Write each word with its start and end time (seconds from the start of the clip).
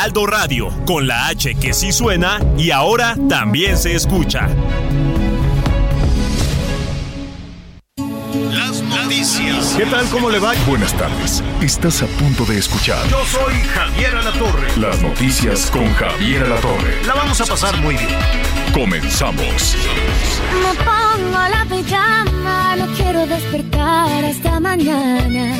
Heraldo 0.00 0.24
Radio, 0.24 0.70
con 0.86 1.06
la 1.06 1.26
H 1.26 1.56
que 1.56 1.74
sí 1.74 1.92
suena 1.92 2.40
y 2.56 2.70
ahora 2.70 3.18
también 3.28 3.76
se 3.76 3.94
escucha. 3.94 4.48
Las 8.50 8.80
noticias. 8.80 9.74
¿Qué 9.76 9.84
tal? 9.84 10.06
¿Cómo 10.06 10.30
le 10.30 10.38
va? 10.38 10.54
Buenas 10.66 10.94
tardes. 10.94 11.44
Estás 11.60 12.02
a 12.02 12.06
punto 12.06 12.46
de 12.46 12.56
escuchar. 12.56 13.06
Yo 13.10 13.22
soy 13.26 13.52
Javier 13.74 14.16
Alatorre. 14.16 14.68
Las 14.78 15.02
noticias 15.02 15.70
con 15.70 15.92
Javier 15.92 16.44
Alatorre. 16.44 17.04
La 17.04 17.12
vamos 17.12 17.38
a 17.42 17.44
pasar 17.44 17.76
muy 17.82 17.94
bien. 17.94 18.08
Comenzamos. 18.72 19.76
Me 20.62 20.74
pongo 20.76 21.38
la 21.46 21.66
pijama, 21.68 22.76
no 22.76 22.86
quiero 22.96 23.26
despertar 23.26 24.24
hasta 24.24 24.60
mañana. 24.60 25.58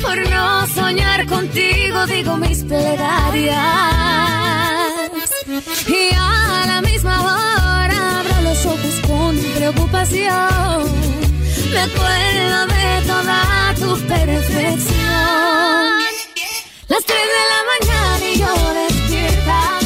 Por 0.00 0.30
no 0.30 0.66
soñar 0.68 1.26
contigo 1.26 2.06
digo 2.06 2.36
mis 2.36 2.64
plegarias. 2.64 3.56
Y 5.86 6.14
a 6.16 6.64
la 6.66 6.82
misma 6.82 7.20
hora 7.22 8.20
abro 8.20 8.42
los 8.42 8.66
ojos 8.66 9.00
con 9.06 9.36
preocupación. 9.56 10.84
Me 11.72 11.80
acuerdo 11.80 12.66
de 12.66 13.06
toda 13.06 13.74
tu 13.78 13.98
perfección. 14.06 15.00
Las 16.88 17.04
tres 17.04 17.26
de 17.36 17.44
la 17.52 17.60
mañana 17.72 18.24
y 18.28 18.38
yo 18.38 18.74
despierta, 18.74 19.78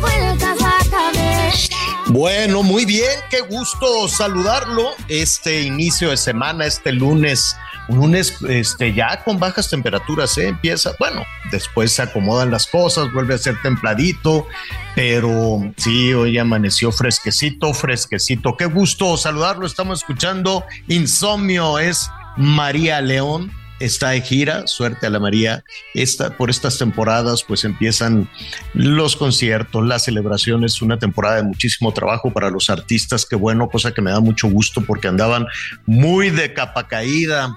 vueltas 0.00 0.60
la 0.60 0.78
cabeza. 0.90 1.76
Bueno, 2.06 2.62
muy 2.62 2.84
bien, 2.84 3.10
qué 3.30 3.40
gusto 3.40 4.06
saludarlo. 4.08 4.90
Este 5.08 5.62
inicio 5.62 6.10
de 6.10 6.16
semana, 6.16 6.66
este 6.66 6.92
lunes, 6.92 7.56
un 7.56 7.71
lunes 7.88 8.36
este, 8.48 8.94
ya 8.94 9.22
con 9.24 9.38
bajas 9.38 9.68
temperaturas, 9.68 10.36
¿eh? 10.38 10.48
empieza, 10.48 10.92
bueno, 10.98 11.24
después 11.50 11.92
se 11.92 12.02
acomodan 12.02 12.50
las 12.50 12.66
cosas, 12.66 13.12
vuelve 13.12 13.34
a 13.34 13.38
ser 13.38 13.60
templadito, 13.62 14.46
pero 14.94 15.72
sí, 15.76 16.12
hoy 16.12 16.38
amaneció 16.38 16.92
fresquecito, 16.92 17.74
fresquecito. 17.74 18.56
Qué 18.56 18.66
gusto 18.66 19.16
saludarlo, 19.16 19.66
estamos 19.66 20.00
escuchando 20.00 20.64
Insomnio, 20.88 21.78
es 21.78 22.10
María 22.36 23.00
León 23.00 23.52
está 23.84 24.10
de 24.10 24.20
gira, 24.20 24.66
suerte 24.66 25.06
a 25.06 25.10
la 25.10 25.18
María. 25.18 25.64
Esta, 25.94 26.36
por 26.36 26.50
estas 26.50 26.78
temporadas, 26.78 27.42
pues 27.42 27.64
empiezan 27.64 28.28
los 28.74 29.16
conciertos, 29.16 29.84
las 29.84 30.04
celebraciones, 30.04 30.80
una 30.82 30.98
temporada 30.98 31.36
de 31.36 31.42
muchísimo 31.42 31.92
trabajo 31.92 32.32
para 32.32 32.50
los 32.50 32.70
artistas, 32.70 33.26
qué 33.26 33.36
bueno, 33.36 33.68
cosa 33.68 33.92
que 33.92 34.02
me 34.02 34.12
da 34.12 34.20
mucho 34.20 34.48
gusto 34.48 34.82
porque 34.82 35.08
andaban 35.08 35.46
muy 35.84 36.30
de 36.30 36.52
capa 36.54 36.86
caída. 36.86 37.56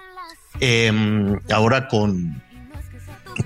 Em, 0.59 1.37
ahora 1.51 1.87
con, 1.87 2.41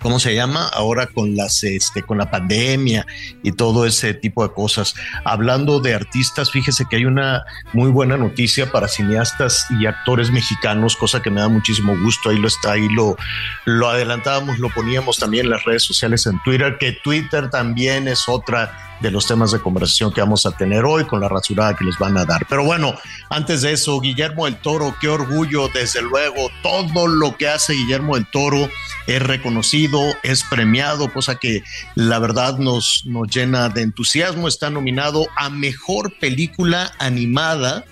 ¿cómo 0.01 0.19
se 0.19 0.35
llama? 0.35 0.67
Ahora 0.67 1.07
con 1.07 1.35
las 1.35 1.63
este 1.63 2.03
con 2.03 2.17
la 2.17 2.29
pandemia 2.29 3.05
y 3.43 3.51
todo 3.51 3.85
ese 3.85 4.13
tipo 4.13 4.47
de 4.47 4.53
cosas. 4.53 4.95
Hablando 5.25 5.79
de 5.79 5.95
artistas, 5.95 6.51
fíjese 6.51 6.85
que 6.89 6.97
hay 6.97 7.05
una 7.05 7.43
muy 7.73 7.89
buena 7.89 8.17
noticia 8.17 8.71
para 8.71 8.87
cineastas 8.87 9.65
y 9.79 9.85
actores 9.85 10.31
mexicanos, 10.31 10.95
cosa 10.95 11.21
que 11.21 11.31
me 11.31 11.41
da 11.41 11.49
muchísimo 11.49 11.97
gusto. 11.99 12.29
Ahí 12.29 12.37
lo 12.37 12.47
está, 12.47 12.73
ahí 12.73 12.87
lo 12.89 13.17
lo 13.65 13.89
adelantábamos, 13.89 14.59
lo 14.59 14.69
poníamos 14.69 15.17
también 15.17 15.45
en 15.45 15.51
las 15.51 15.63
redes 15.63 15.83
sociales 15.83 16.25
en 16.25 16.41
Twitter, 16.43 16.77
que 16.79 16.91
Twitter 17.03 17.49
también 17.49 18.07
es 18.07 18.27
otra 18.27 18.88
de 18.99 19.11
los 19.11 19.27
temas 19.27 19.51
de 19.51 19.59
conversación 19.59 20.11
que 20.11 20.21
vamos 20.21 20.45
a 20.45 20.51
tener 20.51 20.85
hoy 20.85 21.05
con 21.05 21.21
la 21.21 21.29
rasurada 21.29 21.75
que 21.75 21.85
les 21.85 21.97
van 21.97 22.17
a 22.17 22.25
dar. 22.25 22.45
Pero 22.47 22.63
bueno, 22.63 22.93
antes 23.29 23.61
de 23.61 23.73
eso, 23.73 23.99
Guillermo 23.99 24.45
del 24.45 24.57
Toro, 24.57 24.95
qué 24.99 25.07
orgullo, 25.07 25.69
desde 25.73 26.01
luego, 26.01 26.49
todo 26.61 27.07
lo 27.07 27.37
que 27.37 27.47
hace 27.47 27.73
Guillermo 27.73 28.15
del 28.15 28.25
Toro 28.29 28.69
es 29.07 29.21
reconocido, 29.21 30.01
es 30.23 30.43
premiado, 30.43 31.11
cosa 31.11 31.35
que 31.35 31.63
la 31.95 32.19
verdad 32.19 32.57
nos, 32.57 33.03
nos 33.05 33.27
llena 33.27 33.69
de 33.69 33.81
entusiasmo. 33.81 34.47
Está 34.47 34.69
nominado 34.69 35.27
a 35.35 35.49
Mejor 35.49 36.13
Película 36.19 36.91
Animada 36.99 37.85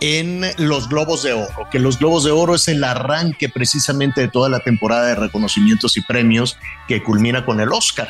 en 0.00 0.44
los 0.58 0.88
Globos 0.88 1.22
de 1.22 1.32
Oro, 1.32 1.68
que 1.70 1.78
los 1.78 1.98
Globos 1.98 2.24
de 2.24 2.32
Oro 2.32 2.56
es 2.56 2.66
el 2.66 2.82
arranque 2.82 3.48
precisamente 3.48 4.20
de 4.20 4.28
toda 4.28 4.48
la 4.48 4.58
temporada 4.58 5.06
de 5.06 5.14
reconocimientos 5.14 5.96
y 5.96 6.00
premios 6.00 6.58
que 6.88 7.04
culmina 7.04 7.44
con 7.44 7.60
el 7.60 7.72
Oscar 7.72 8.08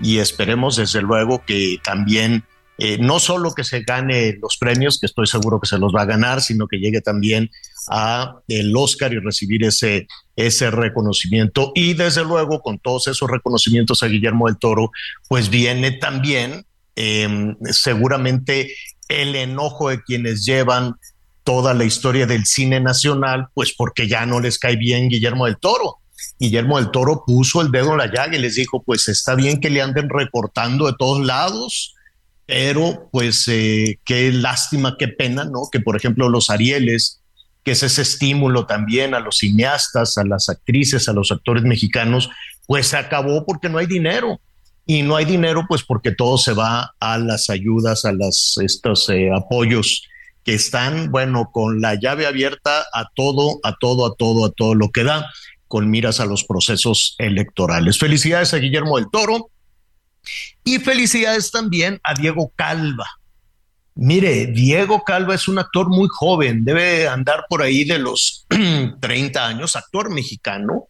y 0.00 0.18
esperemos 0.18 0.76
desde 0.76 1.02
luego 1.02 1.44
que 1.44 1.78
también 1.82 2.44
eh, 2.82 2.96
no 2.98 3.20
solo 3.20 3.52
que 3.52 3.62
se 3.62 3.82
gane 3.82 4.38
los 4.40 4.56
premios, 4.56 4.98
que 4.98 5.04
estoy 5.04 5.26
seguro 5.26 5.60
que 5.60 5.68
se 5.68 5.78
los 5.78 5.94
va 5.94 6.02
a 6.02 6.06
ganar, 6.06 6.40
sino 6.40 6.66
que 6.66 6.78
llegue 6.78 7.02
también 7.02 7.50
a 7.90 8.36
el 8.48 8.74
Oscar 8.74 9.12
y 9.12 9.18
recibir 9.18 9.64
ese, 9.64 10.08
ese 10.34 10.70
reconocimiento. 10.70 11.72
Y 11.74 11.92
desde 11.92 12.24
luego, 12.24 12.62
con 12.62 12.78
todos 12.78 13.08
esos 13.08 13.30
reconocimientos 13.30 14.02
a 14.02 14.06
Guillermo 14.06 14.46
del 14.46 14.56
Toro, 14.56 14.92
pues 15.28 15.50
viene 15.50 15.92
también 15.92 16.64
em, 16.96 17.54
seguramente 17.64 18.74
el 19.08 19.36
enojo 19.36 19.90
de 19.90 20.02
quienes 20.02 20.46
llevan 20.46 20.94
toda 21.44 21.74
la 21.74 21.84
historia 21.84 22.26
del 22.26 22.46
cine 22.46 22.80
nacional, 22.80 23.48
pues 23.52 23.74
porque 23.76 24.08
ya 24.08 24.24
no 24.24 24.40
les 24.40 24.58
cae 24.58 24.76
bien 24.76 25.08
Guillermo 25.10 25.44
del 25.44 25.58
Toro. 25.58 25.99
Guillermo 26.38 26.78
del 26.78 26.90
Toro 26.90 27.24
puso 27.26 27.60
el 27.60 27.70
dedo 27.70 27.92
en 27.92 27.98
la 27.98 28.06
llaga 28.06 28.36
y 28.36 28.40
les 28.40 28.54
dijo, 28.54 28.82
pues 28.82 29.08
está 29.08 29.34
bien 29.34 29.60
que 29.60 29.70
le 29.70 29.82
anden 29.82 30.08
recortando 30.08 30.86
de 30.86 30.94
todos 30.98 31.24
lados, 31.24 31.94
pero 32.46 33.08
pues 33.12 33.46
eh, 33.48 33.98
qué 34.04 34.32
lástima, 34.32 34.96
qué 34.98 35.08
pena, 35.08 35.44
¿no? 35.44 35.68
Que 35.70 35.80
por 35.80 35.96
ejemplo 35.96 36.28
los 36.28 36.50
Arieles, 36.50 37.20
que 37.62 37.72
es 37.72 37.82
ese 37.82 38.02
estímulo 38.02 38.66
también 38.66 39.14
a 39.14 39.20
los 39.20 39.38
cineastas, 39.38 40.18
a 40.18 40.24
las 40.24 40.48
actrices, 40.48 41.08
a 41.08 41.12
los 41.12 41.30
actores 41.30 41.62
mexicanos, 41.62 42.30
pues 42.66 42.88
se 42.88 42.96
acabó 42.96 43.44
porque 43.44 43.68
no 43.68 43.78
hay 43.78 43.86
dinero. 43.86 44.40
Y 44.86 45.02
no 45.02 45.14
hay 45.14 45.24
dinero 45.24 45.66
pues 45.68 45.84
porque 45.84 46.10
todo 46.10 46.36
se 46.38 46.52
va 46.52 46.94
a 46.98 47.18
las 47.18 47.48
ayudas, 47.48 48.04
a 48.04 48.12
las, 48.12 48.58
estos 48.60 49.08
eh, 49.10 49.30
apoyos 49.32 50.02
que 50.44 50.54
están, 50.54 51.12
bueno, 51.12 51.50
con 51.52 51.80
la 51.80 51.94
llave 51.94 52.26
abierta 52.26 52.84
a 52.92 53.08
todo, 53.14 53.60
a 53.62 53.76
todo, 53.76 54.06
a 54.06 54.16
todo, 54.16 54.46
a 54.46 54.50
todo 54.50 54.74
lo 54.74 54.90
que 54.90 55.04
da 55.04 55.30
con 55.70 55.88
miras 55.88 56.18
a 56.18 56.26
los 56.26 56.42
procesos 56.42 57.14
electorales. 57.18 57.96
Felicidades 57.96 58.52
a 58.52 58.56
Guillermo 58.56 58.96
del 58.96 59.08
Toro 59.08 59.50
y 60.64 60.80
felicidades 60.80 61.52
también 61.52 62.00
a 62.02 62.14
Diego 62.14 62.52
Calva. 62.56 63.06
Mire, 63.94 64.48
Diego 64.48 65.04
Calva 65.04 65.36
es 65.36 65.46
un 65.46 65.60
actor 65.60 65.88
muy 65.88 66.08
joven, 66.10 66.64
debe 66.64 67.06
andar 67.06 67.44
por 67.48 67.62
ahí 67.62 67.84
de 67.84 68.00
los 68.00 68.46
30 69.00 69.46
años, 69.46 69.76
actor 69.76 70.12
mexicano, 70.12 70.88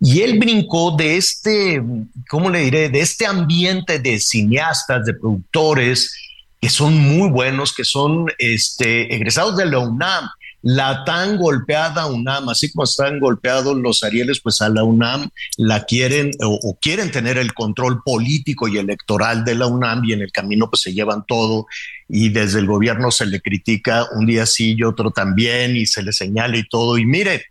y 0.00 0.22
él 0.22 0.38
brincó 0.38 0.96
de 0.96 1.18
este, 1.18 1.82
¿cómo 2.30 2.48
le 2.48 2.60
diré?, 2.60 2.88
de 2.88 3.00
este 3.00 3.26
ambiente 3.26 3.98
de 3.98 4.18
cineastas, 4.18 5.04
de 5.04 5.12
productores, 5.12 6.16
que 6.62 6.70
son 6.70 6.96
muy 6.96 7.28
buenos, 7.28 7.74
que 7.74 7.84
son 7.84 8.32
este, 8.38 9.14
egresados 9.14 9.58
de 9.58 9.66
la 9.66 9.80
UNAM 9.80 10.30
la 10.64 11.04
tan 11.04 11.36
golpeada 11.36 12.06
UNAM, 12.06 12.48
así 12.48 12.72
como 12.72 12.84
están 12.84 13.20
golpeados 13.20 13.76
los 13.76 14.02
Arieles, 14.02 14.40
pues 14.40 14.62
a 14.62 14.70
la 14.70 14.82
UNAM 14.82 15.28
la 15.58 15.84
quieren 15.84 16.30
o, 16.42 16.78
quieren 16.80 17.10
tener 17.10 17.36
el 17.36 17.52
control 17.52 18.02
político 18.02 18.66
y 18.66 18.78
electoral 18.78 19.44
de 19.44 19.56
la 19.56 19.66
UNAM 19.66 20.06
y 20.06 20.14
en 20.14 20.22
el 20.22 20.32
camino 20.32 20.70
pues 20.70 20.80
se 20.80 20.94
llevan 20.94 21.24
todo 21.28 21.66
y 22.08 22.30
desde 22.30 22.60
el 22.60 22.66
gobierno 22.66 23.10
se 23.10 23.26
le 23.26 23.42
critica 23.42 24.06
un 24.16 24.24
día 24.24 24.46
sí 24.46 24.74
y 24.74 24.82
otro 24.84 25.10
también 25.10 25.76
y 25.76 25.84
se 25.84 26.02
le 26.02 26.14
señala 26.14 26.56
y 26.56 26.66
todo. 26.66 26.96
Y 26.96 27.04
mire, 27.04 27.44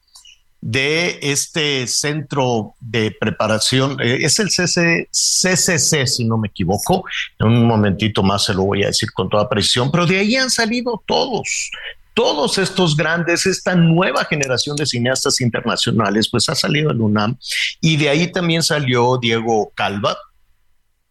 de 0.59 1.19
este 1.21 1.85
centro 1.85 2.73
de 2.79 3.11
preparación, 3.11 4.01
eh, 4.01 4.19
es 4.21 4.39
el 4.39 4.47
CCC, 4.49 6.07
si 6.07 6.25
no 6.25 6.39
me 6.39 6.47
equivoco, 6.47 7.03
en 7.37 7.47
un 7.47 7.67
momentito 7.67 8.23
más 8.23 8.45
se 8.45 8.55
lo 8.55 8.63
voy 8.63 8.83
a 8.83 8.87
decir 8.87 9.11
con 9.11 9.29
toda 9.29 9.47
precisión, 9.47 9.91
pero 9.91 10.07
de 10.07 10.17
ahí 10.17 10.35
han 10.35 10.49
salido 10.49 11.03
todos, 11.05 11.69
todos 12.13 12.57
estos 12.57 12.95
grandes, 12.95 13.45
esta 13.45 13.75
nueva 13.75 14.25
generación 14.25 14.75
de 14.75 14.85
cineastas 14.85 15.41
internacionales, 15.41 16.29
pues 16.29 16.47
ha 16.49 16.55
salido 16.55 16.91
el 16.91 17.01
UNAM 17.01 17.37
y 17.81 17.97
de 17.97 18.09
ahí 18.09 18.31
también 18.31 18.63
salió 18.63 19.17
Diego 19.17 19.71
Calva, 19.75 20.17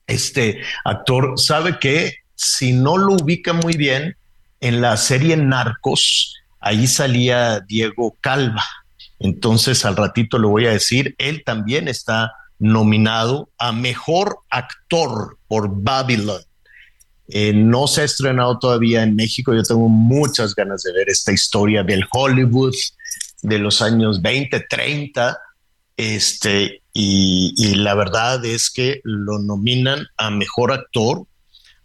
este 0.07 0.61
actor, 0.85 1.39
sabe 1.39 1.79
que 1.79 2.15
si 2.35 2.73
no 2.73 2.99
lo 2.99 3.15
ubica 3.15 3.53
muy 3.53 3.77
bien, 3.77 4.17
en 4.61 4.81
la 4.81 4.97
serie 4.97 5.37
Narcos, 5.37 6.37
ahí 6.61 6.87
salía 6.87 7.61
Diego 7.61 8.17
Calva. 8.21 8.65
Entonces, 9.19 9.85
al 9.85 9.97
ratito 9.97 10.39
le 10.39 10.47
voy 10.47 10.67
a 10.67 10.73
decir, 10.73 11.15
él 11.19 11.43
también 11.45 11.89
está 11.89 12.33
nominado 12.59 13.51
a 13.59 13.73
Mejor 13.73 14.39
Actor 14.51 15.39
por 15.49 15.83
Babylon. 15.83 16.43
Eh, 17.35 17.55
no 17.55 17.87
se 17.87 18.03
ha 18.03 18.05
estrenado 18.05 18.59
todavía 18.59 19.03
en 19.03 19.17
México. 19.17 19.55
Yo 19.55 19.63
tengo 19.63 19.89
muchas 19.89 20.55
ganas 20.55 20.83
de 20.83 20.93
ver 20.93 21.09
esta 21.09 21.33
historia 21.33 21.83
del 21.83 22.05
Hollywood 22.13 22.75
de 23.41 23.59
los 23.59 23.81
años 23.81 24.21
20, 24.21 24.67
30. 24.69 25.39
Este, 25.97 26.83
y, 26.93 27.75
la 27.77 27.95
verdad 27.95 28.45
es 28.45 28.71
que 28.71 29.01
lo 29.05 29.39
nominan 29.39 30.07
a 30.19 30.31
mejor 30.31 30.73
actor. 30.73 31.25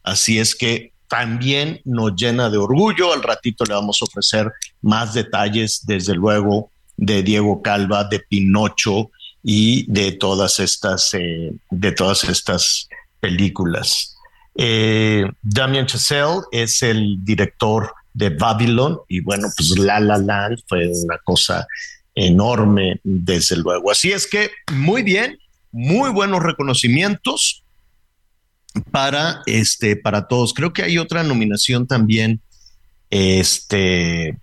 Así 0.03 0.37
es 0.37 0.53
que 0.53 0.91
también 1.07 1.79
nos 1.85 2.13
llena 2.17 2.49
de 2.49 2.57
orgullo. 2.57 3.13
Al 3.13 3.23
ratito 3.23 3.63
le 3.63 3.73
vamos 3.73 4.01
a 4.01 4.05
ofrecer 4.05 4.51
más 4.81 5.13
detalles, 5.13 5.85
desde 5.85 6.13
luego, 6.13 6.71
de 6.97 7.23
Diego 7.23 7.61
Calva, 7.61 8.03
de 8.03 8.19
Pinocho 8.19 9.11
y 9.43 9.89
de 9.89 10.11
todas 10.11 10.59
estas, 10.59 11.13
eh, 11.13 11.53
de 11.71 11.91
todas 11.93 12.25
estas 12.25 12.89
películas. 13.21 14.16
Eh, 14.57 15.23
Damien 15.41 15.85
Chazelle 15.85 16.41
es 16.51 16.81
el 16.81 17.23
director 17.23 17.93
de 18.13 18.29
Babylon 18.29 18.97
y 19.07 19.21
bueno, 19.21 19.47
pues 19.55 19.77
La 19.77 19.99
La 19.99 20.17
Land 20.17 20.59
fue 20.67 20.87
una 20.87 21.19
cosa 21.23 21.67
enorme, 22.15 22.99
desde 23.03 23.57
luego. 23.57 23.91
Así 23.91 24.11
es 24.11 24.25
que 24.25 24.49
muy 24.73 25.03
bien, 25.03 25.37
muy 25.71 26.09
buenos 26.09 26.41
reconocimientos 26.41 27.63
para 28.91 29.43
este 29.45 29.95
para 29.95 30.27
todos. 30.27 30.53
Creo 30.53 30.73
que 30.73 30.83
hay 30.83 30.97
otra 30.97 31.21
nominación 31.21 31.85
también 31.85 32.41
este 33.11 34.39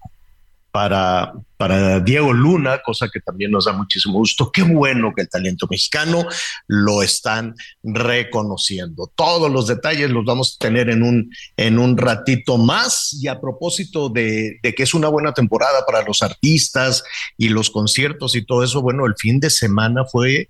para, 0.74 1.32
para 1.56 2.00
Diego 2.00 2.32
Luna, 2.32 2.82
cosa 2.84 3.08
que 3.08 3.20
también 3.20 3.52
nos 3.52 3.66
da 3.66 3.72
muchísimo 3.72 4.18
gusto. 4.18 4.50
Qué 4.50 4.64
bueno 4.64 5.12
que 5.14 5.22
el 5.22 5.28
talento 5.28 5.68
mexicano 5.70 6.26
lo 6.66 7.00
están 7.00 7.54
reconociendo. 7.84 9.08
Todos 9.14 9.52
los 9.52 9.68
detalles 9.68 10.10
los 10.10 10.24
vamos 10.24 10.56
a 10.56 10.64
tener 10.64 10.90
en 10.90 11.04
un, 11.04 11.30
en 11.56 11.78
un 11.78 11.96
ratito 11.96 12.58
más. 12.58 13.16
Y 13.22 13.28
a 13.28 13.40
propósito 13.40 14.08
de, 14.08 14.58
de 14.64 14.74
que 14.74 14.82
es 14.82 14.94
una 14.94 15.06
buena 15.06 15.32
temporada 15.32 15.86
para 15.86 16.02
los 16.02 16.22
artistas 16.22 17.04
y 17.38 17.50
los 17.50 17.70
conciertos 17.70 18.34
y 18.34 18.44
todo 18.44 18.64
eso, 18.64 18.82
bueno, 18.82 19.06
el 19.06 19.14
fin 19.16 19.38
de 19.38 19.50
semana 19.50 20.04
fue 20.04 20.48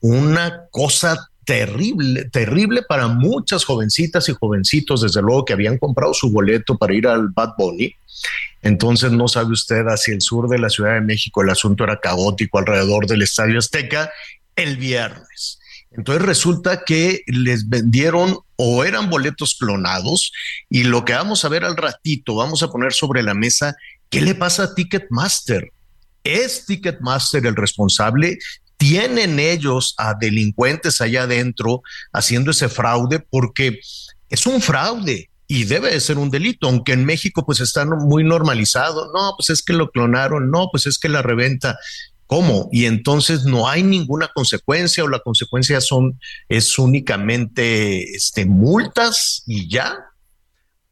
una 0.00 0.68
cosa 0.70 1.18
terrible, 1.44 2.24
terrible 2.30 2.82
para 2.82 3.08
muchas 3.08 3.66
jovencitas 3.66 4.26
y 4.30 4.32
jovencitos, 4.32 5.02
desde 5.02 5.20
luego 5.20 5.44
que 5.44 5.52
habían 5.52 5.76
comprado 5.76 6.14
su 6.14 6.32
boleto 6.32 6.78
para 6.78 6.94
ir 6.94 7.06
al 7.06 7.28
Bad 7.28 7.50
Bunny. 7.58 7.94
Entonces 8.66 9.12
no 9.12 9.28
sabe 9.28 9.52
usted 9.52 9.84
hacia 9.86 10.12
el 10.12 10.20
sur 10.20 10.48
de 10.48 10.58
la 10.58 10.68
Ciudad 10.68 10.94
de 10.94 11.00
México 11.00 11.40
el 11.40 11.50
asunto 11.50 11.84
era 11.84 12.00
caótico 12.00 12.58
alrededor 12.58 13.06
del 13.06 13.22
Estadio 13.22 13.60
Azteca 13.60 14.10
el 14.56 14.76
viernes. 14.76 15.60
Entonces 15.92 16.24
resulta 16.24 16.82
que 16.84 17.22
les 17.28 17.68
vendieron 17.68 18.40
o 18.56 18.84
eran 18.84 19.08
boletos 19.08 19.54
clonados 19.54 20.32
y 20.68 20.82
lo 20.82 21.04
que 21.04 21.12
vamos 21.12 21.44
a 21.44 21.48
ver 21.48 21.64
al 21.64 21.76
ratito, 21.76 22.34
vamos 22.34 22.64
a 22.64 22.68
poner 22.68 22.92
sobre 22.92 23.22
la 23.22 23.34
mesa 23.34 23.76
qué 24.10 24.20
le 24.20 24.34
pasa 24.34 24.64
a 24.64 24.74
Ticketmaster. 24.74 25.70
¿Es 26.24 26.66
Ticketmaster 26.66 27.46
el 27.46 27.54
responsable? 27.54 28.38
tienen 28.78 29.38
ellos 29.38 29.94
a 29.96 30.12
delincuentes 30.12 31.00
allá 31.00 31.22
adentro 31.22 31.82
haciendo 32.12 32.50
ese 32.50 32.68
fraude 32.68 33.20
porque 33.20 33.80
es 34.28 34.46
un 34.46 34.60
fraude 34.60 35.30
y 35.48 35.64
debe 35.64 35.90
de 35.90 36.00
ser 36.00 36.18
un 36.18 36.30
delito, 36.30 36.66
aunque 36.66 36.92
en 36.92 37.04
México 37.04 37.44
pues 37.46 37.60
está 37.60 37.84
muy 37.84 38.24
normalizado. 38.24 39.12
No, 39.12 39.34
pues 39.36 39.50
es 39.50 39.62
que 39.62 39.72
lo 39.72 39.90
clonaron, 39.90 40.50
no, 40.50 40.68
pues 40.70 40.86
es 40.86 40.98
que 40.98 41.08
la 41.08 41.22
reventa. 41.22 41.78
¿Cómo? 42.26 42.68
Y 42.72 42.86
entonces 42.86 43.44
no 43.44 43.68
hay 43.68 43.84
ninguna 43.84 44.28
consecuencia 44.34 45.04
o 45.04 45.08
la 45.08 45.20
consecuencia 45.20 45.80
son 45.80 46.18
es 46.48 46.76
únicamente 46.76 48.16
este 48.16 48.46
multas 48.46 49.44
y 49.46 49.70
ya. 49.70 49.96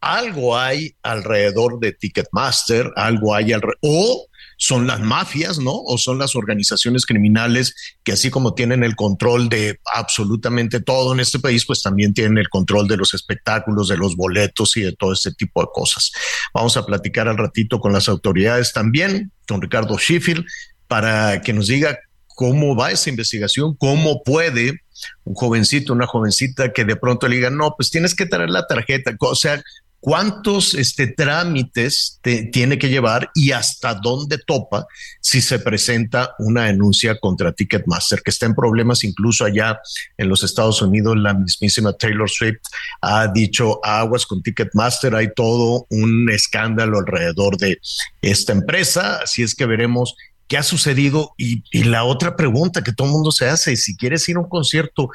Algo 0.00 0.56
hay 0.56 0.94
alrededor 1.02 1.80
de 1.80 1.92
Ticketmaster, 1.92 2.92
algo 2.94 3.34
hay 3.34 3.52
alrededor 3.52 3.78
o 3.80 4.28
son 4.56 4.86
las 4.86 5.00
mafias, 5.00 5.58
¿no? 5.58 5.72
O 5.74 5.98
son 5.98 6.18
las 6.18 6.36
organizaciones 6.36 7.06
criminales 7.06 7.74
que 8.02 8.12
así 8.12 8.30
como 8.30 8.54
tienen 8.54 8.84
el 8.84 8.96
control 8.96 9.48
de 9.48 9.80
absolutamente 9.94 10.80
todo 10.80 11.12
en 11.12 11.20
este 11.20 11.38
país, 11.38 11.66
pues 11.66 11.82
también 11.82 12.14
tienen 12.14 12.38
el 12.38 12.48
control 12.48 12.88
de 12.88 12.96
los 12.96 13.14
espectáculos, 13.14 13.88
de 13.88 13.96
los 13.96 14.16
boletos 14.16 14.76
y 14.76 14.82
de 14.82 14.92
todo 14.92 15.12
este 15.12 15.32
tipo 15.32 15.60
de 15.60 15.68
cosas. 15.72 16.12
Vamos 16.52 16.76
a 16.76 16.86
platicar 16.86 17.28
al 17.28 17.38
ratito 17.38 17.80
con 17.80 17.92
las 17.92 18.08
autoridades 18.08 18.72
también, 18.72 19.32
con 19.46 19.60
Ricardo 19.60 19.98
Sheffield, 19.98 20.44
para 20.88 21.40
que 21.42 21.52
nos 21.52 21.66
diga 21.66 21.98
cómo 22.34 22.76
va 22.76 22.90
esa 22.90 23.10
investigación, 23.10 23.74
cómo 23.76 24.22
puede 24.22 24.80
un 25.24 25.34
jovencito, 25.34 25.92
una 25.92 26.06
jovencita 26.06 26.72
que 26.72 26.84
de 26.84 26.96
pronto 26.96 27.28
le 27.28 27.36
diga, 27.36 27.50
no, 27.50 27.74
pues 27.76 27.90
tienes 27.90 28.14
que 28.14 28.26
traer 28.26 28.50
la 28.50 28.66
tarjeta, 28.66 29.14
o 29.18 29.34
sea, 29.34 29.62
cuántos 30.04 30.74
este, 30.74 31.06
trámites 31.06 32.20
tiene 32.52 32.78
que 32.78 32.90
llevar 32.90 33.30
y 33.34 33.52
hasta 33.52 33.94
dónde 33.94 34.36
topa 34.36 34.86
si 35.18 35.40
se 35.40 35.58
presenta 35.58 36.34
una 36.38 36.64
denuncia 36.66 37.18
contra 37.18 37.52
Ticketmaster, 37.52 38.20
que 38.20 38.28
está 38.28 38.44
en 38.44 38.54
problemas 38.54 39.02
incluso 39.02 39.46
allá 39.46 39.80
en 40.18 40.28
los 40.28 40.42
Estados 40.44 40.82
Unidos. 40.82 41.16
La 41.16 41.32
mismísima 41.32 41.94
Taylor 41.94 42.28
Swift 42.28 42.60
ha 43.00 43.28
dicho 43.28 43.82
aguas 43.82 44.26
con 44.26 44.42
Ticketmaster, 44.42 45.14
hay 45.14 45.32
todo 45.34 45.86
un 45.88 46.30
escándalo 46.30 46.98
alrededor 46.98 47.56
de 47.56 47.78
esta 48.20 48.52
empresa, 48.52 49.22
así 49.22 49.42
es 49.42 49.54
que 49.54 49.64
veremos 49.64 50.14
qué 50.48 50.58
ha 50.58 50.62
sucedido. 50.62 51.32
Y, 51.38 51.62
la 51.84 52.04
otra 52.04 52.36
pregunta 52.36 52.84
que 52.84 52.92
todo 52.92 53.08
el 53.08 53.14
mundo 53.14 53.32
se 53.32 53.48
hace, 53.48 53.76
si 53.76 53.96
quieres 53.96 54.28
ir 54.28 54.36
a 54.36 54.40
un 54.40 54.48
concierto 54.48 55.08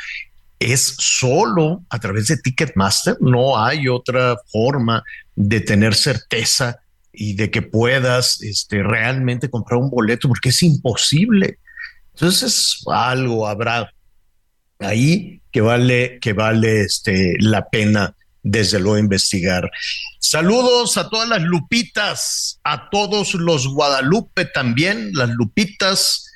es 0.60 0.96
solo 1.00 1.84
a 1.90 2.00
través 2.00 2.28
de 2.28 2.38
Ticketmaster, 2.38 3.18
no 3.22 3.64
hay 3.64 3.88
otra 3.88 4.38
forma 4.52 5.04
de 5.36 5.62
tener 5.62 5.96
certeza 5.96 6.80
y 7.14 7.34
de 7.34 7.50
que 7.50 7.62
puedas 7.62 8.42
este, 8.42 8.84
realmente 8.84 9.50
comprar 9.50 9.80
un 9.80 9.90
boleto 9.90 10.28
porque 10.28 10.50
es 10.50 10.62
imposible. 10.62 11.58
Entonces 12.14 12.84
algo 12.88 13.48
habrá 13.48 13.94
ahí 14.80 15.42
que 15.52 15.62
vale, 15.62 16.20
que 16.20 16.34
vale 16.34 16.82
este, 16.82 17.36
la 17.40 17.70
pena 17.70 18.16
desde 18.44 18.80
luego 18.80 18.98
investigar. 18.98 19.70
Saludos 20.20 20.98
a 20.98 21.10
todas 21.10 21.28
las 21.28 21.42
lupitas, 21.42 22.60
a 22.64 22.90
todos 22.90 23.34
los 23.34 23.68
Guadalupe 23.68 24.46
también, 24.46 25.12
las 25.14 25.30
lupitas, 25.30 26.29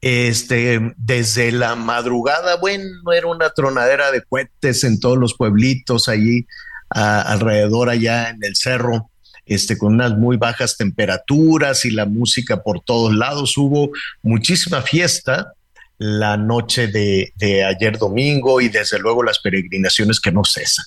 este, 0.00 0.94
desde 0.96 1.52
la 1.52 1.76
madrugada, 1.76 2.56
bueno, 2.56 3.12
era 3.12 3.26
una 3.26 3.50
tronadera 3.50 4.10
de 4.10 4.22
cohetes 4.22 4.84
en 4.84 4.98
todos 4.98 5.18
los 5.18 5.34
pueblitos 5.34 6.08
allí 6.08 6.46
alrededor 6.88 7.88
allá 7.88 8.30
en 8.30 8.42
el 8.42 8.56
cerro, 8.56 9.10
este, 9.46 9.78
con 9.78 9.94
unas 9.94 10.12
muy 10.16 10.36
bajas 10.36 10.76
temperaturas 10.76 11.84
y 11.84 11.90
la 11.90 12.06
música 12.06 12.62
por 12.62 12.80
todos 12.80 13.14
lados. 13.14 13.56
Hubo 13.56 13.90
muchísima 14.22 14.82
fiesta 14.82 15.52
la 15.98 16.36
noche 16.36 16.88
de, 16.88 17.32
de 17.36 17.64
ayer 17.64 17.98
domingo 17.98 18.60
y 18.60 18.70
desde 18.70 18.98
luego 18.98 19.22
las 19.22 19.38
peregrinaciones 19.38 20.18
que 20.18 20.32
no 20.32 20.44
cesan. 20.44 20.86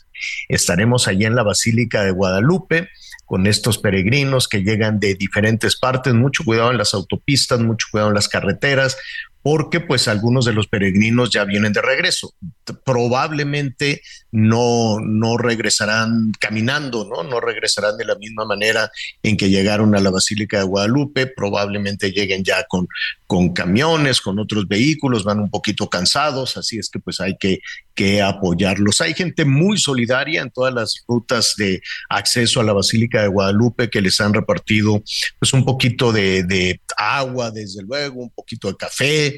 Estaremos 0.49 1.07
allí 1.07 1.25
en 1.25 1.35
la 1.35 1.43
Basílica 1.43 2.03
de 2.03 2.11
Guadalupe 2.11 2.89
con 3.25 3.47
estos 3.47 3.77
peregrinos 3.77 4.47
que 4.47 4.63
llegan 4.63 4.99
de 4.99 5.15
diferentes 5.15 5.75
partes. 5.75 6.13
Mucho 6.13 6.43
cuidado 6.43 6.71
en 6.71 6.77
las 6.77 6.93
autopistas, 6.93 7.59
mucho 7.59 7.87
cuidado 7.91 8.09
en 8.09 8.15
las 8.15 8.27
carreteras, 8.27 8.97
porque 9.43 9.81
pues 9.81 10.07
algunos 10.07 10.45
de 10.45 10.53
los 10.53 10.67
peregrinos 10.67 11.29
ya 11.29 11.43
vienen 11.43 11.73
de 11.73 11.81
regreso. 11.81 12.33
Probablemente 12.85 14.01
no, 14.31 14.99
no 15.01 15.37
regresarán 15.37 16.31
caminando, 16.39 17.05
¿no? 17.05 17.23
No 17.23 17.41
regresarán 17.41 17.97
de 17.97 18.05
la 18.05 18.15
misma 18.15 18.45
manera 18.45 18.89
en 19.21 19.35
que 19.35 19.49
llegaron 19.49 19.93
a 19.95 19.99
la 19.99 20.09
Basílica 20.09 20.59
de 20.59 20.63
Guadalupe, 20.63 21.27
probablemente 21.27 22.11
lleguen 22.11 22.43
ya 22.45 22.63
con, 22.63 22.87
con 23.27 23.53
camiones, 23.53 24.21
con 24.21 24.39
otros 24.39 24.65
vehículos, 24.67 25.25
van 25.25 25.39
un 25.39 25.49
poquito 25.49 25.89
cansados, 25.89 26.55
así 26.55 26.79
es 26.79 26.89
que 26.89 26.99
pues 26.99 27.19
hay 27.19 27.35
que, 27.37 27.59
que 27.93 28.21
apoyarlos. 28.21 29.01
Hay 29.01 29.13
gente 29.13 29.43
muy 29.43 29.77
solidaria 29.77 30.41
en 30.41 30.51
todas 30.51 30.73
las 30.73 31.03
rutas 31.05 31.55
de 31.57 31.81
acceso 32.09 32.61
a 32.61 32.63
la 32.63 32.73
Basílica 32.73 33.21
de 33.21 33.27
Guadalupe 33.27 33.89
que 33.89 34.01
les 34.01 34.21
han 34.21 34.33
repartido 34.33 35.03
pues 35.37 35.51
un 35.51 35.65
poquito 35.65 36.13
de, 36.13 36.43
de 36.43 36.79
agua, 36.97 37.51
desde 37.51 37.83
luego, 37.83 38.21
un 38.21 38.31
poquito 38.31 38.69
de 38.69 38.77
café, 38.77 39.32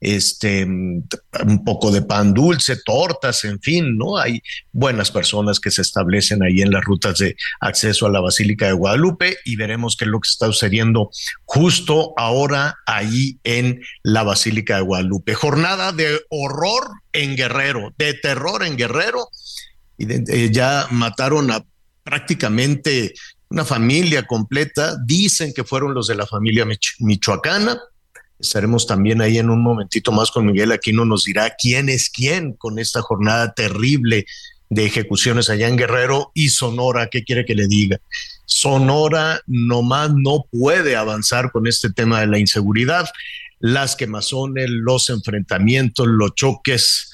este, 0.00 0.64
un 0.64 1.64
poco 1.64 1.90
de 1.90 2.02
pan 2.02 2.32
dulce, 2.32 2.76
tortas, 2.84 3.44
en 3.44 3.60
fin, 3.60 3.96
¿no? 3.96 4.16
Hay 4.16 4.42
buenas 4.72 5.10
personas 5.10 5.58
que 5.58 5.70
se 5.70 5.82
establecen 5.82 6.42
ahí 6.42 6.62
en 6.62 6.70
las 6.70 6.84
rutas 6.84 7.18
de 7.18 7.36
acceso 7.60 8.06
a 8.06 8.10
la 8.10 8.20
Basílica 8.20 8.66
de 8.66 8.72
Guadalupe 8.72 9.38
y 9.44 9.56
veremos 9.56 9.96
qué 9.96 10.04
es 10.04 10.10
lo 10.10 10.20
que 10.20 10.28
está 10.28 10.46
sucediendo 10.46 11.10
justo 11.44 12.14
ahora 12.16 12.76
ahí 12.86 13.38
en 13.42 13.82
la 14.02 14.22
Basílica 14.22 14.76
de 14.76 14.82
Guadalupe. 14.82 15.34
Jornada 15.34 15.92
de 15.92 16.20
horror 16.28 16.84
en 17.12 17.36
Guerrero, 17.36 17.92
de 17.98 18.14
terror 18.14 18.64
en 18.64 18.76
Guerrero. 18.76 19.28
Y 19.96 20.06
eh, 20.12 20.50
ya 20.52 20.86
mataron 20.90 21.50
a 21.50 21.64
prácticamente 22.04 23.14
una 23.48 23.64
familia 23.64 24.26
completa. 24.26 24.96
Dicen 25.04 25.52
que 25.52 25.64
fueron 25.64 25.92
los 25.92 26.06
de 26.06 26.14
la 26.14 26.26
familia 26.26 26.64
michoacana 27.00 27.80
Estaremos 28.38 28.86
también 28.86 29.20
ahí 29.20 29.38
en 29.38 29.50
un 29.50 29.62
momentito 29.62 30.12
más 30.12 30.30
con 30.30 30.46
Miguel 30.46 30.72
Aquino, 30.72 31.04
nos 31.04 31.24
dirá 31.24 31.54
quién 31.58 31.88
es 31.88 32.08
quién 32.08 32.52
con 32.52 32.78
esta 32.78 33.02
jornada 33.02 33.52
terrible 33.52 34.26
de 34.70 34.84
ejecuciones 34.84 35.48
allá 35.50 35.68
en 35.68 35.76
Guerrero 35.76 36.30
y 36.34 36.50
Sonora, 36.50 37.08
¿qué 37.08 37.24
quiere 37.24 37.44
que 37.44 37.54
le 37.54 37.66
diga? 37.66 37.98
Sonora 38.44 39.40
nomás 39.46 40.12
no 40.14 40.46
puede 40.50 40.96
avanzar 40.96 41.50
con 41.50 41.66
este 41.66 41.90
tema 41.90 42.20
de 42.20 42.26
la 42.26 42.38
inseguridad. 42.38 43.08
Las 43.60 43.96
quemazones, 43.96 44.70
los 44.70 45.10
enfrentamientos, 45.10 46.06
los 46.06 46.34
choques, 46.34 47.10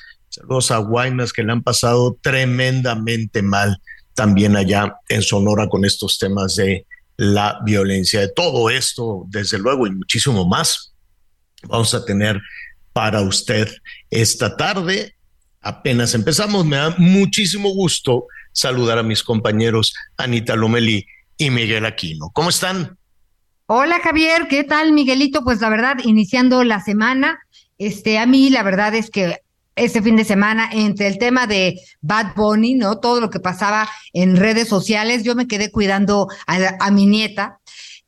los 0.49 0.71
aguainas 0.71 1.33
que 1.33 1.43
le 1.43 1.53
han 1.53 1.63
pasado 1.63 2.19
tremendamente 2.21 3.43
mal 3.43 3.81
también 4.15 4.57
allá 4.57 4.95
en 5.09 5.23
Sonora 5.23 5.69
con 5.69 5.85
estos 5.85 6.19
temas 6.19 6.57
de 6.57 6.87
la 7.17 7.61
violencia. 7.65 8.21
De 8.21 8.29
todo 8.29 8.71
esto, 8.71 9.25
desde 9.29 9.59
luego, 9.59 9.87
y 9.87 9.91
muchísimo 9.91 10.47
más, 10.47 10.94
vamos 11.69 11.95
a 11.95 12.05
tener 12.05 12.41
para 12.93 13.21
usted 13.23 13.69
esta 14.11 14.57
tarde. 14.57 15.15
Apenas 15.61 16.15
empezamos, 16.15 16.65
me 16.65 16.77
da 16.77 16.95
muchísimo 16.99 17.71
gusto 17.71 18.27
saludar 18.53 18.99
a 18.99 19.03
mis 19.03 19.23
compañeros 19.23 19.95
Anita 20.17 20.57
Lomeli 20.57 21.07
y 21.37 21.51
Miguel 21.51 21.87
Aquino. 21.87 22.31
¿Cómo 22.33 22.51
están? 22.51 22.97
Hola 23.67 23.99
Javier, 24.01 24.47
¿qué 24.49 24.63
tal 24.63 24.93
Miguelito? 24.93 25.43
Pues 25.43 25.61
la 25.61 25.71
verdad, 25.71 25.97
iniciando 26.05 26.63
la 26.65 26.81
semana, 26.81 27.39
este, 27.79 28.19
a 28.19 28.27
mí 28.27 28.51
la 28.51 28.63
verdad 28.63 28.95
es 28.95 29.11
que 29.11 29.39
este 29.77 30.03
fin 30.03 30.17
de 30.17 30.25
semana 30.25 30.69
entre 30.73 31.07
el 31.09 31.19
tema 31.19 31.47
de 31.47 31.81
Bad 32.01 32.35
Bunny, 32.37 32.75
¿no? 32.75 33.01
Todo 33.01 33.21
lo 33.21 33.31
que 33.31 33.41
pasaba 33.41 33.89
en 34.13 34.37
redes 34.37 34.69
sociales, 34.69 35.25
yo 35.25 35.35
me 35.35 35.49
quedé 35.49 35.73
cuidando 35.73 36.29
a 36.47 36.91
mi 36.91 37.07
nieta, 37.07 37.59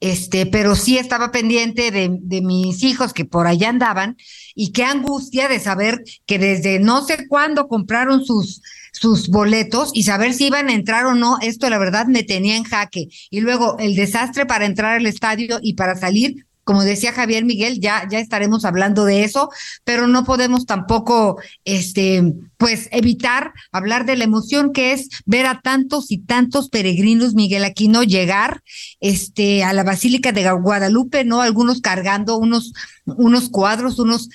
este, 0.00 0.46
pero 0.46 0.76
sí 0.76 0.98
estaba 0.98 1.30
pendiente 1.30 1.90
de, 1.90 2.18
de, 2.20 2.42
mis 2.42 2.82
hijos 2.82 3.12
que 3.12 3.24
por 3.24 3.46
allá 3.46 3.70
andaban 3.70 4.16
y 4.54 4.72
qué 4.72 4.84
angustia 4.84 5.48
de 5.48 5.58
saber 5.58 6.02
que 6.26 6.38
desde 6.38 6.78
no 6.80 7.02
sé 7.04 7.26
cuándo 7.28 7.66
compraron 7.66 8.24
sus 8.24 8.60
sus 8.98 9.28
boletos 9.28 9.90
y 9.92 10.04
saber 10.04 10.32
si 10.32 10.46
iban 10.46 10.68
a 10.68 10.72
entrar 10.72 11.06
o 11.06 11.14
no, 11.14 11.38
esto 11.42 11.68
la 11.68 11.78
verdad 11.78 12.06
me 12.06 12.22
tenía 12.22 12.56
en 12.56 12.64
jaque. 12.64 13.08
Y 13.30 13.40
luego 13.40 13.76
el 13.78 13.94
desastre 13.94 14.46
para 14.46 14.64
entrar 14.64 14.96
al 14.96 15.06
estadio 15.06 15.58
y 15.62 15.74
para 15.74 15.96
salir, 15.96 16.45
como 16.66 16.82
decía 16.82 17.12
Javier 17.12 17.44
Miguel, 17.44 17.78
ya, 17.78 18.08
ya 18.10 18.18
estaremos 18.18 18.64
hablando 18.64 19.04
de 19.04 19.22
eso, 19.22 19.50
pero 19.84 20.08
no 20.08 20.24
podemos 20.24 20.66
tampoco, 20.66 21.40
este, 21.64 22.34
pues, 22.56 22.88
evitar 22.90 23.52
hablar 23.70 24.04
de 24.04 24.16
la 24.16 24.24
emoción 24.24 24.72
que 24.72 24.92
es 24.92 25.08
ver 25.26 25.46
a 25.46 25.60
tantos 25.60 26.10
y 26.10 26.18
tantos 26.18 26.68
peregrinos, 26.68 27.34
Miguel 27.34 27.62
Aquino, 27.62 28.02
llegar, 28.02 28.64
este, 28.98 29.62
a 29.62 29.72
la 29.72 29.84
Basílica 29.84 30.32
de 30.32 30.50
Guadalupe, 30.50 31.24
¿no? 31.24 31.40
Algunos 31.40 31.80
cargando 31.80 32.36
unos, 32.36 32.72
unos 33.04 33.48
cuadros, 33.48 34.00
unos 34.00 34.28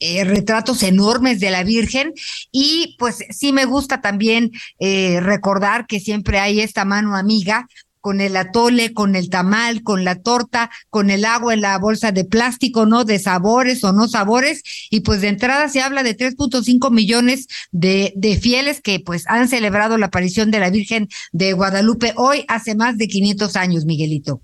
eh, 0.00 0.24
retratos 0.24 0.82
enormes 0.82 1.38
de 1.38 1.50
la 1.50 1.62
Virgen 1.62 2.12
y 2.50 2.96
pues 2.98 3.18
sí 3.30 3.52
me 3.52 3.66
gusta 3.66 4.00
también 4.00 4.50
eh, 4.80 5.20
recordar 5.20 5.86
que 5.86 6.00
siempre 6.00 6.40
hay 6.40 6.60
esta 6.60 6.84
mano 6.84 7.16
amiga 7.16 7.68
con 8.00 8.20
el 8.20 8.36
atole, 8.36 8.92
con 8.92 9.16
el 9.16 9.30
tamal, 9.30 9.82
con 9.82 10.04
la 10.04 10.16
torta, 10.16 10.70
con 10.90 11.10
el 11.10 11.24
agua 11.24 11.54
en 11.54 11.60
la 11.60 11.78
bolsa 11.78 12.12
de 12.12 12.24
plástico, 12.24 12.86
¿no? 12.86 13.04
De 13.04 13.18
sabores 13.18 13.84
o 13.84 13.92
no 13.92 14.08
sabores. 14.08 14.62
Y 14.90 15.00
pues 15.00 15.20
de 15.20 15.28
entrada 15.28 15.68
se 15.68 15.80
habla 15.80 16.02
de 16.02 16.16
3.5 16.16 16.90
millones 16.90 17.46
de, 17.72 18.12
de 18.16 18.38
fieles 18.38 18.80
que 18.80 19.00
pues 19.00 19.24
han 19.28 19.48
celebrado 19.48 19.98
la 19.98 20.06
aparición 20.06 20.50
de 20.50 20.60
la 20.60 20.70
Virgen 20.70 21.08
de 21.32 21.52
Guadalupe 21.52 22.12
hoy 22.16 22.44
hace 22.48 22.74
más 22.74 22.98
de 22.98 23.08
500 23.08 23.56
años, 23.56 23.84
Miguelito. 23.84 24.42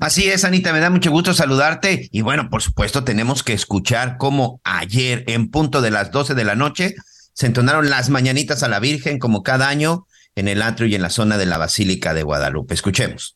Así 0.00 0.28
es, 0.28 0.44
Anita, 0.44 0.72
me 0.72 0.78
da 0.78 0.90
mucho 0.90 1.10
gusto 1.10 1.34
saludarte. 1.34 2.08
Y 2.12 2.20
bueno, 2.20 2.50
por 2.50 2.62
supuesto, 2.62 3.02
tenemos 3.02 3.42
que 3.42 3.52
escuchar 3.52 4.16
cómo 4.16 4.60
ayer, 4.62 5.24
en 5.26 5.50
punto 5.50 5.82
de 5.82 5.90
las 5.90 6.12
12 6.12 6.34
de 6.34 6.44
la 6.44 6.54
noche, 6.54 6.94
se 7.32 7.46
entonaron 7.46 7.90
las 7.90 8.08
mañanitas 8.08 8.62
a 8.62 8.68
la 8.68 8.78
Virgen, 8.78 9.18
como 9.18 9.42
cada 9.42 9.68
año, 9.68 10.06
en 10.38 10.46
el 10.46 10.62
atrio 10.62 10.86
y 10.88 10.94
en 10.94 11.02
la 11.02 11.10
zona 11.10 11.36
de 11.36 11.46
la 11.46 11.58
Basílica 11.58 12.14
de 12.14 12.22
Guadalupe. 12.22 12.72
Escuchemos. 12.72 13.34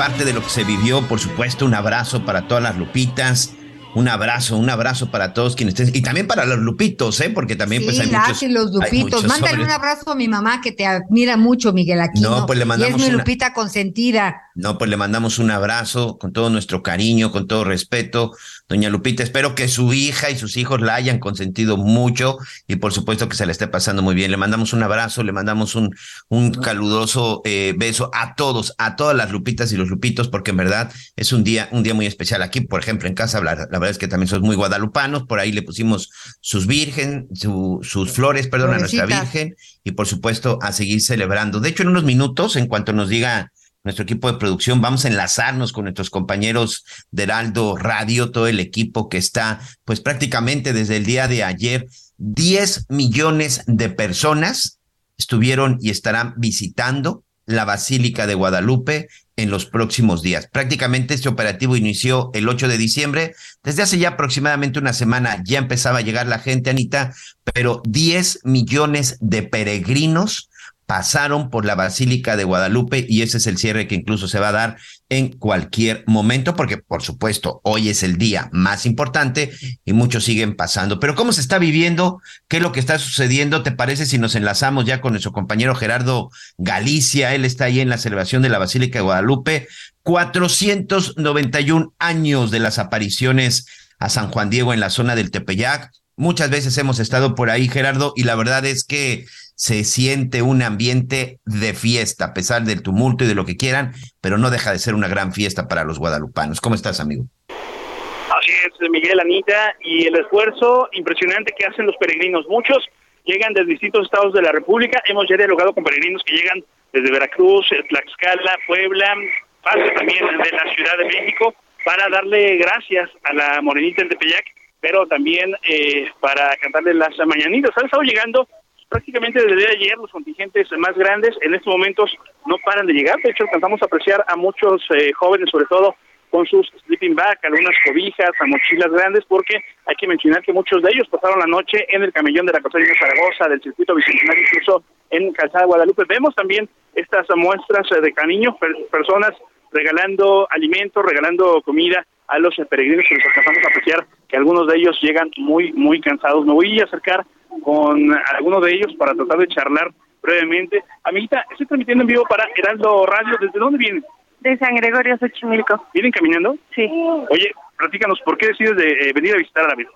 Parte 0.00 0.24
de 0.24 0.32
lo 0.32 0.42
que 0.42 0.48
se 0.48 0.64
vivió, 0.64 1.06
por 1.06 1.20
supuesto, 1.20 1.66
un 1.66 1.74
abrazo 1.74 2.24
para 2.24 2.48
todas 2.48 2.62
las 2.62 2.78
lupitas, 2.78 3.52
un 3.94 4.08
abrazo, 4.08 4.56
un 4.56 4.70
abrazo 4.70 5.10
para 5.10 5.34
todos 5.34 5.56
quienes 5.56 5.78
estén, 5.78 5.94
y 5.94 6.00
también 6.00 6.26
para 6.26 6.46
los 6.46 6.58
lupitos, 6.58 7.20
¿eh? 7.20 7.28
Porque 7.28 7.54
también 7.54 7.84
pues 7.84 8.00
hay 8.00 8.06
muchos. 8.06 8.42
los 8.44 8.72
lupitos. 8.72 9.24
Mándale 9.26 9.62
un 9.62 9.70
abrazo 9.70 10.12
a 10.12 10.14
mi 10.14 10.26
mamá 10.26 10.62
que 10.62 10.72
te 10.72 10.86
admira 10.86 11.36
mucho, 11.36 11.74
Miguel 11.74 12.00
Aquino. 12.00 12.30
No, 12.30 12.46
pues 12.46 12.58
le 12.58 12.64
mandamos 12.64 12.98
y 12.98 13.02
es 13.02 13.10
mi 13.10 13.14
lupita 13.14 13.52
consentida. 13.52 14.40
No, 14.54 14.78
pues 14.78 14.88
le 14.88 14.96
mandamos 14.96 15.38
un 15.38 15.50
abrazo 15.50 16.16
con 16.16 16.32
todo 16.32 16.48
nuestro 16.48 16.82
cariño, 16.82 17.30
con 17.30 17.46
todo 17.46 17.64
respeto. 17.64 18.32
Doña 18.70 18.88
Lupita, 18.88 19.24
espero 19.24 19.56
que 19.56 19.66
su 19.66 19.92
hija 19.92 20.30
y 20.30 20.38
sus 20.38 20.56
hijos 20.56 20.80
la 20.80 20.94
hayan 20.94 21.18
consentido 21.18 21.76
mucho 21.76 22.38
y 22.68 22.76
por 22.76 22.92
supuesto 22.92 23.28
que 23.28 23.34
se 23.34 23.44
le 23.44 23.50
esté 23.50 23.66
pasando 23.66 24.00
muy 24.00 24.14
bien. 24.14 24.30
Le 24.30 24.36
mandamos 24.36 24.72
un 24.72 24.80
abrazo, 24.84 25.24
le 25.24 25.32
mandamos 25.32 25.74
un, 25.74 25.92
un 26.28 26.52
caluroso 26.52 27.42
eh, 27.44 27.74
beso 27.76 28.12
a 28.14 28.36
todos, 28.36 28.76
a 28.78 28.94
todas 28.94 29.16
las 29.16 29.32
Lupitas 29.32 29.72
y 29.72 29.76
los 29.76 29.88
Lupitos, 29.88 30.28
porque 30.28 30.52
en 30.52 30.58
verdad 30.58 30.92
es 31.16 31.32
un 31.32 31.42
día, 31.42 31.68
un 31.72 31.82
día 31.82 31.94
muy 31.94 32.06
especial. 32.06 32.42
Aquí, 32.42 32.60
por 32.60 32.78
ejemplo, 32.78 33.08
en 33.08 33.14
casa, 33.14 33.42
la, 33.42 33.56
la 33.56 33.66
verdad 33.66 33.90
es 33.90 33.98
que 33.98 34.06
también 34.06 34.28
son 34.28 34.42
muy 34.42 34.54
guadalupanos, 34.54 35.24
por 35.24 35.40
ahí 35.40 35.50
le 35.50 35.62
pusimos 35.62 36.08
sus 36.40 36.68
virgen, 36.68 37.26
su, 37.34 37.80
sus 37.82 38.12
flores, 38.12 38.46
perdón, 38.46 38.74
a 38.74 38.78
nuestra 38.78 39.04
Virgen 39.04 39.56
y 39.82 39.90
por 39.90 40.06
supuesto 40.06 40.60
a 40.62 40.70
seguir 40.70 41.00
celebrando. 41.00 41.58
De 41.58 41.70
hecho, 41.70 41.82
en 41.82 41.88
unos 41.88 42.04
minutos, 42.04 42.54
en 42.54 42.68
cuanto 42.68 42.92
nos 42.92 43.08
diga 43.08 43.50
nuestro 43.84 44.02
equipo 44.02 44.30
de 44.30 44.38
producción, 44.38 44.80
vamos 44.80 45.04
a 45.04 45.08
enlazarnos 45.08 45.72
con 45.72 45.84
nuestros 45.84 46.10
compañeros 46.10 46.84
de 47.10 47.22
Heraldo 47.24 47.76
Radio, 47.76 48.30
todo 48.30 48.46
el 48.46 48.60
equipo 48.60 49.08
que 49.08 49.18
está, 49.18 49.60
pues 49.84 50.00
prácticamente 50.00 50.72
desde 50.72 50.96
el 50.96 51.06
día 51.06 51.28
de 51.28 51.44
ayer, 51.44 51.86
10 52.18 52.86
millones 52.90 53.62
de 53.66 53.88
personas 53.88 54.78
estuvieron 55.16 55.78
y 55.80 55.90
estarán 55.90 56.34
visitando 56.36 57.24
la 57.46 57.64
Basílica 57.64 58.26
de 58.26 58.34
Guadalupe 58.34 59.08
en 59.36 59.50
los 59.50 59.64
próximos 59.66 60.22
días. 60.22 60.46
Prácticamente 60.52 61.14
este 61.14 61.28
operativo 61.28 61.76
inició 61.76 62.30
el 62.34 62.48
8 62.48 62.68
de 62.68 62.78
diciembre. 62.78 63.34
Desde 63.64 63.82
hace 63.82 63.98
ya 63.98 64.10
aproximadamente 64.10 64.78
una 64.78 64.92
semana 64.92 65.42
ya 65.44 65.58
empezaba 65.58 65.98
a 65.98 66.02
llegar 66.02 66.26
la 66.26 66.38
gente, 66.38 66.70
Anita, 66.70 67.14
pero 67.42 67.82
10 67.86 68.40
millones 68.44 69.16
de 69.20 69.42
peregrinos 69.42 70.49
pasaron 70.90 71.50
por 71.50 71.64
la 71.66 71.76
Basílica 71.76 72.36
de 72.36 72.42
Guadalupe 72.42 73.06
y 73.08 73.22
ese 73.22 73.36
es 73.36 73.46
el 73.46 73.58
cierre 73.58 73.86
que 73.86 73.94
incluso 73.94 74.26
se 74.26 74.40
va 74.40 74.48
a 74.48 74.52
dar 74.52 74.76
en 75.08 75.28
cualquier 75.28 76.02
momento, 76.08 76.56
porque 76.56 76.78
por 76.78 77.00
supuesto 77.00 77.60
hoy 77.62 77.90
es 77.90 78.02
el 78.02 78.18
día 78.18 78.50
más 78.52 78.86
importante 78.86 79.52
y 79.84 79.92
muchos 79.92 80.24
siguen 80.24 80.56
pasando. 80.56 80.98
Pero 80.98 81.14
¿cómo 81.14 81.32
se 81.32 81.42
está 81.42 81.60
viviendo? 81.60 82.20
¿Qué 82.48 82.56
es 82.56 82.62
lo 82.64 82.72
que 82.72 82.80
está 82.80 82.98
sucediendo? 82.98 83.62
¿Te 83.62 83.70
parece 83.70 84.04
si 84.04 84.18
nos 84.18 84.34
enlazamos 84.34 84.84
ya 84.84 85.00
con 85.00 85.12
nuestro 85.12 85.30
compañero 85.30 85.76
Gerardo 85.76 86.32
Galicia? 86.58 87.36
Él 87.36 87.44
está 87.44 87.66
ahí 87.66 87.78
en 87.78 87.88
la 87.88 87.96
celebración 87.96 88.42
de 88.42 88.48
la 88.48 88.58
Basílica 88.58 88.98
de 88.98 89.04
Guadalupe. 89.04 89.68
491 90.02 91.94
años 92.00 92.50
de 92.50 92.58
las 92.58 92.80
apariciones 92.80 93.66
a 94.00 94.08
San 94.08 94.28
Juan 94.32 94.50
Diego 94.50 94.74
en 94.74 94.80
la 94.80 94.90
zona 94.90 95.14
del 95.14 95.30
Tepeyac. 95.30 95.92
Muchas 96.20 96.50
veces 96.50 96.76
hemos 96.76 97.00
estado 97.00 97.34
por 97.34 97.48
ahí, 97.48 97.66
Gerardo, 97.66 98.12
y 98.14 98.24
la 98.24 98.36
verdad 98.36 98.66
es 98.66 98.84
que 98.84 99.24
se 99.54 99.84
siente 99.84 100.42
un 100.42 100.60
ambiente 100.60 101.38
de 101.46 101.72
fiesta, 101.72 102.26
a 102.26 102.34
pesar 102.34 102.64
del 102.64 102.82
tumulto 102.82 103.24
y 103.24 103.26
de 103.26 103.34
lo 103.34 103.46
que 103.46 103.56
quieran, 103.56 103.94
pero 104.20 104.36
no 104.36 104.50
deja 104.50 104.70
de 104.70 104.78
ser 104.78 104.94
una 104.94 105.08
gran 105.08 105.32
fiesta 105.32 105.66
para 105.66 105.82
los 105.82 105.98
guadalupanos. 105.98 106.60
¿Cómo 106.60 106.74
estás, 106.74 107.00
amigo? 107.00 107.24
Así 107.48 108.52
es, 108.52 108.90
Miguel, 108.90 109.18
Anita, 109.18 109.74
y 109.80 110.08
el 110.08 110.16
esfuerzo 110.16 110.90
impresionante 110.92 111.54
que 111.58 111.64
hacen 111.64 111.86
los 111.86 111.96
peregrinos. 111.96 112.44
Muchos 112.50 112.86
llegan 113.24 113.54
de 113.54 113.64
distintos 113.64 114.04
estados 114.04 114.34
de 114.34 114.42
la 114.42 114.52
República. 114.52 115.02
Hemos 115.06 115.24
ya 115.26 115.38
dialogado 115.38 115.72
con 115.72 115.84
peregrinos 115.84 116.22
que 116.26 116.36
llegan 116.36 116.62
desde 116.92 117.10
Veracruz, 117.10 117.66
Tlaxcala, 117.88 118.58
Puebla, 118.66 119.14
parte 119.62 119.90
también 119.92 120.26
de 120.26 120.52
la 120.52 120.74
Ciudad 120.74 120.98
de 120.98 121.06
México, 121.06 121.54
para 121.82 122.10
darle 122.10 122.58
gracias 122.58 123.08
a 123.24 123.32
la 123.32 123.62
Morenita 123.62 124.02
en 124.02 124.10
Tepeyac, 124.10 124.44
pero 124.80 125.06
también 125.06 125.54
eh, 125.68 126.10
para 126.20 126.56
cantarle 126.56 126.94
las 126.94 127.16
mañanitas. 127.26 127.70
Han 127.76 127.86
estado 127.86 128.02
llegando 128.02 128.48
prácticamente 128.88 129.40
desde 129.44 129.70
ayer 129.70 129.96
los 129.96 130.10
contingentes 130.10 130.68
más 130.78 130.96
grandes 130.96 131.36
en 131.42 131.54
estos 131.54 131.72
momentos 131.72 132.10
no 132.46 132.56
paran 132.64 132.86
de 132.86 132.92
llegar. 132.92 133.16
De 133.22 133.30
hecho, 133.30 133.44
alcanzamos 133.44 133.80
a 133.82 133.86
apreciar 133.86 134.24
a 134.26 134.36
muchos 134.36 134.82
eh, 134.96 135.12
jóvenes, 135.12 135.48
sobre 135.50 135.66
todo 135.66 135.94
con 136.30 136.46
sus 136.46 136.68
sleeping 136.86 137.14
bag, 137.14 137.38
algunas 137.42 137.74
cobijas, 137.84 138.30
a 138.38 138.46
mochilas 138.46 138.90
grandes, 138.92 139.24
porque 139.26 139.56
hay 139.86 139.96
que 139.96 140.06
mencionar 140.06 140.42
que 140.42 140.52
muchos 140.52 140.80
de 140.82 140.90
ellos 140.92 141.08
pasaron 141.08 141.40
la 141.40 141.46
noche 141.46 141.84
en 141.88 142.02
el 142.02 142.12
camellón 142.12 142.46
de 142.46 142.52
la 142.52 142.60
Calzada 142.60 142.84
de 142.84 142.98
Zaragoza, 142.98 143.48
del 143.48 143.60
circuito 143.60 143.94
bicentenario, 143.94 144.44
incluso 144.44 144.84
en 145.10 145.32
Calzada 145.32 145.66
Guadalupe. 145.66 146.04
Vemos 146.08 146.34
también 146.34 146.68
estas 146.94 147.26
muestras 147.34 147.88
de 147.90 148.12
cariño, 148.12 148.56
personas 148.90 149.32
regalando 149.72 150.46
alimentos, 150.50 151.04
regalando 151.04 151.62
comida 151.62 152.06
a 152.30 152.38
los 152.38 152.54
peregrinos 152.68 153.04
que 153.08 153.16
nos 153.16 153.26
alcanzamos 153.26 153.64
a 153.64 153.68
apreciar 153.68 154.06
que 154.28 154.36
algunos 154.36 154.66
de 154.68 154.76
ellos 154.76 154.98
llegan 155.02 155.30
muy, 155.36 155.72
muy 155.72 156.00
cansados. 156.00 156.46
Me 156.46 156.52
voy 156.52 156.80
a 156.80 156.84
acercar 156.84 157.26
con 157.62 158.16
algunos 158.34 158.64
de 158.64 158.72
ellos 158.72 158.94
para 158.96 159.14
tratar 159.14 159.38
de 159.38 159.48
charlar 159.48 159.90
brevemente. 160.22 160.82
Amiguita, 161.02 161.44
estoy 161.50 161.66
transmitiendo 161.66 162.02
en 162.02 162.08
vivo 162.08 162.24
para 162.28 162.48
Heraldo 162.54 163.04
Radio. 163.06 163.36
¿Desde 163.40 163.58
dónde 163.58 163.78
vienen? 163.78 164.04
De 164.40 164.56
San 164.58 164.76
Gregorio 164.76 165.18
Xochimilco. 165.18 165.86
¿Vienen 165.92 166.12
caminando? 166.12 166.56
Sí. 166.74 166.88
Oye, 167.30 167.52
platícanos, 167.76 168.20
¿por 168.24 168.38
qué 168.38 168.48
decides 168.48 168.76
de 168.76 168.88
eh, 168.88 169.12
venir 169.12 169.34
a 169.34 169.38
visitar 169.38 169.64
a 169.64 169.68
la 169.68 169.74
Virgen? 169.74 169.94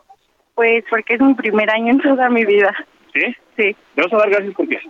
Pues 0.57 0.85
porque 0.91 1.15
es 1.15 1.21
mi 1.21 1.35
primer 1.35 1.71
año 1.71 1.93
en 1.93 2.01
toda 2.01 2.29
mi 2.29 2.45
vida. 2.45 2.75
¿Sí? 3.13 3.35
Sí. 3.57 3.77
¿Le 3.97 4.03
vamos 4.03 4.13
a 4.13 4.17
dar 4.19 4.31
gracias 4.31 4.55
por 4.55 4.69
qué? 4.69 4.81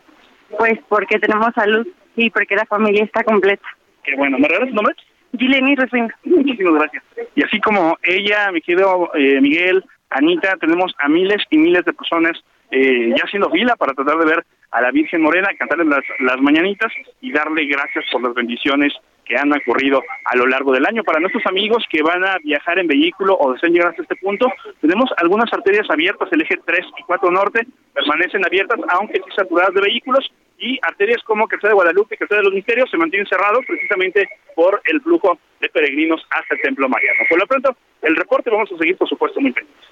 Pues 0.58 0.78
porque 0.88 1.18
tenemos 1.18 1.52
salud 1.54 1.86
y 2.16 2.30
porque 2.30 2.56
la 2.56 2.64
familia 2.64 3.04
está 3.04 3.22
completa. 3.22 3.66
Qué 4.02 4.16
bueno. 4.16 4.38
¿Me 4.38 4.48
regalas 4.48 4.70
tu 4.70 4.74
nombre? 4.74 4.94
Gileni 5.38 5.74
Rufino. 5.76 6.08
Muchísimas 6.24 6.74
gracias. 6.74 7.04
Y 7.34 7.42
así 7.42 7.60
como 7.60 7.96
ella, 8.02 8.50
mi 8.52 8.60
querido 8.60 9.10
eh, 9.14 9.40
Miguel, 9.40 9.84
Anita, 10.10 10.56
tenemos 10.60 10.94
a 10.98 11.08
miles 11.08 11.42
y 11.50 11.58
miles 11.58 11.84
de 11.84 11.92
personas 11.92 12.38
eh, 12.70 13.10
ya 13.16 13.24
haciendo 13.24 13.50
fila 13.50 13.76
para 13.76 13.94
tratar 13.94 14.18
de 14.18 14.26
ver 14.26 14.44
a 14.70 14.80
la 14.80 14.90
Virgen 14.90 15.22
Morena, 15.22 15.48
cantarle 15.58 15.84
las, 15.84 16.02
las 16.20 16.40
mañanitas 16.40 16.92
y 17.20 17.32
darle 17.32 17.66
gracias 17.66 18.04
por 18.10 18.22
las 18.22 18.34
bendiciones 18.34 18.92
que 19.24 19.36
han 19.36 19.52
ocurrido 19.52 20.02
a 20.24 20.36
lo 20.36 20.46
largo 20.46 20.72
del 20.72 20.86
año. 20.86 21.02
Para 21.02 21.20
nuestros 21.20 21.44
amigos 21.46 21.84
que 21.88 22.02
van 22.02 22.24
a 22.24 22.36
viajar 22.42 22.78
en 22.78 22.86
vehículo 22.86 23.36
o 23.38 23.52
desean 23.52 23.72
llegar 23.72 23.90
hasta 23.90 24.02
este 24.02 24.16
punto, 24.16 24.46
tenemos 24.80 25.10
algunas 25.16 25.52
arterias 25.52 25.88
abiertas, 25.90 26.28
el 26.32 26.42
eje 26.42 26.58
3 26.64 26.86
y 26.98 27.02
4 27.04 27.30
norte 27.30 27.66
permanecen 27.92 28.44
abiertas, 28.44 28.80
aunque 28.88 29.18
sí 29.18 29.30
saturadas 29.36 29.74
de 29.74 29.80
vehículos, 29.80 30.30
y 30.58 30.78
arterias 30.82 31.22
como 31.24 31.48
Calzada 31.48 31.70
de 31.70 31.74
Guadalupe 31.74 32.14
y 32.14 32.18
Calzada 32.18 32.40
de 32.40 32.44
los 32.44 32.54
Misterios 32.54 32.90
se 32.90 32.96
mantienen 32.96 33.26
cerrados 33.26 33.64
precisamente 33.66 34.28
por 34.54 34.80
el 34.84 35.00
flujo 35.00 35.38
de 35.60 35.68
peregrinos 35.68 36.22
hasta 36.30 36.54
el 36.54 36.60
Templo 36.62 36.88
Mariano. 36.88 37.20
Por 37.28 37.38
lo 37.38 37.46
pronto, 37.46 37.76
el 38.02 38.16
reporte 38.16 38.50
vamos 38.50 38.70
a 38.72 38.78
seguir, 38.78 38.96
por 38.96 39.08
supuesto, 39.08 39.40
muy 39.40 39.52
pendientes. 39.52 39.88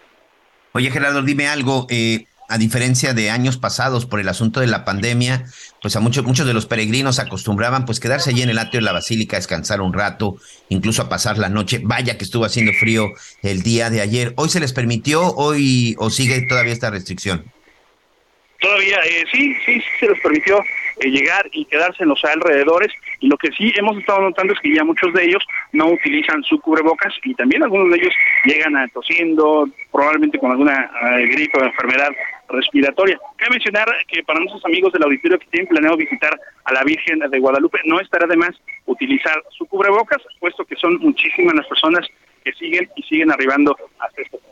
Oye, 0.73 0.91
Gerardo, 0.91 1.23
dime 1.23 1.49
algo. 1.49 1.87
Eh, 1.91 2.27
a 2.49 2.59
diferencia 2.59 3.15
de 3.15 3.31
años 3.31 3.57
pasados 3.57 4.05
por 4.05 4.21
el 4.21 4.29
asunto 4.29 4.61
de 4.61 4.67
la 4.67 4.85
pandemia, 4.85 5.47
pues 5.81 5.97
a 5.97 6.01
muchos, 6.01 6.25
muchos 6.25 6.47
de 6.47 6.53
los 6.53 6.67
peregrinos 6.67 7.19
acostumbraban 7.19 7.87
pues 7.87 7.99
quedarse 7.99 8.29
allí 8.29 8.43
en 8.43 8.51
el 8.51 8.59
atrio 8.59 8.81
de 8.81 8.85
la 8.85 8.93
basílica, 8.93 9.37
descansar 9.37 9.81
un 9.81 9.95
rato, 9.95 10.37
incluso 10.69 11.01
a 11.01 11.09
pasar 11.09 11.39
la 11.39 11.49
noche. 11.49 11.81
Vaya 11.83 12.19
que 12.19 12.25
estuvo 12.25 12.45
haciendo 12.45 12.73
frío 12.75 13.09
el 13.43 13.63
día 13.63 13.89
de 13.89 14.03
ayer. 14.03 14.35
¿Hoy 14.37 14.51
se 14.51 14.61
les 14.61 14.75
permitió 14.75 15.35
hoy 15.35 15.95
o 15.99 16.11
sigue 16.11 16.43
todavía 16.43 16.75
esta 16.75 16.91
restricción? 16.91 17.51
Todavía, 18.63 19.01
eh, 19.01 19.25
sí, 19.33 19.55
sí, 19.67 19.83
se 19.99 20.09
les 20.09 20.21
permitió 20.21 20.61
eh, 21.01 21.11
llegar 21.11 21.49
y 21.51 21.65
quedarse 21.65 22.05
en 22.05 22.11
los 22.11 22.25
alrededores. 22.25 22.93
Y 23.19 23.27
lo 23.27 23.37
que 23.37 23.51
sí 23.51 23.73
hemos 23.75 23.99
estado 23.99 24.21
notando 24.21 24.53
es 24.55 24.61
que 24.61 24.73
ya 24.73 24.85
muchos 24.85 25.13
de 25.15 25.25
ellos 25.25 25.45
no 25.73 25.89
utilizan 25.89 26.45
su 26.45 26.61
cubrebocas 26.61 27.13
y 27.25 27.35
también 27.35 27.65
algunos 27.65 27.91
de 27.91 27.97
ellos 27.97 28.15
llegan 28.45 28.77
a 28.77 28.87
tosiendo, 28.89 29.69
probablemente 29.91 30.39
con 30.39 30.53
alguna 30.53 30.91
eh, 31.19 31.27
gripe 31.27 31.59
o 31.59 31.65
enfermedad 31.65 32.13
respiratoria. 32.51 33.19
Cabe 33.37 33.51
mencionar 33.51 33.89
que 34.07 34.23
para 34.23 34.39
nuestros 34.39 34.65
amigos 34.65 34.93
del 34.93 35.03
auditorio 35.03 35.41
que 35.41 35.47
tienen 35.47 35.69
planeado 35.69 35.97
visitar 35.97 36.39
a 36.65 36.73
la 36.73 36.85
Virgen 36.85 37.19
de 37.19 37.39
Guadalupe, 37.41 37.81
no 37.85 37.99
estará 37.99 38.29
de 38.29 38.37
más 38.37 38.55
utilizar 38.87 39.43
su 39.59 39.67
cubrebocas, 39.67 40.23
puesto 40.39 40.65
que 40.65 40.77
son 40.77 40.99
muchísimas 40.99 41.55
las 41.57 41.67
personas 41.67 42.07
que 42.45 42.53
siguen 42.53 42.89
y 42.95 43.03
siguen 43.03 43.33
arribando 43.33 43.77
hasta 43.99 44.23
este 44.23 44.39
punto. 44.39 44.52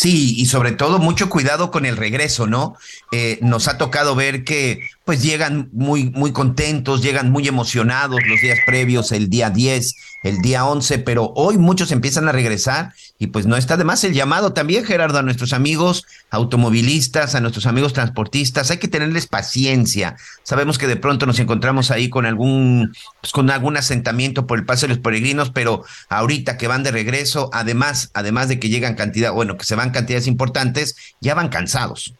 Sí, 0.00 0.36
y 0.38 0.46
sobre 0.46 0.70
todo 0.70 1.00
mucho 1.00 1.28
cuidado 1.28 1.72
con 1.72 1.84
el 1.84 1.96
regreso, 1.96 2.46
¿no? 2.46 2.76
Eh, 3.10 3.40
nos 3.42 3.66
ha 3.66 3.78
tocado 3.78 4.14
ver 4.14 4.44
que 4.44 4.78
pues 5.04 5.24
llegan 5.24 5.70
muy, 5.72 6.10
muy 6.10 6.30
contentos, 6.30 7.02
llegan 7.02 7.32
muy 7.32 7.48
emocionados 7.48 8.20
los 8.24 8.40
días 8.40 8.60
previos, 8.64 9.10
el 9.10 9.28
día 9.28 9.50
10, 9.50 9.96
el 10.22 10.38
día 10.38 10.64
11, 10.66 11.00
pero 11.00 11.32
hoy 11.34 11.58
muchos 11.58 11.90
empiezan 11.90 12.28
a 12.28 12.32
regresar 12.32 12.94
y 13.18 13.28
pues 13.28 13.46
no 13.46 13.56
está 13.56 13.76
de 13.76 13.84
más 13.84 14.04
el 14.04 14.14
llamado 14.14 14.52
también, 14.52 14.84
Gerardo, 14.84 15.18
a 15.18 15.22
nuestros 15.22 15.52
amigos 15.52 16.06
automovilistas, 16.30 17.34
a 17.34 17.40
nuestros 17.40 17.66
amigos 17.66 17.92
transportistas, 17.92 18.70
hay 18.70 18.78
que 18.78 18.86
tenerles 18.86 19.26
paciencia. 19.26 20.16
Sabemos 20.44 20.78
que 20.78 20.86
de 20.86 20.96
pronto 20.96 21.26
nos 21.26 21.40
encontramos 21.40 21.90
ahí 21.90 22.08
con 22.08 22.26
algún, 22.26 22.94
pues 23.20 23.32
con 23.32 23.50
algún 23.50 23.76
asentamiento 23.76 24.46
por 24.46 24.58
el 24.58 24.64
paso 24.64 24.86
de 24.86 24.90
los 24.90 24.98
peregrinos, 24.98 25.50
pero 25.50 25.84
ahorita 26.08 26.56
que 26.56 26.68
van 26.68 26.84
de 26.84 26.92
regreso, 26.92 27.50
además, 27.52 28.10
además 28.14 28.48
de 28.48 28.60
que 28.60 28.68
llegan 28.68 28.94
cantidad, 28.94 29.32
bueno, 29.32 29.56
que 29.56 29.64
se 29.64 29.74
van 29.74 29.90
cantidades 29.90 30.28
importantes, 30.28 30.94
ya 31.20 31.34
van 31.34 31.48
cansados. 31.48 32.14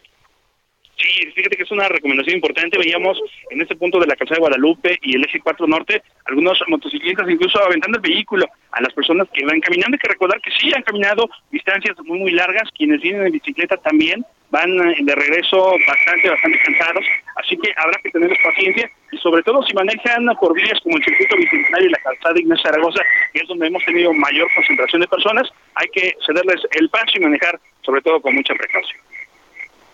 Sí, 0.98 1.30
fíjate 1.32 1.56
que 1.56 1.62
es 1.62 1.70
una 1.70 1.88
recomendación 1.88 2.36
importante. 2.36 2.76
Veíamos 2.76 3.20
en 3.50 3.62
este 3.62 3.76
punto 3.76 4.00
de 4.00 4.06
la 4.06 4.16
calzada 4.16 4.36
de 4.36 4.40
Guadalupe 4.40 4.98
y 5.02 5.14
el 5.14 5.24
eje 5.24 5.38
4 5.40 5.66
norte 5.68 6.02
algunos 6.24 6.60
motociclistas 6.66 7.30
incluso 7.30 7.62
aventando 7.62 7.98
el 7.98 8.02
vehículo 8.02 8.46
a 8.72 8.82
las 8.82 8.92
personas 8.92 9.28
que 9.32 9.46
van 9.46 9.60
caminando. 9.60 9.94
Hay 9.94 10.00
que 10.00 10.08
recordar 10.08 10.40
que 10.40 10.50
sí 10.58 10.72
han 10.74 10.82
caminado 10.82 11.30
distancias 11.52 11.96
muy, 12.04 12.18
muy 12.18 12.32
largas. 12.32 12.68
Quienes 12.76 13.00
vienen 13.00 13.26
en 13.26 13.32
bicicleta 13.32 13.76
también 13.76 14.24
van 14.50 14.70
eh, 14.70 14.96
de 15.00 15.14
regreso 15.14 15.76
bastante, 15.86 16.30
bastante 16.30 16.58
cansados. 16.64 17.04
Así 17.36 17.56
que 17.56 17.72
habrá 17.76 17.98
que 18.02 18.10
tener 18.10 18.36
paciencia 18.42 18.90
y 19.12 19.18
sobre 19.18 19.42
todo 19.44 19.62
si 19.62 19.74
manejan 19.74 20.26
por 20.40 20.52
vías 20.54 20.80
como 20.82 20.96
el 20.96 21.04
circuito 21.04 21.36
bicentenario 21.36 21.88
y 21.88 21.92
la 21.92 21.98
calzada 21.98 22.34
de 22.34 22.40
Ignacio 22.40 22.70
Zaragoza, 22.70 23.02
que 23.32 23.40
es 23.40 23.48
donde 23.48 23.68
hemos 23.68 23.84
tenido 23.84 24.12
mayor 24.12 24.48
concentración 24.52 25.02
de 25.02 25.08
personas, 25.08 25.48
hay 25.76 25.88
que 25.92 26.12
cederles 26.26 26.60
el 26.72 26.90
paso 26.90 27.12
y 27.14 27.20
manejar 27.20 27.60
sobre 27.82 28.02
todo 28.02 28.20
con 28.20 28.34
mucha 28.34 28.54
precaución. 28.54 29.07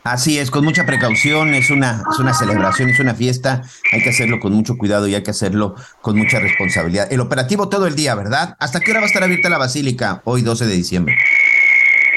Así 0.04 0.38
es, 0.38 0.50
con 0.50 0.66
mucha 0.66 0.84
precaución, 0.84 1.54
es 1.54 1.70
una, 1.70 2.02
es 2.12 2.18
una 2.18 2.34
celebración, 2.34 2.90
es 2.90 3.00
una 3.00 3.14
fiesta, 3.14 3.62
hay 3.90 4.02
que 4.02 4.10
hacerlo 4.10 4.38
con 4.38 4.52
mucho 4.52 4.76
cuidado 4.76 5.08
y 5.08 5.14
hay 5.14 5.22
que 5.22 5.30
hacerlo 5.30 5.76
con 6.02 6.18
mucha 6.18 6.40
responsabilidad. 6.40 7.10
El 7.10 7.20
operativo 7.20 7.70
todo 7.70 7.86
el 7.86 7.96
día, 7.96 8.14
¿verdad? 8.14 8.54
¿Hasta 8.60 8.80
qué 8.80 8.90
hora 8.90 9.00
va 9.00 9.04
a 9.04 9.06
estar 9.06 9.22
abierta 9.22 9.48
la 9.48 9.56
basílica 9.56 10.20
hoy 10.24 10.42
12 10.42 10.66
de 10.66 10.74
diciembre? 10.74 11.16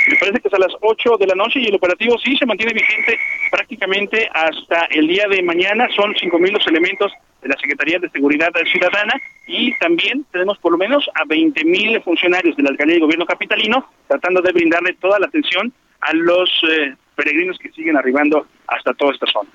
Me 0.10 0.18
parece 0.18 0.42
que 0.42 0.50
es 0.50 0.54
a 0.54 0.60
las 0.60 0.74
8 0.82 1.16
de 1.18 1.28
la 1.28 1.36
noche 1.36 1.62
y 1.62 1.68
el 1.68 1.76
operativo 1.76 2.18
sí 2.20 2.36
se 2.36 2.46
mantiene 2.46 2.74
vigente 2.74 3.18
prácticamente 3.52 4.30
hasta 4.34 4.84
el 4.92 5.08
día 5.08 5.26
de 5.30 5.42
mañana. 5.44 5.88
Son 5.96 6.14
5.000 6.14 6.52
los 6.52 6.68
elementos 6.68 7.14
de 7.42 7.48
la 7.48 7.56
Secretaría 7.58 8.00
de 8.00 8.10
Seguridad 8.10 8.52
Ciudadana 8.70 9.14
y 9.48 9.74
también 9.80 10.26
tenemos 10.34 10.58
por 10.58 10.74
lo 10.74 10.78
menos 10.78 11.10
a 11.16 11.24
20.000 11.24 12.04
funcionarios 12.04 12.58
de 12.58 12.64
la 12.64 12.72
Alcaldía 12.72 12.98
y 12.98 13.00
Gobierno 13.00 13.26
Capitalino 13.26 13.90
tratando 14.10 14.42
de 14.42 14.52
brindarle 14.52 14.92
toda 15.00 15.20
la 15.20 15.28
atención 15.28 15.72
a 16.02 16.14
los 16.14 16.50
eh, 16.70 16.94
peregrinos 17.18 17.58
que 17.58 17.70
siguen 17.72 17.98
arribando 17.98 18.48
hasta 18.68 18.94
toda 18.94 19.12
esta 19.12 19.26
zona. 19.26 19.50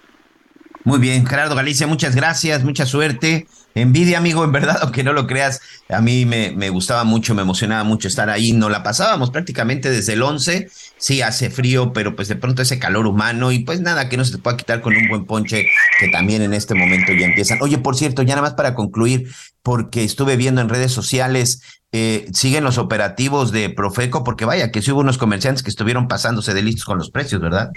Muy 0.85 0.99
bien, 0.99 1.25
Gerardo 1.25 1.55
Galicia, 1.55 1.87
muchas 1.87 2.17
gracias, 2.17 2.65
mucha 2.65 2.85
suerte. 2.85 3.47
Envidia, 3.75 4.19
amigo, 4.19 4.45
en 4.45 4.53
verdad, 4.53 4.79
aunque 4.83 5.03
no 5.03 5.13
lo 5.13 5.27
creas, 5.27 5.61
a 5.89 6.01
mí 6.01 6.25
me, 6.27 6.71
gustaba 6.71 7.05
mucho, 7.05 7.35
me 7.35 7.43
emocionaba 7.43 7.85
mucho 7.85 8.09
estar 8.09 8.31
ahí. 8.31 8.53
No 8.53 8.69
la 8.69 8.83
pasábamos 8.83 9.31
prácticamente 9.31 9.91
desde 9.91 10.15
el 10.15 10.23
11. 10.23 10.69
Sí, 10.97 11.23
hace 11.23 11.51
frío, 11.51 11.93
pero 11.93 12.15
pues 12.15 12.29
de 12.29 12.37
pronto 12.37 12.63
ese 12.63 12.79
calor 12.79 13.07
humano 13.07 13.53
y 13.53 13.61
pues 13.61 13.81
nada 13.81 14.09
que 14.09 14.17
no 14.17 14.25
se 14.25 14.33
te 14.33 14.39
pueda 14.39 14.57
quitar 14.57 14.81
con 14.81 14.97
un 14.97 15.09
buen 15.09 15.25
ponche 15.25 15.67
que 15.99 16.09
también 16.09 16.43
en 16.43 16.55
este 16.55 16.75
momento 16.75 17.13
ya 17.13 17.27
empiezan. 17.27 17.59
Oye, 17.61 17.79
por 17.79 17.97
cierto, 17.97 18.23
ya 18.23 18.35
nada 18.35 18.43
más 18.43 18.55
para 18.55 18.75
concluir, 18.75 19.31
porque 19.63 20.05
estuve 20.05 20.37
viendo 20.37 20.61
en 20.61 20.69
redes 20.69 20.93
sociales, 20.93 21.63
eh, 21.93 22.27
siguen 22.33 22.65
los 22.65 22.79
operativos 22.79 23.53
de 23.53 23.69
Profeco, 23.71 24.25
porque 24.25 24.45
vaya, 24.45 24.71
que 24.71 24.81
sí 24.81 24.93
hubo 24.93 25.01
unos 25.01 25.19
comerciantes 25.19 25.63
que 25.63 25.71
estuvieron 25.71 26.09
pasándose 26.09 26.55
de 26.55 26.63
listos 26.63 26.85
con 26.85 26.99
los 26.99 27.11
precios, 27.11 27.41
¿verdad? 27.41 27.71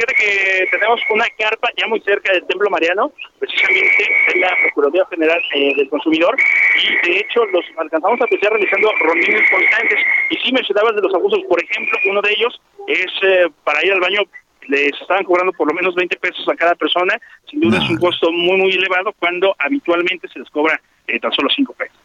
Fíjate 0.00 0.14
que 0.14 0.66
tenemos 0.70 0.98
una 1.10 1.26
carpa 1.36 1.68
ya 1.76 1.86
muy 1.86 2.00
cerca 2.00 2.32
del 2.32 2.46
Templo 2.46 2.70
Mariano, 2.70 3.12
precisamente 3.38 4.08
en 4.32 4.40
la 4.40 4.48
Procuraduría 4.62 5.04
General 5.10 5.42
eh, 5.52 5.74
del 5.76 5.90
Consumidor, 5.90 6.34
y 6.82 7.06
de 7.06 7.18
hecho 7.18 7.44
los 7.44 7.62
alcanzamos 7.76 8.18
a 8.18 8.24
apreciar 8.24 8.50
realizando 8.50 8.90
rondines 9.02 9.50
constantes. 9.50 9.98
Y 10.30 10.36
sí 10.38 10.52
mencionabas 10.52 10.96
de 10.96 11.02
los 11.02 11.12
abusos, 11.12 11.40
por 11.46 11.62
ejemplo, 11.62 11.98
uno 12.08 12.22
de 12.22 12.30
ellos 12.30 12.62
es 12.88 13.12
eh, 13.24 13.48
para 13.62 13.84
ir 13.84 13.92
al 13.92 14.00
baño 14.00 14.22
les 14.68 14.98
estaban 14.98 15.24
cobrando 15.24 15.52
por 15.52 15.68
lo 15.68 15.74
menos 15.74 15.94
20 15.94 16.16
pesos 16.16 16.48
a 16.48 16.56
cada 16.56 16.74
persona, 16.76 17.20
sin 17.50 17.60
duda 17.60 17.76
es 17.76 17.90
un 17.90 17.98
costo 17.98 18.32
muy, 18.32 18.56
muy 18.56 18.72
elevado 18.72 19.12
cuando 19.18 19.54
habitualmente 19.58 20.28
se 20.28 20.38
les 20.38 20.48
cobra 20.48 20.80
eh, 21.08 21.20
tan 21.20 21.32
solo 21.32 21.50
5 21.54 21.74
pesos. 21.74 21.99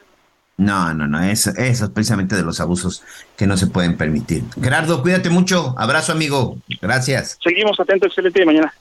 No, 0.58 0.94
no, 0.94 1.06
no, 1.08 1.22
eso, 1.22 1.52
eso 1.58 1.86
es 1.86 1.91
precisamente 1.91 2.36
de 2.36 2.44
los 2.44 2.62
abusos 2.62 3.04
que 3.36 3.46
no 3.46 3.58
se 3.58 3.68
pueden 3.68 3.98
permitir. 3.98 4.44
Gerardo, 4.62 5.02
cuídate 5.02 5.30
mucho, 5.30 5.76
abrazo 5.78 6.13
amigo, 6.13 6.58
gracias. 6.82 7.38
Seguimos 7.44 7.78
atentos, 7.80 8.08
excelente 8.08 8.39
de 8.39 8.46
mañana. 8.46 8.74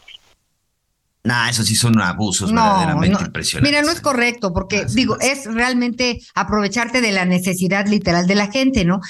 Nah, 1.25 1.49
eso 1.49 1.63
sí 1.63 1.75
son 1.75 1.99
abusos 2.01 2.53
verdaderamente 2.53 3.25
impresionantes. 3.25 3.73
Mira, 3.73 3.83
no 3.83 3.91
es 3.91 4.03
correcto, 4.03 4.53
porque 4.53 4.85
digo, 4.95 5.17
es 5.21 5.47
realmente 5.47 6.21
aprovecharte 6.35 7.01
de 7.01 7.13
la 7.13 7.25
necesidad 7.25 7.87
literal 7.87 8.27
de 8.27 8.35
la 8.35 8.53
gente, 8.53 8.85
¿no? 8.85 9.01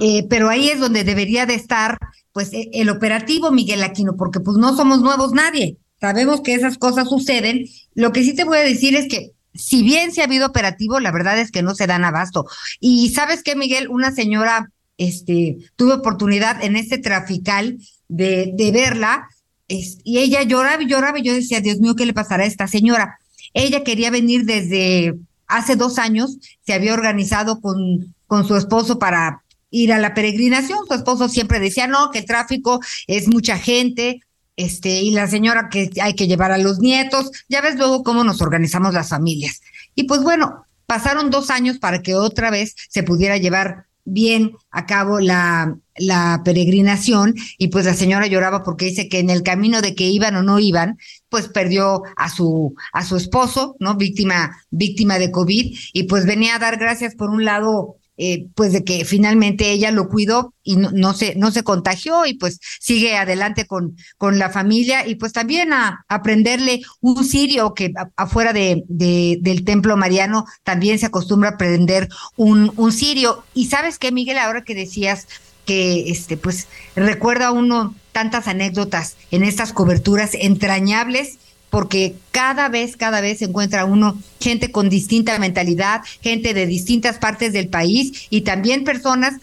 Eh, 0.00 0.26
pero 0.30 0.48
ahí 0.48 0.70
es 0.70 0.80
donde 0.80 1.04
debería 1.04 1.44
de 1.44 1.54
estar, 1.54 1.98
pues, 2.32 2.54
e, 2.54 2.70
el 2.72 2.88
operativo 2.88 3.52
Miguel 3.52 3.82
Aquino, 3.82 4.16
porque 4.16 4.40
pues 4.40 4.56
no 4.56 4.74
somos 4.74 5.02
nuevos 5.02 5.32
nadie. 5.32 5.76
Sabemos 6.00 6.40
que 6.40 6.54
esas 6.54 6.78
cosas 6.78 7.10
suceden. 7.10 7.66
Lo 7.94 8.12
que 8.12 8.24
sí 8.24 8.34
te 8.34 8.44
voy 8.44 8.58
a 8.58 8.62
decir 8.62 8.96
es 8.96 9.06
que 9.06 9.32
si 9.54 9.82
bien 9.82 10.12
se 10.12 10.20
ha 10.20 10.24
habido 10.24 10.46
operativo, 10.46 11.00
la 11.00 11.10
verdad 11.10 11.38
es 11.38 11.50
que 11.50 11.62
no 11.62 11.74
se 11.74 11.86
dan 11.86 12.04
abasto. 12.04 12.46
Y 12.80 13.10
sabes 13.10 13.42
qué, 13.42 13.56
Miguel, 13.56 13.88
una 13.88 14.12
señora, 14.12 14.70
este, 14.96 15.58
tuve 15.76 15.94
oportunidad 15.94 16.62
en 16.62 16.76
este 16.76 16.98
trafical 16.98 17.78
de, 18.08 18.70
verla, 18.72 19.28
y 19.68 20.18
ella 20.18 20.42
lloraba 20.42 20.82
y 20.82 20.86
lloraba, 20.86 21.18
y 21.18 21.22
yo 21.22 21.34
decía, 21.34 21.60
Dios 21.60 21.78
mío, 21.78 21.94
¿qué 21.94 22.06
le 22.06 22.14
pasará 22.14 22.44
a 22.44 22.46
esta 22.46 22.66
señora? 22.66 23.18
Ella 23.52 23.84
quería 23.84 24.10
venir 24.10 24.44
desde 24.44 25.14
hace 25.46 25.76
dos 25.76 25.98
años, 25.98 26.38
se 26.64 26.72
había 26.72 26.94
organizado 26.94 27.60
con, 27.60 28.14
con 28.26 28.46
su 28.46 28.56
esposo 28.56 28.98
para 28.98 29.42
ir 29.70 29.92
a 29.92 29.98
la 29.98 30.14
peregrinación. 30.14 30.86
Su 30.86 30.94
esposo 30.94 31.28
siempre 31.28 31.60
decía, 31.60 31.86
no, 31.86 32.10
que 32.10 32.20
el 32.20 32.26
tráfico 32.26 32.80
es 33.06 33.28
mucha 33.28 33.58
gente, 33.58 34.20
este, 34.58 35.00
y 35.00 35.12
la 35.12 35.28
señora 35.28 35.68
que 35.70 35.88
hay 36.02 36.14
que 36.14 36.26
llevar 36.26 36.50
a 36.50 36.58
los 36.58 36.80
nietos. 36.80 37.30
Ya 37.48 37.62
ves 37.62 37.76
luego 37.76 38.02
cómo 38.02 38.24
nos 38.24 38.42
organizamos 38.42 38.92
las 38.92 39.08
familias. 39.08 39.62
Y 39.94 40.04
pues 40.04 40.22
bueno, 40.22 40.66
pasaron 40.84 41.30
dos 41.30 41.48
años 41.50 41.78
para 41.78 42.02
que 42.02 42.16
otra 42.16 42.50
vez 42.50 42.74
se 42.88 43.04
pudiera 43.04 43.36
llevar 43.36 43.86
bien 44.04 44.56
a 44.70 44.86
cabo 44.86 45.20
la, 45.20 45.76
la 45.96 46.42
peregrinación 46.44 47.34
y 47.56 47.68
pues 47.68 47.84
la 47.84 47.94
señora 47.94 48.26
lloraba 48.26 48.64
porque 48.64 48.86
dice 48.86 49.08
que 49.08 49.20
en 49.20 49.30
el 49.30 49.42
camino 49.42 49.80
de 49.80 49.94
que 49.94 50.08
iban 50.08 50.34
o 50.34 50.42
no 50.42 50.58
iban, 50.58 50.98
pues 51.28 51.48
perdió 51.48 52.02
a 52.16 52.28
su 52.28 52.74
a 52.92 53.04
su 53.04 53.16
esposo, 53.16 53.76
¿no? 53.78 53.94
Víctima 53.96 54.56
víctima 54.70 55.18
de 55.18 55.30
COVID 55.30 55.78
y 55.92 56.02
pues 56.04 56.26
venía 56.26 56.56
a 56.56 56.58
dar 56.58 56.78
gracias 56.78 57.14
por 57.14 57.30
un 57.30 57.44
lado 57.44 57.97
eh, 58.18 58.46
pues 58.54 58.72
de 58.72 58.84
que 58.84 59.04
finalmente 59.04 59.70
ella 59.70 59.90
lo 59.92 60.08
cuidó 60.08 60.52
y 60.64 60.76
no, 60.76 60.90
no, 60.90 61.14
se 61.14 61.36
no 61.36 61.50
se 61.52 61.62
contagió 61.62 62.26
y 62.26 62.34
pues 62.34 62.58
sigue 62.80 63.16
adelante 63.16 63.64
con 63.66 63.96
con 64.16 64.38
la 64.38 64.50
familia 64.50 65.06
y 65.06 65.14
pues 65.14 65.32
también 65.32 65.72
a 65.72 66.04
aprenderle 66.08 66.82
un 67.00 67.24
sirio 67.24 67.74
que 67.74 67.92
afuera 68.16 68.52
de, 68.52 68.82
de, 68.88 69.38
del 69.40 69.64
templo 69.64 69.96
mariano 69.96 70.44
también 70.64 70.98
se 70.98 71.06
acostumbra 71.06 71.50
a 71.50 71.52
aprender 71.52 72.08
un 72.36 72.72
un 72.76 72.92
sirio. 72.92 73.44
Y 73.54 73.66
sabes 73.66 73.98
qué 73.98 74.12
Miguel 74.12 74.38
ahora 74.38 74.64
que 74.64 74.74
decías 74.74 75.28
que 75.64 76.10
este 76.10 76.36
pues 76.36 76.66
recuerda 76.96 77.52
uno 77.52 77.94
tantas 78.10 78.48
anécdotas 78.48 79.16
en 79.30 79.44
estas 79.44 79.72
coberturas 79.72 80.30
entrañables 80.32 81.38
porque 81.70 82.16
cada 82.30 82.68
vez, 82.68 82.96
cada 82.96 83.20
vez 83.20 83.38
se 83.38 83.46
encuentra 83.46 83.84
uno 83.84 84.18
gente 84.40 84.70
con 84.70 84.88
distinta 84.88 85.38
mentalidad, 85.38 86.02
gente 86.22 86.54
de 86.54 86.66
distintas 86.66 87.18
partes 87.18 87.52
del 87.52 87.68
país 87.68 88.26
y 88.30 88.42
también 88.42 88.84
personas 88.84 89.34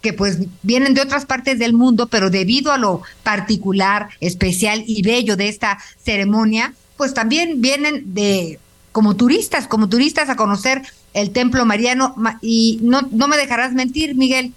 que 0.00 0.12
pues 0.12 0.38
vienen 0.62 0.94
de 0.94 1.00
otras 1.00 1.24
partes 1.24 1.58
del 1.58 1.72
mundo, 1.72 2.08
pero 2.08 2.28
debido 2.28 2.72
a 2.72 2.78
lo 2.78 3.02
particular, 3.22 4.10
especial 4.20 4.84
y 4.86 5.02
bello 5.02 5.36
de 5.36 5.48
esta 5.48 5.78
ceremonia, 6.02 6.74
pues 6.96 7.14
también 7.14 7.62
vienen 7.62 8.14
de 8.14 8.58
como 8.92 9.16
turistas, 9.16 9.66
como 9.66 9.88
turistas 9.88 10.28
a 10.28 10.36
conocer 10.36 10.82
el 11.14 11.30
templo 11.30 11.64
mariano 11.64 12.14
y 12.42 12.78
no 12.82 13.02
no 13.10 13.28
me 13.28 13.36
dejarás 13.36 13.72
mentir, 13.72 14.14
Miguel. 14.14 14.52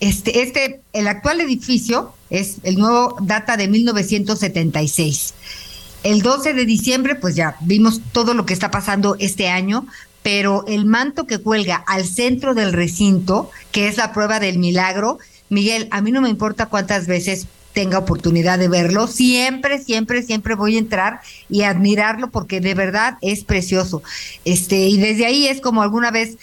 Este 0.00 0.42
este 0.42 0.80
el 0.92 1.06
actual 1.06 1.40
edificio 1.40 2.12
es 2.28 2.56
el 2.64 2.78
nuevo 2.78 3.16
data 3.22 3.56
de 3.56 3.68
1976 3.68 5.34
el 6.06 6.22
12 6.22 6.54
de 6.54 6.64
diciembre, 6.64 7.16
pues 7.16 7.34
ya 7.34 7.56
vimos 7.60 8.00
todo 8.12 8.32
lo 8.32 8.46
que 8.46 8.54
está 8.54 8.70
pasando 8.70 9.16
este 9.18 9.48
año, 9.48 9.86
pero 10.22 10.64
el 10.68 10.86
manto 10.86 11.26
que 11.26 11.38
cuelga 11.38 11.82
al 11.88 12.04
centro 12.06 12.54
del 12.54 12.72
recinto, 12.72 13.50
que 13.72 13.88
es 13.88 13.96
la 13.96 14.12
prueba 14.12 14.38
del 14.38 14.58
milagro, 14.58 15.18
Miguel, 15.48 15.88
a 15.90 16.00
mí 16.00 16.12
no 16.12 16.20
me 16.20 16.28
importa 16.28 16.66
cuántas 16.66 17.08
veces 17.08 17.48
tenga 17.72 17.98
oportunidad 17.98 18.58
de 18.58 18.68
verlo, 18.68 19.08
siempre, 19.08 19.82
siempre, 19.82 20.22
siempre 20.22 20.54
voy 20.54 20.76
a 20.76 20.78
entrar 20.78 21.20
y 21.50 21.62
admirarlo 21.62 22.30
porque 22.30 22.60
de 22.60 22.74
verdad 22.74 23.18
es 23.20 23.42
precioso. 23.42 24.02
Este, 24.44 24.86
y 24.86 24.98
desde 24.98 25.26
ahí 25.26 25.48
es 25.48 25.60
como 25.60 25.82
alguna 25.82 26.12
vez 26.12 26.38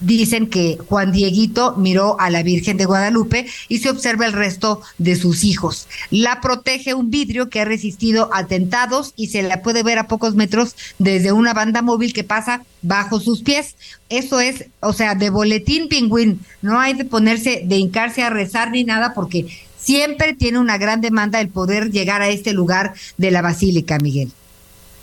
dicen 0.00 0.48
que 0.48 0.78
Juan 0.88 1.12
Dieguito 1.12 1.74
miró 1.76 2.18
a 2.20 2.30
la 2.30 2.42
Virgen 2.42 2.76
de 2.76 2.84
Guadalupe 2.84 3.46
y 3.68 3.78
se 3.78 3.90
observa 3.90 4.26
el 4.26 4.32
resto 4.32 4.82
de 4.98 5.16
sus 5.16 5.44
hijos. 5.44 5.88
La 6.10 6.40
protege 6.40 6.94
un 6.94 7.10
vidrio 7.10 7.48
que 7.48 7.60
ha 7.60 7.64
resistido 7.64 8.30
atentados 8.32 9.12
y 9.16 9.28
se 9.28 9.42
la 9.42 9.62
puede 9.62 9.82
ver 9.82 9.98
a 9.98 10.08
pocos 10.08 10.34
metros 10.34 10.74
desde 10.98 11.32
una 11.32 11.54
banda 11.54 11.82
móvil 11.82 12.12
que 12.12 12.24
pasa 12.24 12.64
bajo 12.82 13.20
sus 13.20 13.42
pies. 13.42 13.76
Eso 14.08 14.40
es, 14.40 14.66
o 14.80 14.92
sea, 14.92 15.14
de 15.14 15.30
boletín 15.30 15.88
pingüín. 15.88 16.40
No 16.62 16.78
hay 16.78 16.94
de 16.94 17.04
ponerse, 17.04 17.62
de 17.64 17.76
hincarse 17.76 18.22
a 18.22 18.30
rezar 18.30 18.70
ni 18.70 18.84
nada 18.84 19.14
porque 19.14 19.46
siempre 19.78 20.34
tiene 20.34 20.58
una 20.58 20.78
gran 20.78 21.00
demanda 21.00 21.40
el 21.40 21.48
poder 21.48 21.90
llegar 21.90 22.22
a 22.22 22.28
este 22.28 22.52
lugar 22.52 22.94
de 23.16 23.30
la 23.30 23.42
Basílica, 23.42 23.98
Miguel. 23.98 24.32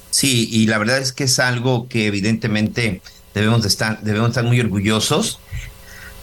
Sí, 0.09 0.47
y 0.51 0.67
la 0.67 0.77
verdad 0.77 0.99
es 0.99 1.11
que 1.11 1.23
es 1.23 1.39
algo 1.39 1.87
que 1.87 2.05
evidentemente 2.05 3.01
debemos, 3.33 3.65
estar, 3.65 4.01
debemos 4.01 4.29
estar 4.29 4.43
muy 4.43 4.59
orgullosos. 4.59 5.39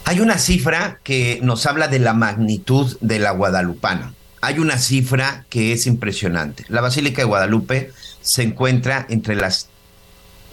Hay 0.05 0.19
una 0.19 0.37
cifra 0.37 0.99
que 1.03 1.39
nos 1.43 1.65
habla 1.65 1.87
de 1.87 1.99
la 1.99 2.13
magnitud 2.13 2.97
de 3.01 3.19
la 3.19 3.31
guadalupana. 3.31 4.13
Hay 4.41 4.57
una 4.59 4.77
cifra 4.79 5.45
que 5.49 5.73
es 5.73 5.85
impresionante. 5.85 6.65
La 6.67 6.81
Basílica 6.81 7.21
de 7.21 7.27
Guadalupe 7.27 7.91
se 8.21 8.43
encuentra 8.43 9.05
entre 9.09 9.35
las 9.35 9.67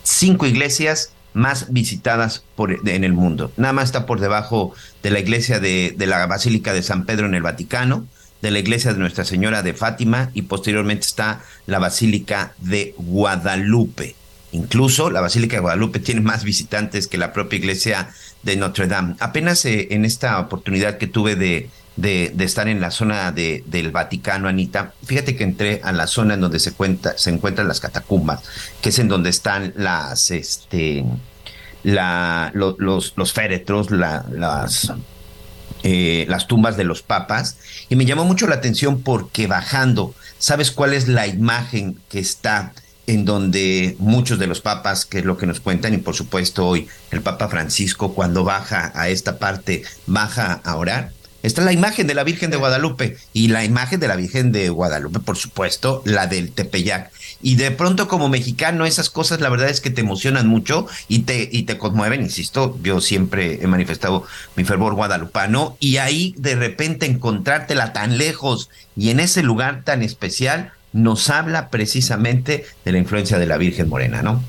cinco 0.03 0.47
iglesias 0.47 1.13
más 1.33 1.73
visitadas 1.73 2.43
en 2.59 3.05
el 3.05 3.13
mundo. 3.13 3.53
Nada 3.57 3.73
más 3.73 3.85
está 3.85 4.07
por 4.07 4.21
debajo 4.21 4.75
de 5.03 5.11
la 5.11 5.21
iglesia 5.21 5.61
de, 5.61 5.95
de 5.97 6.07
la 6.07 6.27
Basílica 6.27 6.73
de 6.73 6.83
San 6.83 7.07
Pedro 7.07 7.27
en 7.27 7.35
el 7.35 7.43
Vaticano, 7.43 8.07
de 8.43 8.51
la 8.51 8.59
iglesia 8.59 8.93
de 8.93 8.99
Nuestra 8.99 9.25
Señora 9.25 9.63
de 9.63 9.75
Fátima 9.75 10.31
y 10.35 10.43
posteriormente 10.43 11.07
está 11.07 11.43
la 11.67 11.79
Basílica 11.79 12.53
de 12.59 12.95
Guadalupe. 12.99 14.15
Incluso 14.53 15.11
la 15.11 15.21
Basílica 15.21 15.57
de 15.57 15.61
Guadalupe 15.61 15.99
tiene 15.99 16.21
más 16.21 16.43
visitantes 16.43 17.07
que 17.07 17.19
la 17.19 17.33
propia 17.33 17.59
iglesia 17.59 18.11
de 18.43 18.57
Notre 18.57 18.87
Dame. 18.87 19.15
Apenas 19.21 19.65
eh, 19.65 19.89
en 19.91 20.05
esta 20.05 20.39
oportunidad 20.41 20.97
que 20.97 21.07
tuve 21.07 21.37
de, 21.37 21.71
estar 22.39 22.69
en 22.69 22.81
la 22.81 22.91
zona 22.91 23.31
de, 23.33 23.63
del 23.67 23.91
Vaticano, 23.91 24.49
Anita, 24.49 24.95
fíjate 25.05 25.37
que 25.37 25.45
entré 25.45 25.81
a 25.85 25.93
la 25.93 26.07
zona 26.07 26.35
en 26.35 26.41
donde 26.41 26.61
se, 26.61 26.71
encuentran 26.71 27.69
las 27.69 27.81
catacumbas, 27.81 28.43
que 28.81 28.89
es 28.89 28.99
en 28.99 29.09
donde 29.09 29.29
están 29.31 29.75
las, 29.77 30.31
este, 30.31 31.05
los, 31.83 33.33
féretros, 33.33 33.89
eh, 35.83 36.27
las 36.29 36.47
tumbas 36.47 36.77
de 36.79 36.85
los 36.85 37.03
papas, 37.03 37.59
y 37.91 37.97
me 37.97 38.07
llamó 38.07 38.25
mucho 38.25 38.47
la 38.47 38.55
atención 38.55 39.03
porque 39.03 39.47
bajando, 39.47 40.15
¿sabes 40.39 40.71
cuál 40.71 40.95
es 40.95 41.07
la 41.07 41.27
imagen 41.27 41.99
que 42.09 42.21
está? 42.21 42.73
En 43.09 43.25
donde 43.25 43.97
muchos 43.99 44.39
de 44.39 44.47
los 44.47 44.61
papas, 44.61 45.07
que 45.07 45.21
es 45.21 45.25
lo 45.25 45.39
que 45.39 45.47
nos 45.47 45.61
cuentan, 45.61 45.95
y 45.95 45.99
por 45.99 46.15
supuesto 46.15 46.67
hoy 46.67 46.87
el 47.11 47.23
Papa 47.23 47.49
Francisco 47.49 48.15
cuando 48.15 48.45
baja 48.45 48.93
a 48.95 49.09
esta 49.09 49.39
parte, 49.39 49.83
baja 50.07 50.61
a 50.63 50.77
orar, 50.77 51.13
está 51.43 51.63
la 51.63 51.73
imagen 51.73 52.07
de 52.07 52.15
la 52.15 52.23
Virgen 52.23 52.51
de 52.51 52.59
Guadalupe 52.59 53.17
y 53.33 53.49
la 53.49 53.65
imagen 53.65 53.99
de 53.99 54.09
la 54.09 54.17
Virgen 54.17 54.53
de 54.53 54.69
Guadalupe, 54.69 55.21
por 55.21 55.39
supuesto, 55.39 56.03
la 56.05 56.27
del 56.27 56.53
Tepeyac. 56.53 57.11
Y 57.41 57.55
de 57.55 57.71
pronto 57.71 58.09
como 58.09 58.29
mexicano 58.29 58.85
esas 58.85 59.09
cosas 59.09 59.41
la 59.41 59.49
verdad 59.49 59.71
es 59.71 59.81
que 59.81 59.91
te 59.91 60.03
emocionan 60.03 60.47
mucho 60.47 60.87
y 61.09 61.21
te, 61.21 61.49
y 61.51 61.63
te 61.63 61.79
conmueven, 61.79 62.21
insisto, 62.21 62.79
yo 62.83 63.01
siempre 63.01 63.63
he 63.63 63.67
manifestado 63.67 64.27
mi 64.55 64.65
fervor 64.65 64.95
guadalupano 64.95 65.79
y 65.81 65.97
ahí 65.97 66.35
de 66.37 66.57
repente 66.57 67.07
encontrártela 67.07 67.95
tan 67.95 68.19
lejos 68.19 68.69
y 68.97 69.09
en 69.09 69.21
ese 69.21 69.43
lugar 69.43 69.83
tan 69.85 70.03
especial, 70.03 70.73
nos 70.93 71.31
habla 71.31 71.71
precisamente 71.71 72.65
de 72.85 72.93
la 72.93 72.99
influencia 72.99 73.39
de 73.39 73.47
la 73.47 73.59
Virgen 73.59 73.89
Morena, 73.89 74.23
¿no? 74.23 74.43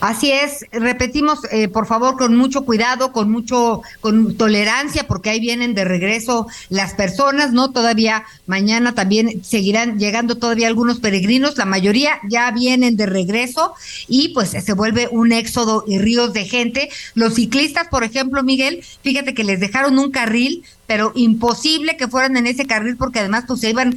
Así 0.00 0.32
es, 0.32 0.64
repetimos, 0.72 1.40
eh, 1.52 1.68
por 1.68 1.86
favor, 1.86 2.16
con 2.16 2.34
mucho 2.34 2.64
cuidado, 2.64 3.12
con 3.12 3.30
mucho, 3.30 3.82
con 4.00 4.34
tolerancia, 4.34 5.06
porque 5.06 5.28
ahí 5.28 5.40
vienen 5.40 5.74
de 5.74 5.84
regreso 5.84 6.46
las 6.70 6.94
personas, 6.94 7.52
¿no? 7.52 7.70
Todavía 7.70 8.24
mañana 8.46 8.94
también 8.94 9.44
seguirán 9.44 9.98
llegando 9.98 10.38
todavía 10.38 10.68
algunos 10.68 11.00
peregrinos, 11.00 11.58
la 11.58 11.66
mayoría 11.66 12.18
ya 12.26 12.50
vienen 12.50 12.96
de 12.96 13.04
regreso 13.04 13.74
y 14.08 14.30
pues 14.30 14.50
se 14.50 14.72
vuelve 14.72 15.06
un 15.10 15.32
éxodo 15.32 15.84
y 15.86 15.98
ríos 15.98 16.32
de 16.32 16.46
gente. 16.46 16.88
Los 17.14 17.34
ciclistas, 17.34 17.88
por 17.88 18.02
ejemplo, 18.02 18.42
Miguel, 18.42 18.82
fíjate 19.02 19.34
que 19.34 19.44
les 19.44 19.60
dejaron 19.60 19.98
un 19.98 20.10
carril 20.10 20.64
pero 20.90 21.12
imposible 21.14 21.96
que 21.96 22.08
fueran 22.08 22.36
en 22.36 22.48
ese 22.48 22.66
carril 22.66 22.96
porque 22.96 23.20
además 23.20 23.44
pues 23.46 23.60
se 23.60 23.70
iban 23.70 23.96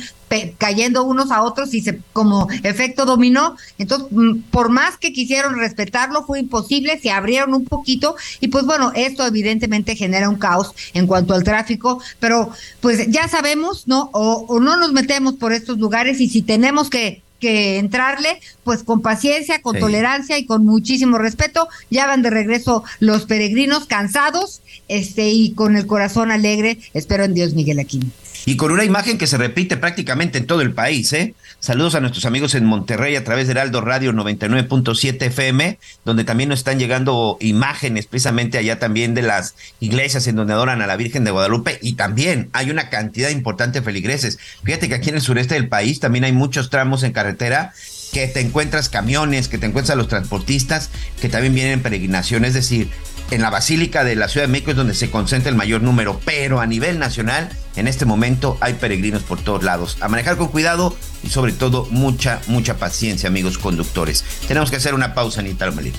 cayendo 0.60 1.04
unos 1.04 1.32
a 1.32 1.42
otros 1.42 1.74
y 1.74 1.82
se 1.82 2.00
como 2.14 2.48
efecto 2.62 3.06
dominó. 3.06 3.58
Entonces, 3.80 4.10
mm, 4.12 4.42
por 4.52 4.70
más 4.70 5.00
que 5.00 5.12
quisieron 5.12 5.58
respetarlo, 5.58 6.24
fue 6.24 6.40
imposible, 6.40 7.00
se 7.00 7.10
abrieron 7.10 7.56
un 7.56 7.66
poquito 7.66 8.16
y 8.42 8.50
pues 8.50 8.68
bueno, 8.68 8.92
esto 8.94 9.26
evidentemente 9.26 9.96
genera 9.96 10.30
un 10.30 10.36
caos 10.36 10.76
en 10.94 11.08
cuanto 11.08 11.34
al 11.34 11.44
tráfico, 11.44 12.00
pero 12.20 12.52
pues 12.80 13.10
ya 13.10 13.28
sabemos, 13.28 13.88
¿no? 13.88 14.12
O, 14.14 14.46
o 14.48 14.60
no 14.60 14.78
nos 14.78 14.94
metemos 14.94 15.34
por 15.34 15.52
estos 15.52 15.80
lugares 15.80 16.22
y 16.22 16.30
si 16.30 16.44
tenemos 16.44 16.92
que 16.92 17.24
que 17.44 17.78
entrarle, 17.78 18.40
pues 18.64 18.84
con 18.84 19.02
paciencia, 19.02 19.62
con 19.62 19.78
tolerancia 19.78 20.38
y 20.38 20.46
con 20.46 20.66
muchísimo 20.66 21.18
respeto. 21.18 21.68
Ya 21.90 22.08
van 22.08 22.22
de 22.22 22.30
regreso 22.30 22.86
los 23.00 23.26
peregrinos 23.26 23.86
cansados, 23.86 24.62
este, 24.88 25.30
y 25.30 25.52
con 25.52 25.76
el 25.76 25.86
corazón 25.86 26.32
alegre. 26.32 26.78
Espero 26.94 27.26
en 27.26 27.34
Dios, 27.34 27.54
Miguel 27.54 27.80
Aquino. 27.80 28.06
Y 28.46 28.58
con 28.58 28.72
una 28.72 28.84
imagen 28.84 29.18
que 29.18 29.28
se 29.28 29.38
repite 29.38 29.78
prácticamente 29.78 30.38
en 30.38 30.48
todo 30.48 30.62
el 30.62 30.74
país. 30.74 31.14
¿eh? 31.14 31.34
Saludos 31.60 31.96
a 31.96 32.02
nuestros 32.02 32.26
amigos 32.26 32.56
en 32.56 32.66
Monterrey 32.66 33.16
a 33.16 33.24
través 33.24 33.48
del 33.48 33.58
Aldo 33.58 33.82
Radio 33.82 34.12
99.7 34.12 35.22
FM, 35.22 35.80
donde 36.04 36.24
también 36.24 36.50
nos 36.50 36.60
están 36.60 36.80
llegando 36.80 37.38
imágenes 37.40 38.06
precisamente 38.06 38.58
allá 38.58 38.80
también 38.80 39.14
de 39.14 39.22
las 39.22 39.56
iglesias 39.80 40.28
en 40.28 40.36
donde 40.36 40.54
adoran 40.54 40.82
a 40.82 40.88
la 40.88 40.98
Virgen 40.98 41.24
de 41.24 41.32
Guadalupe 41.32 41.80
y 41.82 41.94
también 41.94 42.50
hay 42.54 42.70
una 42.70 42.90
cantidad 42.90 43.30
importante 43.30 43.80
de 43.80 43.86
feligreses. 43.86 44.40
Fíjate 44.64 44.90
que 44.90 44.96
aquí 44.96 45.10
en 45.10 45.16
el 45.16 45.22
sureste 45.22 45.56
del 45.56 45.70
país 45.70 46.00
también 46.00 46.26
hay 46.26 46.34
muchos 46.34 46.70
tramos 46.70 47.04
en 47.04 47.14
carretera 47.14 47.74
que 48.12 48.28
te 48.28 48.42
encuentras 48.42 48.90
camiones, 48.90 49.48
que 49.48 49.58
te 49.58 49.66
encuentras 49.66 49.98
los 49.98 50.08
transportistas 50.08 50.90
que 51.20 51.30
también 51.30 51.56
vienen 51.56 51.74
en 51.74 51.82
peregrinación, 51.82 52.46
es 52.46 52.54
decir, 52.54 52.90
en 53.32 53.42
la 53.42 53.50
Basílica 53.50 54.04
de 54.04 54.16
la 54.16 54.28
Ciudad 54.28 54.46
de 54.46 54.52
México 54.52 54.72
es 54.72 54.78
donde 54.78 54.94
se 54.94 55.10
concentra 55.10 55.50
el 55.50 55.56
mayor 55.56 55.82
número, 55.82 56.20
pero 56.24 56.60
a 56.62 56.68
nivel 56.68 57.00
nacional, 57.00 57.50
en 57.76 57.88
este 57.88 58.06
momento 58.06 58.58
hay 58.60 58.74
peregrinos 58.74 59.24
por 59.24 59.40
todos 59.40 59.64
lados. 59.64 59.98
A 60.02 60.08
manejar 60.08 60.38
con 60.38 60.50
cuidado 60.50 60.96
y 61.24 61.30
sobre 61.30 61.54
todo 61.54 61.88
mucha, 61.90 62.42
mucha 62.48 62.78
paciencia, 62.78 63.28
amigos 63.30 63.58
conductores. 63.58 64.24
Tenemos 64.48 64.70
que 64.70 64.78
hacer 64.78 64.94
una 64.94 65.14
pausa, 65.14 65.42
Anita 65.42 65.66
Lomelí. 65.66 65.92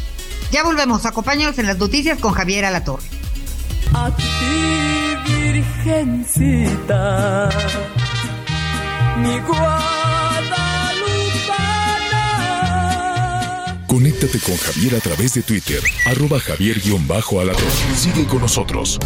Ya 0.50 0.62
volvemos, 0.62 1.04
acompáñanos 1.06 1.58
en 1.58 1.66
las 1.66 1.78
noticias 1.78 2.18
con 2.18 2.32
Javier 2.32 2.64
Alatorre. 2.64 3.08
A 3.92 4.10
ti, 4.10 4.24
virgencita, 5.52 7.48
mi 9.18 9.40
Conéctate 13.94 14.40
con 14.40 14.56
Javier 14.56 14.96
a 14.96 14.98
través 14.98 15.34
de 15.34 15.42
Twitter, 15.42 15.80
arroba 16.06 16.40
javier-alatón. 16.40 17.70
Sigue 17.94 18.26
con 18.26 18.40
nosotros. 18.40 18.98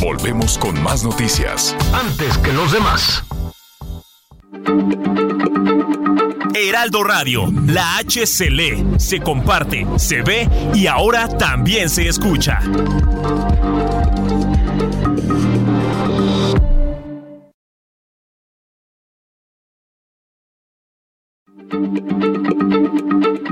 Volvemos 0.00 0.58
con 0.58 0.82
más 0.82 1.04
noticias. 1.04 1.76
Antes 1.92 2.38
que 2.38 2.52
los 2.52 2.72
demás. 2.72 3.22
Heraldo 6.56 7.04
Radio, 7.04 7.52
la 7.68 7.98
H 7.98 8.26
se 8.26 8.50
lee, 8.50 8.84
se 8.98 9.20
comparte, 9.20 9.86
se 9.96 10.22
ve 10.22 10.48
y 10.74 10.88
ahora 10.88 11.28
también 11.28 11.88
se 11.88 12.08
escucha. 12.08 12.58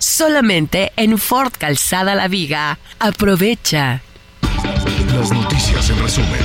solamente 0.00 0.92
en 0.96 1.18
Ford 1.18 1.52
Calzada 1.56 2.16
La 2.16 2.26
Viga. 2.26 2.78
Aprovecha. 2.98 4.02
Las 5.14 5.30
noticias 5.30 5.90
en 5.90 6.02
resumen. 6.02 6.40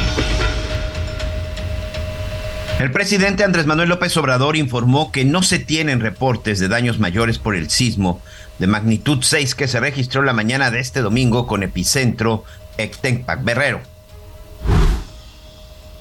El 2.80 2.92
presidente 2.92 3.46
Andrés 3.46 3.66
Manuel 3.66 3.90
López 3.90 4.16
Obrador 4.18 4.58
informó 4.58 5.12
que 5.12 5.24
no 5.24 5.42
se 5.42 5.60
tienen 5.60 6.02
reportes 6.02 6.60
de 6.60 6.68
daños 6.68 7.00
mayores 7.00 7.40
por 7.40 7.56
el 7.56 7.70
sismo 7.70 8.22
de 8.60 8.68
magnitud 8.68 9.20
6 9.22 9.56
que 9.56 9.70
se 9.70 9.80
registró 9.80 10.24
la 10.24 10.34
mañana 10.34 10.72
de 10.72 10.82
este 10.82 11.02
domingo 11.02 11.48
con 11.48 11.64
epicentro 11.64 12.44
Ectenpac 12.78 13.44
Berrero. 13.44 13.82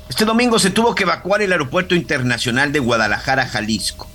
Este 0.09 0.25
domingo 0.25 0.59
se 0.59 0.71
tuvo 0.71 0.95
que 0.95 1.05
evacuar 1.05 1.43
el 1.43 1.53
aeropuerto 1.53 1.95
internacional 1.95 2.73
de 2.73 2.81
Guadalajara, 2.81 3.47
Jalisco, 3.47 4.09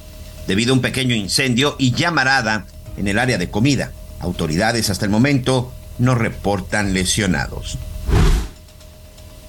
debido 0.45 0.73
a 0.73 0.75
un 0.75 0.81
pequeño 0.81 1.15
incendio 1.15 1.75
y 1.79 1.93
llamarada 1.93 2.65
en 2.99 3.07
el 3.07 3.17
área 3.17 3.37
de 3.37 3.49
comida. 3.49 3.91
Autoridades 4.19 4.89
hasta 4.89 5.05
el 5.05 5.11
momento 5.11 5.73
no 5.97 6.13
reportan 6.13 6.93
lesionados. 6.93 7.77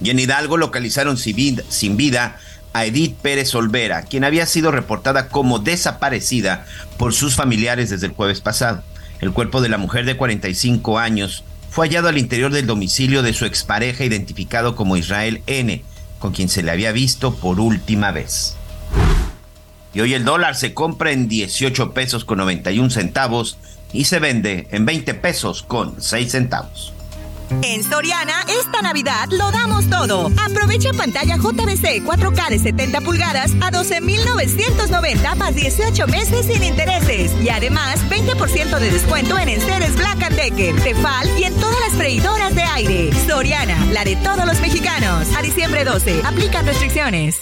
Y 0.01 0.09
en 0.09 0.19
Hidalgo 0.19 0.57
localizaron 0.57 1.17
sin 1.17 1.97
vida 1.97 2.37
a 2.73 2.85
Edith 2.85 3.17
Pérez 3.21 3.53
Olvera, 3.53 4.03
quien 4.03 4.23
había 4.23 4.45
sido 4.45 4.71
reportada 4.71 5.27
como 5.27 5.59
desaparecida 5.59 6.65
por 6.97 7.13
sus 7.13 7.35
familiares 7.35 7.89
desde 7.89 8.07
el 8.07 8.13
jueves 8.13 8.41
pasado. 8.41 8.83
El 9.19 9.33
cuerpo 9.33 9.61
de 9.61 9.69
la 9.69 9.77
mujer 9.77 10.05
de 10.05 10.17
45 10.17 10.97
años 10.97 11.43
fue 11.69 11.87
hallado 11.87 12.07
al 12.07 12.17
interior 12.17 12.51
del 12.51 12.65
domicilio 12.65 13.21
de 13.21 13.33
su 13.33 13.45
expareja 13.45 14.03
identificado 14.03 14.75
como 14.75 14.97
Israel 14.97 15.43
N., 15.45 15.83
con 16.19 16.31
quien 16.31 16.49
se 16.49 16.63
le 16.63 16.71
había 16.71 16.91
visto 16.91 17.35
por 17.35 17.59
última 17.59 18.11
vez. 18.11 18.55
Y 19.93 20.01
hoy 20.01 20.13
el 20.13 20.25
dólar 20.25 20.55
se 20.55 20.73
compra 20.73 21.11
en 21.11 21.27
18 21.27 21.93
pesos 21.93 22.25
con 22.25 22.37
91 22.37 22.89
centavos 22.89 23.57
y 23.93 24.05
se 24.05 24.19
vende 24.19 24.67
en 24.71 24.85
20 24.85 25.13
pesos 25.15 25.63
con 25.63 26.01
6 26.01 26.31
centavos. 26.31 26.93
En 27.63 27.83
Soriana, 27.83 28.45
esta 28.47 28.81
Navidad 28.81 29.27
lo 29.29 29.51
damos 29.51 29.89
todo. 29.89 30.31
Aprovecha 30.49 30.91
pantalla 30.93 31.35
JBC 31.35 32.01
4K 32.03 32.49
de 32.49 32.59
70 32.59 33.01
pulgadas 33.01 33.51
a 33.61 33.71
12,990 33.71 35.35
más 35.35 35.53
18 35.53 36.07
meses 36.07 36.45
sin 36.45 36.63
intereses. 36.63 37.31
Y 37.43 37.49
además, 37.49 37.99
20% 38.09 38.79
de 38.79 38.91
descuento 38.91 39.37
en 39.37 39.49
enseres 39.49 39.95
Black 39.95 40.29
Decker, 40.29 40.75
Tefal 40.81 41.29
y 41.37 41.43
en 41.43 41.53
todas 41.55 41.79
las 41.81 41.93
freidoras 41.93 42.55
de 42.55 42.63
aire. 42.63 43.09
Soriana, 43.27 43.85
la 43.91 44.05
de 44.05 44.15
todos 44.17 44.45
los 44.45 44.59
mexicanos. 44.61 45.27
A 45.35 45.41
diciembre 45.41 45.83
12, 45.83 46.21
aplican 46.23 46.65
restricciones. 46.65 47.35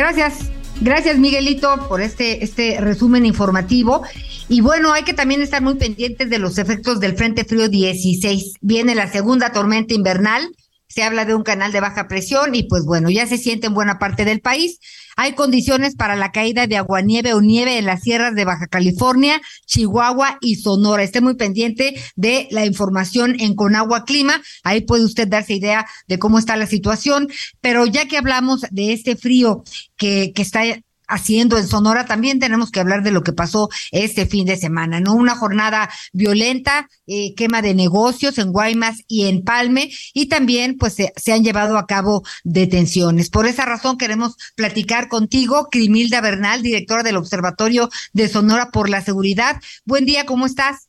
Gracias, 0.00 0.50
gracias 0.80 1.18
Miguelito 1.18 1.86
por 1.86 2.00
este, 2.00 2.42
este 2.42 2.80
resumen 2.80 3.26
informativo. 3.26 4.00
Y 4.48 4.62
bueno, 4.62 4.94
hay 4.94 5.02
que 5.02 5.12
también 5.12 5.42
estar 5.42 5.60
muy 5.60 5.74
pendientes 5.74 6.30
de 6.30 6.38
los 6.38 6.56
efectos 6.56 7.00
del 7.00 7.18
Frente 7.18 7.44
Frío 7.44 7.68
16. 7.68 8.54
Viene 8.62 8.94
la 8.94 9.12
segunda 9.12 9.52
tormenta 9.52 9.92
invernal, 9.92 10.56
se 10.90 11.02
habla 11.04 11.24
de 11.24 11.34
un 11.34 11.42
canal 11.42 11.72
de 11.72 11.80
baja 11.80 12.08
presión 12.08 12.54
y 12.54 12.64
pues 12.64 12.84
bueno, 12.84 13.08
ya 13.10 13.26
se 13.26 13.38
siente 13.38 13.68
en 13.68 13.74
buena 13.74 13.98
parte 13.98 14.24
del 14.24 14.40
país. 14.40 14.78
Hay 15.16 15.34
condiciones 15.34 15.94
para 15.94 16.16
la 16.16 16.32
caída 16.32 16.66
de 16.66 16.76
aguanieve 16.76 17.32
o 17.34 17.40
nieve 17.40 17.78
en 17.78 17.84
las 17.84 18.02
sierras 18.02 18.34
de 18.34 18.44
Baja 18.44 18.66
California, 18.66 19.40
Chihuahua 19.66 20.38
y 20.40 20.56
Sonora. 20.56 21.02
Esté 21.02 21.20
muy 21.20 21.34
pendiente 21.34 21.94
de 22.16 22.48
la 22.50 22.64
información 22.64 23.36
en 23.38 23.54
Conagua 23.54 24.04
Clima. 24.04 24.40
Ahí 24.64 24.80
puede 24.80 25.04
usted 25.04 25.28
darse 25.28 25.54
idea 25.54 25.86
de 26.08 26.18
cómo 26.18 26.38
está 26.38 26.56
la 26.56 26.66
situación. 26.66 27.28
Pero 27.60 27.86
ya 27.86 28.06
que 28.06 28.16
hablamos 28.16 28.62
de 28.70 28.92
este 28.92 29.14
frío 29.14 29.62
que, 29.96 30.32
que 30.34 30.42
está 30.42 30.62
haciendo 31.10 31.58
en 31.58 31.66
Sonora, 31.66 32.06
también 32.06 32.38
tenemos 32.38 32.70
que 32.70 32.80
hablar 32.80 33.02
de 33.02 33.10
lo 33.10 33.22
que 33.22 33.32
pasó 33.32 33.68
este 33.90 34.26
fin 34.26 34.46
de 34.46 34.56
semana, 34.56 35.00
¿no? 35.00 35.14
Una 35.14 35.34
jornada 35.34 35.90
violenta, 36.12 36.88
eh, 37.06 37.34
quema 37.34 37.60
de 37.60 37.74
negocios 37.74 38.38
en 38.38 38.52
Guaymas 38.52 39.02
y 39.08 39.26
en 39.26 39.42
Palme, 39.42 39.90
y 40.14 40.26
también 40.26 40.78
pues 40.78 40.94
se, 40.94 41.12
se, 41.16 41.32
han 41.32 41.44
llevado 41.44 41.76
a 41.76 41.86
cabo 41.86 42.22
detenciones. 42.44 43.28
Por 43.28 43.46
esa 43.46 43.66
razón 43.66 43.98
queremos 43.98 44.36
platicar 44.54 45.08
contigo, 45.08 45.68
Crimilda 45.70 46.20
Bernal, 46.20 46.62
directora 46.62 47.02
del 47.02 47.16
Observatorio 47.16 47.90
de 48.12 48.28
Sonora 48.28 48.70
por 48.70 48.88
la 48.88 49.02
Seguridad. 49.02 49.60
Buen 49.84 50.06
día, 50.06 50.24
¿cómo 50.24 50.46
estás? 50.46 50.88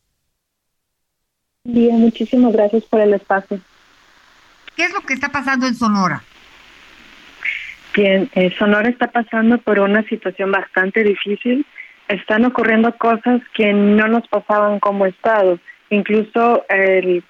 Bien, 1.64 2.00
muchísimas 2.00 2.54
gracias 2.54 2.84
por 2.86 3.02
el 3.02 3.14
espacio. 3.14 3.60
¿Qué 4.76 4.86
es 4.86 4.94
lo 4.94 5.02
que 5.02 5.14
está 5.14 5.30
pasando 5.30 5.68
en 5.68 5.76
Sonora? 5.76 6.24
Bien, 7.94 8.30
eh, 8.36 8.54
Sonora 8.58 8.88
está 8.88 9.08
pasando 9.08 9.58
por 9.58 9.80
una 9.80 10.04
situación 10.04 10.52
bastante 10.52 11.04
difícil. 11.04 11.66
Están 12.08 12.46
ocurriendo 12.46 12.96
cosas 12.98 13.42
que 13.54 13.74
no 13.74 14.08
nos 14.08 14.28
pasaban 14.30 14.80
como 14.80 15.06
Estado. 15.06 15.60
Incluso 15.90 16.66
el, 16.70 17.22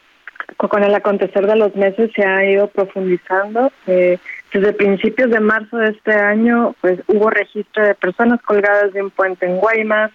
con 0.58 0.84
el 0.84 0.93
acontecer 0.93 1.47
de 1.47 1.56
los 1.56 1.76
meses 1.76 2.12
se 2.15 2.24
ha 2.24 2.45
ido 2.45 2.67
profundizando. 2.67 3.71
Eh, 3.88 4.19
desde 4.54 4.74
principios 4.74 5.32
de 5.32 5.39
marzo 5.39 5.78
de 5.78 5.91
este 5.91 6.13
año, 6.13 6.76
pues 6.82 7.00
hubo 7.08 7.32
registro 7.32 7.84
de 7.84 7.95
personas 7.95 8.39
colgadas 8.43 8.93
de 8.93 9.02
un 9.02 9.10
puente 9.10 9.47
en 9.47 9.58
Guaymas, 9.58 10.12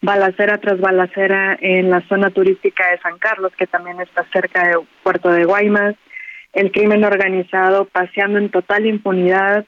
balacera 0.00 0.58
tras 0.58 0.78
balacera 0.78 1.56
en 1.60 1.90
la 1.90 2.02
zona 2.02 2.30
turística 2.30 2.88
de 2.90 2.98
San 2.98 3.18
Carlos, 3.18 3.52
que 3.58 3.66
también 3.66 4.00
está 4.00 4.24
cerca 4.32 4.68
del 4.68 4.80
puerto 5.02 5.30
de 5.30 5.44
Guaymas. 5.44 5.96
el 6.52 6.70
crimen 6.70 7.04
organizado 7.04 7.84
paseando 7.86 8.38
en 8.38 8.48
total 8.50 8.86
impunidad, 8.86 9.66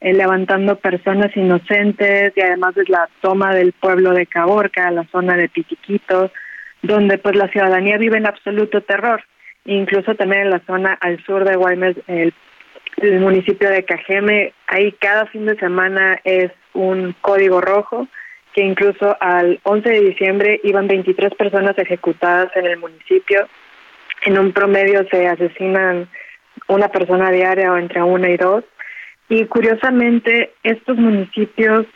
eh, 0.00 0.12
levantando 0.12 0.76
personas 0.76 1.36
inocentes 1.36 2.32
y 2.36 2.40
además 2.40 2.76
es 2.76 2.88
la 2.88 3.08
toma 3.20 3.54
del 3.54 3.72
pueblo 3.72 4.12
de 4.12 4.26
Caborca, 4.26 4.90
la 4.90 5.04
zona 5.10 5.36
de 5.36 5.48
Pitiquito, 5.48 6.30
donde 6.82 7.18
pues 7.18 7.34
la 7.34 7.48
ciudadanía 7.48 7.98
vive 7.98 8.16
en 8.16 8.26
absoluto 8.26 8.80
terror. 8.82 9.22
Incluso 9.64 10.14
también 10.14 10.42
en 10.42 10.50
la 10.50 10.62
zona 10.66 10.96
al 11.00 11.22
sur 11.24 11.44
de 11.44 11.56
Guaymas, 11.56 11.96
el, 12.06 12.32
el 12.98 13.20
municipio 13.20 13.68
de 13.70 13.84
Cajeme, 13.84 14.52
ahí 14.68 14.92
cada 14.92 15.26
fin 15.26 15.46
de 15.46 15.56
semana 15.56 16.20
es 16.24 16.52
un 16.74 17.14
código 17.20 17.60
rojo, 17.60 18.06
que 18.54 18.62
incluso 18.62 19.16
al 19.20 19.60
11 19.64 19.88
de 19.88 20.00
diciembre 20.00 20.60
iban 20.64 20.86
23 20.86 21.34
personas 21.34 21.76
ejecutadas 21.76 22.50
en 22.56 22.66
el 22.66 22.78
municipio. 22.78 23.48
En 24.22 24.38
un 24.38 24.52
promedio 24.52 25.06
se 25.10 25.28
asesinan 25.28 26.08
una 26.66 26.88
persona 26.88 27.30
diaria 27.30 27.72
o 27.72 27.76
entre 27.76 28.02
una 28.02 28.30
y 28.30 28.36
dos. 28.36 28.64
Y 29.28 29.44
curiosamente, 29.46 30.54
estos 30.62 30.96
municipios 30.96 31.86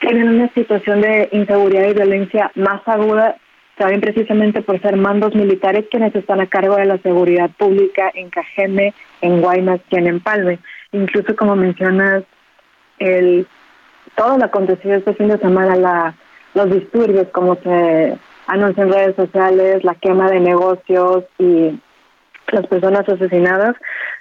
tienen 0.00 0.28
una 0.28 0.48
situación 0.52 1.00
de 1.00 1.28
inseguridad 1.32 1.88
y 1.88 1.94
violencia 1.94 2.50
más 2.54 2.80
aguda, 2.86 3.36
también 3.76 4.00
precisamente 4.00 4.62
por 4.62 4.80
ser 4.80 4.96
mandos 4.96 5.34
militares 5.34 5.86
quienes 5.90 6.14
están 6.14 6.40
a 6.40 6.46
cargo 6.46 6.76
de 6.76 6.86
la 6.86 6.98
seguridad 6.98 7.50
pública 7.58 8.10
en 8.14 8.30
Cajeme, 8.30 8.94
en 9.20 9.40
Guaymas 9.40 9.80
y 9.90 9.96
en 9.96 10.06
Empalme. 10.06 10.58
Incluso 10.92 11.36
como 11.36 11.56
mencionas, 11.56 12.24
el 12.98 13.46
todo 14.16 14.38
lo 14.38 14.44
acontecido 14.44 14.94
este 14.94 15.14
fin 15.14 15.28
de 15.28 15.38
semana, 15.38 15.76
la, 15.76 16.14
los 16.54 16.70
disturbios, 16.70 17.28
como 17.28 17.56
se 17.56 18.16
anuncia 18.46 18.82
en 18.82 18.92
redes 18.92 19.16
sociales, 19.16 19.84
la 19.84 19.94
quema 19.94 20.30
de 20.30 20.40
negocios 20.40 21.24
y 21.38 21.78
las 22.52 22.66
personas 22.66 23.06
asesinadas, 23.08 23.76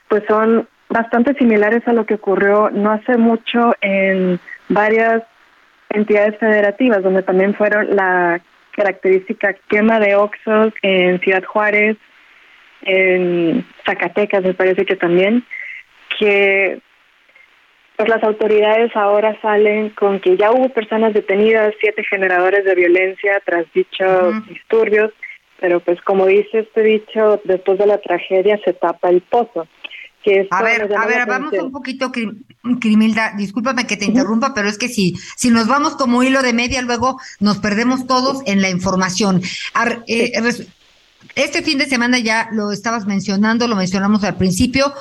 pues 0.10 0.24
son 0.28 0.68
bastante 0.90 1.34
similares 1.36 1.88
a 1.88 1.94
lo 1.94 2.06
que 2.06 2.16
ocurrió 2.16 2.70
no 2.70 2.92
hace 2.92 3.18
mucho 3.18 3.76
en 3.82 4.40
varias 4.70 5.24
entidades 5.90 6.38
federativas, 6.40 7.04
donde 7.04 7.24
también 7.24 7.54
fueron 7.56 7.96
la 7.96 8.42
característica 8.72 9.54
quema 9.70 10.00
de 10.00 10.16
oxos 10.16 10.74
en 10.82 11.20
Ciudad 11.22 11.44
Juárez, 11.44 11.98
en 12.82 13.66
Zacatecas 13.86 14.44
me 14.44 14.54
parece 14.54 14.86
que 14.86 14.96
también, 14.96 15.44
que 16.20 16.80
pues 17.96 18.10
las 18.10 18.24
autoridades 18.24 18.94
ahora 18.96 19.40
salen 19.42 19.90
con 19.92 20.20
que 20.20 20.36
ya 20.36 20.52
hubo 20.52 20.70
personas 20.70 21.14
detenidas, 21.14 21.74
siete 21.80 22.04
generadores 22.04 22.66
de 22.66 22.76
violencia 22.76 23.42
tras 23.46 23.72
dichos 23.74 24.46
disturbios, 24.48 25.12
pero 25.60 25.80
pues 25.80 26.02
como 26.02 26.26
dice 26.26 26.60
este 26.60 26.82
dicho, 26.82 27.42
después 27.46 27.80
de 27.80 27.88
la 27.88 27.98
tragedia 28.00 28.60
se 28.66 28.74
tapa 28.74 29.10
el 29.10 29.22
pozo. 29.22 29.68
Que 30.26 30.48
a 30.50 30.64
ver, 30.64 30.92
a 30.98 31.06
ver, 31.06 31.28
vamos 31.28 31.54
un 31.54 31.72
poquito, 31.72 32.12
Crimilda, 32.12 33.34
discúlpame 33.38 33.86
que 33.86 33.96
te 33.96 34.06
interrumpa, 34.06 34.56
pero 34.56 34.68
es 34.68 34.80
que 34.80 34.90
si, 34.90 35.16
si 35.38 35.52
nos 35.52 35.68
vamos 35.68 35.96
como 35.96 36.24
hilo 36.24 36.42
de 36.42 36.52
media, 36.52 36.82
luego 36.82 37.22
nos 37.40 37.60
perdemos 37.60 38.08
todos 38.08 38.42
en 38.48 38.60
la 38.60 38.72
información. 38.72 39.44
Eh, 40.08 40.32
este 41.36 41.62
fin 41.62 41.78
de 41.78 41.86
semana 41.86 42.18
ya 42.18 42.50
lo 42.52 42.72
estabas 42.72 43.06
mencionando, 43.06 43.68
lo 43.68 43.76
mencionamos 43.76 44.24
al 44.24 44.36
principio, 44.36 44.92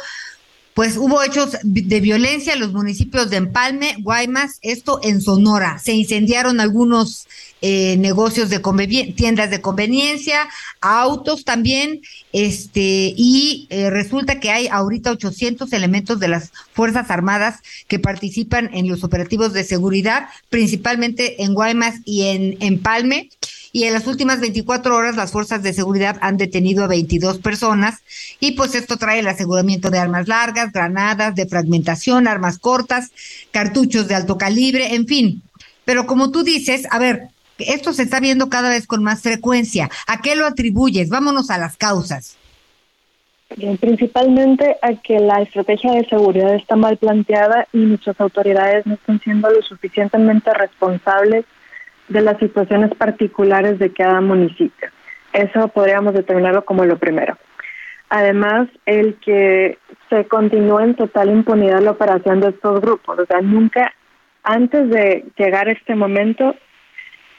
pues 0.74 0.96
hubo 0.96 1.22
hechos 1.22 1.56
de 1.62 2.00
violencia 2.00 2.52
en 2.52 2.60
los 2.60 2.72
municipios 2.72 3.30
de 3.30 3.37
Empalme, 3.37 3.96
Guaymas, 4.00 4.58
esto 4.60 4.98
en 5.04 5.22
Sonora. 5.22 5.78
Se 5.78 5.92
incendiaron 5.92 6.60
algunos 6.60 7.28
eh, 7.62 7.96
negocios 7.96 8.50
de 8.50 8.60
tiendas 9.16 9.50
de 9.50 9.60
conveniencia, 9.60 10.48
autos 10.80 11.44
también, 11.44 12.02
este, 12.32 13.14
y 13.16 13.68
eh, 13.70 13.88
resulta 13.88 14.40
que 14.40 14.50
hay 14.50 14.66
ahorita 14.66 15.12
800 15.12 15.72
elementos 15.72 16.18
de 16.18 16.28
las 16.28 16.50
Fuerzas 16.72 17.08
Armadas 17.08 17.60
que 17.87 18.00
participan 18.00 18.68
en 18.74 18.88
los 18.88 19.04
operativos 19.04 19.52
de 19.52 19.62
seguridad, 19.62 20.28
principalmente 20.50 21.42
en 21.44 21.54
Guaymas 21.54 22.00
y 22.04 22.26
en 22.26 22.56
Empalme 22.60 23.30
y 23.74 23.87
en 23.87 23.92
las 23.92 24.06
últimas 24.06 24.40
24 24.40 24.94
horas 24.94 25.16
las 25.16 25.32
fuerzas 25.32 25.64
de 25.64 25.72
seguridad 25.72 26.16
han 26.20 26.37
detenido 26.37 26.84
a 26.84 26.87
22 26.87 27.38
personas 27.38 28.04
y 28.38 28.52
pues 28.52 28.76
esto 28.76 28.96
trae 28.98 29.18
el 29.18 29.26
aseguramiento 29.26 29.90
de 29.90 29.98
armas 29.98 30.28
largas, 30.28 30.70
granadas 30.70 31.34
de 31.34 31.48
fragmentación, 31.48 32.28
armas 32.28 32.60
cortas, 32.60 33.10
cartuchos 33.50 34.06
de 34.06 34.14
alto 34.14 34.38
calibre, 34.38 34.94
en 34.94 35.08
fin. 35.08 35.42
Pero 35.84 36.06
como 36.06 36.30
tú 36.30 36.44
dices, 36.44 36.87
a 36.92 37.00
ver, 37.00 37.30
esto 37.58 37.92
se 37.92 38.04
está 38.04 38.20
viendo 38.20 38.48
cada 38.48 38.68
vez 38.68 38.87
con 38.87 39.02
más 39.02 39.22
frecuencia. 39.22 39.90
¿A 40.06 40.22
qué 40.22 40.37
lo 40.37 40.46
atribuyes? 40.46 41.08
Vámonos 41.08 41.50
a 41.50 41.58
las 41.58 41.76
causas. 41.76 42.37
principalmente 43.80 44.76
a 44.82 44.94
que 45.02 45.18
la 45.18 45.42
estrategia 45.42 45.94
de 45.94 46.06
seguridad 46.08 46.54
está 46.54 46.76
mal 46.76 46.96
planteada 46.96 47.66
y 47.72 47.78
nuestras 47.78 48.20
autoridades 48.20 48.87
no 48.87 48.94
están 48.94 49.20
siendo 49.20 49.50
lo 49.50 49.60
suficientemente 49.62 50.54
responsables 50.54 51.44
de 52.08 52.20
las 52.20 52.38
situaciones 52.38 52.94
particulares 52.94 53.78
de 53.78 53.92
cada 53.92 54.20
municipio. 54.20 54.88
Eso 55.32 55.68
podríamos 55.68 56.14
determinarlo 56.14 56.64
como 56.64 56.84
lo 56.84 56.98
primero. 56.98 57.36
Además, 58.08 58.68
el 58.86 59.16
que 59.16 59.78
se 60.08 60.26
continúe 60.26 60.80
en 60.80 60.94
total 60.94 61.30
impunidad 61.30 61.80
la 61.80 61.92
operación 61.92 62.40
de 62.40 62.50
estos 62.50 62.80
grupos. 62.80 63.18
O 63.18 63.26
sea, 63.26 63.40
nunca, 63.40 63.92
antes 64.42 64.88
de 64.90 65.24
llegar 65.36 65.68
a 65.68 65.72
este 65.72 65.94
momento, 65.94 66.54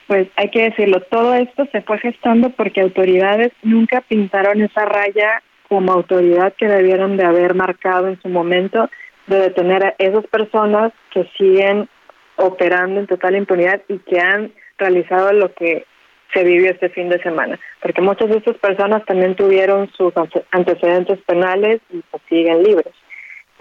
pues 0.08 0.28
hay 0.36 0.50
que 0.50 0.64
decirlo, 0.64 1.02
todo 1.10 1.34
esto 1.36 1.66
se 1.72 1.82
fue 1.82 1.98
gestando 2.00 2.50
porque 2.50 2.82
autoridades 2.82 3.52
nunca 3.64 4.02
pintaron 4.02 4.62
esa 4.62 4.86
raya 4.86 5.42
como 5.70 5.94
autoridad 5.94 6.54
que 6.58 6.68
debieron 6.68 7.18
de 7.18 7.24
haber 7.24 7.56
marcado 7.56 8.08
en 8.08 8.22
su 8.22 8.30
momento 8.30 8.90
de 9.28 9.40
detener 9.40 9.86
a 9.86 9.96
esas 9.98 10.26
personas 10.28 10.92
que 11.12 11.28
siguen 11.38 11.90
operando 12.38 13.00
en 13.00 13.08
total 13.08 13.36
impunidad 13.36 13.82
y 13.88 14.00
que 14.00 14.20
han 14.20 14.52
realizado 14.78 15.32
lo 15.34 15.54
que 15.54 15.86
se 16.34 16.44
vivió 16.44 16.72
este 16.72 16.90
fin 16.90 17.10
de 17.10 17.22
semana, 17.22 17.60
porque 17.82 18.02
muchas 18.02 18.30
de 18.30 18.38
estas 18.38 18.58
personas 18.58 19.06
también 19.06 19.36
tuvieron 19.36 19.90
sus 19.94 20.14
antecedentes 20.52 21.20
penales 21.22 21.80
y 21.90 22.02
pues 22.12 22.22
siguen 22.28 22.64
libres. 22.64 22.94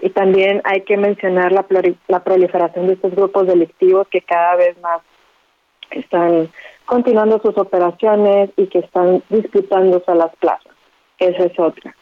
Y 0.01 0.09
también 0.09 0.61
hay 0.65 0.81
que 0.81 0.97
mencionar 0.97 1.53
la, 1.53 1.65
la 2.07 2.23
proliferación 2.23 2.87
de 2.87 2.93
estos 2.93 3.15
grupos 3.15 3.47
delictivos 3.47 4.07
que 4.09 4.21
cada 4.21 4.57
vez 4.57 4.77
más 4.81 5.01
están 5.91 6.49
continuando 6.85 7.39
sus 7.39 7.57
operaciones 7.57 8.49
y 8.57 8.67
que 8.67 8.79
están 8.79 9.23
disputándose 9.29 10.11
a 10.11 10.15
las 10.15 10.35
plazas. 10.35 10.73
Esa 11.17 11.45
es 11.45 11.57
otra. 11.57 11.95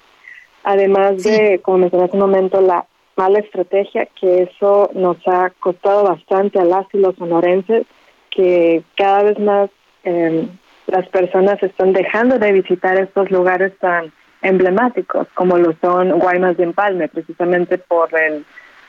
Además 0.64 1.24
de, 1.24 1.60
como 1.62 1.80
mencioné 1.80 2.06
hace 2.06 2.16
un 2.16 2.22
momento, 2.22 2.62
la 2.62 2.86
mala 3.16 3.40
estrategia, 3.40 4.08
que 4.20 4.44
eso 4.44 4.90
nos 4.94 5.18
ha 5.28 5.52
costado 5.60 6.04
bastante 6.04 6.60
a 6.60 6.66
las 6.66 6.86
y 6.94 6.98
los 6.98 7.16
sonorenses, 7.16 7.86
que 8.32 8.84
cada 8.96 9.24
vez 9.24 9.40
más 9.40 9.70
em, 10.04 10.48
las 10.88 11.08
personas 11.10 11.62
están 11.62 11.94
dejando 11.94 12.40
de 12.40 12.52
visitar 12.52 12.98
estos 12.98 13.32
lugares 13.32 13.78
tan 13.80 14.12
emblemáticos 14.42 15.28
como 15.34 15.58
lo 15.58 15.74
son 15.82 16.20
Guaymas 16.20 16.58
de 16.58 16.64
Empalme, 16.64 17.08
precisamente 17.08 17.78
por 17.78 18.10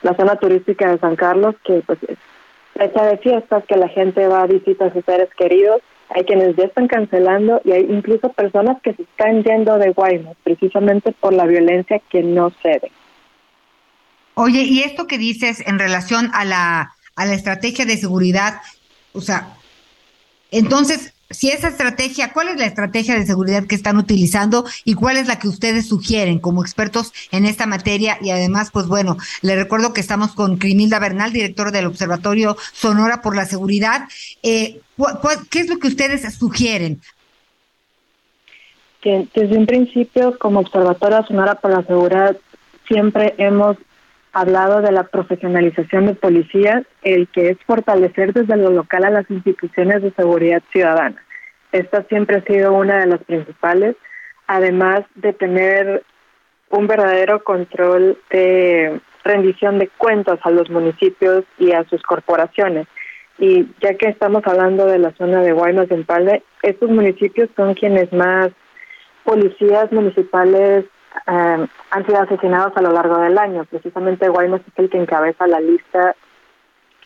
la 0.03 0.15
zona 0.15 0.37
turística 0.37 0.91
de 0.91 0.99
San 0.99 1.17
Carlos, 1.17 1.55
que 1.65 1.83
pues 1.87 1.99
es 2.09 2.19
fecha 2.75 3.07
de 3.07 3.19
fiestas, 3.19 3.65
que 3.67 3.77
la 3.77 3.89
gente 3.89 4.27
va 4.27 4.43
a 4.43 4.47
visitar 4.47 4.89
a 4.89 4.93
sus 4.93 5.05
seres 5.05 5.29
queridos. 5.37 5.81
Hay 6.11 6.25
quienes 6.25 6.57
ya 6.57 6.65
están 6.65 6.89
cancelando 6.89 7.61
y 7.65 7.73
hay 7.73 7.87
incluso 7.89 8.33
personas 8.33 8.81
que 8.83 8.95
se 8.95 9.03
están 9.03 9.43
yendo 9.43 9.79
de 9.79 9.91
Guaymas, 9.93 10.37
precisamente 10.43 11.13
por 11.13 11.33
la 11.33 11.47
violencia 11.47 12.01
que 12.11 12.23
no 12.23 12.51
cede. 12.63 12.91
Oye, 14.35 14.63
y 14.63 14.81
esto 14.83 15.07
que 15.07 15.19
dices 15.19 15.63
en 15.67 15.79
relación 15.79 16.31
a 16.35 16.45
la, 16.45 16.95
a 17.15 17.25
la 17.25 17.35
estrategia 17.35 17.87
de 17.87 17.97
seguridad, 17.97 18.61
o 19.13 19.21
sea, 19.21 19.57
entonces, 20.51 21.15
si 21.31 21.51
esa 21.51 21.69
estrategia, 21.69 22.33
¿cuál 22.33 22.49
es 22.49 22.57
la 22.57 22.67
estrategia 22.67 23.17
de 23.17 23.27
seguridad 23.27 23.67
que 23.67 23.75
están 23.75 23.97
utilizando 23.97 24.65
y 24.85 24.95
cuál 24.95 25.17
es 25.17 25.27
la 25.27 25.39
que 25.39 25.49
ustedes 25.49 25.89
sugieren 25.89 26.39
como 26.39 26.63
expertos 26.63 27.13
en 27.33 27.45
esta 27.45 27.67
materia? 27.67 28.19
Y 28.21 28.31
además, 28.31 28.71
pues 28.73 28.87
bueno, 28.87 29.17
le 29.43 29.57
recuerdo 29.57 29.93
que 29.93 30.01
estamos 30.01 30.33
con 30.33 30.59
Crimilda 30.59 31.01
Bernal, 31.01 31.33
director 31.33 31.73
del 31.73 31.87
Observatorio 31.87 32.57
Sonora 32.73 33.21
por 33.21 33.35
la 33.35 33.47
Seguridad. 33.47 34.09
Eh, 34.43 34.81
¿Qué 35.51 35.61
es 35.61 35.69
lo 35.69 35.79
que 35.79 35.89
ustedes 35.89 36.33
sugieren? 36.35 37.01
Que 39.01 39.27
desde 39.35 39.59
un 39.59 39.67
principio, 39.67 40.39
como 40.39 40.61
Observatorio 40.61 41.27
Sonora 41.27 41.57
por 41.57 41.73
la 41.73 41.83
Seguridad, 41.83 42.37
siempre 42.87 43.35
hemos 43.39 43.77
hablado 44.35 44.83
de 44.83 44.93
la 44.93 45.05
profesionalización 45.05 46.07
de 46.07 46.15
policías, 46.15 46.85
el 47.03 47.29
que 47.29 47.51
es 47.51 47.59
fortalecer 47.67 48.35
desde 48.35 48.57
lo 48.57 48.71
local 48.71 49.05
a 49.05 49.11
las 49.11 49.31
instituciones 49.31 50.03
de 50.03 50.13
seguridad 50.13 50.63
ciudadana. 50.73 51.23
Esta 51.71 52.03
siempre 52.05 52.37
ha 52.39 52.43
sido 52.43 52.73
una 52.73 52.99
de 52.99 53.07
las 53.07 53.23
principales, 53.23 53.97
además 54.49 55.05
de 55.15 55.33
tener 55.33 56.03
un 56.69 56.89
verdadero 56.89 57.45
control 57.45 58.19
de 58.31 59.01
rendición 59.23 59.79
de 59.79 59.89
cuentas 59.97 60.41
a 60.43 60.51
los 60.51 60.69
municipios 60.69 61.45
y 61.59 61.71
a 61.71 61.85
sus 61.85 62.03
corporaciones. 62.03 62.89
Y 63.39 63.69
ya 63.81 63.95
que 63.95 64.09
estamos 64.09 64.43
hablando 64.47 64.87
de 64.87 64.99
la 64.99 65.13
zona 65.13 65.43
de 65.43 65.53
Guaymas 65.53 65.91
en 65.91 65.99
Empalme, 65.99 66.43
estos 66.63 66.91
municipios 66.91 67.49
son 67.57 67.75
quienes 67.75 68.13
más 68.13 68.51
policías 69.23 69.91
municipales 69.93 70.85
eh, 71.27 71.67
han 71.91 72.07
sido 72.07 72.21
asesinados 72.21 72.77
a 72.77 72.83
lo 72.83 72.93
largo 72.93 73.19
del 73.19 73.39
año. 73.39 73.65
Precisamente 73.65 74.29
Guaymas 74.29 74.61
es 74.61 74.79
el 74.79 74.91
que 74.91 74.99
encabeza 74.99 75.47
la 75.47 75.61
lista 75.61 76.15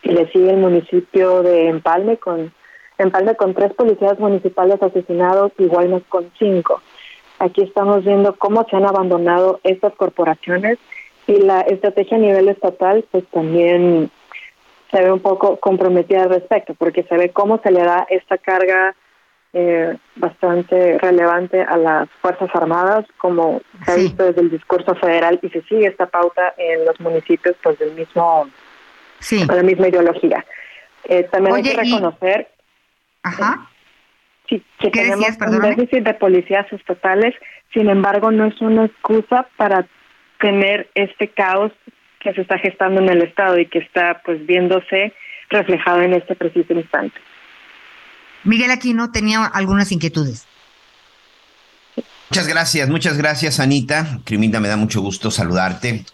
y 0.02 0.12
le 0.12 0.30
sigue 0.32 0.50
el 0.50 0.58
municipio 0.58 1.42
de 1.42 1.68
Empalme 1.68 2.16
con 2.18 2.52
Empalme 2.98 3.36
con 3.36 3.54
tres 3.54 3.72
policías 3.74 4.18
municipales 4.18 4.82
asesinados 4.82 5.52
y 5.58 5.66
Guaymas 5.66 6.02
con 6.08 6.30
cinco. 6.38 6.82
Aquí 7.38 7.62
estamos 7.62 8.04
viendo 8.04 8.34
cómo 8.34 8.66
se 8.68 8.76
han 8.76 8.86
abandonado 8.86 9.60
estas 9.62 9.94
corporaciones 9.94 10.78
y 11.28 11.36
la 11.42 11.60
estrategia 11.60 12.16
a 12.16 12.20
nivel 12.20 12.48
estatal 12.48 13.04
pues 13.12 13.24
también 13.26 14.10
se 14.90 15.02
ve 15.02 15.12
un 15.12 15.20
poco 15.20 15.58
comprometida 15.58 16.24
al 16.24 16.30
respecto 16.30 16.74
porque 16.74 17.04
se 17.04 17.16
ve 17.16 17.30
cómo 17.30 17.60
se 17.62 17.70
le 17.70 17.84
da 17.84 18.06
esta 18.10 18.38
carga 18.38 18.96
eh, 19.52 19.96
bastante 20.16 20.98
relevante 20.98 21.62
a 21.62 21.76
las 21.76 22.08
Fuerzas 22.20 22.50
Armadas, 22.54 23.06
como 23.16 23.62
se 23.84 23.92
ha 23.92 23.94
visto 23.96 24.24
desde 24.24 24.42
el 24.42 24.50
discurso 24.50 24.94
federal 24.96 25.38
y 25.42 25.48
se 25.48 25.62
sigue 25.62 25.86
esta 25.86 26.06
pauta 26.06 26.54
en 26.58 26.84
los 26.84 27.00
municipios 27.00 27.56
pues 27.62 27.78
del 27.78 27.94
mismo, 27.94 28.48
sí. 29.20 29.46
con 29.46 29.56
la 29.56 29.62
misma 29.62 29.88
ideología. 29.88 30.44
Eh, 31.04 31.24
también 31.24 31.56
hay 31.56 31.62
que 31.62 31.76
reconocer 31.76 32.48
Ajá. 33.22 33.68
sí, 34.48 34.62
que 34.78 34.90
tenemos 34.90 35.26
un 35.46 35.60
déficit 35.60 36.04
de 36.04 36.14
policías 36.14 36.70
estatales, 36.72 37.34
sin 37.72 37.88
embargo 37.88 38.30
no 38.30 38.46
es 38.46 38.60
una 38.60 38.84
excusa 38.84 39.48
para 39.56 39.86
tener 40.40 40.90
este 40.94 41.28
caos 41.28 41.72
que 42.20 42.34
se 42.34 42.42
está 42.42 42.58
gestando 42.58 43.00
en 43.00 43.08
el 43.08 43.22
Estado 43.22 43.58
y 43.58 43.66
que 43.66 43.78
está 43.78 44.20
pues 44.24 44.44
viéndose 44.44 45.12
reflejado 45.50 46.02
en 46.02 46.14
este 46.14 46.34
preciso 46.34 46.74
instante. 46.74 47.18
Miguel 48.48 48.70
Aquino 48.70 49.10
tenía 49.10 49.44
algunas 49.44 49.92
inquietudes. 49.92 50.44
Muchas 52.30 52.46
gracias, 52.46 52.88
muchas 52.88 53.18
gracias, 53.18 53.60
Anita. 53.60 54.20
Criminda, 54.24 54.58
me 54.58 54.68
da 54.68 54.76
mucho 54.78 55.02
gusto 55.02 55.30
saludarte. 55.30 56.06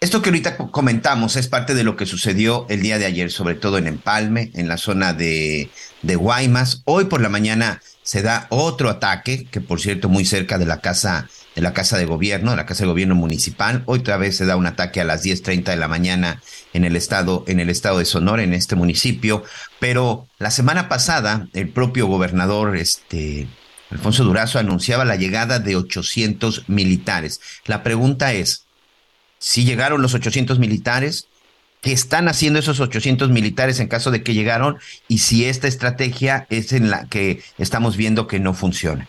Esto 0.00 0.22
que 0.22 0.30
ahorita 0.30 0.56
comentamos 0.56 1.36
es 1.36 1.48
parte 1.48 1.74
de 1.74 1.84
lo 1.84 1.96
que 1.96 2.06
sucedió 2.06 2.64
el 2.70 2.80
día 2.80 2.98
de 2.98 3.04
ayer, 3.04 3.30
sobre 3.30 3.56
todo 3.56 3.76
en 3.76 3.86
Empalme, 3.86 4.50
en 4.54 4.68
la 4.68 4.78
zona 4.78 5.12
de, 5.12 5.70
de 6.00 6.16
Guaymas. 6.16 6.80
Hoy 6.86 7.04
por 7.04 7.20
la 7.20 7.28
mañana 7.28 7.82
se 8.02 8.22
da 8.22 8.46
otro 8.48 8.88
ataque, 8.88 9.44
que 9.50 9.60
por 9.60 9.82
cierto 9.82 10.08
muy 10.08 10.24
cerca 10.24 10.56
de 10.56 10.64
la 10.64 10.80
casa 10.80 11.28
la 11.60 11.72
casa 11.72 11.98
de 11.98 12.06
gobierno, 12.06 12.54
la 12.56 12.66
casa 12.66 12.84
de 12.84 12.88
gobierno 12.88 13.14
municipal. 13.14 13.82
Hoy 13.86 14.00
otra 14.00 14.16
vez 14.16 14.36
se 14.36 14.46
da 14.46 14.56
un 14.56 14.66
ataque 14.66 15.00
a 15.00 15.04
las 15.04 15.22
10:30 15.22 15.72
de 15.72 15.76
la 15.76 15.88
mañana 15.88 16.42
en 16.72 16.84
el 16.84 16.96
estado 16.96 17.44
en 17.46 17.60
el 17.60 17.70
estado 17.70 17.98
de 17.98 18.04
Sonora 18.04 18.42
en 18.42 18.54
este 18.54 18.76
municipio, 18.76 19.44
pero 19.78 20.26
la 20.38 20.50
semana 20.50 20.88
pasada 20.88 21.48
el 21.52 21.68
propio 21.68 22.06
gobernador 22.06 22.76
este 22.76 23.48
Alfonso 23.90 24.24
Durazo 24.24 24.58
anunciaba 24.58 25.04
la 25.04 25.16
llegada 25.16 25.58
de 25.58 25.76
800 25.76 26.68
militares. 26.68 27.40
La 27.66 27.82
pregunta 27.82 28.32
es, 28.32 28.66
si 29.38 29.64
llegaron 29.64 30.00
los 30.00 30.14
800 30.14 30.58
militares, 30.58 31.26
¿qué 31.80 31.92
están 31.92 32.28
haciendo 32.28 32.58
esos 32.58 32.78
800 32.78 33.30
militares 33.30 33.80
en 33.80 33.88
caso 33.88 34.10
de 34.10 34.22
que 34.22 34.34
llegaron? 34.34 34.78
Y 35.08 35.18
si 35.18 35.44
esta 35.44 35.66
estrategia 35.66 36.46
es 36.50 36.72
en 36.72 36.90
la 36.90 37.06
que 37.06 37.42
estamos 37.58 37.96
viendo 37.96 38.26
que 38.28 38.38
no 38.38 38.54
funciona. 38.54 39.08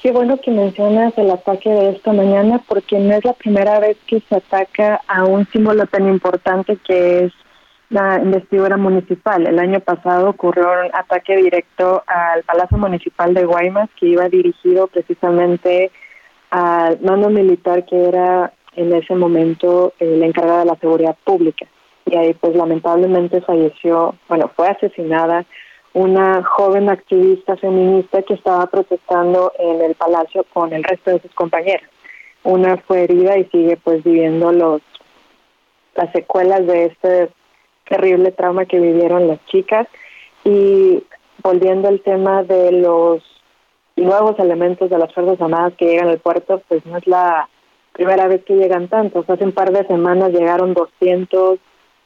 Qué 0.00 0.12
bueno 0.12 0.40
que 0.40 0.52
mencionas 0.52 1.12
el 1.18 1.28
ataque 1.28 1.68
de 1.68 1.90
esta 1.90 2.12
mañana 2.12 2.62
porque 2.68 3.00
no 3.00 3.14
es 3.14 3.24
la 3.24 3.32
primera 3.32 3.80
vez 3.80 3.96
que 4.06 4.20
se 4.20 4.36
ataca 4.36 5.00
a 5.08 5.24
un 5.24 5.44
símbolo 5.46 5.86
tan 5.86 6.06
importante 6.06 6.76
que 6.86 7.24
es 7.24 7.32
la 7.90 8.20
investidura 8.22 8.76
municipal. 8.76 9.44
El 9.44 9.58
año 9.58 9.80
pasado 9.80 10.30
ocurrió 10.30 10.68
un 10.70 10.94
ataque 10.94 11.36
directo 11.36 12.04
al 12.06 12.44
Palacio 12.44 12.78
Municipal 12.78 13.34
de 13.34 13.44
Guaymas 13.44 13.90
que 13.98 14.06
iba 14.06 14.28
dirigido 14.28 14.86
precisamente 14.86 15.90
al 16.50 17.00
mando 17.00 17.28
militar 17.28 17.84
que 17.84 18.04
era 18.04 18.52
en 18.76 18.92
ese 18.92 19.16
momento 19.16 19.94
la 19.98 20.26
encargada 20.26 20.60
de 20.60 20.66
la 20.66 20.76
seguridad 20.76 21.16
pública. 21.24 21.66
Y 22.06 22.16
ahí 22.16 22.34
pues 22.34 22.54
lamentablemente 22.54 23.40
falleció, 23.40 24.14
bueno, 24.28 24.48
fue 24.54 24.68
asesinada 24.68 25.44
una 25.98 26.44
joven 26.44 26.88
activista 26.88 27.56
feminista 27.56 28.22
que 28.22 28.34
estaba 28.34 28.66
protestando 28.66 29.52
en 29.58 29.80
el 29.80 29.96
palacio 29.96 30.44
con 30.52 30.72
el 30.72 30.84
resto 30.84 31.10
de 31.10 31.20
sus 31.20 31.34
compañeras. 31.34 31.90
Una 32.44 32.76
fue 32.76 33.02
herida 33.02 33.36
y 33.36 33.46
sigue 33.46 33.76
pues 33.76 34.04
viviendo 34.04 34.52
los 34.52 34.80
las 35.96 36.12
secuelas 36.12 36.64
de 36.68 36.84
este 36.84 37.30
terrible 37.88 38.30
trauma 38.30 38.66
que 38.66 38.78
vivieron 38.78 39.26
las 39.26 39.44
chicas 39.46 39.88
y 40.44 41.02
volviendo 41.42 41.88
al 41.88 42.00
tema 42.00 42.44
de 42.44 42.70
los 42.70 43.20
nuevos 43.96 44.38
elementos 44.38 44.90
de 44.90 44.98
las 44.98 45.12
Fuerzas 45.12 45.40
Armadas 45.40 45.72
que 45.76 45.86
llegan 45.86 46.10
al 46.10 46.20
puerto, 46.20 46.62
pues 46.68 46.86
no 46.86 46.98
es 46.98 47.06
la 47.08 47.48
primera 47.92 48.28
vez 48.28 48.44
que 48.44 48.54
llegan 48.54 48.86
tantos. 48.86 49.28
Hace 49.28 49.42
un 49.42 49.52
par 49.52 49.72
de 49.72 49.84
semanas 49.88 50.30
llegaron 50.30 50.74
200 50.74 51.58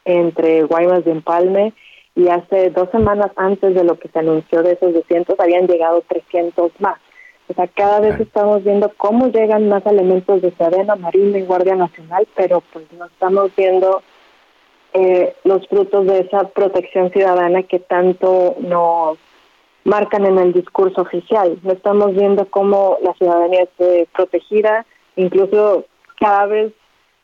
entre 0.07 0.62
Guaymas 0.62 1.03
y 1.05 1.11
Empalme 1.11 1.74
y 2.15 2.29
hace 2.29 2.71
dos 2.71 2.91
semanas 2.91 3.31
antes 3.37 3.75
de 3.75 3.85
lo 3.85 3.99
que 3.99 4.09
se 4.09 4.19
anunció 4.19 4.63
de 4.63 4.73
esos 4.73 4.93
200 4.93 5.39
habían 5.41 5.67
llegado 5.67 6.03
300 6.09 6.73
más. 6.81 6.99
O 7.49 7.55
sea, 7.55 7.67
cada 7.69 8.01
vez 8.01 8.19
estamos 8.21 8.63
viendo 8.65 8.93
cómo 8.97 9.29
llegan 9.29 9.69
más 9.69 9.85
elementos 9.87 10.41
de 10.43 10.53
Sedena, 10.53 10.97
Marina 10.97 11.39
y 11.39 11.43
Guardia 11.43 11.75
Nacional, 11.75 12.27
pero 12.35 12.63
pues 12.73 12.85
no 12.93 13.07
estamos 13.07 13.55
viendo 13.57 14.03
eh, 14.95 15.35
los 15.45 15.67
frutos 15.69 16.07
de 16.07 16.21
esa 16.21 16.49
protección 16.49 17.11
ciudadana 17.11 17.63
que 17.63 17.79
tanto 17.79 18.57
nos 18.61 19.19
marcan 19.85 20.27
en 20.27 20.39
el 20.39 20.53
discurso 20.53 21.03
oficial. 21.03 21.59
No 21.63 21.73
estamos 21.73 22.15
viendo 22.15 22.47
cómo 22.47 22.99
la 23.03 23.13
ciudadanía 23.15 23.65
esté 23.65 24.07
protegida, 24.15 24.87
incluso 25.17 25.87
cada 26.21 26.47
vez 26.47 26.73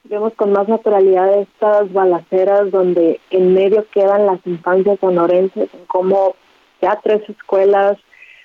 vemos 0.09 0.33
con 0.35 0.53
más 0.53 0.69
naturalidad 0.69 1.39
estas 1.39 1.93
balaceras 1.93 2.71
donde 2.71 3.21
en 3.31 3.55
medio 3.55 3.87
quedan 3.93 4.27
las 4.27 4.41
infancias 4.47 4.99
sonorenses, 5.01 5.69
en 5.73 5.85
cómo 5.87 6.35
ya 6.81 6.99
tres 7.03 7.29
escuelas 7.29 7.99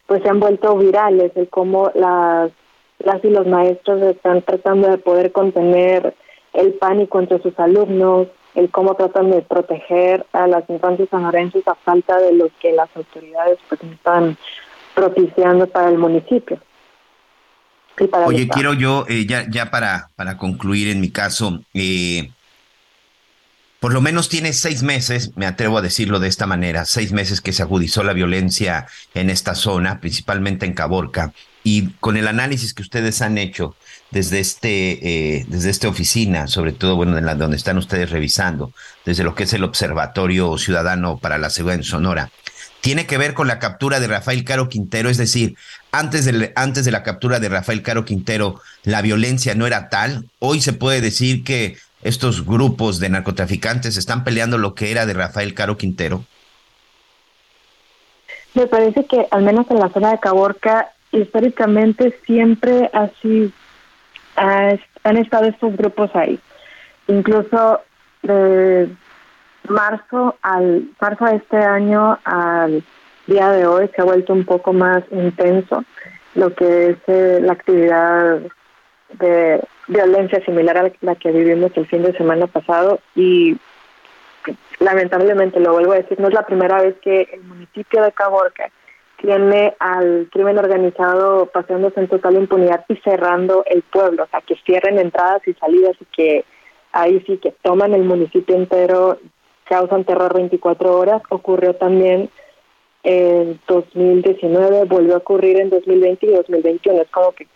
pues 0.05 0.21
se 0.21 0.29
han 0.29 0.39
vuelto 0.39 0.77
virales, 0.77 1.31
el 1.35 1.47
cómo 1.49 1.89
las, 1.95 2.51
las 2.99 3.23
y 3.23 3.29
los 3.29 3.47
maestros 3.47 4.01
están 4.01 4.41
tratando 4.41 4.89
de 4.89 4.97
poder 4.97 5.31
contener 5.31 6.13
el 6.51 6.73
pánico 6.73 7.19
entre 7.19 7.41
sus 7.41 7.57
alumnos, 7.57 8.27
el 8.55 8.69
cómo 8.69 8.95
tratan 8.95 9.31
de 9.31 9.41
proteger 9.41 10.25
a 10.33 10.47
las 10.47 10.69
infancias 10.69 11.09
sonorenses 11.09 11.67
a 11.67 11.75
falta 11.75 12.19
de 12.19 12.33
lo 12.33 12.49
que 12.59 12.73
las 12.73 12.89
autoridades 12.95 13.57
pues 13.69 13.81
están 13.83 14.37
propiciando 14.93 15.67
para 15.67 15.89
el 15.89 15.97
municipio. 15.97 16.59
Oye, 18.25 18.47
quiero 18.47 18.73
yo, 18.73 19.05
eh, 19.07 19.25
ya, 19.25 19.47
ya 19.49 19.69
para, 19.69 20.09
para 20.15 20.37
concluir 20.37 20.87
en 20.87 20.99
mi 20.99 21.11
caso, 21.11 21.63
eh, 21.73 22.31
por 23.79 23.93
lo 23.93 24.01
menos 24.01 24.29
tiene 24.29 24.53
seis 24.53 24.81
meses, 24.81 25.31
me 25.35 25.45
atrevo 25.45 25.77
a 25.77 25.81
decirlo 25.81 26.19
de 26.19 26.29
esta 26.29 26.47
manera, 26.47 26.85
seis 26.85 27.11
meses 27.11 27.41
que 27.41 27.51
se 27.51 27.61
agudizó 27.61 28.03
la 28.03 28.13
violencia 28.13 28.87
en 29.13 29.29
esta 29.29 29.55
zona, 29.55 29.99
principalmente 29.99 30.65
en 30.65 30.73
Caborca, 30.73 31.33
y 31.63 31.89
con 31.99 32.17
el 32.17 32.27
análisis 32.27 32.73
que 32.73 32.81
ustedes 32.81 33.21
han 33.21 33.37
hecho 33.37 33.75
desde 34.09 34.39
este, 34.39 35.37
eh, 35.37 35.45
desde 35.49 35.69
esta 35.69 35.89
oficina, 35.89 36.47
sobre 36.47 36.71
todo, 36.71 36.95
bueno, 36.95 37.17
en 37.17 37.25
la, 37.25 37.35
donde 37.35 37.57
están 37.57 37.77
ustedes 37.77 38.09
revisando, 38.09 38.73
desde 39.05 39.23
lo 39.23 39.35
que 39.35 39.43
es 39.43 39.53
el 39.53 39.63
Observatorio 39.63 40.57
Ciudadano 40.57 41.17
para 41.17 41.37
la 41.37 41.49
Seguridad 41.49 41.79
en 41.79 41.83
Sonora, 41.83 42.31
tiene 42.79 43.05
que 43.05 43.17
ver 43.17 43.33
con 43.33 43.47
la 43.47 43.59
captura 43.59 43.99
de 43.99 44.07
Rafael 44.07 44.43
Caro 44.43 44.69
Quintero, 44.69 45.09
es 45.09 45.17
decir, 45.17 45.55
antes 45.93 46.25
de, 46.25 46.51
antes 46.55 46.85
de 46.85 46.91
la 46.91 47.03
captura 47.03 47.39
de 47.39 47.49
Rafael 47.49 47.83
Caro 47.83 48.03
Quintero, 48.03 48.59
la 48.83 49.01
violencia 49.01 49.53
no 49.53 49.67
era 49.67 49.89
tal. 49.89 50.25
Hoy 50.39 50.59
se 50.59 50.73
puede 50.73 50.99
decir 51.01 51.43
que 51.43 51.77
estos 52.01 52.45
grupos 52.45 52.99
de 52.99 53.09
narcotraficantes 53.09 53.95
están 53.95 54.23
peleando 54.23 54.57
lo 54.57 54.73
que 54.73 54.91
era 54.91 55.05
de 55.05 55.13
Rafael 55.13 55.53
Caro 55.53 55.77
Quintero. 55.77 56.25
Me 58.55 58.65
parece 58.65 59.05
que 59.05 59.27
al 59.29 59.43
menos 59.43 59.67
en 59.69 59.79
la 59.79 59.89
zona 59.89 60.11
de 60.11 60.19
Caborca, 60.19 60.89
históricamente 61.11 62.19
siempre 62.25 62.89
así 62.91 63.53
han 64.35 65.17
estado 65.17 65.45
estos 65.45 65.77
grupos 65.77 66.09
ahí. 66.15 66.39
Incluso 67.07 67.81
de 68.23 68.89
marzo 69.69 70.37
al 70.41 70.89
marzo 70.99 71.25
de 71.25 71.35
este 71.35 71.57
año 71.57 72.17
al 72.23 72.83
día 73.27 73.49
de 73.51 73.65
hoy 73.65 73.89
se 73.95 74.01
ha 74.01 74.05
vuelto 74.05 74.33
un 74.33 74.45
poco 74.45 74.73
más 74.73 75.03
intenso 75.11 75.83
lo 76.35 76.53
que 76.53 76.89
es 76.89 76.97
eh, 77.07 77.39
la 77.41 77.53
actividad 77.53 78.41
de 79.19 79.61
violencia 79.87 80.43
similar 80.45 80.77
a 80.77 80.91
la 81.01 81.15
que 81.15 81.31
vivimos 81.31 81.71
el 81.75 81.85
fin 81.87 82.03
de 82.03 82.17
semana 82.17 82.47
pasado 82.47 82.99
y 83.15 83.57
lamentablemente 84.79 85.59
lo 85.59 85.73
vuelvo 85.73 85.93
a 85.93 85.97
decir 85.97 86.19
no 86.19 86.27
es 86.27 86.33
la 86.33 86.45
primera 86.45 86.81
vez 86.81 86.95
que 87.01 87.29
el 87.31 87.43
municipio 87.43 88.01
de 88.01 88.11
Caborca 88.11 88.71
tiene 89.23 89.73
al 89.79 90.27
crimen 90.31 90.57
organizado 90.57 91.45
paseándose 91.45 91.99
en 92.01 92.09
total 92.09 92.35
impunidad 92.35 92.83
y 92.89 92.97
cerrando 92.97 93.63
el 93.67 93.81
pueblo, 93.83 94.23
o 94.23 94.27
sea, 94.27 94.41
que 94.41 94.57
cierren 94.65 94.99
entradas 94.99 95.47
y 95.47 95.53
salidas 95.53 95.95
y 96.01 96.05
que 96.05 96.45
ahí 96.91 97.23
sí 97.25 97.37
que 97.37 97.51
toman 97.61 97.93
el 97.93 98.03
municipio 98.03 98.53
entero 98.53 99.17
causan 99.63 100.03
terror 100.03 100.33
24 100.33 100.99
horas. 100.99 101.21
Ocurrió 101.29 101.73
también 101.75 102.29
en 103.03 103.59
2019, 103.67 104.85
volvió 104.85 105.15
a 105.15 105.17
ocurrir 105.17 105.59
en 105.59 105.69
2020 105.69 106.25
y 106.25 106.29
2021. 106.29 107.01
Es 107.01 107.09
como 107.09 107.33
que 107.33 107.47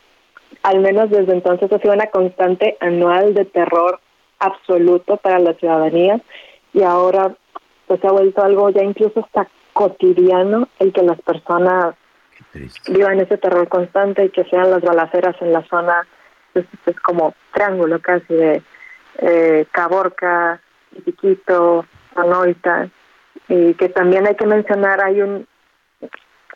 al 0.64 0.80
menos 0.80 1.10
desde 1.10 1.34
entonces 1.34 1.72
ha 1.72 1.80
sido 1.80 1.94
una 1.94 2.08
constante 2.08 2.78
anual 2.80 3.34
de 3.34 3.46
terror 3.46 4.00
absoluto 4.40 5.18
para 5.18 5.40
la 5.40 5.54
ciudadanía. 5.54 6.20
Y 6.74 6.84
ahora 6.84 7.36
pues 7.88 8.02
se 8.02 8.08
ha 8.08 8.12
vuelto 8.12 8.44
algo 8.44 8.70
ya 8.70 8.84
incluso 8.84 9.22
hasta 9.22 9.48
cotidiano 9.74 10.68
el 10.80 10.92
que 10.92 11.04
las 11.04 11.22
personas 11.22 11.96
vivan 12.90 13.20
ese 13.20 13.38
terror 13.38 13.68
constante 13.68 14.26
y 14.26 14.30
que 14.30 14.44
sean 14.46 14.72
las 14.72 14.82
balaceras 14.82 15.36
en 15.42 15.54
la 15.54 15.64
zona 15.68 16.06
pues, 16.54 16.66
es 16.86 17.00
como 17.00 17.34
triángulo 17.54 18.00
casi 18.00 18.34
de 18.34 18.62
eh, 19.20 19.66
Caborca, 19.72 20.60
Chiquito, 21.06 21.86
Sonoita 22.14 22.90
y 23.50 23.74
que 23.76 23.90
también 23.90 24.28
hay 24.28 24.36
que 24.36 24.46
mencionar 24.46 25.04
hay 25.04 25.22
un 25.22 25.48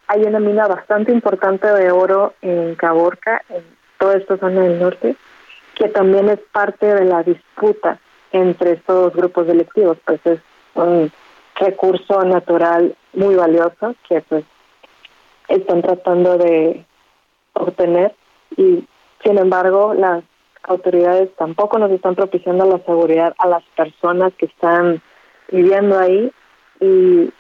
hay 0.08 0.24
una 0.24 0.40
mina 0.40 0.68
bastante 0.68 1.14
importante 1.14 1.68
de 1.68 1.90
oro 1.90 2.34
en 2.42 2.76
Caborca, 2.76 3.42
en 3.48 3.64
toda 3.98 4.18
esta 4.18 4.38
zona 4.38 4.62
del 4.64 4.78
norte, 4.78 5.16
que 5.76 5.88
también 5.88 6.28
es 6.28 6.40
parte 6.52 6.86
de 6.86 7.06
la 7.06 7.24
disputa 7.24 7.98
entre 8.34 8.74
estos 8.74 9.14
grupos 9.14 9.48
delictivos, 9.48 9.98
pues 10.06 10.20
es 10.26 10.40
un 10.76 11.10
recurso 11.56 12.24
natural 12.26 12.94
muy 13.14 13.36
valioso 13.36 13.96
que 14.10 14.22
pues 14.22 14.44
están 15.48 15.82
tratando 15.82 16.38
de 16.38 16.86
obtener 17.54 18.14
y 18.58 18.86
sin 19.24 19.38
embargo 19.38 19.94
las 19.94 20.24
autoridades 20.64 21.30
tampoco 21.38 21.78
nos 21.78 21.92
están 21.92 22.16
propiciando 22.16 22.66
la 22.66 22.80
seguridad 22.80 23.34
a 23.38 23.48
las 23.48 23.64
personas 23.76 24.34
que 24.38 24.48
están 24.48 25.02
viviendo 25.50 25.98
ahí 25.98 26.32
y 26.82 27.32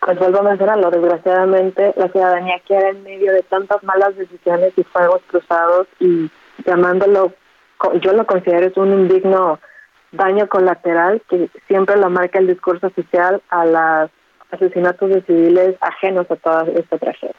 pues 0.00 0.18
vuelvo 0.18 0.38
a 0.38 0.42
mencionarlo, 0.42 0.90
desgraciadamente 0.90 1.92
la 1.96 2.08
ciudadanía 2.08 2.60
queda 2.60 2.90
en 2.90 3.02
medio 3.02 3.32
de 3.32 3.42
tantas 3.42 3.82
malas 3.82 4.16
decisiones 4.16 4.72
y 4.76 4.84
fuegos 4.84 5.22
cruzados 5.26 5.88
y 5.98 6.30
llamándolo, 6.64 7.34
yo 8.00 8.12
lo 8.12 8.26
considero 8.26 8.66
es 8.66 8.76
un 8.76 8.92
indigno 8.92 9.58
daño 10.12 10.48
colateral 10.48 11.22
que 11.28 11.50
siempre 11.66 11.96
lo 11.96 12.08
marca 12.10 12.38
el 12.38 12.46
discurso 12.46 12.86
oficial 12.86 13.42
a 13.50 13.64
los 13.64 14.10
asesinatos 14.50 15.10
de 15.10 15.22
civiles 15.22 15.76
ajenos 15.80 16.30
a 16.30 16.36
toda 16.36 16.64
esta 16.74 16.98
tragedia. 16.98 17.34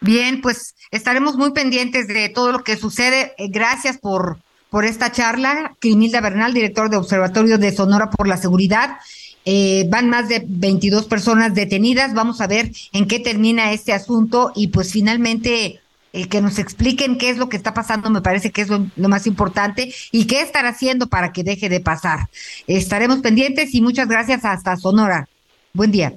Bien, 0.00 0.40
pues 0.42 0.76
estaremos 0.90 1.36
muy 1.36 1.52
pendientes 1.52 2.06
de 2.06 2.28
todo 2.28 2.52
lo 2.52 2.58
que 2.58 2.76
sucede. 2.76 3.32
Eh, 3.38 3.48
gracias 3.48 3.98
por, 3.98 4.36
por 4.74 4.84
esta 4.84 5.12
charla. 5.12 5.76
Crimilda 5.78 6.20
Bernal, 6.20 6.52
director 6.52 6.90
de 6.90 6.96
Observatorio 6.96 7.58
de 7.58 7.70
Sonora 7.70 8.10
por 8.10 8.26
la 8.26 8.36
Seguridad. 8.36 8.96
Eh, 9.44 9.86
van 9.88 10.10
más 10.10 10.28
de 10.28 10.42
22 10.44 11.06
personas 11.06 11.54
detenidas. 11.54 12.12
Vamos 12.12 12.40
a 12.40 12.48
ver 12.48 12.72
en 12.92 13.06
qué 13.06 13.20
termina 13.20 13.70
este 13.70 13.92
asunto 13.92 14.50
y 14.56 14.68
pues 14.68 14.90
finalmente 14.90 15.78
eh, 16.12 16.26
que 16.28 16.40
nos 16.40 16.58
expliquen 16.58 17.18
qué 17.18 17.30
es 17.30 17.38
lo 17.38 17.48
que 17.48 17.56
está 17.56 17.72
pasando, 17.72 18.10
me 18.10 18.20
parece 18.20 18.50
que 18.50 18.62
es 18.62 18.68
lo, 18.68 18.88
más 18.96 19.28
importante 19.28 19.94
y 20.10 20.26
qué 20.26 20.40
estar 20.40 20.66
haciendo 20.66 21.06
para 21.06 21.30
que 21.30 21.44
deje 21.44 21.68
de 21.68 21.78
pasar. 21.78 22.26
Estaremos 22.66 23.20
pendientes 23.20 23.76
y 23.76 23.80
muchas 23.80 24.08
gracias 24.08 24.44
hasta 24.44 24.76
Sonora. 24.76 25.28
Buen 25.72 25.92
día. 25.92 26.14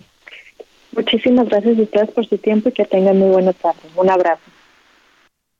Muchísimas 0.93 1.47
gracias 1.47 1.77
a 1.77 1.81
ustedes 1.83 2.09
por 2.09 2.25
su 2.25 2.39
tiempo 2.39 2.69
y 2.69 2.71
que 2.71 2.85
tengan 2.85 3.19
muy 3.19 3.29
buena 3.29 3.53
tarde. 3.53 3.81
Un 3.95 4.09
abrazo. 4.09 4.41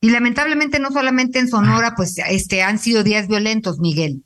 Y 0.00 0.10
lamentablemente 0.10 0.78
no 0.78 0.90
solamente 0.90 1.38
en 1.38 1.48
Sonora, 1.48 1.94
pues 1.96 2.18
este 2.18 2.62
han 2.62 2.78
sido 2.78 3.02
días 3.02 3.26
violentos, 3.26 3.78
Miguel. 3.80 4.22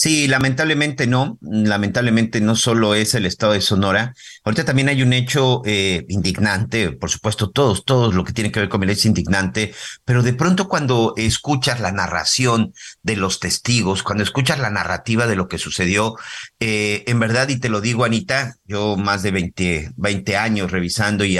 Sí, 0.00 0.28
lamentablemente 0.28 1.06
no. 1.06 1.36
Lamentablemente 1.42 2.40
no 2.40 2.56
solo 2.56 2.94
es 2.94 3.14
el 3.14 3.26
estado 3.26 3.52
de 3.52 3.60
Sonora. 3.60 4.14
Ahorita 4.44 4.64
también 4.64 4.88
hay 4.88 5.02
un 5.02 5.12
hecho 5.12 5.60
eh, 5.66 6.06
indignante, 6.08 6.92
por 6.92 7.10
supuesto, 7.10 7.50
todos, 7.50 7.84
todos 7.84 8.14
lo 8.14 8.24
que 8.24 8.32
tiene 8.32 8.50
que 8.50 8.60
ver 8.60 8.70
con 8.70 8.82
el 8.82 8.88
es 8.88 9.04
indignante, 9.04 9.74
pero 10.06 10.22
de 10.22 10.32
pronto 10.32 10.68
cuando 10.68 11.12
escuchas 11.18 11.80
la 11.80 11.92
narración 11.92 12.72
de 13.02 13.16
los 13.16 13.40
testigos, 13.40 14.02
cuando 14.02 14.24
escuchas 14.24 14.58
la 14.58 14.70
narrativa 14.70 15.26
de 15.26 15.36
lo 15.36 15.48
que 15.48 15.58
sucedió, 15.58 16.14
eh, 16.60 17.04
en 17.06 17.20
verdad, 17.20 17.50
y 17.50 17.60
te 17.60 17.68
lo 17.68 17.82
digo, 17.82 18.06
Anita, 18.06 18.54
yo 18.64 18.96
más 18.96 19.22
de 19.22 19.32
20, 19.32 19.90
20 19.96 20.36
años 20.38 20.70
revisando 20.70 21.26
y 21.26 21.36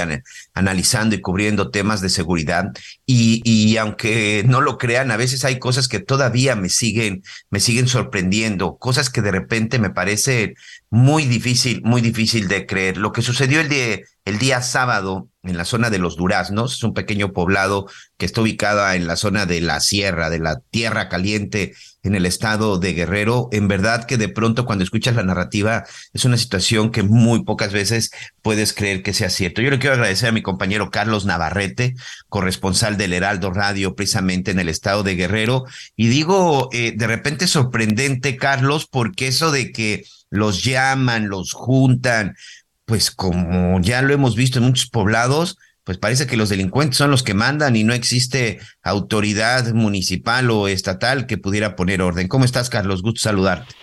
analizando 0.53 1.15
y 1.15 1.21
cubriendo 1.21 1.71
temas 1.71 2.01
de 2.01 2.09
seguridad, 2.09 2.71
y, 3.05 3.41
y 3.43 3.77
aunque 3.77 4.43
no 4.47 4.61
lo 4.61 4.77
crean, 4.77 5.11
a 5.11 5.17
veces 5.17 5.45
hay 5.45 5.59
cosas 5.59 5.87
que 5.87 5.99
todavía 5.99 6.55
me 6.55 6.69
siguen, 6.69 7.23
me 7.49 7.59
siguen 7.59 7.87
sorprendiendo 7.87 8.77
cosas 8.77 9.09
que 9.09 9.21
de 9.21 9.31
repente 9.31 9.79
me 9.79 9.89
parece 9.89 10.55
muy 10.91 11.23
difícil, 11.23 11.81
muy 11.83 12.01
difícil 12.01 12.49
de 12.49 12.65
creer. 12.65 12.97
Lo 12.97 13.13
que 13.13 13.21
sucedió 13.21 13.61
el 13.61 13.69
día, 13.69 13.99
el 14.25 14.39
día 14.39 14.61
sábado 14.61 15.29
en 15.41 15.57
la 15.57 15.63
zona 15.63 15.89
de 15.89 15.99
los 15.99 16.17
Duraznos, 16.17 16.75
es 16.75 16.83
un 16.83 16.93
pequeño 16.93 17.31
poblado 17.31 17.87
que 18.17 18.25
está 18.25 18.41
ubicado 18.41 18.87
en 18.91 19.07
la 19.07 19.15
zona 19.15 19.45
de 19.45 19.61
la 19.61 19.79
sierra, 19.79 20.29
de 20.29 20.39
la 20.39 20.59
tierra 20.69 21.07
caliente 21.07 21.73
en 22.03 22.13
el 22.13 22.25
estado 22.25 22.77
de 22.77 22.91
Guerrero. 22.91 23.47
En 23.53 23.69
verdad 23.69 24.05
que 24.05 24.17
de 24.17 24.27
pronto 24.27 24.65
cuando 24.65 24.83
escuchas 24.83 25.15
la 25.15 25.23
narrativa 25.23 25.85
es 26.11 26.25
una 26.25 26.35
situación 26.35 26.91
que 26.91 27.03
muy 27.03 27.45
pocas 27.45 27.71
veces 27.71 28.11
puedes 28.41 28.73
creer 28.73 29.01
que 29.01 29.13
sea 29.13 29.29
cierto. 29.29 29.61
Yo 29.61 29.71
le 29.71 29.79
quiero 29.79 29.95
agradecer 29.95 30.27
a 30.27 30.33
mi 30.33 30.41
compañero 30.41 30.91
Carlos 30.91 31.25
Navarrete, 31.25 31.95
corresponsal 32.27 32.97
del 32.97 33.13
Heraldo 33.13 33.51
Radio 33.51 33.95
precisamente 33.95 34.51
en 34.51 34.59
el 34.59 34.67
estado 34.67 35.03
de 35.03 35.15
Guerrero. 35.15 35.63
Y 35.95 36.09
digo, 36.09 36.67
eh, 36.73 36.93
de 36.97 37.07
repente 37.07 37.47
sorprendente, 37.47 38.35
Carlos, 38.35 38.87
porque 38.91 39.27
eso 39.27 39.51
de 39.51 39.71
que 39.71 40.03
los 40.31 40.63
llaman, 40.63 41.29
los 41.29 41.53
juntan, 41.53 42.35
pues 42.85 43.11
como 43.11 43.79
ya 43.81 44.01
lo 44.01 44.13
hemos 44.13 44.35
visto 44.35 44.57
en 44.57 44.65
muchos 44.65 44.89
poblados, 44.89 45.59
pues 45.83 45.97
parece 45.97 46.25
que 46.25 46.37
los 46.37 46.49
delincuentes 46.49 46.97
son 46.97 47.11
los 47.11 47.21
que 47.21 47.33
mandan 47.33 47.75
y 47.75 47.83
no 47.83 47.93
existe 47.93 48.59
autoridad 48.81 49.73
municipal 49.73 50.49
o 50.49 50.67
estatal 50.67 51.27
que 51.27 51.37
pudiera 51.37 51.75
poner 51.75 52.01
orden. 52.01 52.27
¿Cómo 52.27 52.45
estás, 52.45 52.69
Carlos? 52.69 53.01
Gusto 53.03 53.19
saludarte. 53.19 53.75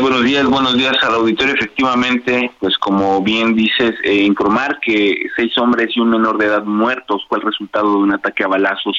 Buenos 0.00 0.24
días, 0.24 0.44
buenos 0.46 0.76
días 0.76 0.96
al 1.02 1.14
auditorio. 1.14 1.54
Efectivamente, 1.54 2.50
pues 2.58 2.76
como 2.78 3.22
bien 3.22 3.54
dices, 3.54 3.94
eh, 4.02 4.22
informar 4.22 4.80
que 4.80 5.26
seis 5.36 5.56
hombres 5.58 5.88
y 5.94 6.00
un 6.00 6.10
menor 6.10 6.38
de 6.38 6.46
edad 6.46 6.64
muertos 6.64 7.22
fue 7.28 7.38
el 7.38 7.44
resultado 7.44 7.90
de 7.92 7.98
un 7.98 8.14
ataque 8.14 8.44
a 8.44 8.48
balazos 8.48 8.96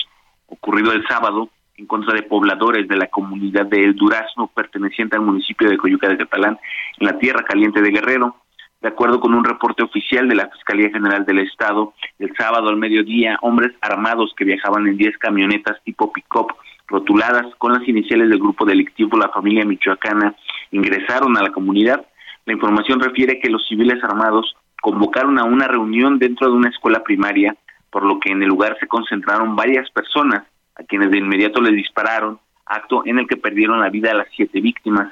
ocurrido 0.47 0.91
el 0.91 1.05
sábado 1.07 1.49
en 1.79 1.85
contra 1.85 2.13
de 2.13 2.23
pobladores 2.23 2.87
de 2.89 2.97
la 2.97 3.07
comunidad 3.07 3.65
de 3.65 3.81
El 3.81 3.95
Durazno, 3.95 4.47
perteneciente 4.47 5.15
al 5.15 5.23
municipio 5.23 5.69
de 5.69 5.77
Coyuca 5.77 6.09
de 6.09 6.17
Catalán, 6.17 6.59
en 6.99 7.07
la 7.07 7.17
Tierra 7.17 7.43
Caliente 7.43 7.81
de 7.81 7.91
Guerrero. 7.91 8.35
De 8.81 8.89
acuerdo 8.89 9.19
con 9.19 9.33
un 9.33 9.45
reporte 9.45 9.83
oficial 9.83 10.27
de 10.27 10.35
la 10.35 10.49
Fiscalía 10.49 10.89
General 10.89 11.25
del 11.25 11.39
Estado, 11.39 11.93
el 12.17 12.33
sábado 12.37 12.69
al 12.69 12.77
mediodía, 12.77 13.37
hombres 13.41 13.71
armados 13.81 14.33
que 14.35 14.45
viajaban 14.45 14.87
en 14.87 14.97
10 14.97 15.17
camionetas 15.17 15.81
tipo 15.83 16.11
pick-up 16.11 16.53
rotuladas 16.87 17.45
con 17.57 17.73
las 17.73 17.87
iniciales 17.87 18.29
del 18.29 18.39
grupo 18.39 18.65
delictivo 18.65 19.17
La 19.17 19.29
Familia 19.29 19.63
Michoacana 19.63 20.35
ingresaron 20.71 21.37
a 21.37 21.43
la 21.43 21.51
comunidad. 21.51 22.05
La 22.45 22.53
información 22.53 22.99
refiere 22.99 23.39
que 23.39 23.49
los 23.49 23.65
civiles 23.67 24.03
armados 24.03 24.55
convocaron 24.81 25.39
a 25.39 25.43
una 25.45 25.67
reunión 25.67 26.19
dentro 26.19 26.47
de 26.47 26.57
una 26.57 26.69
escuela 26.69 27.03
primaria, 27.03 27.55
por 27.89 28.03
lo 28.03 28.19
que 28.19 28.31
en 28.31 28.41
el 28.41 28.49
lugar 28.49 28.77
se 28.79 28.87
concentraron 28.87 29.55
varias 29.55 29.89
personas 29.91 30.43
a 30.79 30.83
quienes 30.83 31.11
de 31.11 31.17
inmediato 31.17 31.61
les 31.61 31.73
dispararon, 31.73 32.39
acto 32.65 33.03
en 33.05 33.19
el 33.19 33.27
que 33.27 33.37
perdieron 33.37 33.79
la 33.79 33.89
vida 33.89 34.11
a 34.11 34.15
las 34.15 34.27
siete 34.35 34.61
víctimas. 34.61 35.11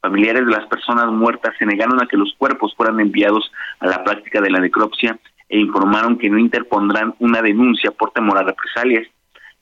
Familiares 0.00 0.44
de 0.44 0.52
las 0.52 0.66
personas 0.66 1.06
muertas 1.06 1.54
se 1.58 1.66
negaron 1.66 2.02
a 2.02 2.06
que 2.06 2.16
los 2.16 2.34
cuerpos 2.36 2.74
fueran 2.76 3.00
enviados 3.00 3.50
a 3.80 3.86
la 3.86 4.02
práctica 4.02 4.40
de 4.40 4.50
la 4.50 4.60
necropsia 4.60 5.18
e 5.48 5.58
informaron 5.58 6.18
que 6.18 6.28
no 6.28 6.38
interpondrán 6.38 7.14
una 7.20 7.40
denuncia 7.40 7.90
por 7.90 8.10
temor 8.10 8.38
a 8.38 8.42
represalias. 8.42 9.06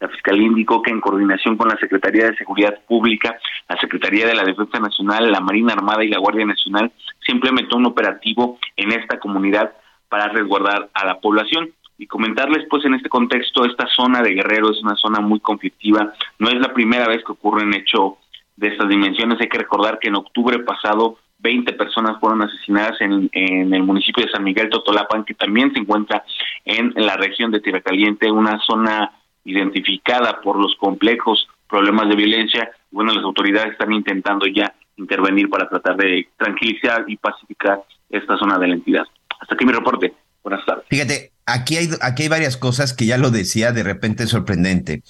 La 0.01 0.09
Fiscalía 0.09 0.47
indicó 0.47 0.83
que 0.83 0.91
en 0.91 1.01
coordinación 1.01 1.57
con 1.57 1.69
la 1.69 1.77
Secretaría 1.77 2.27
de 2.27 2.37
Seguridad 2.37 2.81
Pública, 2.89 3.37
la 3.69 3.77
Secretaría 3.77 4.27
de 4.27 4.35
la 4.35 4.43
Defensa 4.43 4.81
Nacional, 4.81 5.31
la 5.31 5.41
Marina 5.41 5.75
Armada 5.75 6.03
y 6.03 6.09
la 6.09 6.19
Guardia 6.19 6.47
Nacional 6.47 6.91
se 7.25 7.33
implementó 7.33 7.77
un 7.77 7.87
operativo 7.87 8.59
en 8.77 8.93
esta 8.93 9.21
comunidad 9.21 9.73
para 10.09 10.29
resguardar 10.29 10.91
a 10.93 11.07
la 11.07 11.21
población 11.21 11.71
y 11.99 12.07
comentarles 12.07 12.67
pues 12.69 12.85
en 12.85 12.95
este 12.95 13.09
contexto 13.09 13.65
esta 13.65 13.87
zona 13.87 14.23
de 14.23 14.35
Guerrero 14.35 14.71
es 14.71 14.83
una 14.83 14.97
zona 14.97 15.21
muy 15.21 15.41
conflictiva, 15.41 16.13
no 16.39 16.49
es 16.49 16.61
la 16.61 16.73
primera 16.73 17.07
vez 17.07 17.23
que 17.25 17.33
ocurre 17.33 17.65
un 17.65 17.75
hecho 17.75 18.19
de 18.57 18.69
estas 18.69 18.89
dimensiones, 18.89 19.41
hay 19.41 19.49
que 19.49 19.59
recordar 19.59 19.99
que 19.99 20.09
en 20.09 20.17
octubre 20.17 20.59
pasado 20.61 21.19
20 21.39 21.73
personas 21.73 22.19
fueron 22.21 22.43
asesinadas 22.43 23.01
en, 23.01 23.29
en 23.33 23.75
el 23.75 23.83
municipio 23.83 24.25
de 24.25 24.31
San 24.31 24.45
Miguel 24.45 24.71
Totolapan, 24.71 25.25
que 25.25 25.35
también 25.35 25.73
se 25.73 25.81
encuentra 25.81 26.25
en 26.65 26.93
la 26.95 27.17
región 27.17 27.51
de 27.51 27.61
Tierra 27.61 27.81
Caliente, 27.81 28.31
una 28.31 28.61
zona 28.61 29.13
identificada 29.45 30.41
por 30.41 30.57
los 30.57 30.77
complejos 30.77 31.49
problemas 31.69 32.09
de 32.09 32.17
violencia. 32.17 32.71
Bueno, 32.91 33.13
las 33.13 33.25
autoridades 33.25 33.73
están 33.73 33.93
intentando 33.93 34.47
ya 34.47 34.73
intervenir 34.97 35.49
para 35.49 35.69
tratar 35.69 35.97
de 35.97 36.29
tranquilizar 36.37 37.05
y 37.09 37.17
pacificar 37.17 37.83
esta 38.09 38.37
zona 38.37 38.59
de 38.59 38.69
la 38.69 38.75
entidad. 38.75 39.05
Hasta 39.41 39.55
aquí 39.55 39.65
mi 39.65 39.73
reporte. 39.73 40.13
Buenas 40.43 40.65
tardes. 40.67 40.85
Fíjate, 40.89 41.33
aquí 41.47 41.77
hay, 41.77 41.91
aquí 42.01 42.25
hay 42.25 42.29
varias 42.29 42.57
cosas 42.57 42.93
que 42.93 43.07
ya 43.07 43.19
lo 43.19 43.31
decía, 43.31 43.73
de 43.73 43.83
repente 43.83 44.27
sorprendente. 44.27 45.03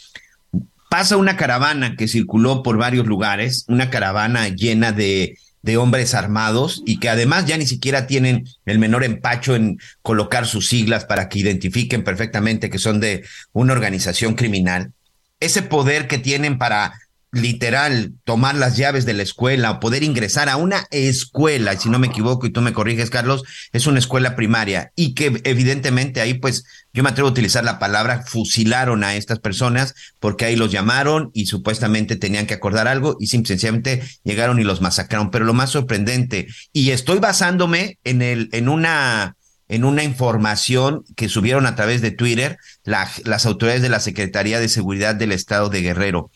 Pasa 0.91 1.16
una 1.16 1.37
caravana 1.37 1.97
que 1.97 2.09
circuló 2.09 2.62
por 2.62 2.76
varios 2.76 3.07
lugares, 3.07 3.64
una 3.68 3.91
caravana 3.91 4.49
llena 4.49 4.93
de 4.93 5.37
de 5.62 5.76
hombres 5.76 6.14
armados 6.14 6.83
y 6.85 6.99
que 6.99 7.09
además 7.09 7.47
ya 7.47 7.57
ni 7.57 7.66
siquiera 7.66 8.07
tienen 8.07 8.47
el 8.66 8.78
menor 8.78 9.05
empacho 9.05 9.55
en 9.55 9.78
colocar 10.03 10.47
sus 10.47 10.68
siglas 10.68 11.05
para 11.05 11.28
que 11.28 11.39
identifiquen 11.39 12.05
perfectamente 12.05 12.68
que 12.68 12.78
son 12.78 13.01
de 13.01 13.24
una 13.53 13.72
organización 13.72 14.35
criminal. 14.35 14.93
Ese 15.41 15.62
poder 15.62 16.09
que 16.09 16.18
tienen 16.18 16.59
para 16.59 16.95
literal 17.33 18.12
tomar 18.24 18.55
las 18.55 18.76
llaves 18.76 19.07
de 19.07 19.14
la 19.14 19.22
escuela 19.22 19.70
o 19.70 19.80
poder 19.80 20.03
ingresar 20.03 20.51
a 20.51 20.57
una 20.57 20.87
escuela, 20.91 21.72
y 21.72 21.78
si 21.78 21.89
no 21.89 21.99
me 21.99 22.09
equivoco 22.09 22.47
y 22.47 22.51
tú 22.51 22.61
me 22.61 22.74
corriges, 22.74 23.09
Carlos, 23.09 23.43
es 23.72 23.87
una 23.87 23.99
escuela 23.99 24.37
primaria 24.37 24.93
y 24.97 25.14
que 25.14 25.41
evidentemente 25.45 26.20
ahí 26.20 26.35
pues 26.35 26.64
yo 26.93 27.03
me 27.03 27.09
atrevo 27.09 27.28
a 27.28 27.33
utilizar 27.33 27.64
la 27.64 27.78
palabra 27.78 28.22
fusilaron 28.26 29.03
a 29.03 29.16
estas 29.16 29.39
personas 29.39 29.95
porque 30.20 30.45
ahí 30.45 30.57
los 30.57 30.70
llamaron 30.70 31.30
y 31.33 31.47
supuestamente 31.47 32.16
tenían 32.16 32.47
que 32.47 32.55
acordar 32.55 32.87
algo 32.87 33.16
y 33.18 33.28
simplemente 33.28 34.03
llegaron 34.24 34.61
y 34.61 34.64
los 34.64 34.80
masacraron. 34.80 35.30
Pero 35.30 35.45
lo 35.45 35.55
más 35.55 35.70
sorprendente, 35.70 36.49
y 36.72 36.91
estoy 36.91 37.18
basándome 37.18 37.99
en 38.05 38.22
el, 38.22 38.49
en 38.53 38.68
una 38.68 39.37
en 39.68 39.85
una 39.85 40.05
información 40.05 41.03
que 41.16 41.30
subieron 41.30 41.64
a 41.64 41.74
través 41.74 42.03
de 42.03 42.11
Twitter 42.11 42.59
las 42.85 43.47
autoridades 43.47 43.80
de 43.80 43.89
la 43.89 44.01
Secretaría 44.01 44.61
de 44.61 44.68
Seguridad 44.68 45.14
del 45.14 45.33
Estado 45.33 45.70
de 45.70 45.80
Guerrero. 45.80 46.30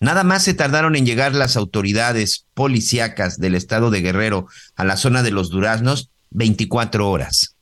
Nada 0.00 0.22
más 0.22 0.44
se 0.44 0.54
tardaron 0.54 0.94
en 0.94 1.04
llegar 1.04 1.34
las 1.34 1.56
autoridades 1.56 2.46
policíacas 2.54 3.38
del 3.40 3.56
estado 3.56 3.90
de 3.90 4.00
Guerrero 4.00 4.46
a 4.76 4.84
la 4.84 4.96
zona 4.96 5.22
de 5.22 5.32
los 5.32 5.50
Duraznos 5.50 6.10
24 6.30 7.08
horas. 7.08 7.56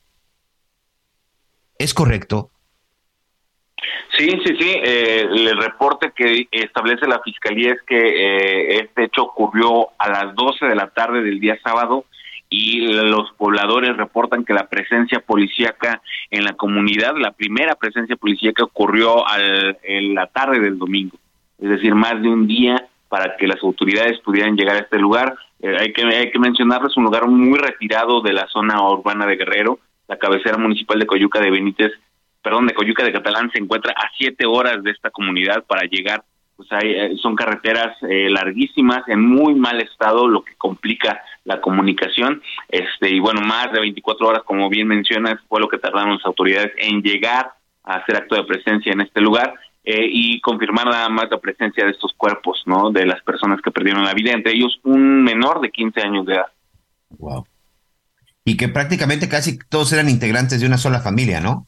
¿Es 1.79 1.93
correcto? 1.93 2.51
Sí, 4.17 4.29
sí, 4.45 4.55
sí. 4.59 4.75
Eh, 4.83 5.21
el 5.21 5.57
reporte 5.57 6.11
que 6.15 6.47
establece 6.51 7.07
la 7.07 7.21
fiscalía 7.21 7.73
es 7.73 7.81
que 7.87 7.97
eh, 7.97 8.79
este 8.81 9.05
hecho 9.05 9.23
ocurrió 9.23 9.89
a 9.97 10.09
las 10.09 10.35
12 10.35 10.65
de 10.65 10.75
la 10.75 10.89
tarde 10.89 11.21
del 11.23 11.39
día 11.39 11.57
sábado 11.63 12.05
y 12.49 12.81
los 12.87 13.31
pobladores 13.33 13.97
reportan 13.97 14.45
que 14.45 14.53
la 14.53 14.67
presencia 14.67 15.19
policíaca 15.19 16.01
en 16.31 16.45
la 16.45 16.53
comunidad, 16.53 17.15
la 17.17 17.31
primera 17.31 17.75
presencia 17.75 18.15
policíaca 18.15 18.63
ocurrió 18.63 19.27
al, 19.27 19.77
en 19.83 20.15
la 20.15 20.27
tarde 20.27 20.59
del 20.59 20.77
domingo 20.77 21.17
es 21.59 21.69
decir, 21.69 21.95
más 21.95 22.21
de 22.21 22.29
un 22.29 22.47
día 22.47 22.87
para 23.09 23.35
que 23.37 23.47
las 23.47 23.61
autoridades 23.63 24.19
pudieran 24.19 24.55
llegar 24.55 24.75
a 24.75 24.81
este 24.81 24.99
lugar. 24.99 25.35
Eh, 25.59 25.75
hay, 25.79 25.93
que, 25.93 26.03
hay 26.03 26.31
que 26.31 26.37
un 26.37 27.03
lugar 27.03 27.27
muy 27.27 27.57
retirado 27.57 28.21
de 28.21 28.33
la 28.33 28.47
zona 28.47 28.81
urbana 28.81 29.25
de 29.25 29.37
Guerrero. 29.37 29.79
La 30.07 30.17
cabecera 30.17 30.57
municipal 30.57 30.99
de 30.99 31.05
Coyuca 31.05 31.39
de 31.39 31.51
Benítez, 31.51 31.91
perdón, 32.41 32.67
de 32.67 32.73
Coyuca 32.73 33.03
de 33.03 33.11
Catalán 33.11 33.49
se 33.51 33.59
encuentra 33.59 33.91
a 33.91 34.09
siete 34.17 34.45
horas 34.45 34.83
de 34.83 34.91
esta 34.91 35.09
comunidad 35.09 35.63
para 35.65 35.83
llegar. 35.83 36.23
Pues 36.55 36.71
hay, 36.71 36.91
eh, 36.91 37.17
son 37.21 37.35
carreteras 37.35 37.95
eh, 38.09 38.29
larguísimas, 38.29 39.07
en 39.07 39.21
muy 39.21 39.53
mal 39.53 39.79
estado, 39.81 40.27
lo 40.27 40.43
que 40.43 40.55
complica 40.55 41.21
la 41.43 41.61
comunicación. 41.61 42.41
Este 42.67 43.09
Y 43.09 43.19
bueno, 43.19 43.41
más 43.41 43.71
de 43.71 43.79
24 43.79 44.27
horas, 44.27 44.43
como 44.43 44.69
bien 44.69 44.87
mencionas, 44.87 45.39
fue 45.47 45.59
lo 45.59 45.67
que 45.67 45.77
tardaron 45.77 46.13
las 46.13 46.25
autoridades 46.25 46.71
en 46.77 47.01
llegar 47.01 47.51
a 47.83 47.95
hacer 47.95 48.17
acto 48.17 48.35
de 48.35 48.43
presencia 48.43 48.91
en 48.91 49.01
este 49.01 49.21
lugar 49.21 49.53
eh, 49.89 50.05
y 50.11 50.41
confirmar 50.41 50.85
nada 50.85 51.07
más 51.07 51.31
la 51.31 51.39
presencia 51.39 51.85
de 51.85 51.91
estos 51.91 52.11
cuerpos, 52.17 52.61
¿no? 52.65 52.91
De 52.91 53.05
las 53.05 53.23
personas 53.23 53.61
que 53.61 53.71
perdieron 53.71 54.03
la 54.03 54.13
vida, 54.13 54.33
entre 54.33 54.51
ellos 54.51 54.81
un 54.83 55.23
menor 55.23 55.61
de 55.61 55.71
15 55.71 56.01
años 56.01 56.25
de 56.25 56.33
edad. 56.33 56.47
Wow. 57.11 57.47
Y 58.43 58.57
que 58.57 58.67
prácticamente 58.67 59.29
casi 59.29 59.57
todos 59.57 59.93
eran 59.93 60.09
integrantes 60.09 60.59
de 60.59 60.67
una 60.67 60.77
sola 60.77 60.99
familia, 60.99 61.39
¿no? 61.39 61.67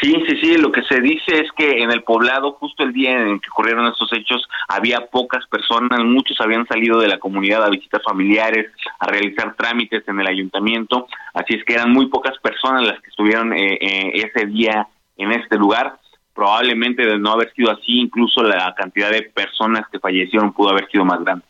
Sí, 0.00 0.14
sí, 0.26 0.38
sí, 0.40 0.56
lo 0.56 0.72
que 0.72 0.80
se 0.84 1.02
dice 1.02 1.38
es 1.38 1.52
que 1.54 1.82
en 1.82 1.90
el 1.90 2.02
poblado, 2.02 2.52
justo 2.52 2.82
el 2.82 2.94
día 2.94 3.12
en 3.12 3.40
que 3.40 3.50
ocurrieron 3.50 3.86
estos 3.88 4.10
hechos, 4.14 4.48
había 4.66 5.04
pocas 5.08 5.46
personas, 5.48 6.02
muchos 6.04 6.40
habían 6.40 6.66
salido 6.66 6.98
de 6.98 7.08
la 7.08 7.18
comunidad 7.18 7.62
a 7.62 7.68
visitar 7.68 8.00
familiares, 8.00 8.72
a 8.98 9.06
realizar 9.06 9.54
trámites 9.54 10.02
en 10.08 10.18
el 10.18 10.26
ayuntamiento, 10.26 11.08
así 11.34 11.56
es 11.56 11.64
que 11.66 11.74
eran 11.74 11.92
muy 11.92 12.06
pocas 12.06 12.38
personas 12.38 12.86
las 12.86 13.02
que 13.02 13.10
estuvieron 13.10 13.52
eh, 13.52 13.78
eh, 13.82 14.12
ese 14.14 14.46
día 14.46 14.88
en 15.18 15.32
este 15.32 15.58
lugar 15.58 15.98
probablemente 16.34 17.06
de 17.06 17.18
no 17.18 17.32
haber 17.32 17.52
sido 17.54 17.70
así, 17.70 18.00
incluso 18.00 18.42
la 18.42 18.74
cantidad 18.74 19.10
de 19.10 19.22
personas 19.22 19.86
que 19.90 19.98
fallecieron 19.98 20.52
pudo 20.52 20.70
haber 20.70 20.88
sido 20.90 21.04
más 21.04 21.20
grande. 21.22 21.44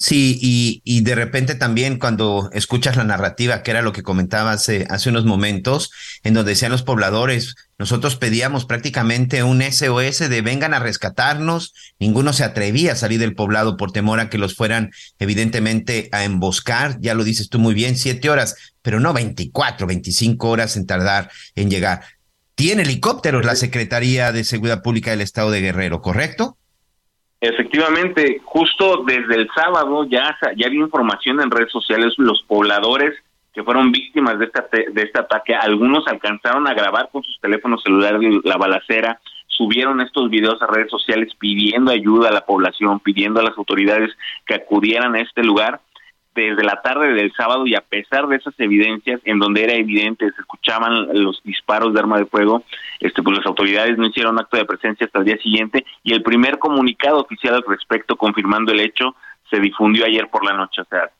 Sí, 0.00 0.38
y, 0.84 1.00
de 1.00 1.16
repente 1.16 1.56
también 1.56 1.98
cuando 1.98 2.50
escuchas 2.52 2.96
la 2.96 3.02
narrativa, 3.02 3.64
que 3.64 3.72
era 3.72 3.82
lo 3.82 3.92
que 3.92 4.04
comentaba 4.04 4.52
hace, 4.52 4.86
hace 4.90 5.10
unos 5.10 5.24
momentos, 5.24 5.90
en 6.22 6.34
donde 6.34 6.52
decían 6.52 6.70
los 6.70 6.84
pobladores, 6.84 7.56
nosotros 7.78 8.14
pedíamos 8.14 8.64
prácticamente 8.64 9.42
un 9.42 9.60
SOS 9.60 10.28
de 10.30 10.40
vengan 10.40 10.72
a 10.72 10.78
rescatarnos, 10.78 11.74
ninguno 11.98 12.32
se 12.32 12.44
atrevía 12.44 12.92
a 12.92 12.96
salir 12.96 13.18
del 13.18 13.34
poblado 13.34 13.76
por 13.76 13.90
temor 13.90 14.20
a 14.20 14.30
que 14.30 14.38
los 14.38 14.54
fueran 14.54 14.92
evidentemente 15.18 16.08
a 16.12 16.22
emboscar, 16.22 17.00
ya 17.00 17.14
lo 17.14 17.24
dices 17.24 17.48
tú 17.48 17.58
muy 17.58 17.74
bien, 17.74 17.96
siete 17.96 18.30
horas, 18.30 18.54
pero 18.82 19.00
no 19.00 19.12
24, 19.12 19.84
25 19.88 20.48
horas 20.48 20.76
en 20.76 20.86
tardar 20.86 21.28
en 21.56 21.70
llegar. 21.70 22.02
Tiene 22.58 22.82
helicópteros 22.82 23.46
la 23.46 23.54
Secretaría 23.54 24.32
de 24.32 24.42
Seguridad 24.42 24.82
Pública 24.82 25.12
del 25.12 25.20
Estado 25.20 25.52
de 25.52 25.60
Guerrero, 25.60 26.02
¿correcto? 26.02 26.56
Efectivamente, 27.40 28.40
justo 28.44 29.04
desde 29.06 29.36
el 29.36 29.48
sábado 29.54 30.04
ya, 30.10 30.36
ya 30.56 30.66
había 30.66 30.80
información 30.80 31.40
en 31.40 31.52
redes 31.52 31.70
sociales, 31.70 32.14
los 32.16 32.42
pobladores 32.48 33.14
que 33.54 33.62
fueron 33.62 33.92
víctimas 33.92 34.40
de, 34.40 34.46
esta, 34.46 34.66
de 34.72 35.02
este 35.02 35.20
ataque, 35.20 35.54
algunos 35.54 36.08
alcanzaron 36.08 36.66
a 36.66 36.74
grabar 36.74 37.10
con 37.12 37.22
sus 37.22 37.38
teléfonos 37.40 37.80
celulares 37.84 38.20
la 38.42 38.56
balacera, 38.56 39.20
subieron 39.46 40.00
estos 40.00 40.28
videos 40.28 40.60
a 40.60 40.66
redes 40.66 40.90
sociales 40.90 41.32
pidiendo 41.38 41.92
ayuda 41.92 42.30
a 42.30 42.32
la 42.32 42.44
población, 42.44 42.98
pidiendo 42.98 43.38
a 43.38 43.44
las 43.44 43.56
autoridades 43.56 44.10
que 44.44 44.56
acudieran 44.56 45.14
a 45.14 45.20
este 45.20 45.44
lugar 45.44 45.80
desde 46.42 46.64
la 46.64 46.80
tarde 46.82 47.12
del 47.12 47.32
sábado 47.32 47.66
y 47.66 47.74
a 47.74 47.80
pesar 47.80 48.26
de 48.28 48.36
esas 48.36 48.54
evidencias 48.58 49.20
en 49.24 49.38
donde 49.38 49.64
era 49.64 49.74
evidente, 49.74 50.30
se 50.30 50.40
escuchaban 50.40 51.08
los 51.22 51.42
disparos 51.44 51.92
de 51.92 52.00
arma 52.00 52.18
de 52.18 52.26
fuego, 52.26 52.64
este, 53.00 53.22
pues 53.22 53.38
las 53.38 53.46
autoridades 53.46 53.98
no 53.98 54.06
hicieron 54.06 54.38
acto 54.38 54.56
de 54.56 54.64
presencia 54.64 55.06
hasta 55.06 55.18
el 55.20 55.24
día 55.24 55.38
siguiente 55.38 55.84
y 56.02 56.12
el 56.12 56.22
primer 56.22 56.58
comunicado 56.58 57.20
oficial 57.20 57.54
al 57.54 57.64
respecto 57.66 58.16
confirmando 58.16 58.72
el 58.72 58.80
hecho 58.80 59.14
se 59.50 59.60
difundió 59.60 60.04
ayer 60.04 60.28
por 60.28 60.44
la 60.44 60.56
noche. 60.56 60.82
O 60.82 60.84
sea, 60.84 61.10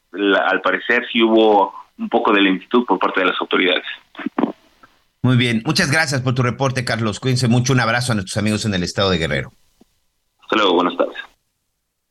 al 0.49 0.61
parecer 0.61 1.07
sí 1.13 1.23
hubo 1.23 1.75
un 1.99 2.09
poco 2.09 2.33
de 2.33 2.43
lentitud 2.43 2.85
por 2.85 2.99
parte 2.99 3.21
de 3.21 3.27
las 3.27 3.41
autoridades. 3.41 3.85
Muy 5.23 5.37
bien, 5.37 5.63
muchas 5.65 5.91
gracias 5.91 6.23
por 6.23 6.35
tu 6.35 6.43
reporte, 6.43 6.85
Carlos. 6.85 7.21
Cuídense 7.21 7.49
mucho. 7.49 7.73
Un 7.73 7.81
abrazo 7.81 8.13
a 8.13 8.15
nuestros 8.15 8.37
amigos 8.37 8.65
en 8.65 8.75
el 8.75 8.83
estado 8.83 9.11
de 9.11 9.19
Guerrero. 9.19 9.53
Hasta 10.41 10.57
luego, 10.57 10.75
buenas 10.75 10.97
tardes. 10.97 11.28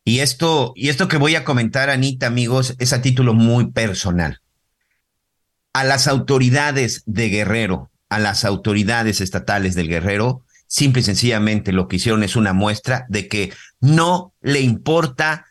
Y 0.08 0.22
esto, 0.22 0.72
y 0.78 0.88
esto 0.88 1.10
que 1.10 1.18
voy 1.18 1.36
a 1.36 1.44
comentar, 1.44 1.90
Anita, 1.90 2.28
amigos, 2.28 2.76
es 2.80 2.94
a 2.94 3.02
título 3.02 3.34
muy 3.34 3.72
personal. 3.72 4.40
A 5.74 5.84
las 5.84 6.08
autoridades 6.08 7.04
de 7.06 7.28
Guerrero, 7.28 7.92
a 8.08 8.18
las 8.18 8.46
autoridades 8.46 9.20
estatales 9.20 9.76
del 9.76 9.90
Guerrero, 9.90 10.46
simple 10.66 11.02
y 11.02 11.04
sencillamente 11.04 11.74
lo 11.74 11.90
que 11.90 11.98
hicieron 11.98 12.24
es 12.24 12.38
una 12.38 12.54
muestra 12.54 13.06
de 13.10 13.28
que 13.28 13.52
no 13.82 14.34
le 14.40 14.62
importa 14.62 15.46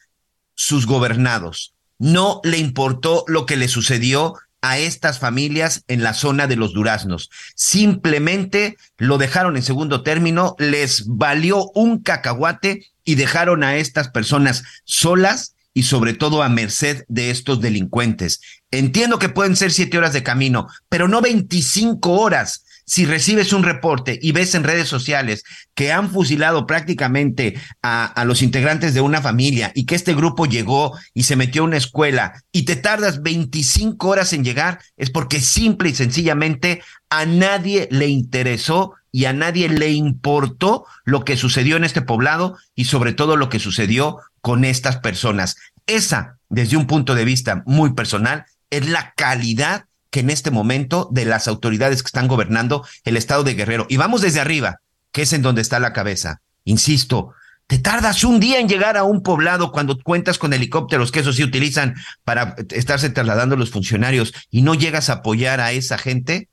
sus 0.55 0.87
gobernados, 0.87 1.75
no 1.99 2.41
le 2.43 2.57
importó 2.57 3.25
lo 3.29 3.45
que 3.45 3.59
le 3.59 3.69
sucedió 3.69 4.37
a 4.63 4.79
estas 4.79 5.19
familias 5.19 5.85
en 5.87 6.03
la 6.03 6.15
zona 6.15 6.47
de 6.47 6.57
los 6.57 6.73
duraznos. 6.73 7.29
Simplemente 7.55 8.79
lo 8.97 9.19
dejaron 9.19 9.57
en 9.57 9.63
segundo 9.63 10.03
término, 10.03 10.57
les 10.59 11.05
valió 11.07 11.71
un 11.75 12.01
cacahuate 12.01 12.87
y 13.07 13.15
dejaron 13.15 13.65
a 13.65 13.77
estas 13.77 14.11
personas 14.11 14.65
solas 14.85 15.55
y 15.73 15.85
sobre 15.85 16.13
todo 16.15 16.43
a 16.43 16.49
merced 16.49 17.05
de 17.09 17.31
estos 17.31 17.61
delincuentes. 17.61 18.41
Entiendo 18.71 19.19
que 19.19 19.29
pueden 19.29 19.57
ser 19.57 19.73
siete 19.73 19.97
horas 19.97 20.13
de 20.13 20.23
camino, 20.23 20.69
pero 20.89 21.07
no 21.07 21.23
25 21.23 22.13
horas. 22.13 22.65
Si 22.87 23.05
recibes 23.05 23.53
un 23.53 23.63
reporte 23.63 24.19
y 24.23 24.33
ves 24.33 24.55
en 24.55 24.65
redes 24.65 24.89
sociales 24.89 25.43
que 25.75 25.93
han 25.93 26.11
fusilado 26.11 26.67
prácticamente 26.67 27.61
a, 27.83 28.25
los 28.25 28.43
integrantes 28.43 28.95
de 28.95 29.01
una 29.01 29.21
familia 29.21 29.73
y 29.75 29.87
que 29.87 29.97
este 29.97 30.15
grupo 30.15 30.47
llegó 30.47 30.97
y 31.13 31.25
se 31.25 31.37
metió 31.37 31.63
a 31.63 31.67
una 31.67 31.77
escuela 31.77 32.43
y 32.53 32.63
te 32.63 32.77
tardas 32.77 33.23
25 33.23 34.09
horas 34.09 34.33
en 34.33 34.45
llegar, 34.45 34.81
es 34.97 35.11
porque 35.11 35.41
simple 35.41 35.91
y 35.91 35.95
sencillamente 35.95 36.81
a 37.11 37.27
nadie 37.27 37.89
le 37.91 38.07
interesó 38.07 38.95
y 39.17 39.25
a 39.25 39.33
nadie 39.33 39.71
le 39.71 39.93
importó 39.93 40.85
lo 41.07 41.25
que 41.25 41.39
sucedió 41.39 41.79
en 41.79 41.85
este 41.85 42.03
poblado 42.03 42.59
y 42.75 42.85
sobre 42.85 43.15
todo 43.15 43.39
lo 43.39 43.49
que 43.49 43.59
sucedió 43.59 44.19
con 44.43 44.63
estas 44.63 44.99
personas. 44.99 45.57
Esa, 45.87 46.37
desde 46.51 46.77
un 46.77 46.87
punto 46.87 47.15
de 47.15 47.25
vista 47.25 47.63
muy 47.65 47.95
personal, 47.95 48.45
es 48.69 48.87
la 48.87 49.15
calidad 49.17 49.87
que 50.11 50.21
en 50.21 50.29
este 50.29 50.51
momento 50.51 51.09
de 51.11 51.25
las 51.25 51.49
autoridades 51.49 52.03
que 52.03 52.09
están 52.09 52.29
gobernando 52.29 52.87
el 53.05 53.17
estado 53.17 53.43
de 53.43 53.55
Guerrero. 53.55 53.87
Y 53.89 53.97
vamos 53.97 54.21
desde 54.21 54.41
arriba, 54.41 54.83
que 55.13 55.23
es 55.23 55.33
en 55.33 55.41
donde 55.41 55.63
está 55.63 55.81
la 55.81 55.95
cabeza. 55.95 56.43
Insisto, 56.65 57.33
te 57.69 57.79
tardas 57.79 58.23
un 58.23 58.39
día 58.39 58.61
en 58.61 58.69
llegar 58.69 58.99
a 58.99 59.05
un 59.05 59.23
poblado 59.23 59.73
cuando 59.73 59.99
cuentas 59.99 60.37
con 60.37 60.53
helicópteros, 60.53 61.11
que 61.11 61.21
eso 61.21 61.33
sí 61.33 61.43
utilizan 61.43 61.95
para 62.23 62.55
estarse 62.69 63.09
trasladando 63.09 63.57
los 63.57 63.71
funcionarios 63.71 64.35
y 64.51 64.61
no 64.61 64.75
llegas 64.75 65.09
a 65.09 65.15
apoyar 65.15 65.63
a 65.63 65.73
esa 65.73 65.97
gente. 65.97 66.51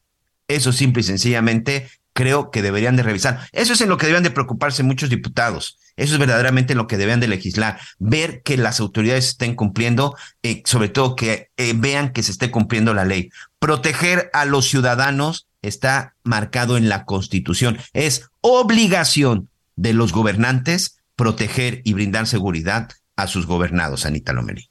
Eso 0.47 0.71
simple 0.71 1.01
y 1.01 1.03
sencillamente 1.03 1.89
creo 2.13 2.51
que 2.51 2.61
deberían 2.61 2.95
de 2.95 3.03
revisar. 3.03 3.47
Eso 3.51 3.73
es 3.73 3.81
en 3.81 3.89
lo 3.89 3.97
que 3.97 4.05
deberían 4.05 4.23
de 4.23 4.31
preocuparse 4.31 4.83
muchos 4.83 5.09
diputados, 5.09 5.77
Eso 5.95 6.13
es 6.13 6.19
verdaderamente 6.19 6.73
lo 6.73 6.87
que 6.87 6.97
deben 6.97 7.19
de 7.19 7.27
legislar, 7.27 7.79
ver 7.99 8.41
que 8.41 8.57
las 8.57 8.79
autoridades 8.79 9.29
estén 9.29 9.55
cumpliendo, 9.55 10.15
eh, 10.41 10.63
sobre 10.65 10.89
todo 10.89 11.15
que 11.15 11.49
eh, 11.57 11.73
vean 11.75 12.13
que 12.13 12.23
se 12.23 12.31
esté 12.31 12.49
cumpliendo 12.49 12.93
la 12.93 13.05
ley. 13.05 13.29
Proteger 13.59 14.29
a 14.33 14.45
los 14.45 14.67
ciudadanos 14.67 15.47
está 15.61 16.15
marcado 16.23 16.77
en 16.77 16.89
la 16.89 17.05
Constitución. 17.05 17.77
Es 17.93 18.29
obligación 18.41 19.49
de 19.75 19.93
los 19.93 20.13
gobernantes 20.13 20.97
proteger 21.15 21.81
y 21.83 21.93
brindar 21.93 22.27
seguridad 22.27 22.89
a 23.15 23.27
sus 23.27 23.45
gobernados, 23.45 24.05
Anita 24.05 24.33
Lomeli. 24.33 24.69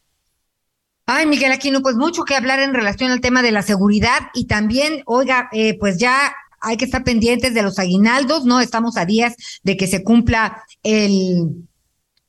Ay, 1.06 1.26
Miguel 1.26 1.52
Aquino, 1.52 1.82
pues 1.82 1.96
mucho 1.96 2.24
que 2.24 2.36
hablar 2.36 2.60
en 2.60 2.74
relación 2.74 3.10
al 3.10 3.20
tema 3.20 3.42
de 3.42 3.50
la 3.50 3.62
seguridad 3.62 4.30
y 4.34 4.46
también, 4.46 5.02
oiga, 5.06 5.48
eh, 5.52 5.76
pues 5.78 5.98
ya 5.98 6.34
hay 6.62 6.76
que 6.76 6.84
estar 6.84 7.04
pendientes 7.04 7.52
de 7.54 7.62
los 7.62 7.78
aguinaldos, 7.78 8.44
¿no? 8.44 8.60
Estamos 8.60 8.96
a 8.96 9.04
días 9.04 9.34
de 9.62 9.76
que 9.76 9.86
se 9.86 10.02
cumpla 10.02 10.62
el, 10.82 11.66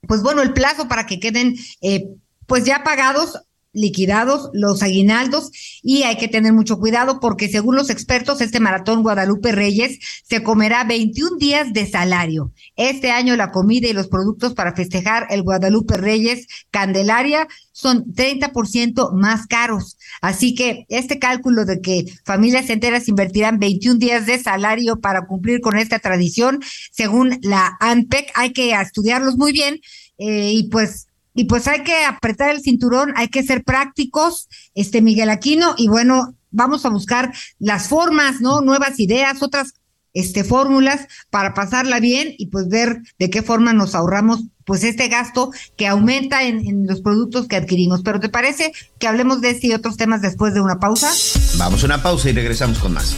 pues 0.07 0.21
bueno, 0.21 0.41
el 0.41 0.53
plazo 0.53 0.87
para 0.87 1.05
que 1.05 1.19
queden, 1.19 1.55
eh, 1.81 2.07
pues 2.47 2.65
ya 2.65 2.83
pagados 2.83 3.39
liquidados 3.73 4.49
los 4.53 4.83
aguinaldos 4.83 5.51
y 5.81 6.03
hay 6.03 6.17
que 6.17 6.27
tener 6.27 6.53
mucho 6.53 6.79
cuidado 6.79 7.19
porque 7.19 7.49
según 7.49 7.75
los 7.75 7.89
expertos 7.89 8.39
este 8.39 8.59
maratón 8.59 9.03
Guadalupe 9.03 9.51
Reyes 9.51 9.99
se 10.23 10.43
comerá 10.43 10.83
21 10.83 11.37
días 11.37 11.73
de 11.73 11.89
salario. 11.89 12.51
Este 12.75 13.11
año 13.11 13.35
la 13.35 13.51
comida 13.51 13.87
y 13.87 13.93
los 13.93 14.07
productos 14.07 14.53
para 14.53 14.75
festejar 14.75 15.27
el 15.29 15.43
Guadalupe 15.43 15.97
Reyes 15.97 16.47
Candelaria 16.71 17.47
son 17.71 18.05
30% 18.13 19.11
más 19.13 19.47
caros. 19.47 19.97
Así 20.21 20.53
que 20.53 20.85
este 20.89 21.19
cálculo 21.19 21.65
de 21.65 21.81
que 21.81 22.05
familias 22.23 22.69
enteras 22.69 23.07
invertirán 23.07 23.59
21 23.59 23.97
días 23.97 24.25
de 24.27 24.37
salario 24.37 24.99
para 24.99 25.25
cumplir 25.25 25.59
con 25.59 25.77
esta 25.77 25.99
tradición, 25.99 26.61
según 26.91 27.39
la 27.41 27.75
ANPEC, 27.79 28.31
hay 28.35 28.53
que 28.53 28.71
estudiarlos 28.71 29.37
muy 29.37 29.51
bien 29.51 29.81
eh, 30.19 30.51
y 30.53 30.69
pues 30.69 31.07
y 31.33 31.45
pues 31.45 31.67
hay 31.67 31.83
que 31.83 32.05
apretar 32.05 32.49
el 32.49 32.61
cinturón, 32.61 33.13
hay 33.15 33.27
que 33.27 33.43
ser 33.43 33.63
prácticos, 33.63 34.47
este 34.75 35.01
Miguel 35.01 35.29
Aquino, 35.29 35.75
y 35.77 35.87
bueno, 35.87 36.35
vamos 36.51 36.85
a 36.85 36.89
buscar 36.89 37.33
las 37.59 37.87
formas, 37.87 38.41
¿no? 38.41 38.61
Nuevas 38.61 38.99
ideas, 38.99 39.41
otras 39.41 39.73
este 40.13 40.43
fórmulas 40.43 41.07
para 41.29 41.53
pasarla 41.53 41.99
bien 41.99 42.35
y 42.37 42.47
pues 42.47 42.67
ver 42.69 43.01
de 43.17 43.29
qué 43.29 43.41
forma 43.41 43.73
nos 43.73 43.95
ahorramos 43.95 44.43
pues 44.63 44.83
este 44.83 45.07
gasto 45.07 45.51
que 45.75 45.87
aumenta 45.87 46.43
en, 46.43 46.65
en, 46.65 46.87
los 46.87 47.01
productos 47.01 47.47
que 47.47 47.55
adquirimos. 47.55 48.01
Pero 48.03 48.19
¿te 48.19 48.29
parece 48.29 48.71
que 48.99 49.07
hablemos 49.07 49.41
de 49.41 49.49
este 49.49 49.67
y 49.67 49.73
otros 49.73 49.97
temas 49.97 50.21
después 50.21 50.53
de 50.53 50.61
una 50.61 50.79
pausa? 50.79 51.11
Vamos 51.57 51.83
a 51.83 51.85
una 51.87 52.01
pausa 52.01 52.29
y 52.29 52.33
regresamos 52.33 52.79
con 52.79 52.93
más. 52.93 53.17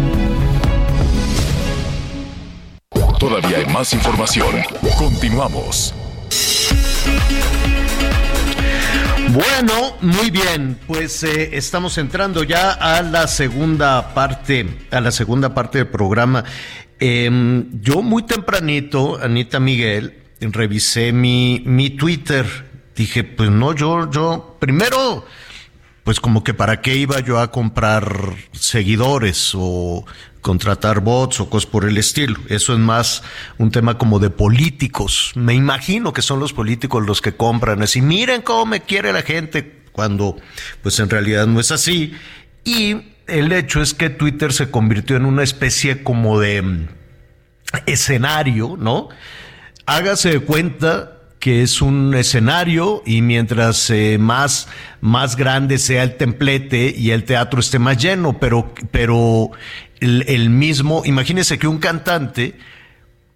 Todavía 3.21 3.59
hay 3.59 3.67
más 3.67 3.93
información. 3.93 4.49
Continuamos. 4.97 5.93
Bueno, 9.29 9.95
muy 10.01 10.31
bien, 10.31 10.79
pues 10.87 11.21
eh, 11.21 11.55
estamos 11.55 11.99
entrando 11.99 12.41
ya 12.41 12.71
a 12.71 13.03
la 13.03 13.27
segunda 13.27 14.15
parte, 14.15 14.65
a 14.89 14.99
la 15.01 15.11
segunda 15.11 15.53
parte 15.53 15.77
del 15.77 15.87
programa. 15.89 16.43
Eh, 16.99 17.29
yo 17.79 18.01
muy 18.01 18.23
tempranito, 18.23 19.19
Anita 19.21 19.59
Miguel, 19.59 20.17
revisé 20.39 21.13
mi, 21.13 21.61
mi 21.63 21.91
Twitter. 21.91 22.47
Dije, 22.95 23.23
pues 23.23 23.51
no, 23.51 23.75
yo, 23.75 24.09
yo, 24.09 24.57
primero, 24.59 25.27
pues 26.03 26.19
como 26.19 26.43
que 26.43 26.53
para 26.53 26.81
qué 26.81 26.95
iba 26.95 27.19
yo 27.19 27.39
a 27.39 27.51
comprar 27.51 28.35
seguidores 28.53 29.51
o 29.55 30.05
contratar 30.41 31.01
bots 31.01 31.39
o 31.39 31.49
cosas 31.49 31.69
por 31.69 31.87
el 31.87 31.97
estilo. 31.97 32.39
Eso 32.49 32.73
es 32.73 32.79
más 32.79 33.23
un 33.57 33.71
tema 33.71 33.97
como 33.97 34.19
de 34.19 34.29
políticos. 34.29 35.31
Me 35.35 35.53
imagino 35.53 36.13
que 36.13 36.21
son 36.21 36.39
los 36.39 36.53
políticos 36.53 37.05
los 37.05 37.21
que 37.21 37.33
compran 37.33 37.83
así, 37.83 38.01
miren 38.01 38.41
cómo 38.41 38.65
me 38.65 38.81
quiere 38.81 39.13
la 39.13 39.21
gente, 39.21 39.83
cuando 39.91 40.37
pues 40.81 40.99
en 40.99 41.09
realidad 41.09 41.47
no 41.47 41.59
es 41.59 41.71
así. 41.71 42.13
Y 42.63 43.13
el 43.27 43.51
hecho 43.51 43.81
es 43.81 43.93
que 43.93 44.09
Twitter 44.09 44.53
se 44.53 44.71
convirtió 44.71 45.15
en 45.15 45.25
una 45.25 45.43
especie 45.43 46.03
como 46.03 46.39
de 46.39 46.61
mm, 46.61 46.87
escenario, 47.85 48.75
¿no? 48.77 49.09
Hágase 49.85 50.31
de 50.31 50.39
cuenta 50.39 51.20
que 51.41 51.63
es 51.63 51.81
un 51.81 52.13
escenario 52.13 53.01
y 53.03 53.23
mientras 53.23 53.89
eh, 53.89 54.17
más, 54.19 54.67
más 55.01 55.35
grande 55.35 55.79
sea 55.79 56.03
el 56.03 56.15
templete 56.15 56.93
y 56.95 57.09
el 57.11 57.23
teatro 57.23 57.59
esté 57.59 57.79
más 57.79 57.97
lleno, 57.97 58.39
pero, 58.39 58.73
pero 58.91 59.49
el, 59.99 60.23
el 60.27 60.51
mismo, 60.51 61.01
imagínese 61.03 61.57
que 61.57 61.67
un 61.67 61.79
cantante 61.79 62.55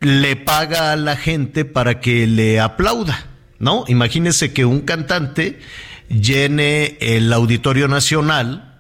le 0.02 0.36
paga 0.36 0.92
a 0.92 0.96
la 0.96 1.18
gente 1.18 1.66
para 1.66 2.00
que 2.00 2.28
le 2.28 2.60
aplauda, 2.60 3.26
¿no? 3.58 3.86
Imagínese 3.88 4.54
que 4.54 4.66
un 4.66 4.82
cantante 4.82 5.60
llene 6.08 6.98
el 7.02 7.34
Auditorio 7.34 7.88
Nacional 7.88 8.75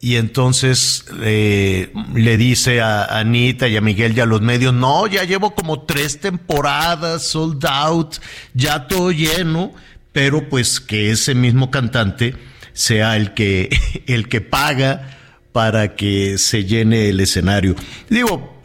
y 0.00 0.16
entonces 0.16 1.06
eh, 1.22 1.92
le 2.14 2.36
dice 2.36 2.80
a 2.80 3.18
Anita 3.18 3.66
y 3.66 3.76
a 3.76 3.80
Miguel 3.80 4.16
y 4.16 4.20
a 4.20 4.26
los 4.26 4.40
medios, 4.40 4.72
no, 4.72 5.06
ya 5.06 5.24
llevo 5.24 5.54
como 5.54 5.82
tres 5.82 6.20
temporadas, 6.20 7.26
sold 7.26 7.64
out, 7.66 8.16
ya 8.54 8.86
todo 8.86 9.10
lleno, 9.10 9.72
pero 10.12 10.48
pues 10.48 10.80
que 10.80 11.10
ese 11.10 11.34
mismo 11.34 11.70
cantante 11.70 12.36
sea 12.72 13.16
el 13.16 13.34
que, 13.34 13.76
el 14.06 14.28
que 14.28 14.40
paga 14.40 15.18
para 15.52 15.96
que 15.96 16.38
se 16.38 16.64
llene 16.64 17.08
el 17.08 17.18
escenario. 17.18 17.74
Digo, 18.08 18.62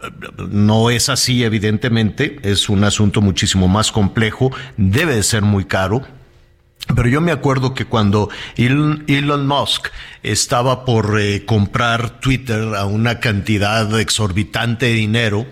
no 0.49 0.91
es 0.91 1.09
así, 1.09 1.43
evidentemente, 1.43 2.39
es 2.43 2.69
un 2.69 2.83
asunto 2.83 3.21
muchísimo 3.21 3.67
más 3.67 3.91
complejo, 3.91 4.51
debe 4.77 5.15
de 5.15 5.23
ser 5.23 5.41
muy 5.41 5.65
caro, 5.65 6.05
pero 6.95 7.07
yo 7.07 7.21
me 7.21 7.31
acuerdo 7.31 7.73
que 7.73 7.85
cuando 7.85 8.29
Elon 8.57 9.47
Musk 9.47 9.87
estaba 10.21 10.85
por 10.85 11.19
eh, 11.19 11.45
comprar 11.45 12.19
Twitter 12.19 12.75
a 12.75 12.85
una 12.85 13.19
cantidad 13.19 13.99
exorbitante 13.99 14.87
de 14.87 14.93
dinero, 14.93 15.45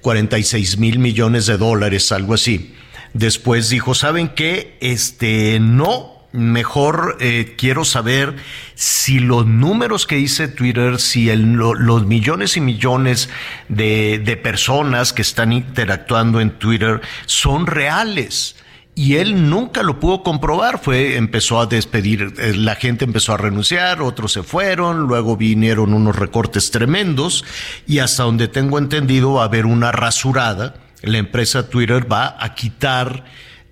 46 0.00 0.78
mil 0.78 0.98
millones 0.98 1.46
de 1.46 1.58
dólares, 1.58 2.10
algo 2.12 2.34
así, 2.34 2.74
después 3.12 3.68
dijo, 3.68 3.94
¿saben 3.94 4.28
qué? 4.28 4.78
Este, 4.80 5.58
no, 5.60 6.20
mejor 6.32 7.18
eh, 7.20 7.54
quiero 7.58 7.84
saber 7.84 8.36
si 8.74 9.18
los 9.18 9.46
números 9.46 10.06
que 10.06 10.16
dice 10.16 10.48
Twitter, 10.48 10.98
si 10.98 11.30
los 11.34 12.06
millones 12.06 12.56
y 12.56 12.60
millones 12.60 13.28
de, 13.68 14.18
de 14.24 14.36
personas 14.36 15.12
que 15.12 15.22
están 15.22 15.52
interactuando 15.52 16.40
en 16.40 16.50
Twitter 16.58 17.00
son 17.26 17.66
reales 17.66 18.56
y 18.94 19.16
él 19.16 19.48
nunca 19.48 19.82
lo 19.82 20.00
pudo 20.00 20.22
comprobar. 20.22 20.78
Fue, 20.78 21.16
empezó 21.16 21.60
a 21.60 21.66
despedir, 21.66 22.34
eh, 22.38 22.54
la 22.54 22.74
gente 22.74 23.04
empezó 23.04 23.32
a 23.32 23.36
renunciar, 23.36 24.02
otros 24.02 24.32
se 24.32 24.42
fueron, 24.42 25.06
luego 25.06 25.36
vinieron 25.36 25.94
unos 25.94 26.16
recortes 26.16 26.70
tremendos 26.70 27.44
y 27.86 27.98
hasta 27.98 28.24
donde 28.24 28.48
tengo 28.48 28.78
entendido 28.78 29.34
va 29.34 29.42
a 29.42 29.46
haber 29.46 29.66
una 29.66 29.92
rasurada 29.92 30.74
la 31.02 31.18
empresa 31.18 31.68
Twitter 31.68 32.10
va 32.10 32.36
a 32.38 32.54
quitar 32.54 33.24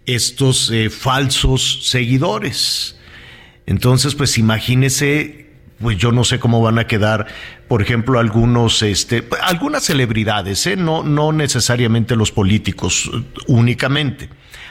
estos 0.06 0.70
eh, 0.70 0.90
falsos 0.90 1.88
seguidores. 1.88 2.96
Entonces, 3.66 4.14
pues 4.14 4.38
imagínese 4.38 5.46
pues 5.80 5.96
yo 5.96 6.10
no 6.10 6.24
sé 6.24 6.40
cómo 6.40 6.60
van 6.60 6.80
a 6.80 6.88
quedar, 6.88 7.28
por 7.68 7.82
ejemplo, 7.82 8.18
algunos, 8.18 8.82
este, 8.82 9.28
algunas 9.42 9.84
celebridades, 9.84 10.66
¿eh? 10.66 10.76
no, 10.76 11.04
no 11.04 11.30
necesariamente 11.30 12.16
los 12.16 12.32
políticos 12.32 13.08
únicamente. 13.46 14.28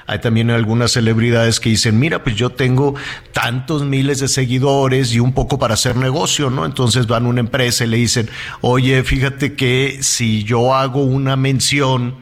Hay 0.07 0.19
también 0.19 0.49
algunas 0.49 0.93
celebridades 0.93 1.59
que 1.59 1.69
dicen, 1.69 1.99
mira, 1.99 2.23
pues 2.23 2.37
yo 2.37 2.49
tengo 2.49 2.95
tantos 3.33 3.83
miles 3.83 4.21
de 4.21 4.29
seguidores 4.29 5.13
y 5.13 5.19
un 5.19 5.33
poco 5.33 5.59
para 5.59 5.73
hacer 5.73 5.97
negocio, 5.97 6.49
¿no? 6.49 6.65
Entonces 6.65 7.07
van 7.07 7.25
a 7.25 7.29
una 7.29 7.41
empresa 7.41 7.83
y 7.83 7.87
le 7.87 7.97
dicen, 7.97 8.29
oye, 8.61 9.03
fíjate 9.03 9.55
que 9.55 9.99
si 10.01 10.45
yo 10.45 10.73
hago 10.73 11.03
una 11.03 11.35
mención 11.35 12.15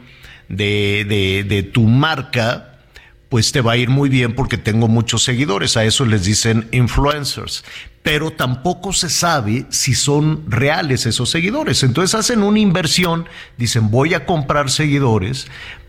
de, 0.48 1.06
de, 1.08 1.44
de 1.44 1.62
tu 1.62 1.82
marca, 1.84 2.80
pues 3.28 3.52
te 3.52 3.60
va 3.60 3.72
a 3.72 3.76
ir 3.76 3.88
muy 3.88 4.08
bien 4.08 4.34
porque 4.34 4.58
tengo 4.58 4.88
muchos 4.88 5.22
seguidores. 5.22 5.76
A 5.76 5.84
eso 5.84 6.04
les 6.04 6.24
dicen 6.24 6.68
influencers. 6.72 7.64
Pero 8.02 8.32
tampoco 8.32 8.92
se 8.92 9.10
sabe 9.10 9.66
si 9.68 9.94
son 9.94 10.50
reales 10.50 11.06
esos 11.06 11.30
seguidores. 11.30 11.84
Entonces 11.84 12.14
hacen 12.16 12.42
una 12.42 12.58
inversión, 12.58 13.28
dicen 13.56 13.90
voy 13.90 14.14
a 14.14 14.26
comprar 14.26 14.70
seguidores 14.70 15.46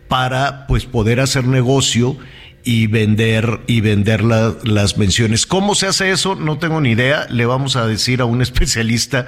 para 0.07 0.67
pues 0.67 0.85
poder 0.85 1.19
hacer 1.19 1.45
negocio 1.45 2.17
y 2.63 2.87
vender 2.87 3.61
y 3.67 3.81
vender 3.81 4.23
las 4.23 4.97
menciones. 4.97 5.45
¿Cómo 5.45 5.73
se 5.73 5.87
hace 5.87 6.11
eso? 6.11 6.35
No 6.35 6.57
tengo 6.59 6.81
ni 6.81 6.91
idea. 6.91 7.25
Le 7.29 7.45
vamos 7.45 7.77
a 7.77 7.87
decir 7.87 8.19
a 8.19 8.25
un 8.25 8.41
especialista 8.41 9.25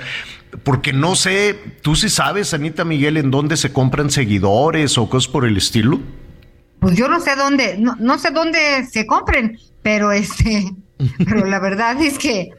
porque 0.64 0.94
no 0.94 1.16
sé, 1.16 1.56
tú 1.82 1.96
sí 1.96 2.10
sabes, 2.10 2.54
Anita 2.54 2.84
Miguel, 2.84 3.18
en 3.18 3.32
dónde 3.32 3.58
se 3.58 3.72
compran 3.72 4.10
seguidores 4.10 4.98
o 4.98 5.10
cosas 5.10 5.32
por 5.32 5.46
el 5.46 5.58
estilo. 5.58 6.00
Pues 6.80 6.98
yo 6.98 7.08
no 7.08 7.20
sé 7.20 7.36
dónde, 7.36 7.78
no, 7.78 7.96
no 8.00 8.18
sé 8.18 8.32
dónde 8.32 8.86
se 8.92 9.06
compren, 9.06 9.60
pero 9.84 10.12
este, 10.12 10.72
pero 11.26 11.46
la 11.46 11.60
verdad 11.60 12.02
es 12.02 12.18
que 12.18 12.50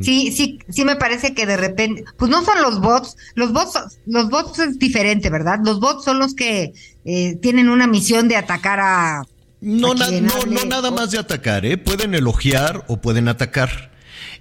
sí, 0.00 0.32
sí, 0.32 0.58
sí 0.68 0.84
me 0.84 0.96
parece 0.96 1.34
que 1.34 1.46
de 1.46 1.56
repente, 1.56 2.04
pues 2.16 2.30
no 2.30 2.42
son 2.44 2.62
los 2.62 2.80
bots, 2.80 3.16
los 3.34 3.52
bots, 3.52 3.98
los 4.06 4.30
bots 4.30 4.58
es 4.58 4.78
diferente, 4.78 5.28
¿verdad? 5.28 5.60
Los 5.62 5.80
bots 5.80 6.04
son 6.04 6.18
los 6.18 6.34
que 6.34 6.72
eh, 7.06 7.36
tienen 7.40 7.68
una 7.68 7.86
misión 7.86 8.28
de 8.28 8.36
atacar 8.36 8.80
a 8.80 9.22
no, 9.60 9.94
no, 9.94 10.10
no 10.10 10.64
nada 10.66 10.90
más 10.90 11.10
de 11.10 11.18
atacar, 11.18 11.64
¿eh? 11.64 11.78
Pueden 11.78 12.14
elogiar 12.14 12.84
o 12.88 13.00
pueden 13.00 13.28
atacar. 13.28 13.90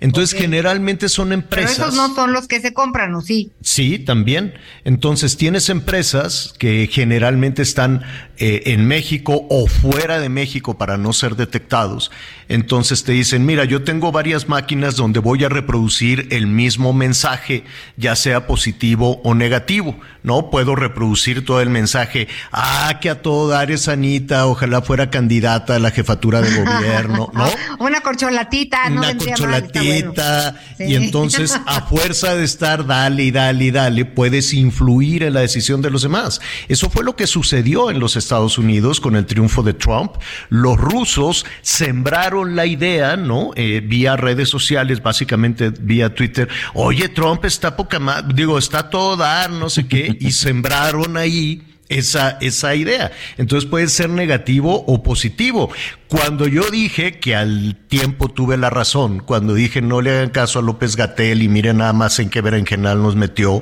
Entonces, 0.01 0.37
generalmente 0.37 1.09
son 1.09 1.31
empresas. 1.31 1.77
Pero 1.77 1.89
esos 1.89 1.95
no 1.95 2.13
son 2.13 2.33
los 2.33 2.47
que 2.47 2.59
se 2.59 2.73
compran, 2.73 3.15
¿o 3.15 3.21
sí? 3.21 3.51
Sí, 3.61 3.99
también. 3.99 4.53
Entonces, 4.83 5.37
tienes 5.37 5.69
empresas 5.69 6.53
que 6.59 6.89
generalmente 6.91 7.61
están 7.61 8.03
eh, 8.37 8.63
en 8.67 8.87
México 8.87 9.45
o 9.49 9.67
fuera 9.67 10.19
de 10.19 10.29
México 10.29 10.77
para 10.77 10.97
no 10.97 11.13
ser 11.13 11.35
detectados. 11.35 12.11
Entonces 12.47 13.03
te 13.03 13.11
dicen, 13.11 13.45
mira, 13.45 13.65
yo 13.65 13.83
tengo 13.83 14.11
varias 14.11 14.47
máquinas 14.47 14.95
donde 14.95 15.19
voy 15.19 15.43
a 15.43 15.49
reproducir 15.49 16.27
el 16.31 16.47
mismo 16.47 16.93
mensaje, 16.93 17.63
ya 17.97 18.15
sea 18.15 18.47
positivo 18.47 19.21
o 19.23 19.33
negativo. 19.33 19.95
No 20.23 20.49
puedo 20.49 20.75
reproducir 20.75 21.45
todo 21.45 21.61
el 21.61 21.69
mensaje. 21.69 22.27
Ah, 22.51 22.99
que 23.01 23.09
a 23.09 23.21
todo 23.21 23.47
dar 23.47 23.71
es 23.71 23.87
Anita, 23.87 24.47
ojalá 24.47 24.81
fuera 24.81 25.09
candidata 25.09 25.75
a 25.75 25.79
la 25.79 25.91
jefatura 25.91 26.41
de 26.41 26.63
gobierno, 26.63 27.31
¿no? 27.33 27.49
Una 27.79 28.01
corcholatita, 28.01 28.89
no 28.89 29.01
Una 29.01 29.17
corcholatita. 29.17 30.55
Y 30.79 30.95
entonces, 30.95 31.59
a 31.65 31.81
fuerza 31.81 32.35
de 32.35 32.43
estar 32.43 32.85
dale 32.85 33.31
dale 33.31 33.65
y 33.65 33.71
dale, 33.71 34.05
puedes 34.05 34.53
influir 34.53 35.23
en 35.23 35.33
la 35.33 35.41
decisión 35.41 35.81
de 35.81 35.89
los 35.89 36.01
demás. 36.01 36.41
Eso 36.67 36.89
fue 36.89 37.03
lo 37.03 37.15
que 37.15 37.27
sucedió 37.27 37.91
en 37.91 37.99
los 37.99 38.15
Estados 38.25 38.57
Unidos 38.57 38.99
con 38.99 39.15
el 39.15 39.25
triunfo 39.25 39.63
de 39.63 39.73
Trump. 39.73 40.13
Los 40.49 40.77
rusos 40.77 41.45
sembraron 41.61 42.55
la 42.55 42.65
idea, 42.65 43.15
¿no? 43.15 43.51
Eh, 43.55 43.81
vía 43.85 44.15
redes 44.17 44.49
sociales, 44.49 45.01
básicamente 45.01 45.69
vía 45.69 46.13
Twitter. 46.13 46.49
Oye, 46.73 47.09
Trump 47.09 47.45
está 47.45 47.75
poca 47.75 47.99
más, 47.99 48.23
digo, 48.35 48.57
está 48.57 48.89
todo 48.89 49.15
dar, 49.15 49.49
no 49.51 49.69
sé 49.69 49.87
qué, 49.87 50.17
y 50.19 50.31
sembraron 50.45 51.17
ahí 51.17 51.61
esa, 51.89 52.37
esa 52.41 52.75
idea. 52.75 53.11
Entonces 53.37 53.69
puede 53.69 53.87
ser 53.87 54.09
negativo 54.09 54.83
o 54.87 55.03
positivo. 55.03 55.71
Cuando 56.07 56.47
yo 56.47 56.69
dije 56.71 57.19
que 57.19 57.35
al 57.35 57.75
tiempo 57.87 58.29
tuve 58.29 58.57
la 58.57 58.69
razón, 58.69 59.19
cuando 59.19 59.53
dije 59.53 59.81
no 59.81 60.01
le 60.01 60.11
hagan 60.11 60.29
caso 60.29 60.59
a 60.59 60.61
López 60.61 60.95
Gatel 60.95 61.43
y 61.43 61.47
miren 61.47 61.77
nada 61.77 61.93
más 61.93 62.19
en 62.19 62.29
qué 62.29 62.41
general 62.41 63.01
nos 63.01 63.15
metió, 63.15 63.61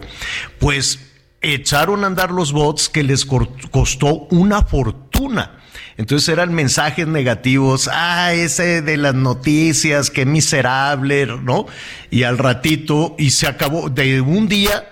pues 0.59 1.12
echaron 1.43 2.03
a 2.03 2.07
andar 2.07 2.31
los 2.31 2.51
bots 2.51 2.89
que 2.89 3.03
les 3.03 3.25
costó 3.25 4.27
una 4.31 4.63
fortuna. 4.63 5.59
Entonces 5.97 6.29
eran 6.29 6.53
mensajes 6.53 7.05
negativos, 7.05 7.89
ah, 7.91 8.33
ese 8.33 8.81
de 8.81 8.97
las 8.97 9.13
noticias, 9.13 10.09
qué 10.09 10.25
miserable, 10.25 11.27
¿no? 11.27 11.67
Y 12.09 12.23
al 12.23 12.39
ratito, 12.39 13.15
y 13.19 13.29
se 13.29 13.47
acabó, 13.47 13.89
de 13.89 14.21
un 14.21 14.47
día, 14.47 14.89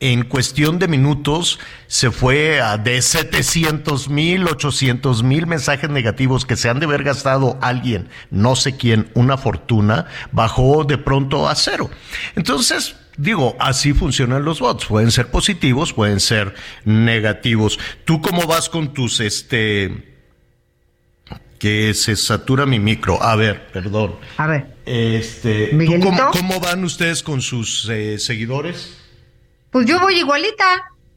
en 0.00 0.24
cuestión 0.24 0.78
de 0.78 0.88
minutos, 0.88 1.58
se 1.86 2.10
fue 2.10 2.60
a 2.60 2.76
de 2.76 3.00
700 3.00 4.08
mil, 4.08 4.46
800 4.46 5.22
mil 5.22 5.46
mensajes 5.46 5.88
negativos 5.88 6.44
que 6.44 6.56
se 6.56 6.68
han 6.68 6.80
de 6.80 6.86
haber 6.86 7.04
gastado 7.04 7.56
alguien, 7.62 8.08
no 8.30 8.56
sé 8.56 8.76
quién, 8.76 9.10
una 9.14 9.38
fortuna, 9.38 10.06
bajó 10.32 10.84
de 10.84 10.98
pronto 10.98 11.48
a 11.48 11.54
cero. 11.54 11.88
Entonces, 12.34 12.96
digo, 13.16 13.56
así 13.58 13.92
funcionan 13.92 14.44
los 14.44 14.60
bots. 14.60 14.86
Pueden 14.86 15.10
ser 15.10 15.30
positivos, 15.30 15.92
pueden 15.92 16.20
ser 16.20 16.54
negativos. 16.84 17.78
¿Tú 18.04 18.20
cómo 18.20 18.46
vas 18.46 18.68
con 18.68 18.92
tus, 18.92 19.20
este, 19.20 20.14
que 21.58 21.94
se 21.94 22.16
satura 22.16 22.66
mi 22.66 22.78
micro? 22.78 23.22
A 23.22 23.36
ver, 23.36 23.70
perdón. 23.72 24.16
A 24.36 24.46
ver. 24.46 24.76
Este, 24.84 25.70
cómo, 26.32 26.60
van 26.60 26.84
ustedes 26.84 27.22
con 27.22 27.40
sus 27.40 27.88
eh, 27.88 28.18
seguidores? 28.18 28.96
Pues 29.70 29.86
yo 29.86 30.00
voy 30.00 30.18
igualita. 30.18 30.64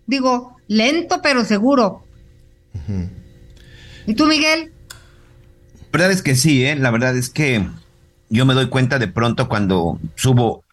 Digo, 0.05 0.57
lento 0.67 1.19
pero 1.21 1.43
seguro. 1.45 2.05
¿Y 4.05 4.13
tú, 4.13 4.25
Miguel? 4.27 4.71
La 5.91 5.99
verdad 5.99 6.11
es 6.11 6.21
que 6.21 6.35
sí, 6.35 6.65
¿eh? 6.65 6.75
La 6.75 6.91
verdad 6.91 7.15
es 7.17 7.29
que 7.29 7.65
yo 8.29 8.45
me 8.45 8.53
doy 8.53 8.67
cuenta 8.67 8.99
de 8.99 9.07
pronto 9.07 9.47
cuando 9.47 9.97
subo 10.15 10.64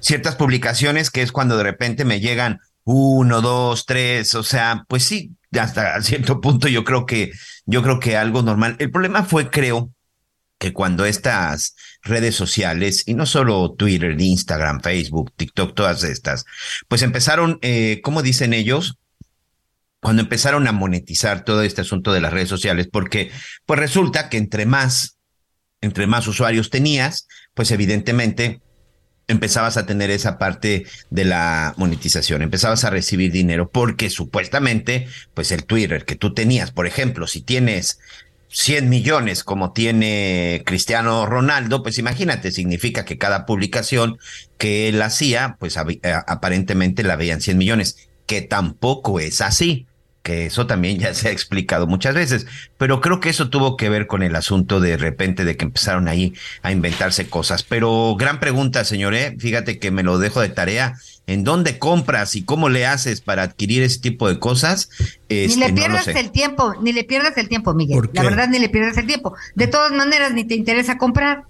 ciertas 0.00 0.36
publicaciones 0.36 1.10
que 1.10 1.22
es 1.22 1.32
cuando 1.32 1.56
de 1.56 1.64
repente 1.64 2.04
me 2.04 2.20
llegan 2.20 2.60
uno, 2.84 3.40
dos, 3.40 3.86
tres, 3.86 4.34
o 4.34 4.42
sea, 4.42 4.84
pues 4.88 5.04
sí, 5.04 5.32
hasta 5.58 6.00
cierto 6.02 6.40
punto 6.40 6.68
yo 6.68 6.84
creo 6.84 7.06
que, 7.06 7.32
yo 7.66 7.82
creo 7.82 8.00
que 8.00 8.16
algo 8.16 8.42
normal. 8.42 8.76
El 8.78 8.90
problema 8.90 9.24
fue, 9.24 9.50
creo, 9.50 9.92
que 10.62 10.72
cuando 10.72 11.04
estas 11.04 11.74
redes 12.02 12.36
sociales, 12.36 13.02
y 13.06 13.14
no 13.14 13.26
solo 13.26 13.72
Twitter, 13.72 14.14
Instagram, 14.20 14.80
Facebook, 14.80 15.32
TikTok, 15.36 15.74
todas 15.74 16.04
estas, 16.04 16.44
pues 16.86 17.02
empezaron, 17.02 17.58
eh, 17.62 18.00
como 18.04 18.22
dicen 18.22 18.52
ellos, 18.52 18.96
cuando 19.98 20.22
empezaron 20.22 20.68
a 20.68 20.72
monetizar 20.72 21.44
todo 21.44 21.62
este 21.62 21.80
asunto 21.80 22.12
de 22.12 22.20
las 22.20 22.32
redes 22.32 22.48
sociales, 22.48 22.88
porque 22.90 23.32
pues 23.66 23.80
resulta 23.80 24.28
que 24.28 24.36
entre 24.36 24.64
más, 24.64 25.16
entre 25.80 26.06
más 26.06 26.28
usuarios 26.28 26.70
tenías, 26.70 27.26
pues 27.54 27.72
evidentemente 27.72 28.60
empezabas 29.32 29.76
a 29.76 29.86
tener 29.86 30.10
esa 30.10 30.38
parte 30.38 30.86
de 31.10 31.24
la 31.24 31.74
monetización, 31.76 32.42
empezabas 32.42 32.84
a 32.84 32.90
recibir 32.90 33.32
dinero 33.32 33.68
porque 33.70 34.10
supuestamente, 34.10 35.08
pues 35.34 35.50
el 35.52 35.64
Twitter 35.64 36.04
que 36.04 36.16
tú 36.16 36.34
tenías, 36.34 36.70
por 36.70 36.86
ejemplo, 36.86 37.26
si 37.26 37.42
tienes 37.42 37.98
100 38.48 38.88
millones 38.88 39.44
como 39.44 39.72
tiene 39.72 40.62
Cristiano 40.64 41.26
Ronaldo, 41.26 41.82
pues 41.82 41.98
imagínate, 41.98 42.52
significa 42.52 43.04
que 43.04 43.18
cada 43.18 43.46
publicación 43.46 44.18
que 44.58 44.88
él 44.88 45.00
hacía, 45.02 45.56
pues 45.58 45.76
eh, 45.76 46.14
aparentemente 46.26 47.02
la 47.02 47.16
veían 47.16 47.40
100 47.40 47.58
millones, 47.58 48.08
que 48.26 48.42
tampoco 48.42 49.20
es 49.20 49.40
así 49.40 49.86
que 50.22 50.46
eso 50.46 50.66
también 50.66 50.98
ya 50.98 51.14
se 51.14 51.28
ha 51.28 51.32
explicado 51.32 51.86
muchas 51.86 52.14
veces, 52.14 52.46
pero 52.78 53.00
creo 53.00 53.20
que 53.20 53.28
eso 53.28 53.50
tuvo 53.50 53.76
que 53.76 53.88
ver 53.88 54.06
con 54.06 54.22
el 54.22 54.36
asunto 54.36 54.80
de 54.80 54.96
repente 54.96 55.44
de 55.44 55.56
que 55.56 55.64
empezaron 55.64 56.08
ahí 56.08 56.32
a 56.62 56.70
inventarse 56.70 57.28
cosas. 57.28 57.62
Pero 57.62 58.14
gran 58.16 58.38
pregunta, 58.38 58.84
señor, 58.84 59.14
¿eh? 59.14 59.36
fíjate 59.38 59.78
que 59.78 59.90
me 59.90 60.02
lo 60.02 60.18
dejo 60.18 60.40
de 60.40 60.48
tarea. 60.48 60.94
¿En 61.28 61.44
dónde 61.44 61.78
compras 61.78 62.34
y 62.34 62.44
cómo 62.44 62.68
le 62.68 62.84
haces 62.84 63.20
para 63.20 63.42
adquirir 63.42 63.84
ese 63.84 64.00
tipo 64.00 64.28
de 64.28 64.40
cosas? 64.40 64.90
ni 65.28 65.36
le 65.36 65.66
este, 65.66 65.72
pierdas 65.72 66.08
el 66.08 66.30
tiempo, 66.32 66.74
ni 66.82 66.92
le 66.92 67.04
pierdas 67.04 67.36
el 67.36 67.48
tiempo, 67.48 67.74
Miguel. 67.74 68.10
La 68.12 68.22
verdad, 68.22 68.48
ni 68.48 68.58
le 68.58 68.68
pierdas 68.68 68.98
el 68.98 69.06
tiempo. 69.06 69.34
De 69.54 69.68
todas 69.68 69.92
maneras, 69.92 70.32
ni 70.32 70.44
te 70.44 70.56
interesa 70.56 70.98
comprar. 70.98 71.44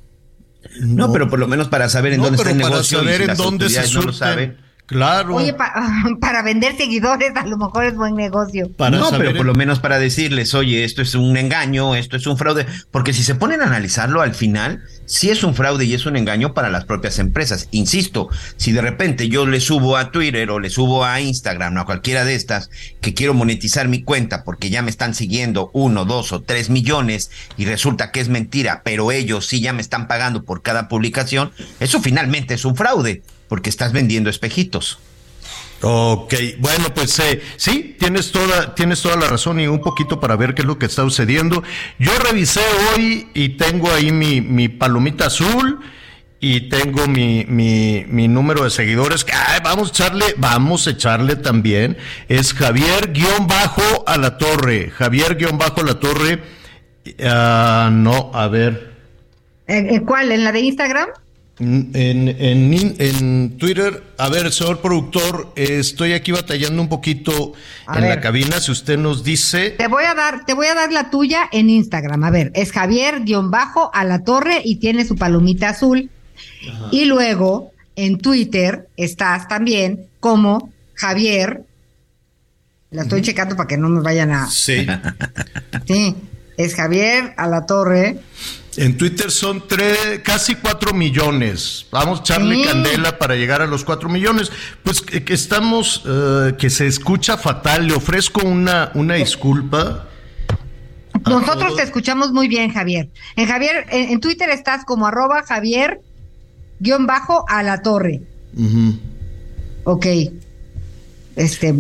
No, 0.79 1.11
pero 1.11 1.29
por 1.29 1.39
lo 1.39 1.49
menos 1.49 1.69
para 1.69 1.89
saber 1.89 2.13
en 2.13 2.21
dónde 2.21 2.37
está 2.37 2.51
el 2.51 2.59
negocio. 2.59 2.99
Saber 2.99 3.23
en 3.23 3.37
dónde 3.37 3.71
se 3.71 3.95
no 3.95 4.03
lo 4.03 4.13
saben 4.13 4.59
Claro. 4.93 5.37
Oye, 5.37 5.55
para 6.21 6.43
vender 6.43 6.77
seguidores 6.77 7.35
a 7.35 7.47
lo 7.47 7.57
mejor 7.57 7.85
es 7.85 7.97
buen 7.97 8.15
negocio. 8.15 8.71
no, 8.79 9.11
pero 9.11 9.35
por 9.35 9.47
lo 9.47 9.55
menos 9.55 9.81
para 9.81 9.99
decirles, 9.99 10.55
oye, 10.55 10.85
esto 10.85 11.03
es 11.03 11.15
un 11.15 11.37
engaño, 11.37 11.95
esto 11.95 12.17
es 12.17 12.27
un 12.27 12.37
fraude, 12.37 12.67
porque 12.91 13.13
si 13.13 13.25
se 13.25 13.35
ponen 13.35 13.63
a 13.63 13.65
analizarlo 13.65 14.21
al 14.21 14.35
final, 14.35 14.83
sí 15.07 15.31
es 15.31 15.43
un 15.45 15.55
fraude 15.55 15.85
y 15.85 15.95
es 15.95 16.07
un 16.07 16.17
engaño 16.17 16.55
para 16.55 16.71
las 16.71 16.85
propias 16.85 17.19
empresas. 17.19 17.69
Insisto, 17.71 18.29
si 18.57 18.73
de 18.73 18.83
repente 18.83 19.29
yo 19.29 19.47
le 19.47 19.61
subo 19.61 19.97
a 19.97 20.11
Twitter 20.11 20.51
o 20.51 20.61
le 20.61 20.71
subo 20.71 21.05
a 21.05 21.21
Instagram 21.21 21.77
o 21.77 21.81
a 21.81 21.87
cualquiera 21.87 22.25
de 22.25 22.35
estas 22.35 22.71
que 23.01 23.15
quiero 23.15 23.35
monetizar 23.35 23.89
mi 23.89 24.03
cuenta 24.03 24.45
porque 24.45 24.71
ya 24.71 24.83
me 24.83 24.91
están 24.91 25.15
siguiendo 25.15 25.71
uno, 25.73 26.05
dos 26.05 26.33
o 26.33 26.43
tres 26.43 26.71
millones 26.71 27.31
y 27.57 27.65
resulta 27.65 28.11
que 28.11 28.21
es 28.21 28.29
mentira, 28.29 28.83
pero 28.85 29.11
ellos 29.11 29.47
sí 29.47 29.61
ya 29.61 29.73
me 29.73 29.83
están 29.83 30.07
pagando 30.07 30.45
por 30.45 30.63
cada 30.63 30.89
publicación, 30.89 31.53
eso 31.81 32.01
finalmente 32.01 32.55
es 32.55 32.65
un 32.65 32.77
fraude 32.77 33.23
porque 33.53 33.69
estás 33.69 33.93
vendiendo 33.93 34.31
espejitos. 34.31 34.99
Ok, 35.83 36.33
bueno, 36.59 36.87
pues 36.95 37.19
eh, 37.19 37.43
sí, 37.59 37.95
tienes 37.99 38.33
toda, 38.33 38.75
tienes 38.75 39.03
toda 39.03 39.17
la 39.17 39.29
razón 39.29 39.61
y 39.61 39.67
un 39.67 39.83
poquito 39.83 40.19
para 40.19 40.37
ver 40.37 40.55
qué 40.55 40.63
es 40.63 40.67
lo 40.67 40.79
que 40.79 40.87
está 40.87 41.03
sucediendo. 41.03 41.63
Yo 41.99 42.13
revisé 42.19 42.63
hoy 42.97 43.29
y 43.35 43.51
tengo 43.51 43.93
ahí 43.93 44.11
mi, 44.11 44.41
mi 44.41 44.71
palomita 44.71 45.27
azul 45.27 45.81
y 46.41 46.71
tengo 46.71 47.07
mi, 47.09 47.45
mi, 47.47 48.07
mi 48.09 48.27
número 48.27 48.65
de 48.65 48.71
seguidores. 48.71 49.27
Ay, 49.31 49.61
vamos 49.63 49.89
a 49.89 49.91
echarle, 49.91 50.25
vamos 50.39 50.87
a 50.87 50.93
echarle 50.93 51.37
también. 51.37 51.99
Es 52.31 52.55
Javier 52.55 53.13
guion 53.13 53.49
bajo 53.49 54.03
a 54.07 54.17
la 54.17 54.39
torre. 54.39 54.89
Javier 54.97 55.37
guion 55.37 55.59
bajo 55.59 55.83
a 55.83 55.85
la 55.85 56.01
torre. 56.01 56.43
Ah, 57.23 57.91
no, 57.93 58.31
a 58.33 58.49
ver. 58.49 58.95
¿Cuál? 60.07 60.33
¿En 60.33 60.43
la 60.43 60.53
de 60.53 60.61
Instagram? 60.61 61.09
En, 61.63 61.91
en, 61.95 62.97
en, 62.99 63.57
Twitter, 63.57 64.03
a 64.19 64.29
ver, 64.29 64.53
señor 64.53 64.81
productor, 64.81 65.53
estoy 65.55 66.13
aquí 66.13 66.33
batallando 66.33 66.83
un 66.83 66.89
poquito 66.89 67.53
en 67.95 68.09
la 68.09 68.21
cabina, 68.21 68.59
si 68.61 68.73
usted 68.73 68.99
nos 68.99 69.23
dice. 69.23 69.71
Te 69.71 69.87
voy 69.87 70.03
a 70.03 70.15
dar, 70.15 70.45
te 70.45 70.55
voy 70.55 70.67
a 70.67 70.75
dar 70.75 70.91
la 70.91 71.09
tuya 71.09 71.49
en 71.53 71.71
Instagram. 71.71 72.25
A 72.25 72.31
ver, 72.31 72.51
es 72.55 72.73
Javier-bajo 72.73 73.95
a 73.95 74.05
la 74.05 74.25
torre 74.25 74.61
y 74.65 74.77
tiene 74.77 75.05
su 75.05 75.15
palomita 75.15 75.69
azul. 75.69 76.11
Y 76.91 77.05
luego 77.05 77.71
en 77.95 78.19
Twitter 78.19 78.89
estás 78.97 79.47
también 79.47 80.09
como 80.19 80.73
Javier. 80.95 81.63
La 82.91 83.03
estoy 83.03 83.23
checando 83.23 83.55
para 83.55 83.69
que 83.69 83.79
no 83.79 83.89
me 83.89 84.01
vayan 84.01 84.33
a. 84.33 84.51
Sí. 84.51 84.85
sí, 85.87 86.17
es 86.57 86.75
Javier 86.75 87.35
a 87.37 87.47
la 87.47 87.67
torre. 87.67 88.19
En 88.77 88.97
Twitter 88.97 89.31
son 89.31 89.67
tres, 89.69 90.21
casi 90.23 90.55
cuatro 90.55 90.95
millones. 90.95 91.87
Vamos 91.91 92.21
a 92.21 92.23
echarle 92.23 92.65
candela 92.65 93.19
para 93.19 93.35
llegar 93.35 93.61
a 93.61 93.67
los 93.67 93.85
cuatro 93.85 94.09
millones. 94.09 94.51
Pues 94.83 95.03
que, 95.03 95.35
estamos, 95.35 96.03
eh, 96.07 96.55
que 96.59 96.71
se 96.71 96.87
escucha 96.87 97.37
fatal. 97.37 97.87
Le 97.87 97.95
ofrezco 97.95 98.47
una, 98.47 98.91
una 98.95 99.15
disculpa. 99.15 100.09
Nosotros 101.27 101.77
te 101.77 101.83
escuchamos 101.83 102.33
muy 102.33 102.49
bien, 102.49 102.73
Javier. 102.73 103.11
En 103.37 103.47
Javier, 103.47 103.87
en, 103.91 104.19
Twitter 104.21 104.49
estás 104.49 104.85
como 104.85 105.07
arroba 105.07 105.43
Javier 105.43 106.01
guion 106.81 107.07
bajo 107.07 107.45
a 107.49 107.63
la 107.63 107.83
torre. 107.83 108.23
Ok. 109.85 110.07
Este, 111.37 111.75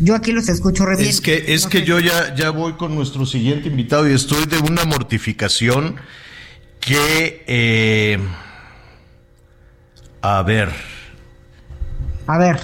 yo 0.00 0.14
aquí 0.14 0.32
los 0.32 0.48
escucho 0.48 0.84
re 0.84 0.96
bien. 0.96 1.08
Es 1.08 1.20
que, 1.20 1.54
es 1.54 1.66
que 1.66 1.84
yo 1.84 2.00
ya, 2.00 2.34
ya 2.34 2.50
voy 2.50 2.74
con 2.74 2.94
nuestro 2.94 3.24
siguiente 3.24 3.68
invitado 3.68 4.08
y 4.08 4.12
estoy 4.12 4.44
de 4.46 4.58
una 4.58 4.84
mortificación 4.84 5.96
que, 6.84 7.44
eh, 7.46 8.18
a 10.20 10.42
ver. 10.42 10.70
A 12.26 12.38
ver. 12.38 12.60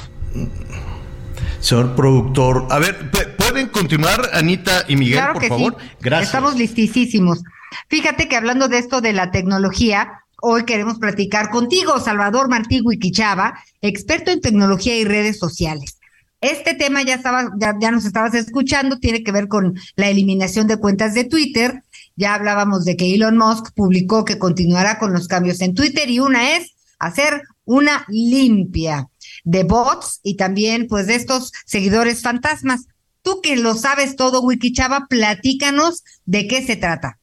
Señor 1.61 1.95
productor, 1.95 2.67
a 2.71 2.79
ver, 2.79 3.11
¿pueden 3.37 3.69
continuar 3.69 4.31
Anita 4.33 4.85
y 4.89 4.97
Miguel, 4.97 5.21
por 5.33 5.45
favor? 5.47 5.77
Gracias. 6.01 6.29
Estamos 6.29 6.57
listísimos. 6.57 7.43
Fíjate 7.89 8.29
que 8.29 8.37
hablando 8.37 8.69
de 8.69 8.79
esto 8.79 9.01
de 9.01 9.13
la 9.13 9.31
tecnología, 9.31 10.23
hoy 10.41 10.65
queremos 10.65 10.99
platicar 10.99 11.51
contigo, 11.51 12.01
Salvador 12.01 12.49
Martigui 12.49 12.99
Quichava, 12.99 13.55
experto 13.83 14.31
en 14.31 14.41
tecnología 14.41 14.97
y 14.97 15.05
redes 15.05 15.39
sociales. 15.39 15.99
Este 16.41 16.75
tema 16.75 17.03
ya 17.03 17.15
estaba, 17.17 17.51
ya, 17.59 17.75
ya 17.79 17.91
nos 17.91 18.07
estabas 18.07 18.35
escuchando, 18.35 18.99
tiene 18.99 19.23
que 19.23 19.33
ver 19.33 19.49
con 19.49 19.79
la 19.97 20.09
eliminación 20.09 20.67
de 20.67 20.79
cuentas 20.79 21.13
de 21.13 21.25
Twitter 21.25 21.83
ya 22.21 22.35
hablábamos 22.35 22.85
de 22.85 22.97
que 22.97 23.15
Elon 23.15 23.39
Musk 23.39 23.75
publicó 23.75 24.25
que 24.25 24.39
continuará 24.39 24.99
con 24.99 25.13
los 25.13 25.27
cambios 25.27 25.61
en 25.63 25.75
Twitter 25.75 26.09
y 26.11 26.21
una 26.21 26.57
es 26.57 26.77
hacer 26.99 27.43
una 27.65 28.05
limpia 28.09 29.09
de 29.43 29.65
bots 29.65 30.21
y 30.23 30.37
también 30.37 30.87
pues 30.87 31.07
de 31.07 31.15
estos 31.15 31.51
seguidores 31.65 32.23
fantasmas. 32.23 32.89
Tú 33.23 33.41
que 33.43 33.57
lo 33.57 33.75
sabes 33.75 34.17
todo, 34.17 34.43
Wikichava, 34.43 35.07
platícanos 35.09 36.05
de 36.27 36.47
qué 36.47 36.63
se 36.63 36.77
trata. 36.77 37.19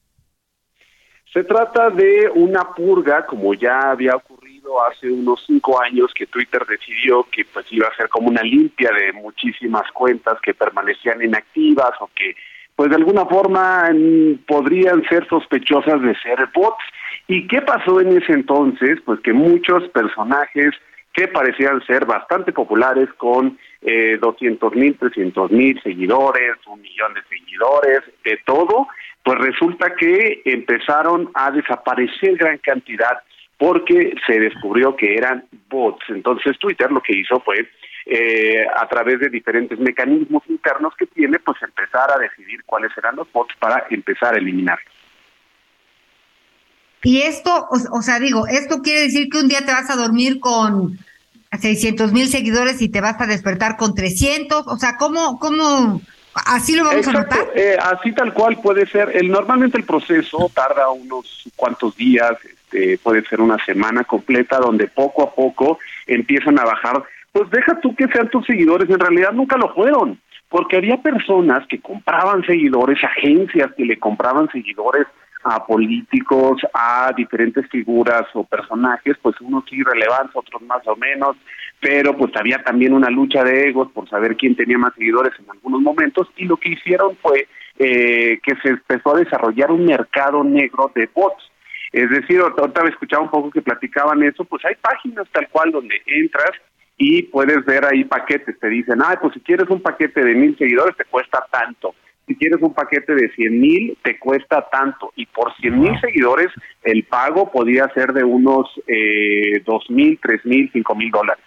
Se 1.31 1.43
trata 1.43 1.91
de 1.91 2.29
una 2.33 2.73
purga, 2.73 3.25
como 3.27 3.53
ya 3.53 3.91
había 3.91 4.15
ocurrido 4.15 4.83
hace 4.83 5.11
unos 5.11 5.43
cinco 5.45 5.79
años 5.79 6.11
que 6.15 6.25
Twitter 6.25 6.65
decidió 6.67 7.23
que 7.31 7.45
pues 7.45 7.67
iba 7.71 7.87
a 7.87 7.95
ser 7.95 8.09
como 8.09 8.29
una 8.29 8.41
limpia 8.41 8.89
de 8.91 9.13
muchísimas 9.13 9.91
cuentas 9.91 10.39
que 10.41 10.55
permanecían 10.55 11.21
inactivas 11.21 11.91
o 11.99 12.09
que 12.15 12.35
pues 12.77 12.91
de 12.91 12.95
alguna 12.95 13.25
forma 13.25 13.89
mm, 13.91 14.45
podrían 14.47 15.03
ser 15.09 15.27
sospechosas 15.27 15.99
de 15.99 16.15
ser 16.19 16.47
bots. 16.53 16.83
¿Y 17.27 17.47
qué 17.47 17.61
pasó 17.61 17.99
en 17.99 18.15
ese 18.15 18.31
entonces? 18.31 18.99
Pues 19.03 19.19
que 19.21 19.33
muchos 19.33 19.89
personajes 19.89 20.75
que 21.11 21.27
parecían 21.27 21.83
ser 21.87 22.05
bastante 22.05 22.53
populares 22.53 23.09
con 23.17 23.57
eh, 23.81 24.19
200 24.21 24.75
mil, 24.75 24.95
300 24.95 25.51
mil 25.51 25.81
seguidores, 25.81 26.55
un 26.67 26.79
millón 26.79 27.15
de 27.15 27.23
seguidores, 27.23 28.01
de 28.23 28.39
todo, 28.45 28.87
pues 29.23 29.39
resulta 29.39 29.95
que 29.95 30.43
empezaron 30.45 31.31
a 31.33 31.49
desaparecer 31.49 32.37
gran 32.37 32.59
cantidad 32.59 33.17
porque 33.57 34.13
se 34.27 34.39
descubrió 34.39 34.95
que 34.95 35.15
eran 35.15 35.45
bots. 35.67 36.05
Entonces 36.09 36.59
Twitter 36.59 36.91
lo 36.91 37.01
que 37.01 37.17
hizo 37.17 37.39
fue 37.39 37.67
eh, 38.09 38.65
a 38.75 38.87
través 38.87 39.19
de 39.19 39.29
diferentes 39.29 39.77
mecanismos 39.79 40.41
internos 40.47 40.93
que 40.97 41.07
tiene, 41.07 41.39
pues 41.39 41.61
empezar 41.61 42.09
a 42.09 42.17
decidir 42.17 42.63
cuáles 42.65 42.93
serán 42.93 43.17
los 43.17 43.29
bots 43.31 43.53
para 43.59 43.85
empezar 43.89 44.33
a 44.33 44.37
eliminarlos. 44.37 44.93
Y 47.03 47.21
esto, 47.21 47.67
o, 47.69 48.01
sea, 48.01 48.19
digo, 48.19 48.47
esto 48.47 48.81
quiere 48.81 49.01
decir 49.01 49.29
que 49.29 49.39
un 49.39 49.47
día 49.47 49.65
te 49.65 49.71
vas 49.71 49.89
a 49.89 49.95
dormir 49.95 50.39
con 50.39 50.97
600 51.59 52.11
mil 52.11 52.27
seguidores 52.27 52.81
y 52.81 52.89
te 52.89 53.01
vas 53.01 53.19
a 53.19 53.27
despertar 53.27 53.77
con 53.77 53.93
300, 53.93 54.67
o 54.67 54.77
sea, 54.77 54.97
¿cómo, 54.97 55.37
cómo, 55.37 56.01
así 56.45 56.75
lo 56.75 56.85
vamos 56.85 57.07
a 57.07 57.11
notar? 57.11 57.51
Eh, 57.55 57.77
así 57.81 58.13
tal 58.13 58.33
cual 58.33 58.59
puede 58.61 58.87
ser. 58.87 59.11
El, 59.15 59.29
normalmente 59.29 59.77
el 59.77 59.83
proceso 59.83 60.49
tarda 60.53 60.89
unos 60.89 61.49
cuantos 61.55 61.95
días, 61.95 62.33
este, 62.43 62.97
puede 62.97 63.23
ser 63.27 63.41
una 63.41 63.63
semana 63.65 64.03
completa, 64.03 64.59
donde 64.59 64.87
poco 64.87 65.23
a 65.23 65.33
poco 65.33 65.79
empiezan 66.05 66.59
a 66.59 66.65
bajar 66.65 67.03
pues 67.37 67.51
deja 67.51 67.79
tú 67.81 67.95
que 67.95 68.07
sean 68.07 68.29
tus 68.29 68.45
seguidores, 68.47 68.89
en 68.89 68.99
realidad 68.99 69.31
nunca 69.31 69.57
lo 69.57 69.71
fueron, 69.73 70.19
porque 70.49 70.77
había 70.77 70.97
personas 70.97 71.67
que 71.67 71.79
compraban 71.79 72.43
seguidores, 72.45 72.97
agencias 73.03 73.71
que 73.77 73.85
le 73.85 73.99
compraban 73.99 74.49
seguidores 74.49 75.05
a 75.43 75.63
políticos, 75.63 76.59
a 76.73 77.13
diferentes 77.15 77.69
figuras 77.69 78.23
o 78.33 78.43
personajes, 78.43 79.15
pues 79.21 79.39
unos 79.39 79.65
sí 79.69 79.83
relevantes, 79.83 80.35
otros 80.35 80.63
más 80.63 80.81
o 80.87 80.95
menos, 80.95 81.37
pero 81.79 82.17
pues 82.17 82.31
había 82.35 82.63
también 82.63 82.93
una 82.93 83.11
lucha 83.11 83.43
de 83.43 83.69
egos 83.69 83.91
por 83.91 84.09
saber 84.09 84.35
quién 84.35 84.55
tenía 84.55 84.79
más 84.79 84.95
seguidores 84.95 85.33
en 85.39 85.49
algunos 85.51 85.81
momentos 85.81 86.27
y 86.37 86.45
lo 86.45 86.57
que 86.57 86.69
hicieron 86.69 87.15
fue 87.17 87.47
eh, 87.77 88.39
que 88.41 88.55
se 88.63 88.69
empezó 88.69 89.15
a 89.15 89.19
desarrollar 89.19 89.71
un 89.71 89.85
mercado 89.85 90.43
negro 90.43 90.91
de 90.95 91.07
bots. 91.13 91.51
Es 91.91 92.09
decir, 92.09 92.41
ahorita 92.41 92.83
escuchaba 92.87 93.23
un 93.23 93.29
poco 93.29 93.51
que 93.51 93.61
platicaban 93.61 94.23
eso, 94.23 94.43
pues 94.43 94.65
hay 94.65 94.73
páginas 94.81 95.27
tal 95.31 95.47
cual 95.49 95.71
donde 95.71 96.01
entras 96.07 96.51
y 96.97 97.23
puedes 97.23 97.63
ver 97.65 97.85
ahí 97.85 98.03
paquetes, 98.03 98.59
te 98.59 98.67
dicen, 98.67 99.01
ah, 99.03 99.17
pues 99.21 99.33
si 99.35 99.39
quieres 99.41 99.69
un 99.69 99.81
paquete 99.81 100.23
de 100.23 100.33
mil 100.33 100.57
seguidores 100.57 100.97
te 100.97 101.05
cuesta 101.05 101.45
tanto, 101.51 101.93
si 102.27 102.35
quieres 102.35 102.59
un 102.61 102.73
paquete 102.73 103.13
de 103.13 103.31
cien 103.35 103.59
mil 103.59 103.97
te 104.03 104.17
cuesta 104.17 104.67
tanto, 104.71 105.13
y 105.15 105.27
por 105.27 105.55
cien 105.57 105.79
mil 105.79 105.99
seguidores 106.01 106.47
el 106.83 107.03
pago 107.03 107.51
podía 107.51 107.87
ser 107.93 108.13
de 108.13 108.23
unos 108.23 108.67
eh, 108.87 109.61
dos 109.65 109.85
mil, 109.89 110.19
tres 110.21 110.43
mil, 110.43 110.69
cinco 110.73 110.95
mil 110.95 111.11
dólares. 111.11 111.43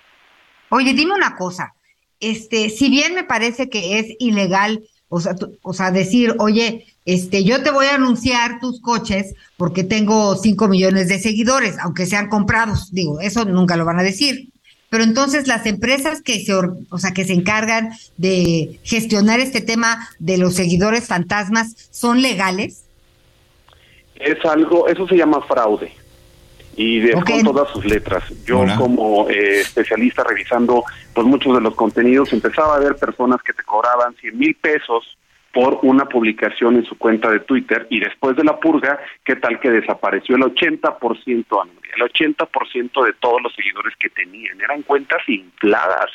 Oye, 0.68 0.94
dime 0.94 1.14
una 1.14 1.34
cosa, 1.34 1.74
este, 2.20 2.70
si 2.70 2.88
bien 2.88 3.14
me 3.14 3.24
parece 3.24 3.68
que 3.68 3.98
es 3.98 4.14
ilegal, 4.20 4.84
o 5.08 5.18
sea, 5.18 5.34
o 5.62 5.72
sea, 5.72 5.90
decir, 5.90 6.34
oye, 6.38 6.86
este, 7.04 7.42
yo 7.42 7.64
te 7.64 7.72
voy 7.72 7.86
a 7.86 7.96
anunciar 7.96 8.60
tus 8.60 8.80
coches 8.80 9.34
porque 9.56 9.82
tengo 9.82 10.36
cinco 10.36 10.68
millones 10.68 11.08
de 11.08 11.18
seguidores, 11.18 11.76
aunque 11.80 12.06
sean 12.06 12.28
comprados, 12.28 12.92
digo, 12.92 13.20
eso 13.20 13.44
nunca 13.44 13.76
lo 13.76 13.84
van 13.84 13.98
a 13.98 14.04
decir 14.04 14.52
pero 14.90 15.04
entonces 15.04 15.46
las 15.46 15.66
empresas 15.66 16.20
que 16.20 16.40
se, 16.40 16.52
o 16.52 16.98
sea, 16.98 17.12
que 17.12 17.24
se 17.24 17.32
encargan 17.32 17.90
de 18.16 18.80
gestionar 18.82 19.38
este 19.38 19.60
tema 19.60 20.08
de 20.18 20.36
los 20.36 20.54
seguidores 20.54 21.06
fantasmas 21.06 21.88
son 21.92 22.20
legales? 22.20 22.84
Es 24.16 24.44
algo, 24.44 24.88
eso 24.88 25.06
se 25.06 25.16
llama 25.16 25.40
fraude. 25.42 25.92
y 26.76 26.98
de, 26.98 27.12
con 27.12 27.44
todas 27.44 27.70
sus 27.72 27.84
letras. 27.84 28.24
Yo 28.44 28.64
como 28.76 29.30
eh, 29.30 29.60
especialista 29.60 30.24
revisando 30.24 30.84
pues 31.14 31.24
muchos 31.24 31.54
de 31.54 31.60
los 31.60 31.76
contenidos 31.76 32.32
empezaba 32.32 32.74
a 32.74 32.80
ver 32.80 32.96
personas 32.96 33.40
que 33.42 33.52
te 33.52 33.62
cobraban 33.62 34.14
100 34.16 34.36
mil 34.36 34.56
pesos 34.56 35.16
por 35.52 35.80
una 35.82 36.04
publicación 36.04 36.76
en 36.76 36.84
su 36.84 36.96
cuenta 36.96 37.30
de 37.30 37.40
Twitter 37.40 37.86
y 37.90 38.00
después 38.00 38.36
de 38.36 38.44
la 38.44 38.58
purga, 38.60 39.00
¿qué 39.24 39.36
tal 39.36 39.58
que 39.58 39.70
desapareció 39.70 40.36
el 40.36 40.42
80%, 40.42 41.68
el 41.96 42.02
80% 42.02 43.04
de 43.04 43.12
todos 43.14 43.42
los 43.42 43.52
seguidores 43.54 43.94
que 43.98 44.10
tenían? 44.10 44.60
Eran 44.60 44.82
cuentas 44.82 45.22
infladas. 45.26 46.10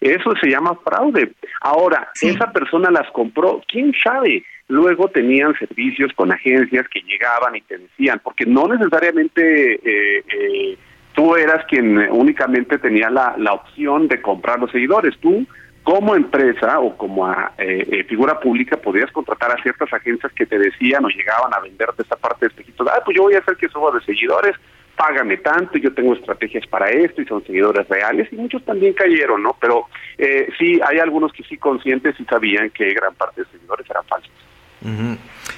Eso 0.00 0.32
se 0.40 0.48
llama 0.48 0.78
fraude. 0.84 1.32
Ahora, 1.60 2.08
esa 2.22 2.50
persona 2.52 2.90
las 2.90 3.10
compró, 3.10 3.62
¿quién 3.68 3.92
sabe? 4.02 4.44
Luego 4.68 5.08
tenían 5.08 5.54
servicios 5.58 6.12
con 6.14 6.32
agencias 6.32 6.86
que 6.88 7.00
llegaban 7.00 7.56
y 7.56 7.62
te 7.62 7.78
decían, 7.78 8.20
porque 8.22 8.46
no 8.46 8.68
necesariamente 8.68 9.74
eh, 9.74 10.24
eh, 10.32 10.78
tú 11.14 11.36
eras 11.36 11.64
quien 11.66 11.98
únicamente 12.10 12.78
tenía 12.78 13.10
la, 13.10 13.34
la 13.38 13.52
opción 13.52 14.08
de 14.08 14.22
comprar 14.22 14.60
los 14.60 14.70
seguidores, 14.70 15.18
tú 15.18 15.46
como 15.88 16.14
empresa 16.14 16.80
o 16.80 16.94
como 16.98 17.34
eh, 17.56 18.04
figura 18.06 18.38
pública 18.38 18.76
podías 18.76 19.10
contratar 19.10 19.52
a 19.52 19.62
ciertas 19.62 19.90
agencias 19.90 20.30
que 20.34 20.44
te 20.44 20.58
decían 20.58 21.02
o 21.02 21.08
llegaban 21.08 21.54
a 21.54 21.60
venderte 21.60 22.02
esta 22.02 22.16
parte 22.16 22.44
de 22.44 22.48
espejitos, 22.48 22.86
ah, 22.88 23.00
pues 23.02 23.16
yo 23.16 23.22
voy 23.22 23.36
a 23.36 23.38
hacer 23.38 23.56
que 23.56 23.70
suba 23.70 23.90
de 23.92 24.04
seguidores, 24.04 24.54
págame 24.94 25.38
tanto, 25.38 25.78
yo 25.78 25.94
tengo 25.94 26.12
estrategias 26.12 26.66
para 26.66 26.90
esto 26.90 27.22
y 27.22 27.24
son 27.24 27.42
seguidores 27.42 27.88
reales 27.88 28.30
y 28.30 28.36
muchos 28.36 28.62
también 28.66 28.92
cayeron, 28.92 29.42
¿no? 29.42 29.56
Pero 29.58 29.86
eh, 30.18 30.50
sí, 30.58 30.78
hay 30.86 30.98
algunos 30.98 31.32
que 31.32 31.42
sí 31.44 31.56
conscientes 31.56 32.20
y 32.20 32.24
sabían 32.26 32.68
que 32.68 32.92
gran 32.92 33.14
parte 33.14 33.44
de 33.44 33.50
seguidores 33.50 33.88
eran 33.88 34.04
falsos. 34.04 34.30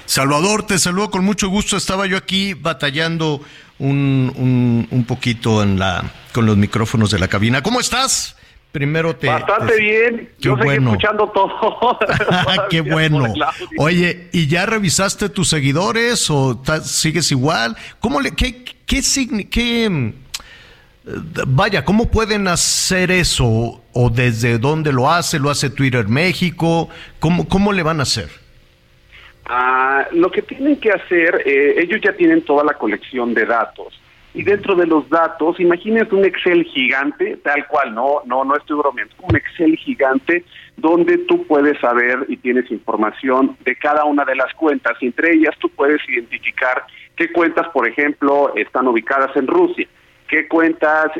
Salvador, 0.05 0.65
te 0.65 0.79
saludo 0.79 1.11
con 1.11 1.25
mucho 1.25 1.49
gusto. 1.49 1.75
Estaba 1.75 2.05
yo 2.05 2.15
aquí 2.15 2.53
batallando 2.53 3.41
un, 3.79 4.87
un, 4.89 5.05
poquito 5.05 5.61
en 5.61 5.77
la, 5.77 6.09
con 6.33 6.45
los 6.45 6.55
micrófonos 6.55 7.11
de 7.11 7.19
la 7.19 7.27
cabina. 7.27 7.61
¿Cómo 7.61 7.81
estás? 7.81 8.37
Primero 8.71 9.13
te. 9.15 9.27
Bastante 9.27 9.77
bien. 9.77 10.29
Yo 10.39 10.55
seguí 10.55 10.75
escuchando 10.75 11.29
todo. 11.29 11.99
qué 12.69 12.81
bueno. 12.81 13.33
Oye, 13.77 14.29
¿y 14.31 14.47
ya 14.47 14.65
revisaste 14.65 15.29
tus 15.29 15.49
seguidores 15.49 16.29
o 16.29 16.61
sigues 16.83 17.31
igual? 17.31 17.75
¿Cómo 17.99 18.21
le, 18.21 18.31
qué, 18.31 18.63
qué, 18.85 19.01
qué, 19.49 19.89
mm, 19.89 20.13
vaya, 21.47 21.83
cómo 21.83 22.09
pueden 22.09 22.47
hacer 22.47 23.11
eso? 23.11 23.81
¿O 23.91 24.09
desde 24.09 24.57
dónde 24.57 24.93
lo 24.93 25.11
hace? 25.11 25.37
¿Lo 25.37 25.49
hace 25.49 25.69
Twitter 25.69 26.07
México? 26.07 26.87
¿Cómo, 27.19 27.49
cómo 27.49 27.73
le 27.73 27.83
van 27.83 27.99
a 27.99 28.03
hacer? 28.03 28.29
Ah, 29.45 30.07
lo 30.13 30.31
que 30.31 30.43
tienen 30.43 30.77
que 30.77 30.91
hacer, 30.91 31.43
eh, 31.45 31.75
ellos 31.79 31.99
ya 32.01 32.13
tienen 32.13 32.41
toda 32.43 32.63
la 32.63 32.75
colección 32.75 33.33
de 33.33 33.45
datos 33.45 34.00
y 34.33 34.43
dentro 34.43 34.75
de 34.75 34.87
los 34.87 35.09
datos, 35.09 35.59
imagínense 35.59 36.15
un 36.15 36.25
Excel 36.25 36.63
gigante, 36.63 37.37
tal 37.43 37.67
cual, 37.67 37.93
no, 37.93 38.21
no, 38.25 38.45
no 38.45 38.55
estoy 38.55 38.77
bromeando, 38.77 39.13
un 39.21 39.35
Excel 39.35 39.75
gigante 39.77 40.45
donde 40.77 41.17
tú 41.19 41.45
puedes 41.45 41.79
saber 41.79 42.25
y 42.27 42.37
tienes 42.37 42.71
información 42.71 43.57
de 43.65 43.75
cada 43.75 44.05
una 44.05 44.23
de 44.25 44.35
las 44.35 44.53
cuentas 44.53 44.97
entre 45.01 45.33
ellas 45.33 45.55
tú 45.59 45.69
puedes 45.69 46.01
identificar 46.07 46.83
qué 47.15 47.31
cuentas, 47.31 47.67
por 47.69 47.87
ejemplo, 47.87 48.53
están 48.55 48.87
ubicadas 48.87 49.35
en 49.35 49.47
Rusia, 49.47 49.87
qué 50.27 50.47
cuentas 50.47 51.11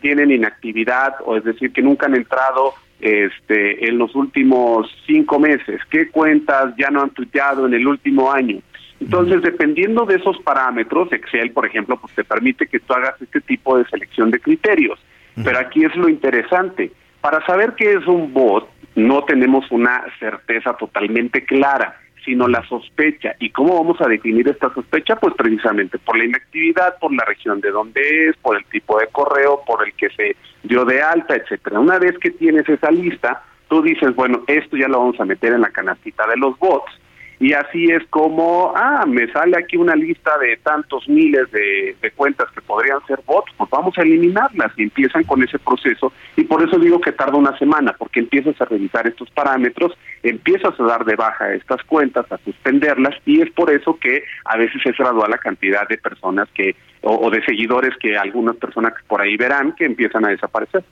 tienen 0.00 0.30
inactividad, 0.30 1.14
o 1.24 1.36
es 1.36 1.44
decir, 1.44 1.72
que 1.72 1.82
nunca 1.82 2.06
han 2.06 2.14
entrado 2.14 2.74
este, 3.00 3.88
en 3.88 3.98
los 3.98 4.14
últimos 4.14 4.90
cinco 5.06 5.38
meses, 5.38 5.80
qué 5.90 6.10
cuentas 6.10 6.74
ya 6.78 6.90
no 6.90 7.02
han 7.02 7.10
tuiteado 7.10 7.66
en 7.66 7.74
el 7.74 7.86
último 7.86 8.32
año. 8.32 8.60
Entonces, 9.00 9.42
dependiendo 9.42 10.06
de 10.06 10.16
esos 10.16 10.38
parámetros, 10.38 11.12
Excel, 11.12 11.50
por 11.50 11.66
ejemplo, 11.66 11.98
pues 11.98 12.14
te 12.14 12.24
permite 12.24 12.66
que 12.66 12.80
tú 12.80 12.94
hagas 12.94 13.20
este 13.20 13.40
tipo 13.40 13.76
de 13.76 13.84
selección 13.86 14.30
de 14.30 14.40
criterios. 14.40 14.98
Pero 15.44 15.58
aquí 15.58 15.84
es 15.84 15.94
lo 15.96 16.08
interesante. 16.08 16.92
Para 17.20 17.44
saber 17.44 17.74
qué 17.76 17.92
es 17.92 18.06
un 18.06 18.32
bot, 18.32 18.68
no 18.94 19.24
tenemos 19.24 19.70
una 19.70 20.02
certeza 20.18 20.74
totalmente 20.74 21.44
clara, 21.44 22.00
sino 22.24 22.48
la 22.48 22.66
sospecha. 22.66 23.36
¿Y 23.38 23.50
cómo 23.50 23.74
vamos 23.74 24.00
a 24.00 24.08
definir 24.08 24.48
esta 24.48 24.72
sospecha? 24.72 25.16
Pues 25.16 25.34
precisamente 25.36 25.98
por 25.98 26.16
la 26.16 26.24
inactividad, 26.24 26.98
por 26.98 27.14
la 27.14 27.24
región 27.26 27.60
de 27.60 27.70
donde 27.70 28.28
es, 28.28 28.36
por 28.38 28.56
el 28.56 28.64
tipo 28.64 28.98
de 28.98 29.08
correo, 29.08 29.60
por 29.66 29.86
el 29.86 29.92
que 29.92 30.08
se 30.10 30.36
dio 30.62 30.86
de 30.86 31.02
alta, 31.02 31.36
etcétera. 31.36 31.78
Una 31.78 31.98
vez 31.98 32.18
que 32.18 32.30
tienes 32.30 32.66
esa 32.66 32.90
lista, 32.90 33.42
tú 33.68 33.82
dices, 33.82 34.14
bueno, 34.14 34.42
esto 34.46 34.76
ya 34.76 34.88
lo 34.88 35.00
vamos 35.00 35.20
a 35.20 35.26
meter 35.26 35.52
en 35.52 35.60
la 35.60 35.70
canastita 35.70 36.26
de 36.26 36.38
los 36.38 36.58
bots 36.58 36.90
y 37.38 37.52
así 37.52 37.90
es 37.90 38.02
como, 38.08 38.72
ah, 38.74 39.04
me 39.06 39.30
sale 39.30 39.58
aquí 39.58 39.76
una 39.76 39.94
lista 39.94 40.38
de 40.38 40.56
tantos 40.58 41.06
miles 41.08 41.50
de, 41.50 41.94
cuentas 42.16 42.50
que 42.52 42.62
podrían 42.62 43.04
ser 43.06 43.20
bots, 43.26 43.52
pues 43.58 43.68
vamos 43.68 43.96
a 43.98 44.02
eliminarlas 44.02 44.72
y 44.76 44.84
empiezan 44.84 45.24
con 45.24 45.42
ese 45.42 45.58
proceso 45.58 46.12
y 46.36 46.44
por 46.44 46.62
eso 46.62 46.78
digo 46.78 47.00
que 47.00 47.12
tarda 47.12 47.36
una 47.36 47.56
semana, 47.58 47.94
porque 47.98 48.20
empiezas 48.20 48.58
a 48.60 48.64
revisar 48.64 49.06
estos 49.06 49.28
parámetros, 49.30 49.92
empiezas 50.22 50.78
a 50.80 50.82
dar 50.84 51.04
de 51.04 51.14
baja 51.14 51.52
estas 51.52 51.82
cuentas, 51.82 52.30
a 52.30 52.38
suspenderlas 52.38 53.14
y 53.26 53.42
es 53.42 53.50
por 53.50 53.70
eso 53.70 53.98
que 53.98 54.22
a 54.46 54.56
veces 54.56 54.80
es 54.84 54.96
gradual 54.96 55.30
la 55.30 55.38
cantidad 55.38 55.86
de 55.88 55.98
personas 55.98 56.48
que 56.54 56.74
o, 57.02 57.26
o 57.26 57.30
de 57.30 57.44
seguidores 57.44 57.94
que 57.98 58.16
algunas 58.16 58.56
personas 58.56 58.94
por 59.06 59.20
ahí 59.20 59.36
verán 59.36 59.72
que 59.72 59.84
empiezan 59.84 60.24
a 60.24 60.28
desaparecer. 60.28 60.84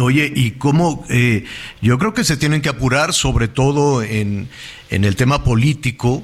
Oye, 0.00 0.32
¿y 0.34 0.52
cómo? 0.52 1.04
Eh, 1.10 1.44
yo 1.80 1.98
creo 1.98 2.14
que 2.14 2.22
se 2.24 2.36
tienen 2.36 2.62
que 2.62 2.68
apurar, 2.68 3.12
sobre 3.12 3.48
todo 3.48 4.02
en, 4.02 4.48
en 4.90 5.04
el 5.04 5.16
tema 5.16 5.42
político, 5.42 6.22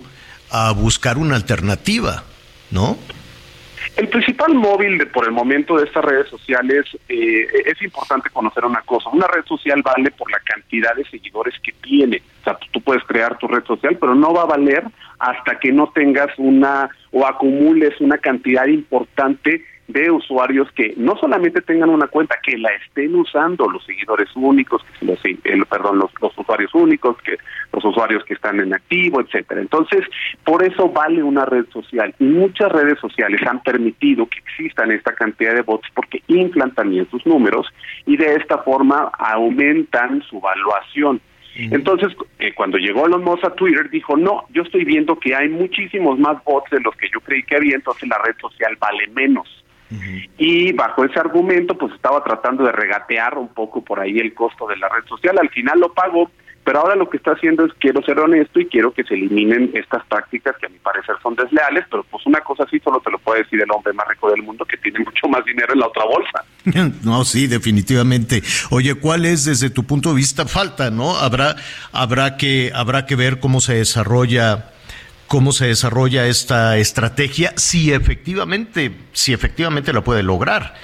a 0.50 0.72
buscar 0.72 1.18
una 1.18 1.34
alternativa, 1.36 2.24
¿no? 2.70 2.96
El 3.96 4.08
principal 4.08 4.54
móvil 4.54 4.96
de, 4.96 5.06
por 5.06 5.24
el 5.24 5.32
momento 5.32 5.76
de 5.76 5.86
estas 5.86 6.04
redes 6.04 6.28
sociales 6.28 6.86
eh, 7.08 7.46
es 7.66 7.82
importante 7.82 8.30
conocer 8.30 8.64
una 8.64 8.82
cosa. 8.82 9.10
Una 9.10 9.26
red 9.26 9.44
social 9.44 9.82
vale 9.82 10.12
por 10.12 10.30
la 10.30 10.38
cantidad 10.38 10.94
de 10.94 11.04
seguidores 11.04 11.54
que 11.60 11.72
tiene. 11.82 12.22
O 12.40 12.44
sea, 12.44 12.58
tú 12.70 12.80
puedes 12.80 13.02
crear 13.04 13.36
tu 13.38 13.48
red 13.48 13.64
social, 13.64 13.96
pero 14.00 14.14
no 14.14 14.32
va 14.32 14.42
a 14.42 14.46
valer 14.46 14.84
hasta 15.18 15.58
que 15.58 15.72
no 15.72 15.88
tengas 15.88 16.28
una 16.38 16.88
o 17.10 17.26
acumules 17.26 18.00
una 18.00 18.18
cantidad 18.18 18.66
importante 18.66 19.64
de 19.88 20.10
usuarios 20.10 20.70
que 20.72 20.92
no 20.98 21.16
solamente 21.16 21.62
tengan 21.62 21.88
una 21.88 22.06
cuenta, 22.06 22.36
que 22.42 22.58
la 22.58 22.68
estén 22.86 23.14
usando 23.14 23.68
los 23.68 23.84
seguidores 23.84 24.28
únicos, 24.36 24.84
que 25.00 25.06
los, 25.56 25.66
perdón, 25.66 25.98
los, 25.98 26.10
los, 26.20 26.36
usuarios 26.36 26.74
únicos, 26.74 27.16
que 27.22 27.38
los 27.72 27.84
usuarios 27.84 28.22
que 28.24 28.34
están 28.34 28.60
en 28.60 28.74
activo, 28.74 29.20
etcétera. 29.20 29.62
Entonces, 29.62 30.04
por 30.44 30.62
eso 30.62 30.90
vale 30.90 31.22
una 31.22 31.46
red 31.46 31.64
social. 31.72 32.14
Y 32.18 32.24
muchas 32.24 32.70
redes 32.70 32.98
sociales 33.00 33.40
han 33.46 33.62
permitido 33.62 34.26
que 34.26 34.38
existan 34.38 34.92
esta 34.92 35.14
cantidad 35.14 35.54
de 35.54 35.62
bots 35.62 35.88
porque 35.94 36.22
inflan 36.28 36.74
también 36.74 37.08
sus 37.10 37.24
números 37.26 37.66
y 38.04 38.18
de 38.18 38.34
esta 38.34 38.58
forma 38.58 39.10
aumentan 39.18 40.22
su 40.28 40.38
valuación. 40.40 41.20
Entonces, 41.58 42.16
eh, 42.38 42.52
cuando 42.54 42.78
llegó 42.78 43.06
Elon 43.06 43.24
Musk 43.24 43.44
a 43.44 43.54
Twitter, 43.54 43.90
dijo, 43.90 44.16
no, 44.16 44.44
yo 44.50 44.62
estoy 44.62 44.84
viendo 44.84 45.18
que 45.18 45.34
hay 45.34 45.48
muchísimos 45.48 46.16
más 46.16 46.42
bots 46.44 46.70
de 46.70 46.78
los 46.78 46.94
que 46.94 47.08
yo 47.12 47.20
creí 47.20 47.42
que 47.42 47.56
había, 47.56 47.74
entonces 47.74 48.08
la 48.08 48.18
red 48.18 48.36
social 48.40 48.76
vale 48.78 49.08
menos. 49.08 49.64
Y 50.36 50.72
bajo 50.72 51.04
ese 51.04 51.18
argumento, 51.18 51.76
pues 51.76 51.94
estaba 51.94 52.22
tratando 52.22 52.64
de 52.64 52.72
regatear 52.72 53.38
un 53.38 53.48
poco 53.48 53.82
por 53.82 54.00
ahí 54.00 54.18
el 54.18 54.34
costo 54.34 54.66
de 54.66 54.76
la 54.76 54.88
red 54.88 55.04
social. 55.08 55.38
Al 55.40 55.48
final 55.48 55.80
lo 55.80 55.92
pagó, 55.92 56.30
pero 56.68 56.80
ahora 56.80 56.96
lo 56.96 57.08
que 57.08 57.16
está 57.16 57.32
haciendo 57.32 57.64
es 57.64 57.72
quiero 57.78 58.02
ser 58.02 58.18
honesto 58.18 58.60
y 58.60 58.66
quiero 58.66 58.92
que 58.92 59.02
se 59.04 59.14
eliminen 59.14 59.70
estas 59.72 60.04
prácticas 60.04 60.54
que 60.60 60.66
a 60.66 60.68
mi 60.68 60.78
parecer 60.78 61.14
son 61.22 61.34
desleales, 61.34 61.86
pero 61.90 62.04
pues 62.04 62.26
una 62.26 62.40
cosa 62.40 62.64
así 62.64 62.78
solo 62.80 63.00
te 63.00 63.10
lo 63.10 63.18
puede 63.18 63.42
decir 63.42 63.62
el 63.62 63.70
hombre 63.70 63.94
más 63.94 64.06
rico 64.06 64.30
del 64.30 64.42
mundo 64.42 64.66
que 64.66 64.76
tiene 64.76 64.98
mucho 64.98 65.28
más 65.28 65.42
dinero 65.46 65.72
en 65.72 65.80
la 65.80 65.86
otra 65.86 66.04
bolsa. 66.04 66.44
No, 67.02 67.24
sí, 67.24 67.46
definitivamente. 67.46 68.42
Oye, 68.70 68.94
¿cuál 68.96 69.24
es 69.24 69.46
desde 69.46 69.70
tu 69.70 69.84
punto 69.84 70.10
de 70.10 70.16
vista 70.16 70.46
falta, 70.46 70.90
no? 70.90 71.16
Habrá 71.16 71.56
habrá 71.92 72.36
que 72.36 72.70
habrá 72.74 73.06
que 73.06 73.16
ver 73.16 73.40
cómo 73.40 73.60
se 73.62 73.76
desarrolla 73.76 74.72
cómo 75.28 75.52
se 75.52 75.66
desarrolla 75.66 76.26
esta 76.26 76.76
estrategia, 76.78 77.52
si 77.56 77.92
efectivamente, 77.92 78.90
si 79.12 79.32
efectivamente 79.32 79.92
la 79.92 80.00
puede 80.00 80.22
lograr. 80.22 80.74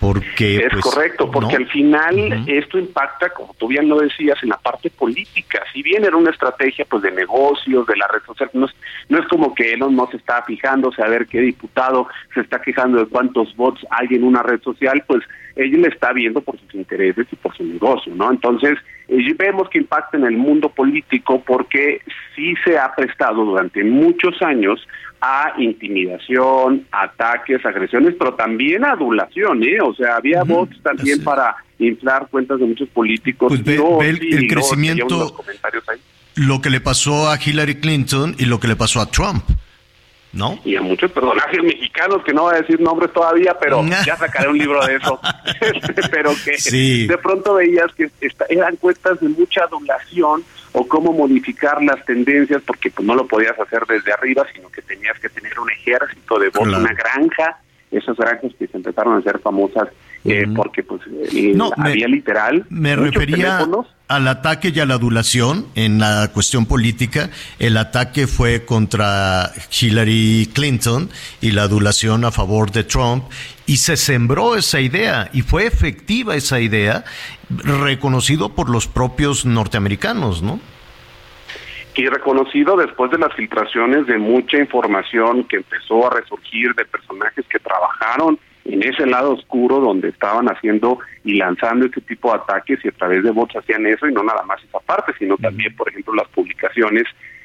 Porque, 0.00 0.56
es 0.56 0.70
pues, 0.70 0.82
correcto, 0.82 1.30
porque 1.30 1.56
al 1.56 1.66
final 1.68 2.44
esto 2.46 2.78
impacta, 2.78 3.30
como 3.30 3.54
tú 3.54 3.68
bien 3.68 3.88
lo 3.88 4.00
decías, 4.00 4.36
en 4.42 4.50
la 4.50 4.58
parte 4.58 4.90
política. 4.90 5.62
Si 5.72 5.82
bien 5.82 6.04
era 6.04 6.16
una 6.16 6.30
estrategia 6.30 6.84
pues 6.84 7.02
de 7.02 7.10
negocios, 7.10 7.86
de 7.86 7.96
la 7.96 8.06
red 8.08 8.20
social, 8.26 8.50
no 8.52 8.66
es, 8.66 8.72
no 9.08 9.18
es 9.18 9.26
como 9.28 9.54
que 9.54 9.72
Elon 9.72 9.96
se 10.10 10.18
está 10.18 10.42
fijándose 10.42 11.02
a 11.02 11.08
ver 11.08 11.26
qué 11.26 11.40
diputado 11.40 12.06
se 12.34 12.40
está 12.40 12.60
quejando 12.60 12.98
de 12.98 13.06
cuántos 13.06 13.56
votos 13.56 13.86
hay 13.90 14.08
en 14.10 14.24
una 14.24 14.42
red 14.42 14.60
social, 14.60 15.02
pues 15.06 15.24
ella 15.56 15.78
le 15.78 15.88
está 15.88 16.12
viendo 16.12 16.40
por 16.40 16.58
sus 16.58 16.74
intereses 16.74 17.26
y 17.30 17.36
por 17.36 17.56
su 17.56 17.64
negocio, 17.64 18.14
¿no? 18.14 18.30
Entonces, 18.30 18.76
eh, 19.08 19.34
vemos 19.36 19.68
que 19.68 19.78
impacta 19.78 20.16
en 20.16 20.24
el 20.24 20.36
mundo 20.36 20.68
político 20.68 21.42
porque 21.46 22.00
sí 22.34 22.54
se 22.64 22.78
ha 22.78 22.94
prestado 22.94 23.44
durante 23.44 23.84
muchos 23.84 24.40
años 24.42 24.86
a 25.20 25.54
intimidación, 25.58 26.86
ataques, 26.90 27.64
agresiones, 27.64 28.14
pero 28.18 28.34
también 28.34 28.84
a 28.84 28.92
adulación, 28.92 29.62
¿eh? 29.62 29.80
O 29.80 29.94
sea, 29.94 30.16
había 30.16 30.42
bots 30.42 30.82
también 30.82 31.22
para 31.22 31.56
inflar 31.78 32.28
cuentas 32.30 32.58
de 32.58 32.66
muchos 32.66 32.88
políticos. 32.88 33.48
Pues 33.48 33.64
ve, 33.64 33.76
el, 34.08 34.48
crecimiento, 34.48 35.34
lo 36.34 36.60
que 36.60 36.70
le 36.70 36.80
pasó 36.80 37.30
a 37.30 37.38
Hillary 37.42 37.76
Clinton 37.76 38.34
y 38.38 38.46
lo 38.46 38.60
que 38.60 38.68
le 38.68 38.76
pasó 38.76 39.00
a 39.00 39.06
Trump. 39.06 39.44
¿No? 40.34 40.58
Y 40.64 40.76
a 40.76 40.82
muchos 40.82 41.10
personajes 41.12 41.62
mexicanos, 41.62 42.22
que 42.24 42.32
no 42.34 42.42
voy 42.42 42.54
a 42.56 42.60
decir 42.60 42.80
nombres 42.80 43.12
todavía, 43.12 43.56
pero 43.58 43.82
ya 44.06 44.16
sacaré 44.16 44.48
un 44.48 44.58
libro 44.58 44.84
de 44.86 44.96
eso. 44.96 45.20
Pero 46.10 46.30
que 46.44 46.58
Sí. 46.58 47.06
de 47.06 47.18
pronto 47.18 47.54
veías 47.54 47.92
que 47.94 48.10
eran 48.48 48.76
cuentas 48.76 49.20
de 49.20 49.28
mucha 49.28 49.64
adulación 49.64 50.42
o 50.72 50.86
cómo 50.86 51.12
modificar 51.12 51.82
las 51.82 52.04
tendencias, 52.04 52.62
porque 52.66 52.90
pues 52.90 53.06
no 53.06 53.14
lo 53.14 53.26
podías 53.26 53.58
hacer 53.58 53.82
desde 53.88 54.12
arriba, 54.12 54.44
sino 54.54 54.68
que 54.70 54.82
tenías 54.82 55.18
que 55.20 55.28
tener 55.28 55.58
un 55.58 55.70
ejército 55.70 56.38
de 56.38 56.48
voz, 56.48 56.66
Claro. 56.68 56.82
una 56.82 56.92
granja, 56.94 57.58
esas 57.90 58.16
granjas 58.16 58.52
que 58.58 58.66
se 58.66 58.76
empezaron 58.76 59.14
a 59.14 59.18
hacer 59.18 59.38
famosas 59.38 59.88
eh, 60.24 60.46
porque 60.56 60.82
pues 60.82 61.00
eh, 61.32 61.52
No, 61.54 61.70
me- 61.76 61.90
había 61.90 62.08
literal 62.08 62.64
Me 62.70 62.96
muchos 62.96 63.14
refería 63.14 63.58
teléfonos 63.58 63.86
al 64.08 64.28
ataque 64.28 64.70
y 64.74 64.80
a 64.80 64.86
la 64.86 64.94
adulación 64.94 65.66
en 65.74 65.98
la 65.98 66.30
cuestión 66.32 66.66
política. 66.66 67.30
El 67.58 67.76
ataque 67.76 68.26
fue 68.26 68.64
contra 68.64 69.50
Hillary 69.70 70.50
Clinton 70.52 71.10
y 71.40 71.52
la 71.52 71.62
adulación 71.62 72.24
a 72.24 72.30
favor 72.30 72.70
de 72.70 72.84
Trump. 72.84 73.24
Y 73.66 73.78
se 73.78 73.96
sembró 73.96 74.56
esa 74.56 74.80
idea 74.80 75.30
y 75.32 75.42
fue 75.42 75.66
efectiva 75.66 76.36
esa 76.36 76.60
idea, 76.60 77.04
reconocido 77.48 78.50
por 78.50 78.68
los 78.68 78.86
propios 78.86 79.46
norteamericanos, 79.46 80.42
¿no? 80.42 80.60
y 81.96 82.08
reconocido 82.08 82.76
después 82.76 83.10
de 83.12 83.18
las 83.18 83.32
filtraciones 83.34 84.06
de 84.06 84.18
mucha 84.18 84.58
información 84.58 85.44
que 85.44 85.58
empezó 85.58 86.06
a 86.06 86.10
resurgir 86.10 86.74
de 86.74 86.84
personajes 86.84 87.44
que 87.48 87.60
trabajaron 87.60 88.36
en 88.64 88.82
ese 88.82 89.06
lado 89.06 89.34
oscuro 89.34 89.80
donde 89.80 90.08
estaban 90.08 90.46
haciendo 90.46 90.98
y 91.22 91.34
lanzando 91.34 91.86
este 91.86 92.00
tipo 92.00 92.30
de 92.30 92.38
ataques 92.38 92.78
y 92.84 92.88
a 92.88 92.92
través 92.92 93.22
de 93.22 93.30
bots 93.30 93.56
hacían 93.56 93.86
eso 93.86 94.08
y 94.08 94.12
no 94.12 94.22
nada 94.22 94.42
más 94.44 94.62
esa 94.64 94.80
parte, 94.80 95.12
sino 95.18 95.36
también, 95.36 95.74
por 95.76 95.88
ejemplo, 95.88 96.14
las 96.14 96.28
publicaciones 96.28 97.04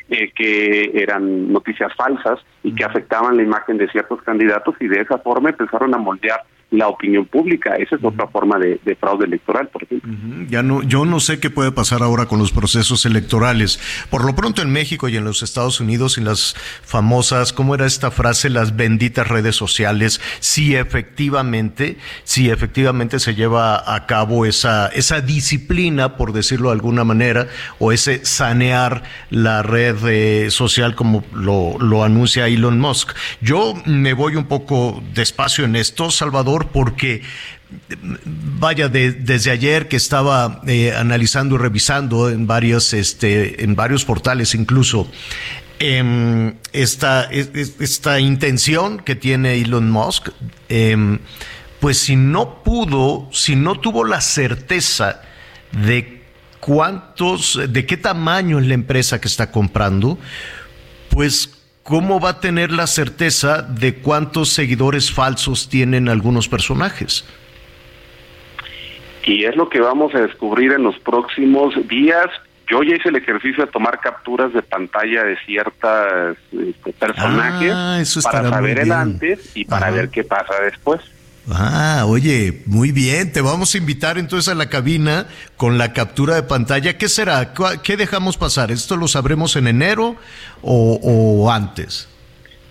eh, 0.10 0.32
que 0.34 0.92
eran 0.96 1.52
noticias 1.52 1.94
falsas 1.96 2.40
y 2.64 2.74
que 2.74 2.84
afectaban 2.84 3.38
la 3.38 3.44
imagen 3.44 3.78
de 3.78 3.90
ciertos 3.90 4.22
candidatos 4.24 4.76
y 4.80 4.88
de 4.88 5.02
esa 5.02 5.20
forma 5.20 5.50
empezaron 5.50 5.94
a 5.94 5.98
moldear 5.98 6.42
la 6.72 6.88
opinión 6.88 7.26
pública. 7.26 7.76
Esa 7.76 7.96
es 7.96 8.04
otra 8.04 8.28
forma 8.28 8.60
de, 8.60 8.80
de 8.86 8.96
fraude 8.96 9.26
electoral, 9.26 9.68
por 9.70 9.84
ejemplo. 9.84 10.14
Ya 10.50 10.62
no, 10.62 10.84
yo 10.84 11.06
no 11.06 11.20
sé 11.20 11.40
qué 11.40 11.50
puede 11.50 11.72
pasar 11.72 12.04
ahora 12.04 12.26
con 12.26 12.40
los 12.40 12.52
procesos 12.52 13.06
electorales. 13.06 13.80
Por 14.10 14.26
lo 14.26 14.36
pronto 14.36 14.62
en 14.62 14.72
México 14.72 15.10
y 15.10 15.18
en 15.18 15.24
los 15.24 15.42
Estados 15.42 15.80
Unidos 15.80 16.18
y 16.18 16.22
las 16.22 16.56
famosas, 16.84 17.54
¿cómo 17.54 17.76
era 17.76 17.86
esta 17.86 18.12
frase? 18.12 18.50
Las 18.50 18.76
benditas 18.76 19.28
redes 19.28 19.56
sociales. 19.56 20.22
Si 20.40 20.76
efectivamente, 20.76 21.98
si 22.24 22.50
efectivamente 22.50 23.20
se 23.20 23.36
lleva 23.36 23.96
a 23.96 24.06
cabo 24.06 24.46
esa, 24.46 24.88
esa 24.88 25.22
disciplina, 25.22 26.18
por 26.18 26.34
decirlo 26.34 26.70
de 26.70 26.76
alguna 26.76 27.04
manera, 27.04 27.48
o 27.80 27.92
ese 27.92 28.26
sanear 28.26 29.04
la 29.30 29.64
red 29.64 29.98
eh, 30.08 30.52
social 30.52 30.96
como 30.96 31.24
lo, 31.34 31.78
lo 31.80 32.04
anuncia 32.04 32.48
Elon 32.48 32.80
Musk. 32.80 33.12
Yo 33.42 33.74
me 33.86 34.14
voy 34.14 34.36
un 34.36 34.46
poco 34.46 35.02
despacio 35.14 35.66
en 35.66 35.76
esto, 35.76 36.12
Salvador, 36.12 36.59
porque 36.68 37.22
vaya 38.60 38.90
de- 38.90 39.12
desde 39.12 39.52
ayer 39.52 39.88
que 39.88 39.96
estaba 39.96 40.62
eh, 40.68 40.94
analizando 40.96 41.56
y 41.56 41.58
revisando 41.60 42.30
en 42.30 42.48
varios 42.48 42.94
este 42.94 43.64
en 43.64 43.76
varios 43.76 44.06
portales 44.06 44.56
incluso 44.56 45.10
em, 45.80 46.56
esta 46.74 47.24
es- 47.26 47.52
es- 47.54 47.76
esta 47.80 48.20
intención 48.20 49.00
que 49.00 49.16
tiene 49.16 49.56
Elon 49.56 49.90
Musk 49.92 50.30
em, 50.68 51.20
pues 51.80 52.00
si 52.00 52.16
no 52.16 52.64
pudo 52.64 53.30
si 53.32 53.56
no 53.56 53.80
tuvo 53.80 54.04
la 54.04 54.20
certeza 54.22 55.22
de 55.72 56.24
cuántos 56.60 57.60
de 57.70 57.86
qué 57.86 57.98
tamaño 57.98 58.60
es 58.60 58.68
la 58.68 58.74
empresa 58.74 59.22
que 59.22 59.28
está 59.28 59.52
comprando 59.52 60.18
pues 61.10 61.52
¿cómo 61.90 62.20
va 62.22 62.30
a 62.30 62.40
tener 62.40 62.72
la 62.72 62.86
certeza 62.88 63.62
de 63.64 63.96
cuántos 63.96 64.50
seguidores 64.50 65.12
falsos 65.12 65.68
tienen 65.68 66.08
algunos 66.08 66.48
personajes? 66.48 67.26
y 69.26 69.44
es 69.46 69.56
lo 69.56 69.70
que 69.70 69.80
vamos 69.80 70.16
a 70.16 70.22
descubrir 70.22 70.72
en 70.72 70.82
los 70.84 70.98
próximos 71.00 71.76
días. 71.88 72.26
Yo 72.68 72.82
ya 72.84 72.96
hice 72.96 73.10
el 73.10 73.16
ejercicio 73.18 73.64
de 73.66 73.72
tomar 73.72 74.00
capturas 74.00 74.52
de 74.54 74.62
pantalla 74.64 75.24
de 75.24 75.38
ciertos 75.46 76.38
personajes 76.98 77.72
Ah, 77.76 78.00
eso 78.02 78.22
para 78.22 78.50
saber 78.50 78.80
el 78.80 78.92
antes 78.92 79.56
y 79.56 79.66
para 79.66 79.88
Ajá. 79.88 79.96
ver 79.96 80.10
qué 80.10 80.24
pasa 80.24 80.54
después. 80.64 81.02
Ah, 81.52 82.04
oye, 82.08 82.62
muy 82.66 82.92
bien. 82.92 83.32
Te 83.32 83.42
vamos 83.42 83.74
a 83.74 83.78
invitar 83.78 84.18
entonces 84.18 84.50
a 84.52 84.56
la 84.56 84.70
cabina 84.70 85.28
con 85.58 85.78
la 85.78 85.94
captura 85.94 86.36
de 86.36 86.44
pantalla. 86.44 86.98
¿Qué 86.98 87.10
será? 87.10 87.54
¿Cuá- 87.54 87.82
¿Qué 87.82 87.98
dejamos 87.98 88.38
pasar? 88.38 88.72
¿Esto 88.72 88.96
lo 88.98 89.08
sabremos 89.08 89.56
en 89.56 89.68
enero 89.68 90.16
o, 90.62 91.00
o 91.02 91.52
antes? 91.52 92.08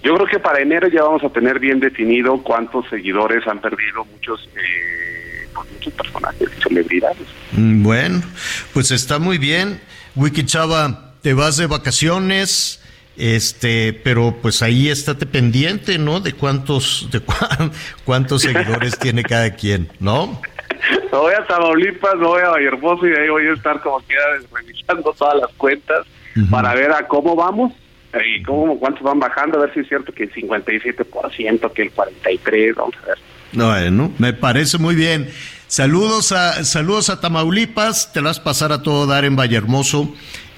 Yo 0.04 0.14
creo 0.14 0.26
que 0.28 0.38
para 0.38 0.60
enero 0.60 0.88
ya 0.88 1.02
vamos 1.02 1.24
a 1.24 1.28
tener 1.30 1.58
bien 1.58 1.80
definido 1.80 2.40
cuántos 2.42 2.88
seguidores 2.88 3.44
han 3.48 3.60
perdido 3.60 4.04
muchos 4.04 4.48
eh, 4.54 5.48
pues, 5.52 5.66
muchos 5.72 5.92
personajes 5.94 6.48
y 6.56 6.62
celebridades. 6.62 7.26
Mm, 7.52 7.82
Bueno, 7.82 8.22
pues 8.72 8.92
está 8.92 9.18
muy 9.18 9.38
bien. 9.38 9.80
Wiki 10.14 10.44
Chava, 10.46 11.14
te 11.20 11.34
vas 11.34 11.56
de 11.56 11.66
vacaciones, 11.66 12.80
este, 13.18 13.92
pero 14.04 14.36
pues 14.40 14.62
ahí 14.62 14.88
estate 14.88 15.26
pendiente, 15.26 15.98
¿no? 15.98 16.20
De 16.20 16.32
cuántos, 16.32 17.08
de 17.10 17.20
cuán- 17.20 17.72
cuántos 18.04 18.42
seguidores 18.42 18.98
tiene 18.98 19.22
cada 19.22 19.54
quien, 19.54 19.88
¿no? 20.00 20.40
Voy 21.10 21.32
a 21.34 21.44
Tamaulipas, 21.46 22.18
voy 22.18 22.40
a 22.42 22.50
Vallehermoso 22.50 23.06
y 23.08 23.12
ahí 23.12 23.28
voy 23.28 23.46
a 23.48 23.52
estar 23.54 23.80
como 23.80 23.98
quiera 24.00 24.22
revisando 24.54 25.12
todas 25.18 25.40
las 25.40 25.50
cuentas 25.56 26.06
para 26.50 26.72
ver 26.74 26.92
a 26.92 27.08
cómo 27.08 27.34
vamos 27.34 27.72
y 28.36 28.42
cómo 28.44 28.78
cuántos 28.78 29.02
van 29.02 29.18
bajando, 29.18 29.58
a 29.58 29.62
ver 29.62 29.74
si 29.74 29.80
es 29.80 29.88
cierto 29.88 30.12
que 30.12 30.24
el 30.24 30.32
57%, 30.32 31.72
que 31.72 31.82
el 31.82 31.92
43%, 31.94 32.74
vamos 32.76 32.94
a 33.02 33.06
ver. 33.06 33.18
Bueno, 33.52 34.12
me 34.18 34.32
parece 34.34 34.78
muy 34.78 34.94
bien. 34.94 35.28
Saludos 35.66 36.32
a, 36.32 36.62
saludos 36.64 37.10
a 37.10 37.20
Tamaulipas, 37.20 38.12
te 38.12 38.20
las 38.22 38.38
pasar 38.38 38.70
a 38.72 38.82
todo 38.82 39.06
dar 39.06 39.24
en 39.24 39.34
Vallehermoso 39.34 40.14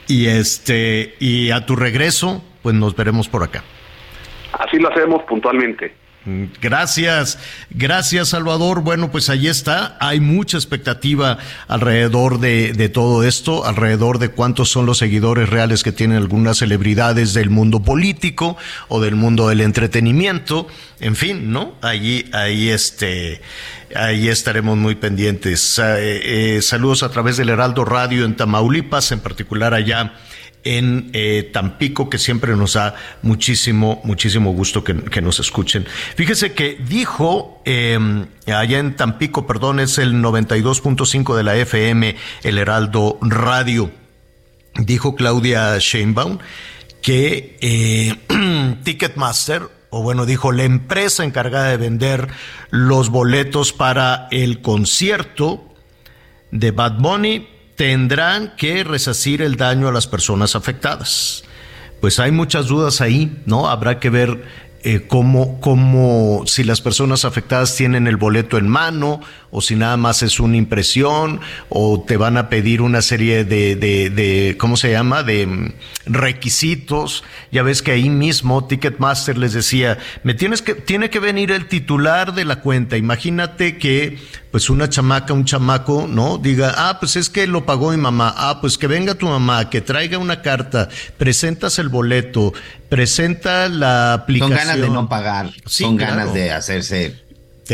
y 0.06 0.26
este, 0.26 1.14
y 1.18 1.50
a 1.50 1.64
tu 1.64 1.76
regreso, 1.76 2.44
pues 2.62 2.74
nos 2.74 2.94
veremos 2.94 3.28
por 3.28 3.42
acá. 3.42 3.62
Así 4.52 4.78
lo 4.78 4.90
hacemos 4.90 5.22
puntualmente. 5.24 5.94
Mm, 6.24 6.44
Gracias, 6.60 7.38
gracias 7.70 8.28
Salvador. 8.28 8.82
Bueno, 8.82 9.10
pues 9.10 9.30
ahí 9.30 9.48
está. 9.48 9.96
Hay 10.00 10.20
mucha 10.20 10.58
expectativa 10.58 11.38
alrededor 11.66 12.40
de, 12.40 12.72
de 12.72 12.88
todo 12.90 13.24
esto, 13.24 13.64
alrededor 13.64 14.18
de 14.18 14.28
cuántos 14.28 14.68
son 14.68 14.84
los 14.84 14.98
seguidores 14.98 15.48
reales 15.48 15.82
que 15.82 15.92
tienen 15.92 16.18
algunas 16.18 16.58
celebridades 16.58 17.32
del 17.32 17.48
mundo 17.48 17.82
político 17.82 18.58
o 18.88 19.00
del 19.00 19.16
mundo 19.16 19.48
del 19.48 19.62
entretenimiento. 19.62 20.66
En 21.00 21.16
fin, 21.16 21.52
¿no? 21.52 21.76
Allí, 21.80 22.26
ahí 22.34 22.68
este, 22.68 23.40
ahí 23.94 24.28
estaremos 24.28 24.76
muy 24.76 24.96
pendientes. 24.96 25.78
Eh, 25.78 26.56
eh, 26.56 26.62
saludos 26.62 27.02
a 27.02 27.10
través 27.10 27.38
del 27.38 27.48
Heraldo 27.48 27.86
Radio 27.86 28.26
en 28.26 28.36
Tamaulipas, 28.36 29.10
en 29.12 29.20
particular 29.20 29.72
allá 29.72 30.12
en 30.64 31.10
eh, 31.12 31.50
Tampico, 31.52 32.10
que 32.10 32.18
siempre 32.18 32.56
nos 32.56 32.74
da 32.74 32.94
muchísimo, 33.22 34.00
muchísimo 34.04 34.52
gusto 34.52 34.84
que, 34.84 34.94
que 34.96 35.22
nos 35.22 35.40
escuchen. 35.40 35.86
Fíjese 36.16 36.52
que 36.52 36.78
dijo, 36.86 37.62
eh, 37.64 37.98
allá 38.46 38.78
en 38.78 38.96
Tampico, 38.96 39.46
perdón, 39.46 39.80
es 39.80 39.98
el 39.98 40.14
92.5 40.14 41.36
de 41.36 41.42
la 41.42 41.56
FM, 41.56 42.16
el 42.42 42.58
Heraldo 42.58 43.18
Radio, 43.22 43.90
dijo 44.74 45.14
Claudia 45.14 45.76
Sheinbaum 45.78 46.38
que 47.02 47.58
eh, 47.60 48.14
Ticketmaster, 48.84 49.62
o 49.90 50.02
bueno, 50.02 50.26
dijo 50.26 50.52
la 50.52 50.64
empresa 50.64 51.24
encargada 51.24 51.70
de 51.70 51.76
vender 51.76 52.28
los 52.70 53.10
boletos 53.10 53.72
para 53.72 54.28
el 54.30 54.60
concierto 54.60 55.64
de 56.50 56.70
Bad 56.70 56.98
Bunny, 56.98 57.48
tendrán 57.80 58.52
que 58.58 58.84
resacir 58.84 59.40
el 59.40 59.56
daño 59.56 59.88
a 59.88 59.92
las 59.92 60.06
personas 60.06 60.54
afectadas. 60.54 61.44
Pues 62.02 62.20
hay 62.20 62.30
muchas 62.30 62.66
dudas 62.66 63.00
ahí, 63.00 63.40
¿no? 63.46 63.70
Habrá 63.70 63.98
que 63.98 64.10
ver 64.10 64.44
eh, 64.82 65.06
cómo, 65.08 65.62
cómo, 65.62 66.42
si 66.44 66.62
las 66.62 66.82
personas 66.82 67.24
afectadas 67.24 67.74
tienen 67.74 68.06
el 68.06 68.18
boleto 68.18 68.58
en 68.58 68.68
mano, 68.68 69.22
o 69.50 69.60
si 69.60 69.74
nada 69.76 69.96
más 69.96 70.22
es 70.22 70.38
una 70.40 70.56
impresión, 70.56 71.40
o 71.68 72.02
te 72.06 72.16
van 72.16 72.36
a 72.36 72.48
pedir 72.48 72.82
una 72.82 73.02
serie 73.02 73.44
de, 73.44 73.74
de, 73.76 74.10
de 74.10 74.56
¿cómo 74.58 74.76
se 74.76 74.90
llama? 74.92 75.22
De 75.22 75.46
mm, 75.46 75.72
requisitos. 76.06 77.24
Ya 77.50 77.62
ves 77.62 77.82
que 77.82 77.92
ahí 77.92 78.08
mismo 78.08 78.64
Ticketmaster 78.66 79.36
les 79.36 79.52
decía, 79.52 79.98
me 80.22 80.34
tienes 80.34 80.62
que, 80.62 80.74
tiene 80.74 81.10
que 81.10 81.18
venir 81.20 81.50
el 81.50 81.66
titular 81.66 82.32
de 82.34 82.44
la 82.44 82.60
cuenta. 82.60 82.96
Imagínate 82.96 83.76
que, 83.78 84.18
pues 84.52 84.70
una 84.70 84.88
chamaca, 84.88 85.32
un 85.32 85.44
chamaco, 85.44 86.06
¿no? 86.08 86.38
Diga, 86.38 86.74
ah, 86.76 86.98
pues 87.00 87.16
es 87.16 87.28
que 87.28 87.46
lo 87.46 87.66
pagó 87.66 87.90
mi 87.90 87.96
mamá. 87.96 88.32
Ah, 88.36 88.58
pues 88.60 88.78
que 88.78 88.86
venga 88.86 89.14
tu 89.16 89.26
mamá, 89.26 89.68
que 89.68 89.80
traiga 89.80 90.18
una 90.18 90.42
carta, 90.42 90.88
presentas 91.18 91.78
el 91.78 91.88
boleto, 91.88 92.52
presenta 92.88 93.68
la 93.68 94.12
Son 94.12 94.20
aplicación. 94.22 94.58
ganas 94.58 94.80
de 94.80 94.88
no 94.90 95.08
pagar, 95.08 95.50
Sí, 95.66 95.84
son 95.84 95.96
claro. 95.96 96.16
ganas 96.16 96.34
de 96.34 96.52
hacerse 96.52 97.16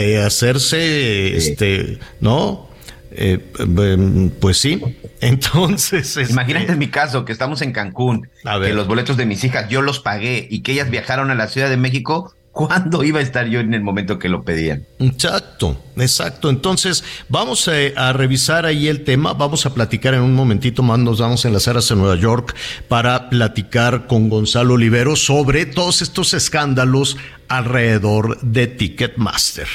de 0.01 0.23
hacerse, 0.23 1.37
este, 1.37 1.99
¿no? 2.21 2.69
Eh, 3.11 3.41
em, 3.59 4.31
pues 4.31 4.59
sí. 4.59 4.81
Entonces. 5.21 6.17
Este, 6.17 6.33
Imagínate 6.33 6.73
en 6.73 6.79
mi 6.79 6.89
caso, 6.89 7.25
que 7.25 7.33
estamos 7.33 7.63
en 7.63 7.73
Cancún, 7.73 8.29
que 8.63 8.75
los 8.75 8.87
boletos 8.87 9.17
de 9.17 9.27
mis 9.27 9.43
hijas 9.45 9.69
yo 9.69 9.83
los 9.83 10.01
pagué 10.01 10.47
y 10.51 10.61
que 10.61 10.73
ellas 10.73 10.91
viajaron 10.91 11.31
a 11.31 11.35
la 11.35 11.49
Ciudad 11.49 11.71
de 11.71 11.77
México 11.77 12.36
¿Cuándo 12.57 13.05
iba 13.05 13.19
a 13.19 13.23
estar 13.23 13.47
yo 13.49 13.61
en 13.61 13.75
el 13.75 13.83
momento 13.83 14.19
que 14.19 14.31
lo 14.31 14.43
pedían? 14.43 14.87
Exacto, 14.99 15.79
exacto. 15.99 16.49
Entonces, 16.49 17.05
vamos 17.29 17.69
a, 17.69 17.79
eh, 17.79 17.93
a, 17.99 18.15
revisar 18.15 18.65
ahí 18.65 18.89
el 18.89 19.05
tema. 19.05 19.35
Vamos 19.35 19.67
a 19.67 19.75
platicar 19.75 20.15
en 20.15 20.23
un 20.23 20.35
momentito 20.35 20.83
más. 20.83 20.99
Nos 20.99 21.21
vamos 21.21 21.45
a 21.45 21.49
enlazar 21.49 21.77
hacia 21.77 21.97
Nueva 21.97 22.17
York 22.17 22.57
para 22.89 23.29
platicar 23.29 24.07
con 24.07 24.31
Gonzalo 24.31 24.73
Olivero 24.73 25.17
sobre 25.17 25.67
todos 25.67 26.01
estos 26.01 26.33
escándalos 26.33 27.19
alrededor 27.49 28.41
de 28.41 28.69
Ticketmaster. 28.69 29.69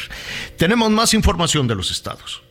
Tenemos 0.57 0.89
más 0.89 1.13
información 1.13 1.67
de 1.67 1.75
los 1.75 1.91
estados. 1.91 2.41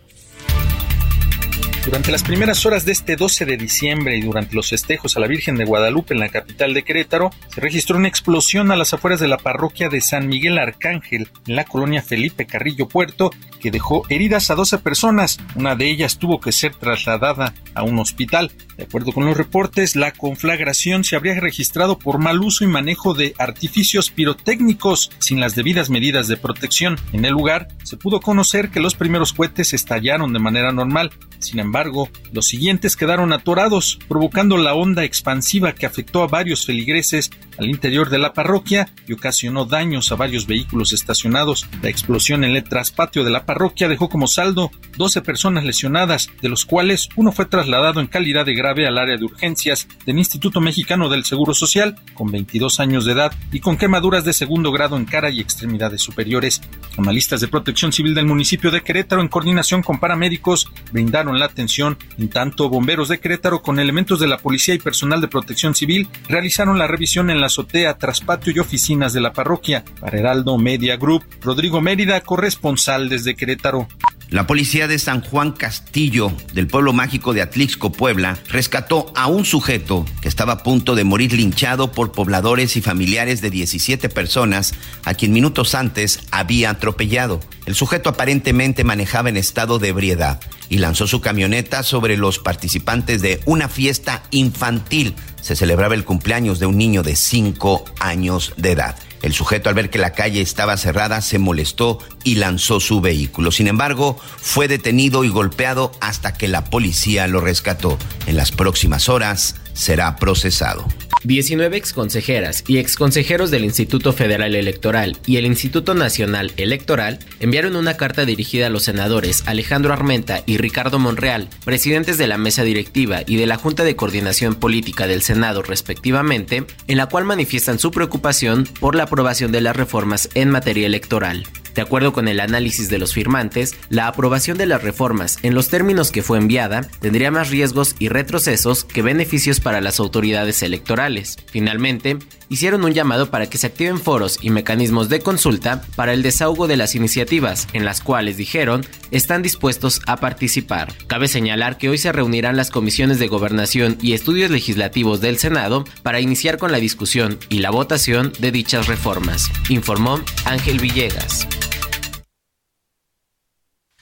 Durante 1.84 2.12
las 2.12 2.22
primeras 2.22 2.66
horas 2.66 2.84
de 2.84 2.92
este 2.92 3.16
12 3.16 3.46
de 3.46 3.56
diciembre 3.56 4.16
y 4.18 4.20
durante 4.20 4.54
los 4.54 4.68
festejos 4.68 5.16
a 5.16 5.20
la 5.20 5.26
Virgen 5.26 5.56
de 5.56 5.64
Guadalupe 5.64 6.12
en 6.12 6.20
la 6.20 6.28
capital 6.28 6.74
de 6.74 6.82
Querétaro, 6.82 7.30
se 7.48 7.60
registró 7.60 7.96
una 7.96 8.06
explosión 8.06 8.70
a 8.70 8.76
las 8.76 8.92
afueras 8.92 9.18
de 9.18 9.28
la 9.28 9.38
parroquia 9.38 9.88
de 9.88 10.02
San 10.02 10.28
Miguel 10.28 10.58
Arcángel, 10.58 11.30
en 11.46 11.56
la 11.56 11.64
colonia 11.64 12.02
Felipe 12.02 12.46
Carrillo 12.46 12.86
Puerto, 12.86 13.30
que 13.60 13.70
dejó 13.70 14.02
heridas 14.10 14.50
a 14.50 14.56
12 14.56 14.78
personas. 14.78 15.38
Una 15.54 15.74
de 15.74 15.90
ellas 15.90 16.18
tuvo 16.18 16.38
que 16.38 16.52
ser 16.52 16.74
trasladada 16.74 17.54
a 17.74 17.82
un 17.82 17.98
hospital. 17.98 18.52
De 18.80 18.86
acuerdo 18.86 19.12
con 19.12 19.26
los 19.26 19.36
reportes, 19.36 19.94
la 19.94 20.10
conflagración 20.10 21.04
se 21.04 21.14
habría 21.14 21.38
registrado 21.38 21.98
por 21.98 22.18
mal 22.18 22.40
uso 22.40 22.64
y 22.64 22.66
manejo 22.66 23.12
de 23.12 23.34
artificios 23.36 24.10
pirotécnicos 24.10 25.10
sin 25.18 25.38
las 25.38 25.54
debidas 25.54 25.90
medidas 25.90 26.28
de 26.28 26.38
protección. 26.38 26.96
En 27.12 27.26
el 27.26 27.32
lugar 27.34 27.68
se 27.82 27.98
pudo 27.98 28.22
conocer 28.22 28.70
que 28.70 28.80
los 28.80 28.94
primeros 28.94 29.34
cohetes 29.34 29.74
estallaron 29.74 30.32
de 30.32 30.38
manera 30.38 30.72
normal. 30.72 31.10
Sin 31.40 31.58
embargo, 31.58 32.08
los 32.32 32.46
siguientes 32.46 32.96
quedaron 32.96 33.34
atorados, 33.34 33.98
provocando 34.08 34.56
la 34.56 34.72
onda 34.72 35.04
expansiva 35.04 35.74
que 35.74 35.84
afectó 35.84 36.22
a 36.22 36.28
varios 36.28 36.64
feligreses 36.64 37.30
al 37.60 37.68
interior 37.68 38.08
de 38.08 38.18
la 38.18 38.32
parroquia 38.32 38.88
y 39.06 39.12
ocasionó 39.12 39.66
daños 39.66 40.10
a 40.10 40.16
varios 40.16 40.46
vehículos 40.46 40.92
estacionados. 40.92 41.66
La 41.82 41.90
explosión 41.90 42.42
en 42.42 42.56
el 42.56 42.64
traspatio 42.64 43.22
de 43.22 43.30
la 43.30 43.44
parroquia 43.44 43.86
dejó 43.86 44.08
como 44.08 44.26
saldo 44.26 44.70
12 44.96 45.20
personas 45.20 45.64
lesionadas, 45.64 46.30
de 46.40 46.48
los 46.48 46.64
cuales 46.64 47.10
uno 47.16 47.32
fue 47.32 47.44
trasladado 47.44 48.00
en 48.00 48.06
calidad 48.06 48.46
de 48.46 48.54
grave 48.54 48.86
al 48.86 48.96
área 48.96 49.18
de 49.18 49.24
urgencias 49.24 49.86
del 50.06 50.18
Instituto 50.18 50.60
Mexicano 50.60 51.10
del 51.10 51.24
Seguro 51.24 51.52
Social, 51.52 51.96
con 52.14 52.30
22 52.30 52.80
años 52.80 53.04
de 53.04 53.12
edad 53.12 53.32
y 53.52 53.60
con 53.60 53.76
quemaduras 53.76 54.24
de 54.24 54.32
segundo 54.32 54.72
grado 54.72 54.96
en 54.96 55.04
cara 55.04 55.28
y 55.30 55.40
extremidades 55.40 56.00
superiores. 56.00 56.62
Analistas 56.96 57.42
de 57.42 57.48
protección 57.48 57.92
civil 57.92 58.14
del 58.14 58.26
municipio 58.26 58.70
de 58.70 58.82
Querétaro, 58.82 59.20
en 59.20 59.28
coordinación 59.28 59.82
con 59.82 60.00
paramédicos, 60.00 60.70
brindaron 60.92 61.38
la 61.38 61.44
atención. 61.44 61.98
En 62.16 62.30
tanto, 62.30 62.70
bomberos 62.70 63.08
de 63.08 63.20
Querétaro, 63.20 63.60
con 63.60 63.78
elementos 63.78 64.18
de 64.18 64.28
la 64.28 64.38
policía 64.38 64.74
y 64.74 64.78
personal 64.78 65.20
de 65.20 65.28
protección 65.28 65.74
civil, 65.74 66.08
realizaron 66.28 66.78
la 66.78 66.86
revisión 66.86 67.28
en 67.28 67.40
la 67.40 67.49
azotea, 67.50 67.98
traspatio 67.98 68.52
y 68.54 68.58
oficinas 68.60 69.12
de 69.12 69.20
la 69.20 69.32
parroquia. 69.32 69.84
Para 70.00 70.18
Heraldo 70.18 70.56
Media 70.56 70.96
Group, 70.96 71.24
Rodrigo 71.42 71.80
Mérida, 71.80 72.20
corresponsal 72.20 73.08
desde 73.08 73.34
Querétaro. 73.34 73.88
La 74.30 74.46
policía 74.46 74.86
de 74.86 75.00
San 75.00 75.22
Juan 75.22 75.50
Castillo, 75.50 76.32
del 76.54 76.68
pueblo 76.68 76.92
mágico 76.92 77.34
de 77.34 77.42
Atlixco, 77.42 77.90
Puebla, 77.90 78.38
rescató 78.48 79.12
a 79.16 79.26
un 79.26 79.44
sujeto 79.44 80.06
que 80.22 80.28
estaba 80.28 80.52
a 80.52 80.62
punto 80.62 80.94
de 80.94 81.02
morir 81.02 81.32
linchado 81.32 81.90
por 81.90 82.12
pobladores 82.12 82.76
y 82.76 82.80
familiares 82.80 83.40
de 83.40 83.50
17 83.50 84.08
personas 84.08 84.72
a 85.04 85.14
quien 85.14 85.32
minutos 85.32 85.74
antes 85.74 86.20
había 86.30 86.70
atropellado. 86.70 87.40
El 87.66 87.74
sujeto 87.74 88.08
aparentemente 88.08 88.84
manejaba 88.84 89.30
en 89.30 89.36
estado 89.36 89.80
de 89.80 89.88
ebriedad 89.88 90.38
y 90.68 90.78
lanzó 90.78 91.08
su 91.08 91.20
camioneta 91.20 91.82
sobre 91.82 92.16
los 92.16 92.38
participantes 92.38 93.22
de 93.22 93.40
una 93.46 93.68
fiesta 93.68 94.22
infantil. 94.30 95.16
Se 95.40 95.56
celebraba 95.56 95.96
el 95.96 96.04
cumpleaños 96.04 96.60
de 96.60 96.66
un 96.66 96.78
niño 96.78 97.02
de 97.02 97.16
5 97.16 97.84
años 97.98 98.54
de 98.56 98.70
edad. 98.70 98.96
El 99.22 99.34
sujeto 99.34 99.68
al 99.68 99.74
ver 99.74 99.90
que 99.90 99.98
la 99.98 100.12
calle 100.12 100.40
estaba 100.40 100.76
cerrada 100.76 101.20
se 101.20 101.38
molestó 101.38 101.98
y 102.24 102.36
lanzó 102.36 102.80
su 102.80 103.00
vehículo. 103.00 103.52
Sin 103.52 103.66
embargo, 103.66 104.18
fue 104.38 104.66
detenido 104.66 105.24
y 105.24 105.28
golpeado 105.28 105.92
hasta 106.00 106.34
que 106.34 106.48
la 106.48 106.64
policía 106.64 107.26
lo 107.26 107.40
rescató. 107.40 107.98
En 108.26 108.36
las 108.36 108.50
próximas 108.50 109.08
horas 109.08 109.56
será 109.72 110.16
procesado. 110.16 110.86
19 111.24 111.76
exconsejeras 111.76 112.64
y 112.66 112.78
exconsejeros 112.78 113.50
del 113.50 113.64
Instituto 113.64 114.12
Federal 114.12 114.54
Electoral 114.54 115.18
y 115.26 115.36
el 115.36 115.44
Instituto 115.44 115.94
Nacional 115.94 116.52
Electoral 116.56 117.18
enviaron 117.40 117.76
una 117.76 117.96
carta 117.96 118.24
dirigida 118.24 118.66
a 118.66 118.70
los 118.70 118.84
senadores 118.84 119.42
Alejandro 119.46 119.92
Armenta 119.92 120.42
y 120.46 120.56
Ricardo 120.56 120.98
Monreal, 120.98 121.48
presidentes 121.64 122.16
de 122.16 122.26
la 122.26 122.38
mesa 122.38 122.62
directiva 122.62 123.20
y 123.26 123.36
de 123.36 123.46
la 123.46 123.56
Junta 123.56 123.84
de 123.84 123.96
Coordinación 123.96 124.54
Política 124.54 125.06
del 125.06 125.20
Senado 125.22 125.62
respectivamente, 125.62 126.64
en 126.86 126.96
la 126.96 127.06
cual 127.06 127.24
manifiestan 127.24 127.78
su 127.78 127.90
preocupación 127.90 128.66
por 128.80 128.94
la 128.94 129.02
aprobación 129.02 129.52
de 129.52 129.60
las 129.60 129.76
reformas 129.76 130.30
en 130.34 130.48
materia 130.48 130.86
electoral. 130.86 131.46
De 131.74 131.82
acuerdo 131.82 132.12
con 132.12 132.28
el 132.28 132.40
análisis 132.40 132.88
de 132.88 132.98
los 132.98 133.14
firmantes, 133.14 133.74
la 133.88 134.06
aprobación 134.06 134.58
de 134.58 134.66
las 134.66 134.82
reformas 134.82 135.38
en 135.42 135.54
los 135.54 135.68
términos 135.68 136.10
que 136.10 136.22
fue 136.22 136.38
enviada 136.38 136.82
tendría 137.00 137.30
más 137.30 137.50
riesgos 137.50 137.94
y 137.98 138.08
retrocesos 138.08 138.84
que 138.84 139.02
beneficios 139.02 139.60
para 139.60 139.80
las 139.80 140.00
autoridades 140.00 140.62
electorales. 140.62 141.36
Finalmente, 141.46 142.18
hicieron 142.50 142.84
un 142.84 142.92
llamado 142.92 143.30
para 143.30 143.48
que 143.48 143.56
se 143.56 143.68
activen 143.68 143.98
foros 143.98 144.38
y 144.42 144.50
mecanismos 144.50 145.08
de 145.08 145.20
consulta 145.20 145.82
para 145.96 146.12
el 146.12 146.22
desahogo 146.22 146.66
de 146.66 146.76
las 146.76 146.94
iniciativas, 146.94 147.66
en 147.72 147.86
las 147.86 148.02
cuales 148.02 148.36
dijeron 148.36 148.84
están 149.10 149.40
dispuestos 149.40 150.02
a 150.06 150.18
participar. 150.18 150.92
Cabe 151.06 151.28
señalar 151.28 151.78
que 151.78 151.88
hoy 151.88 151.96
se 151.96 152.12
reunirán 152.12 152.56
las 152.56 152.70
comisiones 152.70 153.18
de 153.18 153.28
gobernación 153.28 153.96
y 154.02 154.12
estudios 154.12 154.50
legislativos 154.50 155.20
del 155.22 155.38
Senado 155.38 155.84
para 156.02 156.20
iniciar 156.20 156.58
con 156.58 156.72
la 156.72 156.78
discusión 156.78 157.38
y 157.48 157.60
la 157.60 157.70
votación 157.70 158.32
de 158.38 158.52
dichas 158.52 158.88
reformas, 158.88 159.50
informó 159.68 160.20
Ángel 160.44 160.80
Villegas. 160.80 161.46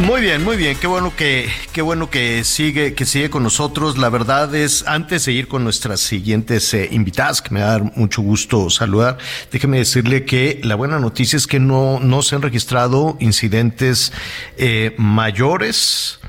Muy 0.00 0.22
bien, 0.22 0.42
muy 0.42 0.56
bien. 0.56 0.76
Qué 0.78 0.86
bueno 0.86 1.14
que, 1.14 1.48
qué 1.72 1.82
bueno 1.82 2.08
que 2.08 2.44
sigue, 2.44 2.94
que 2.94 3.04
sigue 3.04 3.28
con 3.28 3.42
nosotros. 3.42 3.98
La 3.98 4.08
verdad 4.08 4.52
es, 4.54 4.84
antes 4.88 5.26
de 5.26 5.32
ir 5.32 5.48
con 5.48 5.64
nuestras 5.64 6.00
siguientes 6.00 6.72
eh, 6.72 6.88
invitadas, 6.90 7.42
que 7.42 7.50
me 7.52 7.60
da 7.60 7.78
mucho 7.78 8.22
gusto 8.22 8.70
saludar, 8.70 9.18
déjeme 9.52 9.78
decirle 9.78 10.24
que 10.24 10.60
la 10.64 10.76
buena 10.76 10.98
noticia 10.98 11.36
es 11.36 11.46
que 11.46 11.60
no, 11.60 12.00
no 12.00 12.22
se 12.22 12.34
han 12.34 12.42
registrado 12.42 13.16
incidentes 13.20 14.12
eh, 14.56 14.94
mayores 14.96 16.20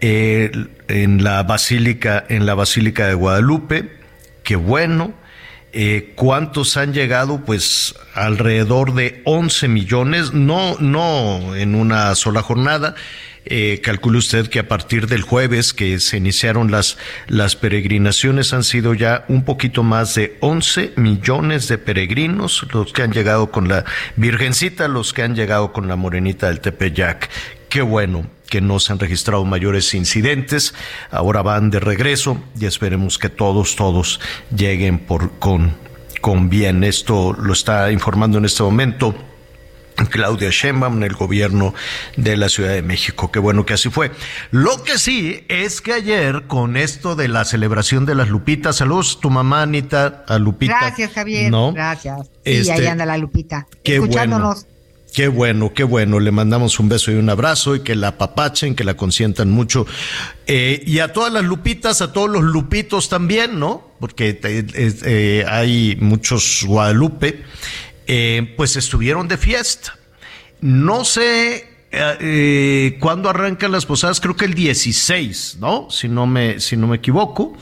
eh, 0.00 0.50
en 0.88 1.22
la 1.22 1.42
basílica, 1.42 2.24
en 2.28 2.46
la 2.46 2.54
basílica 2.54 3.06
de 3.06 3.14
Guadalupe. 3.14 3.90
Qué 4.42 4.56
bueno. 4.56 5.12
Eh, 5.78 6.14
¿Cuántos 6.14 6.78
han 6.78 6.94
llegado? 6.94 7.44
Pues 7.44 7.94
alrededor 8.14 8.94
de 8.94 9.20
11 9.26 9.68
millones, 9.68 10.32
no, 10.32 10.74
no 10.80 11.54
en 11.54 11.74
una 11.74 12.14
sola 12.14 12.40
jornada. 12.40 12.94
Eh, 13.44 13.82
calcule 13.84 14.16
usted 14.16 14.48
que 14.48 14.58
a 14.58 14.68
partir 14.68 15.06
del 15.06 15.20
jueves 15.20 15.74
que 15.74 16.00
se 16.00 16.16
iniciaron 16.16 16.70
las, 16.70 16.96
las 17.26 17.56
peregrinaciones 17.56 18.54
han 18.54 18.64
sido 18.64 18.94
ya 18.94 19.26
un 19.28 19.44
poquito 19.44 19.82
más 19.82 20.14
de 20.14 20.38
11 20.40 20.94
millones 20.96 21.68
de 21.68 21.76
peregrinos, 21.76 22.66
los 22.72 22.94
que 22.94 23.02
han 23.02 23.12
llegado 23.12 23.50
con 23.50 23.68
la 23.68 23.84
Virgencita, 24.16 24.88
los 24.88 25.12
que 25.12 25.24
han 25.24 25.36
llegado 25.36 25.74
con 25.74 25.88
la 25.88 25.96
Morenita 25.96 26.46
del 26.46 26.60
Tepeyac. 26.60 27.28
Qué 27.68 27.82
bueno 27.82 28.35
que 28.48 28.60
no 28.60 28.78
se 28.80 28.92
han 28.92 28.98
registrado 28.98 29.44
mayores 29.44 29.92
incidentes. 29.94 30.74
Ahora 31.10 31.42
van 31.42 31.70
de 31.70 31.80
regreso 31.80 32.42
y 32.58 32.66
esperemos 32.66 33.18
que 33.18 33.28
todos, 33.28 33.76
todos 33.76 34.20
lleguen 34.54 34.98
por, 34.98 35.38
con, 35.38 35.74
con 36.20 36.48
bien. 36.48 36.84
Esto 36.84 37.32
lo 37.32 37.52
está 37.52 37.90
informando 37.92 38.38
en 38.38 38.44
este 38.44 38.62
momento 38.62 39.14
Claudia 40.10 40.50
Sheinbaum 40.50 40.98
en 40.98 41.02
el 41.04 41.14
gobierno 41.14 41.72
de 42.16 42.36
la 42.36 42.48
Ciudad 42.48 42.72
de 42.72 42.82
México. 42.82 43.30
Qué 43.32 43.38
bueno 43.38 43.64
que 43.64 43.74
así 43.74 43.88
fue. 43.88 44.10
Lo 44.50 44.82
que 44.82 44.98
sí 44.98 45.44
es 45.48 45.80
que 45.80 45.94
ayer 45.94 46.44
con 46.46 46.76
esto 46.76 47.16
de 47.16 47.28
la 47.28 47.44
celebración 47.44 48.04
de 48.04 48.14
las 48.14 48.28
Lupitas, 48.28 48.76
saludos 48.76 49.20
tu 49.20 49.30
mamá 49.30 49.62
Anita, 49.62 50.24
a 50.28 50.38
Lupita. 50.38 50.78
Gracias 50.80 51.12
Javier, 51.12 51.50
¿no? 51.50 51.72
gracias. 51.72 52.26
Sí, 52.44 52.50
ahí 52.50 52.56
Este, 52.58 52.88
anda 52.88 53.06
la 53.06 53.16
Lupita, 53.16 53.66
qué 53.82 53.94
escuchándonos. 53.94 54.64
bueno. 54.64 54.75
Qué 55.16 55.28
bueno, 55.28 55.72
qué 55.72 55.82
bueno. 55.82 56.20
Le 56.20 56.30
mandamos 56.30 56.78
un 56.78 56.90
beso 56.90 57.10
y 57.10 57.14
un 57.14 57.30
abrazo 57.30 57.74
y 57.74 57.80
que 57.80 57.94
la 57.94 58.08
apapachen, 58.08 58.74
que 58.74 58.84
la 58.84 58.98
consientan 58.98 59.50
mucho. 59.50 59.86
Eh, 60.46 60.84
y 60.86 60.98
a 60.98 61.14
todas 61.14 61.32
las 61.32 61.42
lupitas, 61.42 62.02
a 62.02 62.12
todos 62.12 62.28
los 62.28 62.42
lupitos 62.42 63.08
también, 63.08 63.58
¿no? 63.58 63.92
Porque 63.98 64.38
eh, 64.42 64.66
eh, 64.74 65.46
hay 65.48 65.96
muchos 65.98 66.64
Guadalupe, 66.66 67.42
eh, 68.06 68.52
pues 68.58 68.76
estuvieron 68.76 69.26
de 69.26 69.38
fiesta. 69.38 69.96
No 70.60 71.06
sé 71.06 71.66
cuándo 73.00 73.30
arrancan 73.30 73.72
las 73.72 73.86
posadas, 73.86 74.20
creo 74.20 74.36
que 74.36 74.44
el 74.44 74.52
16, 74.52 75.56
¿no? 75.60 75.88
Si 75.90 76.08
no 76.10 76.26
me, 76.26 76.60
si 76.60 76.76
no 76.76 76.88
me 76.88 76.96
equivoco. 76.96 77.56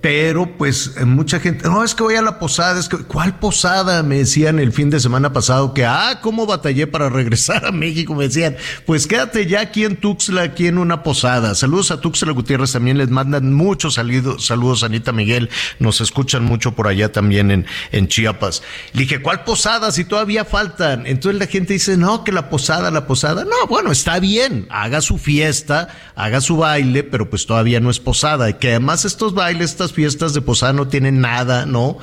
Pero 0.00 0.56
pues 0.56 0.94
eh, 0.96 1.04
mucha 1.04 1.40
gente, 1.40 1.68
no, 1.68 1.82
es 1.82 1.94
que 1.94 2.04
voy 2.04 2.14
a 2.14 2.22
la 2.22 2.38
posada, 2.38 2.78
es 2.78 2.88
que, 2.88 2.98
¿cuál 2.98 3.38
posada? 3.40 4.04
Me 4.04 4.18
decían 4.18 4.60
el 4.60 4.72
fin 4.72 4.90
de 4.90 5.00
semana 5.00 5.32
pasado 5.32 5.74
que, 5.74 5.84
ah, 5.84 6.20
¿cómo 6.22 6.46
batallé 6.46 6.86
para 6.86 7.08
regresar 7.08 7.66
a 7.66 7.72
México? 7.72 8.14
Me 8.14 8.24
decían, 8.24 8.56
pues 8.86 9.08
quédate 9.08 9.46
ya 9.46 9.60
aquí 9.60 9.84
en 9.84 9.96
Tuxtla, 9.96 10.42
aquí 10.42 10.68
en 10.68 10.78
una 10.78 11.02
posada. 11.02 11.56
Saludos 11.56 11.90
a 11.90 12.00
Tuxtla 12.00 12.32
Gutiérrez, 12.32 12.72
también 12.72 12.96
les 12.96 13.10
mandan 13.10 13.52
muchos 13.52 13.94
saludos, 13.94 14.46
saludos 14.46 14.84
Anita 14.84 15.10
Miguel, 15.10 15.50
nos 15.80 16.00
escuchan 16.00 16.44
mucho 16.44 16.72
por 16.76 16.86
allá 16.86 17.10
también 17.10 17.50
en, 17.50 17.66
en 17.90 18.06
Chiapas. 18.06 18.62
Le 18.92 19.00
dije, 19.00 19.20
¿cuál 19.20 19.42
posada? 19.42 19.90
Si 19.90 20.04
todavía 20.04 20.44
faltan. 20.44 21.08
Entonces 21.08 21.40
la 21.40 21.46
gente 21.46 21.72
dice, 21.72 21.96
no, 21.96 22.22
que 22.22 22.30
la 22.30 22.50
posada, 22.50 22.92
la 22.92 23.06
posada. 23.06 23.44
No, 23.44 23.66
bueno, 23.68 23.90
está 23.90 24.20
bien, 24.20 24.66
haga 24.70 25.00
su 25.00 25.18
fiesta, 25.18 25.88
haga 26.14 26.40
su 26.40 26.56
baile, 26.56 27.02
pero 27.02 27.28
pues 27.28 27.46
todavía 27.46 27.80
no 27.80 27.90
es 27.90 27.98
posada. 27.98 28.48
Y 28.48 28.54
que 28.54 28.70
además 28.70 29.04
estos 29.04 29.34
bailes, 29.34 29.70
estas 29.70 29.87
fiestas 29.92 30.34
de 30.34 30.40
posada 30.40 30.72
no 30.72 30.88
tienen 30.88 31.20
nada, 31.20 31.66
¿no? 31.66 31.98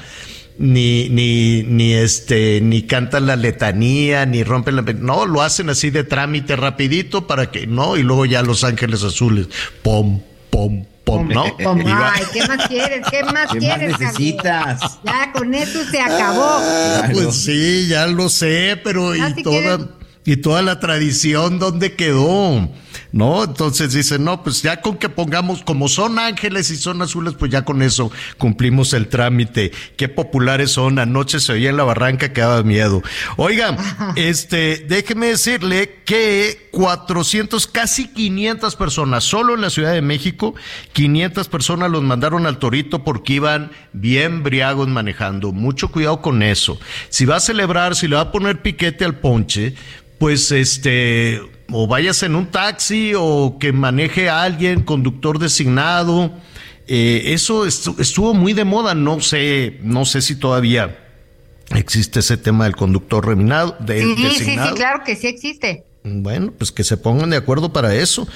Ni, 0.57 1.09
ni, 1.09 1.63
ni 1.63 1.93
este, 1.93 2.61
ni 2.61 2.83
cantan 2.83 3.25
la 3.27 3.35
letanía, 3.35 4.25
ni 4.25 4.43
rompen 4.43 4.77
la, 4.77 4.81
no, 4.83 5.25
lo 5.25 5.41
hacen 5.41 5.69
así 5.69 5.89
de 5.89 6.05
trámite 6.05 6.55
rapidito 6.55 7.27
para 7.27 7.51
que, 7.51 7.67
no, 7.67 7.97
y 7.97 8.03
luego 8.03 8.25
ya 8.25 8.41
Los 8.41 8.63
Ángeles 8.63 9.03
Azules, 9.03 9.47
pom, 9.81 10.21
pom, 10.49 10.85
pom, 11.03 11.27
¿no? 11.27 11.57
Pom, 11.57 11.83
Ay, 11.85 12.23
¿qué 12.31 12.47
más 12.47 12.67
quieres? 12.69 13.01
¿Qué 13.11 13.23
más 13.23 13.47
¿Qué 13.51 13.59
más 13.59 13.77
quieres? 13.77 13.97
Javier? 13.97 13.99
necesitas? 13.99 14.99
Ya 15.03 15.31
con 15.33 15.53
eso 15.53 15.83
se 15.91 15.99
acabó. 15.99 16.61
Pues 17.11 17.35
sí, 17.35 17.87
ya 17.89 18.07
lo 18.07 18.29
sé, 18.29 18.79
pero 18.81 19.13
Ya, 19.13 19.29
y 19.29 19.33
si 19.33 19.43
toda 19.43 19.77
quieres. 19.77 19.93
y 20.23 20.37
toda 20.37 20.61
la 20.61 20.79
tradición 20.79 21.59
dónde 21.59 21.95
quedó, 21.95 22.69
¿no? 23.15 23.45
Entonces 23.45 23.93
dicen, 23.93 24.25
"No, 24.25 24.43
pues 24.43 24.61
ya 24.61 24.81
con 24.81 24.97
que 24.97 25.07
pongamos 25.07 25.63
como 25.63 25.87
son 25.87 26.19
ángeles 26.19 26.69
y 26.69 26.75
son 26.75 27.01
azules, 27.01 27.33
pues 27.39 27.49
ya 27.49 27.63
con 27.63 27.81
eso 27.81 28.11
cumplimos 28.37 28.91
el 28.91 29.07
trámite. 29.07 29.71
Qué 29.95 30.09
populares 30.09 30.71
son, 30.71 30.99
anoche 30.99 31.39
se 31.39 31.53
oía 31.53 31.69
en 31.69 31.77
la 31.77 31.85
barranca 31.85 32.33
que 32.33 32.41
daba 32.41 32.61
miedo. 32.63 33.01
Oiga, 33.37 33.77
este, 34.17 34.85
déjeme 34.89 35.27
decirle 35.27 36.01
que 36.03 36.67
400, 36.71 37.67
casi 37.67 38.09
500 38.09 38.75
personas, 38.75 39.23
solo 39.23 39.55
en 39.55 39.61
la 39.61 39.69
Ciudad 39.69 39.93
de 39.93 40.01
México, 40.01 40.53
500 40.91 41.47
personas 41.47 41.89
los 41.89 42.03
mandaron 42.03 42.45
al 42.45 42.59
Torito 42.59 43.05
porque 43.05 43.35
iban 43.35 43.71
bien 43.93 44.43
briagos 44.43 44.89
manejando. 44.89 45.53
Mucho 45.53 45.89
cuidado 45.89 46.21
con 46.21 46.43
eso. 46.43 46.77
Si 47.07 47.23
va 47.23 47.37
a 47.37 47.39
celebrar, 47.39 47.95
si 47.95 48.09
le 48.09 48.17
va 48.17 48.23
a 48.23 48.31
poner 48.33 48.61
piquete 48.61 49.05
al 49.05 49.19
ponche, 49.19 49.73
pues 50.19 50.51
este, 50.51 51.41
o 51.71 51.87
vayas 51.87 52.21
en 52.23 52.35
un 52.35 52.47
taxi 52.47 53.13
o 53.15 53.57
que 53.59 53.71
maneje 53.73 54.29
a 54.29 54.43
alguien, 54.43 54.83
conductor 54.83 55.39
designado. 55.39 56.31
Eh, 56.87 57.33
eso 57.33 57.65
estu- 57.65 57.99
estuvo 57.99 58.33
muy 58.33 58.53
de 58.53 58.63
moda, 58.65 58.93
no 58.93 59.19
sé, 59.19 59.79
no 59.81 60.05
sé 60.05 60.21
si 60.21 60.35
todavía 60.35 60.99
existe 61.71 62.19
ese 62.19 62.37
tema 62.37 62.65
del 62.65 62.75
conductor 62.75 63.25
reminado, 63.25 63.75
de, 63.79 64.01
Sí, 64.01 64.15
sí, 64.15 64.45
sí, 64.45 64.55
claro 64.75 65.01
que 65.03 65.15
sí 65.15 65.27
existe. 65.27 65.83
Bueno, 66.03 66.53
pues 66.55 66.71
que 66.71 66.83
se 66.83 66.97
pongan 66.97 67.31
de 67.31 67.37
acuerdo 67.37 67.73
para 67.73 67.95
eso. 67.95 68.27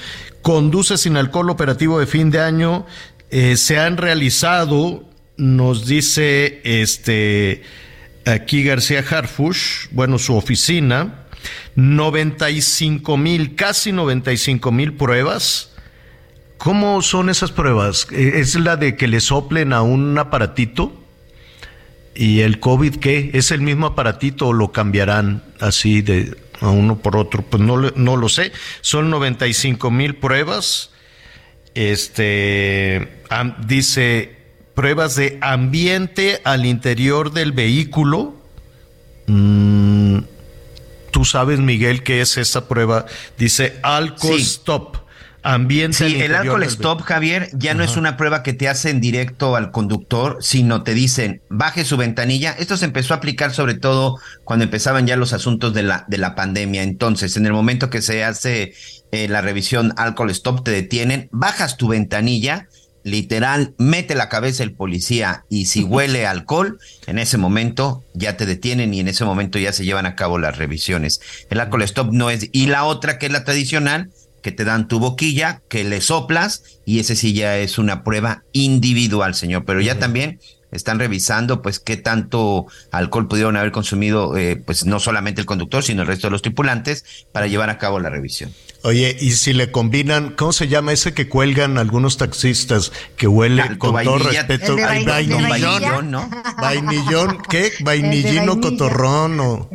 Conduce 0.42 0.98
sin 0.98 1.16
alcohol 1.16 1.50
operativo 1.50 2.00
de 2.00 2.06
fin 2.06 2.30
de 2.30 2.40
año. 2.40 2.86
eh, 3.30 3.56
se 3.56 3.78
han 3.78 3.96
realizado, 3.96 5.04
nos 5.36 5.86
dice 5.86 6.60
este 6.64 7.62
aquí 8.26 8.64
García 8.64 9.04
Harfush, 9.08 9.86
bueno, 9.92 10.18
su 10.18 10.34
oficina, 10.34 11.19
95 11.80 13.16
mil, 13.16 13.54
casi 13.54 13.92
95 13.92 14.70
mil 14.70 14.92
pruebas. 14.94 15.72
¿Cómo 16.58 17.00
son 17.00 17.30
esas 17.30 17.52
pruebas? 17.52 18.06
Eh, 18.12 18.32
¿Es 18.36 18.54
la 18.54 18.76
de 18.76 18.96
que 18.96 19.08
le 19.08 19.20
soplen 19.20 19.72
a 19.72 19.80
un 19.80 20.18
aparatito? 20.18 20.92
¿Y 22.14 22.40
el 22.40 22.60
COVID 22.60 22.96
qué? 22.96 23.30
¿Es 23.32 23.50
el 23.50 23.62
mismo 23.62 23.86
aparatito 23.86 24.48
o 24.48 24.52
lo 24.52 24.72
cambiarán 24.72 25.42
así 25.58 26.02
de 26.02 26.36
a 26.60 26.68
uno 26.68 26.98
por 26.98 27.16
otro? 27.16 27.42
Pues 27.42 27.62
no, 27.62 27.78
no 27.78 28.16
lo 28.16 28.28
sé. 28.28 28.52
Son 28.82 29.08
95 29.08 29.90
mil 29.90 30.16
pruebas. 30.16 30.90
Este 31.74 33.22
dice 33.66 34.36
pruebas 34.74 35.14
de 35.14 35.38
ambiente 35.40 36.42
al 36.44 36.66
interior 36.66 37.32
del 37.32 37.52
vehículo. 37.52 38.34
Mm, 39.26 40.18
Tú 41.20 41.26
sabes, 41.26 41.58
Miguel, 41.58 42.02
qué 42.02 42.22
es 42.22 42.38
esa 42.38 42.66
prueba. 42.66 43.04
Dice 43.36 43.78
alcohol 43.82 44.38
Sí. 44.38 44.40
stop. 44.40 44.96
Ambiente 45.42 45.98
Sí, 45.98 46.18
el 46.18 46.34
alcohol 46.34 46.62
stop, 46.62 47.02
Javier, 47.02 47.50
ya 47.52 47.74
no 47.74 47.84
es 47.84 47.98
una 47.98 48.16
prueba 48.16 48.42
que 48.42 48.54
te 48.54 48.70
hacen 48.70 49.02
directo 49.02 49.54
al 49.54 49.70
conductor, 49.70 50.38
sino 50.40 50.82
te 50.82 50.94
dicen, 50.94 51.42
baje 51.50 51.84
su 51.84 51.98
ventanilla. 51.98 52.52
Esto 52.52 52.78
se 52.78 52.86
empezó 52.86 53.12
a 53.12 53.18
aplicar 53.18 53.52
sobre 53.52 53.74
todo 53.74 54.16
cuando 54.44 54.64
empezaban 54.64 55.06
ya 55.06 55.16
los 55.16 55.34
asuntos 55.34 55.74
de 55.74 55.82
la, 55.82 56.06
de 56.08 56.16
la 56.16 56.34
pandemia. 56.34 56.84
Entonces, 56.84 57.36
en 57.36 57.44
el 57.44 57.52
momento 57.52 57.90
que 57.90 58.00
se 58.00 58.24
hace 58.24 58.72
eh, 59.12 59.28
la 59.28 59.42
revisión 59.42 59.92
alcohol 59.98 60.30
stop, 60.30 60.64
te 60.64 60.70
detienen, 60.70 61.28
bajas 61.32 61.76
tu 61.76 61.88
ventanilla, 61.88 62.66
literal, 63.02 63.74
mete 63.78 64.14
la 64.14 64.28
cabeza 64.28 64.62
el 64.62 64.72
policía 64.72 65.44
y 65.48 65.66
si 65.66 65.82
huele 65.82 66.26
alcohol, 66.26 66.78
en 67.06 67.18
ese 67.18 67.38
momento 67.38 68.04
ya 68.14 68.36
te 68.36 68.46
detienen 68.46 68.92
y 68.94 69.00
en 69.00 69.08
ese 69.08 69.24
momento 69.24 69.58
ya 69.58 69.72
se 69.72 69.84
llevan 69.84 70.06
a 70.06 70.16
cabo 70.16 70.38
las 70.38 70.58
revisiones. 70.58 71.20
El 71.50 71.60
alcohol 71.60 71.82
stop 71.82 72.12
no 72.12 72.30
es... 72.30 72.48
Y 72.52 72.66
la 72.66 72.84
otra 72.84 73.18
que 73.18 73.26
es 73.26 73.32
la 73.32 73.44
tradicional, 73.44 74.10
que 74.42 74.52
te 74.52 74.64
dan 74.64 74.88
tu 74.88 74.98
boquilla, 74.98 75.62
que 75.68 75.84
le 75.84 76.00
soplas 76.00 76.80
y 76.84 77.00
ese 77.00 77.16
sí 77.16 77.32
ya 77.32 77.58
es 77.58 77.78
una 77.78 78.04
prueba 78.04 78.44
individual, 78.52 79.34
señor. 79.34 79.64
Pero 79.64 79.80
ya 79.80 79.98
también 79.98 80.40
están 80.72 80.98
revisando 80.98 81.62
pues 81.62 81.78
qué 81.80 81.96
tanto 81.96 82.66
alcohol 82.90 83.28
pudieron 83.28 83.56
haber 83.56 83.72
consumido 83.72 84.36
eh, 84.36 84.56
pues 84.56 84.86
no 84.86 85.00
solamente 85.00 85.40
el 85.40 85.46
conductor, 85.46 85.82
sino 85.82 86.02
el 86.02 86.08
resto 86.08 86.26
de 86.26 86.32
los 86.32 86.42
tripulantes 86.42 87.04
para 87.32 87.46
llevar 87.46 87.70
a 87.70 87.78
cabo 87.78 88.00
la 88.00 88.10
revisión. 88.10 88.52
Oye, 88.82 89.16
y 89.20 89.32
si 89.32 89.52
le 89.52 89.70
combinan, 89.70 90.30
¿cómo 90.30 90.52
se 90.52 90.68
llama 90.68 90.92
ese 90.92 91.12
que 91.12 91.28
cuelgan 91.28 91.76
algunos 91.76 92.16
taxistas 92.16 92.92
que 93.16 93.26
huele 93.26 93.62
con 93.78 94.02
todo 94.02 94.18
vainilla. 94.18 94.42
respeto? 94.42 94.78
El 94.78 94.84
Ay, 94.84 95.04
vainilla. 95.04 95.48
vainillón, 95.48 95.80
Vainillón, 95.80 96.10
¿no? 96.10 96.30
Vainillón, 96.58 97.38
¿qué? 97.50 97.72
Vainillino 97.80 98.60
cotorrón 98.60 99.40
o... 99.40 99.70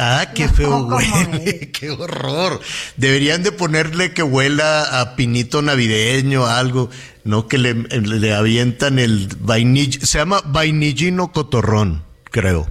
Ah, 0.00 0.28
qué 0.32 0.48
feo 0.48 0.70
¿cómo 0.70 0.96
huele, 0.96 1.70
qué 1.78 1.90
horror. 1.90 2.60
Deberían 2.96 3.42
de 3.42 3.50
ponerle 3.50 4.12
que 4.14 4.22
huela 4.22 5.00
a 5.00 5.16
pinito 5.16 5.60
navideño, 5.60 6.46
algo, 6.46 6.88
no 7.28 7.46
que 7.46 7.58
le, 7.58 7.74
le 7.74 8.32
avientan 8.32 8.98
el 8.98 9.28
vainilla, 9.40 10.00
se 10.00 10.16
llama 10.16 10.40
vainillino 10.46 11.30
cotorrón, 11.30 12.02
creo. 12.30 12.66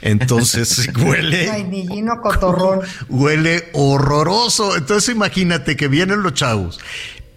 Entonces 0.00 0.88
huele 0.96 1.48
Vainillino 1.48 2.20
cotorrón. 2.22 2.82
huele 3.08 3.68
horroroso. 3.72 4.76
Entonces 4.76 5.12
imagínate 5.12 5.76
que 5.76 5.88
vienen 5.88 6.22
los 6.22 6.34
chavos, 6.34 6.78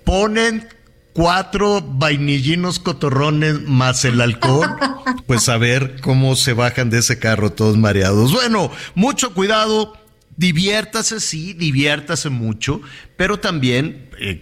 ponen 0.04 0.68
cuatro 1.14 1.82
vainillinos 1.82 2.78
cotorrones 2.78 3.64
más 3.64 4.06
el 4.06 4.22
alcohol, 4.22 4.70
pues 5.26 5.50
a 5.50 5.58
ver 5.58 6.00
cómo 6.02 6.36
se 6.36 6.54
bajan 6.54 6.92
de 6.92 7.00
ese 7.00 7.18
carro 7.18 7.52
todos 7.52 7.78
mareados. 7.78 8.32
Bueno, 8.32 8.72
mucho 8.94 9.34
cuidado. 9.34 9.94
Diviértase, 10.38 11.20
sí, 11.20 11.54
diviértase 11.54 12.30
mucho, 12.30 12.80
pero 13.18 13.40
también 13.40 14.09
eh, 14.20 14.42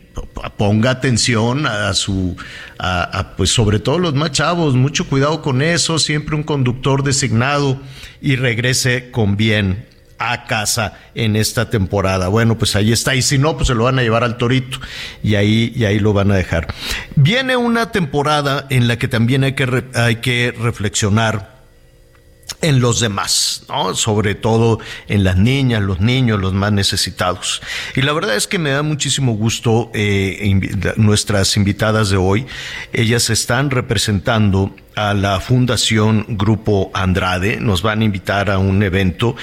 ponga 0.57 0.91
atención 0.91 1.65
a, 1.67 1.93
su, 1.93 2.35
a- 2.79 3.03
a, 3.19 3.35
pues 3.35 3.49
sobre 3.51 3.79
todo 3.79 3.99
los 3.99 4.13
más 4.13 4.31
chavos, 4.31 4.75
mucho 4.75 5.07
cuidado 5.07 5.41
con 5.41 5.61
eso, 5.61 5.99
siempre 5.99 6.35
un 6.35 6.43
conductor 6.43 7.03
designado 7.03 7.79
y 8.21 8.35
regrese 8.35 9.11
con 9.11 9.37
bien 9.37 9.85
a 10.19 10.45
casa 10.45 10.93
en 11.13 11.35
esta 11.35 11.69
temporada. 11.69 12.27
Bueno, 12.27 12.57
pues 12.57 12.75
ahí 12.75 12.91
está. 12.91 13.13
Y 13.13 13.21
si 13.21 13.37
no, 13.37 13.55
pues 13.55 13.67
se 13.67 13.75
lo 13.75 13.83
van 13.83 13.99
a 13.99 14.01
llevar 14.01 14.23
al 14.23 14.37
torito 14.37 14.79
y 15.21 15.35
ahí, 15.35 15.71
y 15.75 15.85
ahí 15.85 15.99
lo 15.99 16.11
van 16.13 16.31
a 16.31 16.35
dejar. 16.35 16.73
Viene 17.15 17.55
una 17.55 17.91
temporada 17.91 18.65
en 18.71 18.87
la 18.87 18.97
que 18.97 19.07
también 19.07 19.43
hay 19.43 19.53
que, 19.53 19.83
hay 19.93 20.15
que 20.15 20.55
reflexionar 20.59 21.56
en 22.61 22.79
los 22.79 22.99
demás, 22.99 23.63
¿no? 23.69 23.93
Sobre 23.95 24.35
todo 24.35 24.79
en 25.07 25.23
las 25.23 25.37
niñas, 25.37 25.81
los 25.81 25.99
niños, 25.99 26.39
los 26.39 26.53
más 26.53 26.71
necesitados. 26.71 27.61
Y 27.95 28.01
la 28.01 28.13
verdad 28.13 28.35
es 28.35 28.47
que 28.47 28.57
me 28.57 28.71
da 28.71 28.83
muchísimo 28.83 29.33
gusto 29.33 29.91
eh, 29.93 30.59
nuestras 30.95 31.55
invitadas 31.55 32.09
de 32.09 32.17
hoy. 32.17 32.47
Ellas 32.93 33.29
están 33.29 33.69
representando 33.69 34.75
a 34.95 35.13
la 35.13 35.39
Fundación 35.39 36.25
Grupo 36.29 36.89
Andrade. 36.93 37.59
Nos 37.59 37.83
van 37.83 38.01
a 38.01 38.05
invitar 38.05 38.49
a 38.49 38.57
un 38.57 38.81
evento 38.81 39.35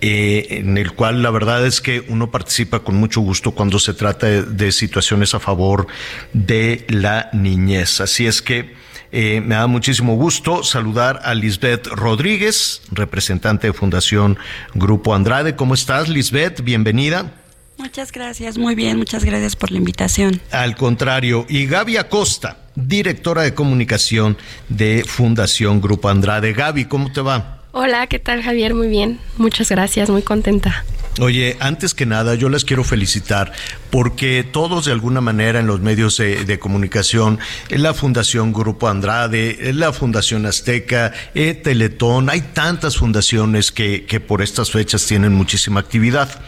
eh, 0.00 0.46
en 0.50 0.78
el 0.78 0.92
cual 0.92 1.22
la 1.22 1.30
verdad 1.30 1.66
es 1.66 1.80
que 1.80 2.04
uno 2.08 2.30
participa 2.30 2.80
con 2.80 2.96
mucho 2.96 3.20
gusto 3.20 3.52
cuando 3.52 3.78
se 3.80 3.94
trata 3.94 4.26
de 4.26 4.72
situaciones 4.72 5.34
a 5.34 5.40
favor 5.40 5.86
de 6.32 6.84
la 6.88 7.30
niñez. 7.32 8.00
Así 8.00 8.26
es 8.26 8.42
que 8.42 8.74
eh, 9.12 9.40
me 9.44 9.54
da 9.54 9.66
muchísimo 9.66 10.16
gusto 10.16 10.62
saludar 10.62 11.20
a 11.24 11.34
Lisbeth 11.34 11.86
Rodríguez, 11.86 12.82
representante 12.90 13.66
de 13.68 13.72
Fundación 13.72 14.38
Grupo 14.74 15.14
Andrade. 15.14 15.56
¿Cómo 15.56 15.74
estás, 15.74 16.08
Lisbeth? 16.08 16.62
Bienvenida. 16.62 17.32
Muchas 17.78 18.10
gracias, 18.10 18.58
muy 18.58 18.74
bien, 18.74 18.98
muchas 18.98 19.24
gracias 19.24 19.54
por 19.54 19.70
la 19.70 19.78
invitación. 19.78 20.40
Al 20.50 20.74
contrario, 20.74 21.46
y 21.48 21.66
Gaby 21.66 21.96
Acosta, 21.96 22.56
directora 22.74 23.42
de 23.42 23.54
comunicación 23.54 24.36
de 24.68 25.04
Fundación 25.06 25.80
Grupo 25.80 26.08
Andrade. 26.08 26.52
Gaby, 26.52 26.86
¿cómo 26.86 27.12
te 27.12 27.20
va? 27.20 27.57
Hola, 27.72 28.06
¿qué 28.06 28.18
tal 28.18 28.42
Javier? 28.42 28.74
Muy 28.74 28.88
bien, 28.88 29.20
muchas 29.36 29.68
gracias, 29.68 30.08
muy 30.08 30.22
contenta. 30.22 30.84
Oye, 31.20 31.56
antes 31.58 31.94
que 31.94 32.06
nada, 32.06 32.34
yo 32.36 32.48
les 32.48 32.64
quiero 32.64 32.84
felicitar 32.84 33.52
porque 33.90 34.44
todos 34.44 34.86
de 34.86 34.92
alguna 34.92 35.20
manera 35.20 35.58
en 35.58 35.66
los 35.66 35.80
medios 35.80 36.16
de, 36.16 36.58
comunicación, 36.60 37.40
la 37.70 37.92
Fundación 37.92 38.52
Grupo 38.52 38.88
Andrade, 38.88 39.72
la 39.74 39.92
Fundación 39.92 40.46
Azteca, 40.46 41.12
eh, 41.34 41.54
Teletón, 41.54 42.30
hay 42.30 42.40
tantas 42.40 42.96
fundaciones 42.96 43.72
que, 43.72 44.06
que 44.06 44.20
por 44.20 44.42
estas 44.42 44.70
fechas 44.70 45.06
tienen 45.06 45.34
muchísima 45.34 45.80
actividad. 45.80 46.40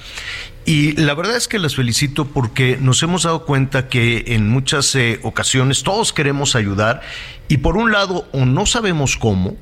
Y 0.64 0.92
la 0.92 1.14
verdad 1.14 1.36
es 1.36 1.48
que 1.48 1.58
las 1.58 1.74
felicito 1.74 2.26
porque 2.26 2.78
nos 2.80 3.02
hemos 3.02 3.24
dado 3.24 3.44
cuenta 3.44 3.88
que 3.88 4.24
en 4.28 4.48
muchas 4.48 4.94
eh, 4.94 5.18
ocasiones 5.22 5.82
todos 5.82 6.12
queremos 6.12 6.54
ayudar 6.54 7.00
y 7.48 7.56
por 7.56 7.76
un 7.76 7.90
lado 7.90 8.28
o 8.32 8.44
no 8.44 8.66
sabemos 8.66 9.16
cómo, 9.16 9.56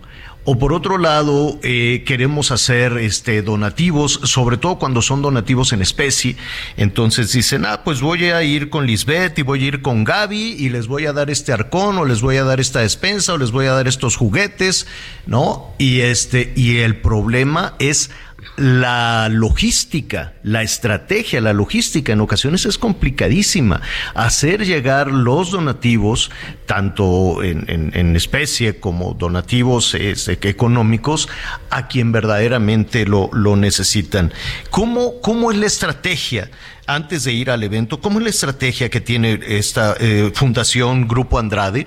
o 0.51 0.57
por 0.57 0.73
otro 0.73 0.97
lado, 0.97 1.59
eh, 1.63 2.05
queremos 2.07 2.53
hacer 2.53 2.97
este, 2.97 3.43
donativos, 3.43 4.19
sobre 4.25 4.57
todo 4.57 4.79
cuando 4.79 5.03
son 5.03 5.21
donativos 5.21 5.75
en 5.75 5.83
especie. 5.83 6.37
Entonces 6.79 7.31
dicen, 7.33 7.67
ah, 7.67 7.83
pues 7.85 8.01
voy 8.01 8.25
a 8.31 8.43
ir 8.43 8.71
con 8.71 8.87
Lisbeth 8.87 9.39
y 9.39 9.43
voy 9.43 9.63
a 9.63 9.67
ir 9.67 9.83
con 9.83 10.05
Gaby 10.05 10.57
y 10.59 10.71
les 10.71 10.87
voy 10.87 11.05
a 11.05 11.13
dar 11.13 11.29
este 11.29 11.53
arcón 11.53 11.99
o 11.99 12.07
les 12.07 12.23
voy 12.23 12.39
a 12.39 12.45
dar 12.45 12.61
esta 12.61 12.81
despensa 12.81 13.35
o 13.35 13.37
les 13.37 13.51
voy 13.51 13.67
a 13.67 13.73
dar 13.73 13.89
estos 13.89 14.17
juguetes, 14.17 14.87
¿no? 15.27 15.75
Y 15.77 16.01
este, 16.01 16.51
y 16.57 16.79
el 16.79 16.97
problema 16.97 17.75
es 17.79 18.11
la 18.57 19.29
logística, 19.29 20.35
la 20.43 20.63
estrategia, 20.63 21.41
la 21.41 21.53
logística 21.53 22.13
en 22.13 22.21
ocasiones 22.21 22.67
es 22.67 22.77
complicadísima. 22.79 23.81
Hacer 24.15 24.65
llegar 24.65 25.13
los 25.13 25.53
donativos, 25.53 26.31
tanto 26.67 27.43
en, 27.43 28.17
especie 28.17 28.81
como 28.81 29.15
donativos 29.15 29.95
este, 29.95 30.39
económicos, 30.49 31.29
a 31.71 31.87
quien 31.87 32.11
verdaderamente 32.11 33.07
lo, 33.07 33.31
necesitan. 33.57 34.33
¿Cómo, 34.71 35.21
¿Cómo, 35.21 35.53
es 35.53 35.59
la 35.59 35.67
estrategia? 35.67 36.51
Antes 36.87 37.25
de 37.25 37.33
ir 37.33 37.51
al 37.51 37.63
evento, 37.63 38.01
¿cómo 38.01 38.19
es 38.19 38.25
la 38.25 38.31
estrategia 38.31 38.89
que 38.89 39.01
tiene 39.01 39.41
esta 39.47 39.95
eh, 40.01 40.33
Fundación 40.35 41.07
Grupo 41.07 41.39
Andrade 41.39 41.87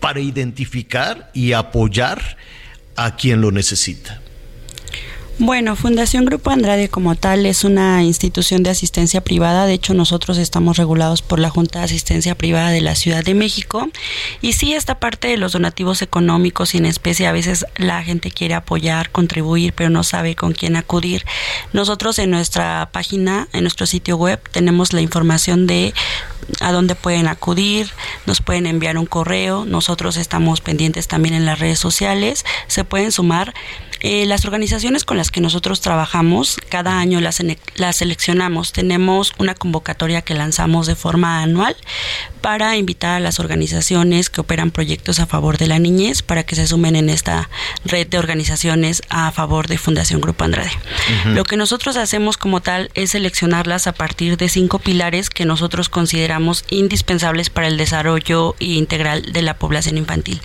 para 0.00 0.20
identificar 0.20 1.30
y 1.34 1.52
apoyar 1.52 2.36
a 2.96 3.16
quien 3.16 3.40
lo 3.42 3.52
necesita? 3.52 4.19
Bueno, 5.42 5.74
Fundación 5.74 6.26
Grupo 6.26 6.50
Andrade 6.50 6.90
como 6.90 7.14
tal 7.14 7.46
es 7.46 7.64
una 7.64 8.04
institución 8.04 8.62
de 8.62 8.68
asistencia 8.68 9.22
privada. 9.22 9.64
De 9.64 9.72
hecho, 9.72 9.94
nosotros 9.94 10.36
estamos 10.36 10.76
regulados 10.76 11.22
por 11.22 11.38
la 11.38 11.48
Junta 11.48 11.78
de 11.78 11.86
Asistencia 11.86 12.34
Privada 12.34 12.68
de 12.68 12.82
la 12.82 12.94
Ciudad 12.94 13.24
de 13.24 13.32
México. 13.32 13.88
Y 14.42 14.52
sí, 14.52 14.74
esta 14.74 15.00
parte 15.00 15.28
de 15.28 15.38
los 15.38 15.52
donativos 15.52 16.02
económicos 16.02 16.74
y 16.74 16.76
en 16.76 16.84
especie, 16.84 17.26
a 17.26 17.32
veces 17.32 17.64
la 17.78 18.04
gente 18.04 18.30
quiere 18.30 18.52
apoyar, 18.52 19.08
contribuir, 19.12 19.72
pero 19.72 19.88
no 19.88 20.02
sabe 20.02 20.36
con 20.36 20.52
quién 20.52 20.76
acudir. 20.76 21.24
Nosotros 21.72 22.18
en 22.18 22.32
nuestra 22.32 22.90
página, 22.92 23.48
en 23.54 23.62
nuestro 23.62 23.86
sitio 23.86 24.18
web, 24.18 24.42
tenemos 24.52 24.92
la 24.92 25.00
información 25.00 25.66
de 25.66 25.94
a 26.60 26.70
dónde 26.70 26.94
pueden 26.96 27.28
acudir, 27.28 27.88
nos 28.26 28.42
pueden 28.42 28.66
enviar 28.66 28.98
un 28.98 29.06
correo. 29.06 29.64
Nosotros 29.64 30.18
estamos 30.18 30.60
pendientes 30.60 31.08
también 31.08 31.34
en 31.34 31.46
las 31.46 31.60
redes 31.60 31.78
sociales. 31.78 32.44
Se 32.66 32.84
pueden 32.84 33.10
sumar 33.10 33.54
eh, 34.00 34.26
las 34.26 34.44
organizaciones 34.44 35.04
con 35.04 35.16
las 35.16 35.30
que 35.30 35.40
nosotros 35.40 35.80
trabajamos, 35.80 36.56
cada 36.68 36.98
año 36.98 37.20
las, 37.20 37.42
las 37.76 37.96
seleccionamos. 37.96 38.72
Tenemos 38.72 39.32
una 39.38 39.54
convocatoria 39.54 40.22
que 40.22 40.34
lanzamos 40.34 40.86
de 40.86 40.96
forma 40.96 41.42
anual 41.42 41.76
para 42.40 42.76
invitar 42.76 43.16
a 43.16 43.20
las 43.20 43.38
organizaciones 43.38 44.30
que 44.30 44.40
operan 44.40 44.70
proyectos 44.70 45.20
a 45.20 45.26
favor 45.26 45.58
de 45.58 45.66
la 45.66 45.78
niñez 45.78 46.22
para 46.22 46.44
que 46.44 46.56
se 46.56 46.66
sumen 46.66 46.96
en 46.96 47.10
esta 47.10 47.50
red 47.84 48.06
de 48.06 48.18
organizaciones 48.18 49.02
a 49.10 49.30
favor 49.32 49.68
de 49.68 49.78
Fundación 49.78 50.20
Grupo 50.20 50.44
Andrade. 50.44 50.70
Lo 51.26 51.44
que 51.44 51.56
nosotros 51.56 51.96
hacemos 51.96 52.36
como 52.36 52.60
tal 52.60 52.90
es 52.94 53.10
seleccionarlas 53.10 53.86
a 53.86 53.92
partir 53.92 54.36
de 54.36 54.48
cinco 54.48 54.78
pilares 54.78 55.28
que 55.28 55.44
nosotros 55.44 55.88
consideramos 55.88 56.64
indispensables 56.70 57.50
para 57.50 57.68
el 57.68 57.76
desarrollo 57.76 58.56
integral 58.58 59.32
de 59.32 59.42
la 59.42 59.58
población 59.58 59.98
infantil. 59.98 60.40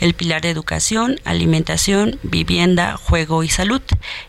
El 0.00 0.14
pilar 0.14 0.42
de 0.42 0.50
educación, 0.50 1.20
alimentación, 1.24 2.18
vivienda, 2.22 2.99
juego 3.04 3.42
y 3.42 3.48
salud. 3.48 3.82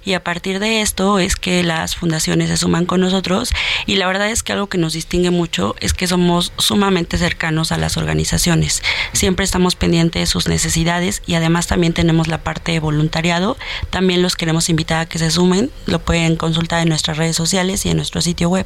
Y 0.03 0.13
a 0.13 0.23
partir 0.23 0.59
de 0.59 0.81
esto 0.81 1.19
es 1.19 1.35
que 1.35 1.63
las 1.63 1.95
fundaciones 1.95 2.49
se 2.49 2.57
suman 2.57 2.85
con 2.85 3.01
nosotros 3.01 3.51
y 3.85 3.95
la 3.95 4.07
verdad 4.07 4.29
es 4.29 4.43
que 4.43 4.53
algo 4.53 4.67
que 4.67 4.77
nos 4.77 4.93
distingue 4.93 5.31
mucho 5.31 5.75
es 5.79 5.93
que 5.93 6.07
somos 6.07 6.53
sumamente 6.57 7.17
cercanos 7.17 7.71
a 7.71 7.77
las 7.77 7.97
organizaciones. 7.97 8.81
Siempre 9.13 9.45
estamos 9.45 9.75
pendientes 9.75 10.21
de 10.21 10.25
sus 10.25 10.47
necesidades 10.47 11.21
y 11.25 11.35
además 11.35 11.67
también 11.67 11.93
tenemos 11.93 12.27
la 12.27 12.39
parte 12.39 12.71
de 12.71 12.79
voluntariado. 12.79 13.57
También 13.89 14.21
los 14.21 14.35
queremos 14.35 14.69
invitar 14.69 15.01
a 15.01 15.05
que 15.05 15.19
se 15.19 15.31
sumen. 15.31 15.69
Lo 15.85 15.99
pueden 15.99 16.35
consultar 16.35 16.81
en 16.81 16.89
nuestras 16.89 17.17
redes 17.17 17.35
sociales 17.35 17.85
y 17.85 17.89
en 17.89 17.97
nuestro 17.97 18.21
sitio 18.21 18.49
web. 18.49 18.65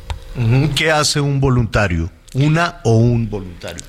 ¿Qué 0.76 0.92
hace 0.92 1.20
un 1.20 1.40
voluntario? 1.40 2.12
¿Una 2.34 2.82
o 2.84 2.96
un 2.98 3.30
voluntario? 3.30 3.84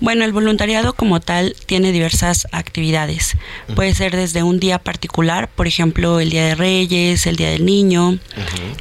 Bueno, 0.00 0.24
el 0.24 0.32
voluntariado 0.32 0.94
como 0.94 1.20
tal 1.20 1.54
tiene 1.66 1.92
diversas 1.92 2.48
actividades. 2.52 3.36
Puede 3.74 3.94
ser 3.94 4.16
desde 4.16 4.42
un 4.42 4.58
día 4.58 4.78
particular, 4.78 5.48
por 5.48 5.66
ejemplo, 5.66 6.20
el 6.20 6.30
Día 6.30 6.46
de 6.46 6.54
Reyes, 6.54 7.26
el 7.26 7.36
Día 7.36 7.50
del 7.50 7.66
Niño. 7.66 8.18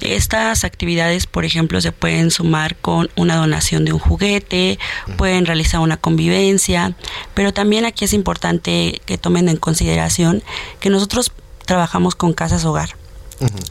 Estas 0.02 0.64
actividades, 0.64 1.28
por 1.28 1.44
ejemplo, 1.44 1.82
se 1.82 1.92
pueden 1.92 2.32
sumar 2.32 2.78
con 2.78 3.10
una 3.18 3.36
donación 3.36 3.84
de 3.84 3.92
un 3.92 4.00
juguete, 4.00 4.80
pueden 5.18 5.46
realizar 5.46 5.82
una 5.82 5.98
convivencia, 5.98 6.96
pero 7.34 7.54
también 7.54 7.86
aquí 7.86 8.06
es 8.06 8.14
importante 8.14 9.02
que 9.06 9.18
tomen 9.18 9.50
en 9.50 9.58
consideración 9.58 10.42
que 10.80 10.90
nosotros 10.90 11.34
trabajamos 11.66 12.16
con 12.16 12.34
casas 12.34 12.64
hogar. 12.64 12.99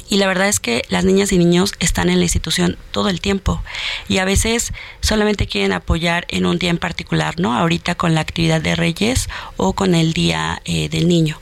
Y 0.08 0.16
la 0.16 0.26
verdad 0.26 0.48
es 0.48 0.60
que 0.60 0.84
las 0.88 1.04
niñas 1.04 1.32
y 1.32 1.38
niños 1.38 1.74
están 1.78 2.08
en 2.08 2.18
la 2.18 2.24
institución 2.24 2.78
todo 2.90 3.08
el 3.08 3.20
tiempo 3.20 3.62
y 4.08 4.18
a 4.18 4.24
veces 4.24 4.72
solamente 5.00 5.46
quieren 5.46 5.72
apoyar 5.72 6.26
en 6.28 6.46
un 6.46 6.58
día 6.58 6.70
en 6.70 6.78
particular, 6.78 7.38
¿no? 7.38 7.56
Ahorita 7.56 7.94
con 7.94 8.14
la 8.14 8.20
actividad 8.20 8.60
de 8.60 8.76
Reyes 8.76 9.28
o 9.56 9.74
con 9.74 9.94
el 9.94 10.12
Día 10.12 10.62
eh, 10.64 10.88
del 10.88 11.08
Niño. 11.08 11.38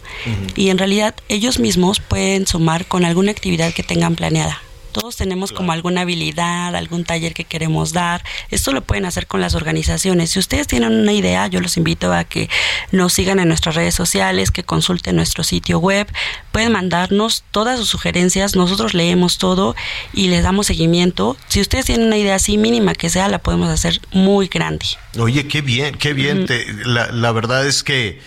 Y 0.54 0.70
en 0.70 0.78
realidad 0.78 1.14
ellos 1.28 1.58
mismos 1.58 2.00
pueden 2.00 2.46
sumar 2.46 2.86
con 2.86 3.04
alguna 3.04 3.30
actividad 3.30 3.72
que 3.72 3.82
tengan 3.82 4.16
planeada. 4.16 4.60
Todos 4.96 5.16
tenemos 5.16 5.52
como 5.52 5.72
alguna 5.72 6.00
habilidad, 6.00 6.74
algún 6.74 7.04
taller 7.04 7.34
que 7.34 7.44
queremos 7.44 7.92
dar. 7.92 8.24
Esto 8.50 8.72
lo 8.72 8.80
pueden 8.80 9.04
hacer 9.04 9.26
con 9.26 9.42
las 9.42 9.54
organizaciones. 9.54 10.30
Si 10.30 10.38
ustedes 10.38 10.66
tienen 10.68 10.90
una 10.90 11.12
idea, 11.12 11.46
yo 11.48 11.60
los 11.60 11.76
invito 11.76 12.14
a 12.14 12.24
que 12.24 12.48
nos 12.92 13.12
sigan 13.12 13.38
en 13.38 13.48
nuestras 13.48 13.74
redes 13.74 13.94
sociales, 13.94 14.50
que 14.50 14.62
consulten 14.62 15.16
nuestro 15.16 15.44
sitio 15.44 15.80
web. 15.80 16.06
Pueden 16.50 16.72
mandarnos 16.72 17.44
todas 17.50 17.78
sus 17.78 17.90
sugerencias. 17.90 18.56
Nosotros 18.56 18.94
leemos 18.94 19.36
todo 19.36 19.76
y 20.14 20.28
les 20.28 20.42
damos 20.42 20.66
seguimiento. 20.68 21.36
Si 21.48 21.60
ustedes 21.60 21.84
tienen 21.84 22.06
una 22.06 22.16
idea 22.16 22.36
así 22.36 22.56
mínima 22.56 22.94
que 22.94 23.10
sea, 23.10 23.28
la 23.28 23.38
podemos 23.38 23.68
hacer 23.68 24.00
muy 24.12 24.46
grande. 24.46 24.86
Oye, 25.18 25.46
qué 25.46 25.60
bien, 25.60 25.94
qué 25.96 26.14
bien. 26.14 26.46
la, 26.86 27.12
la 27.12 27.32
verdad 27.32 27.66
es 27.66 27.82
que 27.82 28.18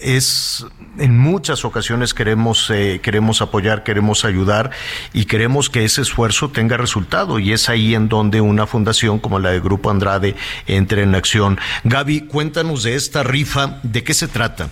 es 0.00 0.66
en 0.98 1.16
muchas 1.16 1.64
ocasiones 1.64 2.14
queremos 2.14 2.70
eh, 2.70 3.00
queremos 3.02 3.40
apoyar, 3.40 3.84
queremos 3.84 4.24
ayudar 4.24 4.70
y 5.12 5.24
queremos 5.26 5.70
que 5.70 5.84
ese 5.84 6.02
esfuerzo 6.02 6.50
tenga 6.50 6.76
resultado 6.76 7.38
y 7.38 7.52
es 7.52 7.68
ahí 7.68 7.94
en 7.94 8.08
donde 8.08 8.40
una 8.40 8.66
fundación 8.66 9.18
como 9.18 9.38
la 9.38 9.50
de 9.50 9.60
Grupo 9.60 9.90
Andrade 9.90 10.34
entre 10.66 11.02
en 11.02 11.14
acción. 11.14 11.58
Gaby, 11.84 12.22
cuéntanos 12.22 12.82
de 12.82 12.94
esta 12.94 13.22
rifa, 13.22 13.78
¿de 13.82 14.04
qué 14.04 14.14
se 14.14 14.28
trata? 14.28 14.68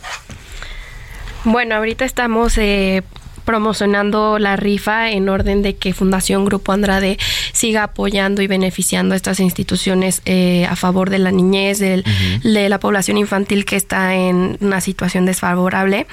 Bueno, 1.45 1.77
ahorita 1.77 2.05
estamos 2.05 2.59
eh, 2.59 3.05
promocionando 3.47 4.39
la 4.39 4.57
rifa 4.57 5.11
en 5.11 5.31
orden 5.31 5.63
de 5.63 5.77
que 5.77 5.95
Fundación 5.95 6.45
Grupo 6.45 6.73
Andrade 6.73 7.17
siga 7.53 7.85
apoyando 7.85 8.43
y 8.43 8.47
beneficiando 8.47 9.15
a 9.15 9.17
estas 9.17 9.41
instituciones 9.41 10.21
eh, 10.27 10.67
a 10.69 10.77
favor 10.77 11.09
de 11.09 11.19
la 11.19 11.31
niñez, 11.31 11.79
de 11.79 12.03
la 12.43 12.79
población 12.79 13.17
infantil 13.17 13.65
que 13.65 13.77
está 13.77 14.15
en 14.15 14.59
una 14.61 14.83
situación 14.83 15.25
desfavorable. 15.25 16.07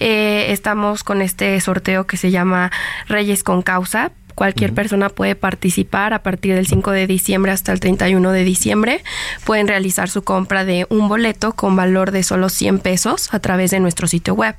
Eh, 0.00 0.46
estamos 0.50 1.02
con 1.02 1.22
este 1.22 1.58
sorteo 1.60 2.06
que 2.06 2.18
se 2.18 2.30
llama 2.30 2.70
Reyes 3.08 3.42
con 3.42 3.62
Causa 3.62 4.12
Cualquier 4.40 4.72
persona 4.72 5.10
puede 5.10 5.34
participar 5.34 6.14
a 6.14 6.22
partir 6.22 6.54
del 6.54 6.66
5 6.66 6.92
de 6.92 7.06
diciembre 7.06 7.52
hasta 7.52 7.72
el 7.72 7.80
31 7.80 8.32
de 8.32 8.42
diciembre. 8.42 9.02
Pueden 9.44 9.68
realizar 9.68 10.08
su 10.08 10.22
compra 10.22 10.64
de 10.64 10.86
un 10.88 11.08
boleto 11.08 11.52
con 11.52 11.76
valor 11.76 12.10
de 12.10 12.22
solo 12.22 12.48
100 12.48 12.78
pesos 12.78 13.34
a 13.34 13.40
través 13.40 13.70
de 13.70 13.80
nuestro 13.80 14.06
sitio 14.06 14.32
web. 14.32 14.56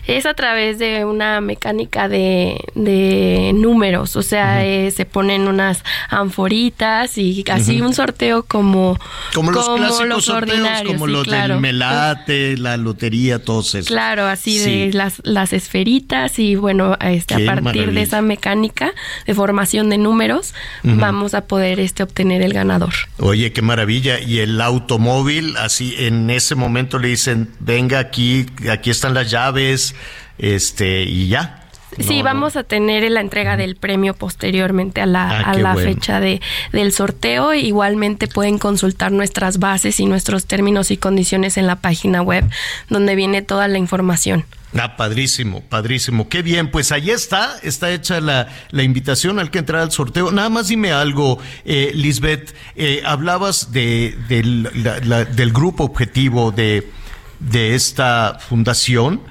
Es 0.08 0.26
a 0.26 0.34
través 0.34 0.80
de 0.80 1.06
una 1.06 1.42
mecánica 1.42 2.08
de, 2.08 2.60
de 2.76 3.52
números, 3.54 4.16
o 4.16 4.22
sea, 4.22 4.66
eh, 4.66 4.92
se 4.92 5.06
ponen 5.06 5.48
unas 5.48 5.84
anforitas 6.10 7.18
y 7.18 7.44
así 7.52 7.82
un 7.82 7.94
sorteo 7.94 8.44
como, 8.44 8.98
como 9.34 9.52
los 9.52 9.70
clásicos 9.70 10.26
sorteos, 10.26 10.84
como 10.86 11.08
los 11.08 11.28
del 11.28 11.60
melate, 11.60 12.58
la 12.58 12.78
lotería, 12.78 13.44
todos 13.44 13.76
esos. 13.76 13.88
Claro, 13.88 14.26
así 14.26 14.58
de 14.58 14.92
las, 14.94 15.22
las 15.24 15.54
esferitas 15.54 16.40
y 16.40 16.56
bueno, 16.56 16.98
este, 17.02 17.48
a 17.48 17.62
partir 17.62 17.94
de 17.94 18.02
esa 18.02 18.22
mecánica 18.22 18.94
de 19.26 19.34
formación 19.34 19.90
de 19.90 19.98
números 19.98 20.54
vamos 20.84 21.34
a 21.34 21.46
poder 21.46 21.80
este 21.80 22.04
obtener 22.04 22.42
el 22.42 22.54
ganador. 22.54 22.94
Oye, 23.20 23.52
qué 23.52 23.62
maravilla. 23.62 24.20
Y 24.20 24.40
el 24.40 24.60
automóvil, 24.62 25.58
así 25.58 25.96
en 25.98 26.30
ese 26.30 26.56
momento 26.56 27.00
le 27.00 27.10
dicen, 27.10 27.50
venga 27.60 28.00
aquí, 28.00 28.46
aquí 28.70 28.90
están 28.90 29.14
las 29.14 29.30
llaves, 29.30 29.96
este, 30.38 31.04
y 31.04 31.28
ya. 31.28 31.64
sí, 32.00 32.22
vamos 32.22 32.56
a 32.56 32.64
tener 32.64 33.10
la 33.12 33.22
entrega 33.22 33.58
del 33.58 33.76
premio 33.76 34.14
posteriormente 34.14 35.02
a 35.02 35.06
la, 35.06 35.30
ah, 35.30 35.52
a 35.52 35.54
la 35.56 35.76
fecha 35.76 36.20
de, 36.20 36.42
del 36.72 36.92
sorteo. 36.92 37.54
Igualmente 37.54 38.28
pueden 38.28 38.58
consultar 38.58 39.12
nuestras 39.12 39.58
bases 39.60 40.00
y 40.00 40.06
nuestros 40.06 40.46
términos 40.46 40.92
y 40.92 40.98
condiciones 40.98 41.58
en 41.58 41.68
la 41.68 41.78
página 41.78 42.22
web 42.22 42.46
donde 42.90 43.16
viene 43.16 43.42
toda 43.42 43.68
la 43.68 43.78
información. 43.78 44.46
Ah, 44.78 44.98
padrísimo, 44.98 45.62
padrísimo. 45.62 46.28
Qué 46.28 46.42
bien, 46.42 46.70
pues 46.70 46.92
ahí 46.92 47.10
está, 47.10 47.58
está 47.64 47.90
hecha 47.90 48.20
la, 48.20 48.50
la 48.70 48.84
invitación 48.84 49.40
al 49.40 49.50
que 49.50 49.60
entrar 49.60 49.82
al 49.82 49.92
sorteo. 49.92 50.32
Nada 50.32 50.50
más 50.50 50.68
dime 50.68 50.92
algo, 50.92 51.40
eh, 51.64 51.92
Lisbeth, 51.96 52.54
eh, 52.76 53.02
hablabas 53.06 53.72
de, 53.72 54.16
del 54.28 55.54
grupo 55.54 55.86
objetivo 55.86 56.52
de, 56.52 56.92
de 57.40 57.76
esta 57.76 58.40
fundación. 58.40 59.22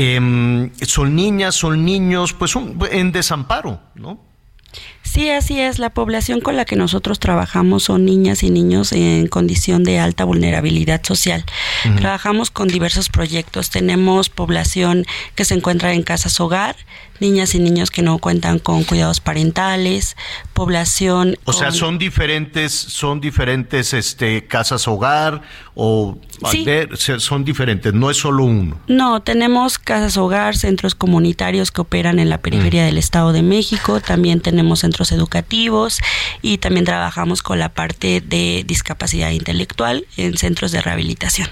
Em, 0.00 0.70
son 0.82 1.16
niñas, 1.16 1.56
son 1.56 1.84
niños, 1.84 2.32
pues 2.32 2.54
en 2.92 3.10
desamparo, 3.10 3.80
¿no? 3.96 4.20
Sí, 5.02 5.28
así 5.30 5.58
es. 5.58 5.80
La 5.80 5.90
población 5.90 6.40
con 6.40 6.54
la 6.54 6.64
que 6.64 6.76
nosotros 6.76 7.18
trabajamos 7.18 7.82
son 7.84 8.04
niñas 8.04 8.44
y 8.44 8.50
niños 8.50 8.92
en 8.92 9.26
condición 9.26 9.82
de 9.82 9.98
alta 9.98 10.22
vulnerabilidad 10.22 11.02
social. 11.02 11.44
Trabajamos 11.96 12.52
con 12.52 12.68
diversos 12.68 13.08
proyectos. 13.08 13.70
Tenemos 13.70 14.28
población 14.28 15.04
que 15.34 15.44
se 15.44 15.54
encuentra 15.54 15.94
en 15.94 16.04
casas 16.04 16.38
hogar, 16.38 16.76
niñas 17.20 17.54
y 17.54 17.58
niños 17.58 17.90
que 17.90 18.02
no 18.02 18.18
cuentan 18.18 18.58
con 18.58 18.84
cuidados 18.84 19.20
parentales, 19.20 20.16
población. 20.52 21.36
O 21.44 21.52
sea, 21.52 21.72
son 21.72 21.98
diferentes, 21.98 22.72
son 22.72 23.20
diferentes, 23.20 23.92
este, 23.94 24.46
casas 24.46 24.88
hogar 24.88 25.42
o 25.74 26.18
son 27.18 27.44
diferentes. 27.44 27.94
No 27.94 28.10
es 28.10 28.16
solo 28.16 28.44
uno. 28.44 28.78
No, 28.88 29.20
tenemos 29.20 29.78
casas 29.78 30.16
hogar, 30.16 30.56
centros 30.56 30.94
comunitarios 30.94 31.70
que 31.70 31.80
operan 31.80 32.18
en 32.18 32.30
la 32.30 32.38
periferia 32.38 32.82
mm. 32.82 32.86
del 32.86 32.98
Estado 32.98 33.32
de 33.32 33.42
México. 33.42 34.00
También 34.00 34.40
tenemos 34.40 34.80
centros 34.80 35.12
educativos 35.12 35.98
y 36.42 36.58
también 36.58 36.84
trabajamos 36.84 37.42
con 37.42 37.58
la 37.58 37.68
parte 37.68 38.20
de 38.20 38.64
discapacidad 38.66 39.30
intelectual 39.30 40.06
en 40.16 40.36
centros 40.36 40.72
de 40.72 40.80
rehabilitación. 40.80 41.48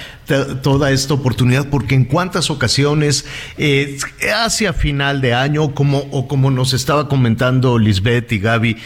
toda 0.63 0.93
esta 0.93 1.15
oportunidad 1.15 1.69
porque 1.69 1.97
en 1.97 2.05
cuántas 2.05 2.51
ocasiones 2.51 3.27
eh, 3.59 3.99
hacia 4.33 4.73
final 4.73 5.21
de 5.21 5.35
año 5.35 5.75
como 5.75 5.99
o 6.13 6.29
como 6.29 6.53
nos 6.53 6.73
estaba 6.73 7.09
comentando 7.09 7.79
Lisbeth 7.81 8.31
y 8.31 8.39
Gaby 8.39 8.77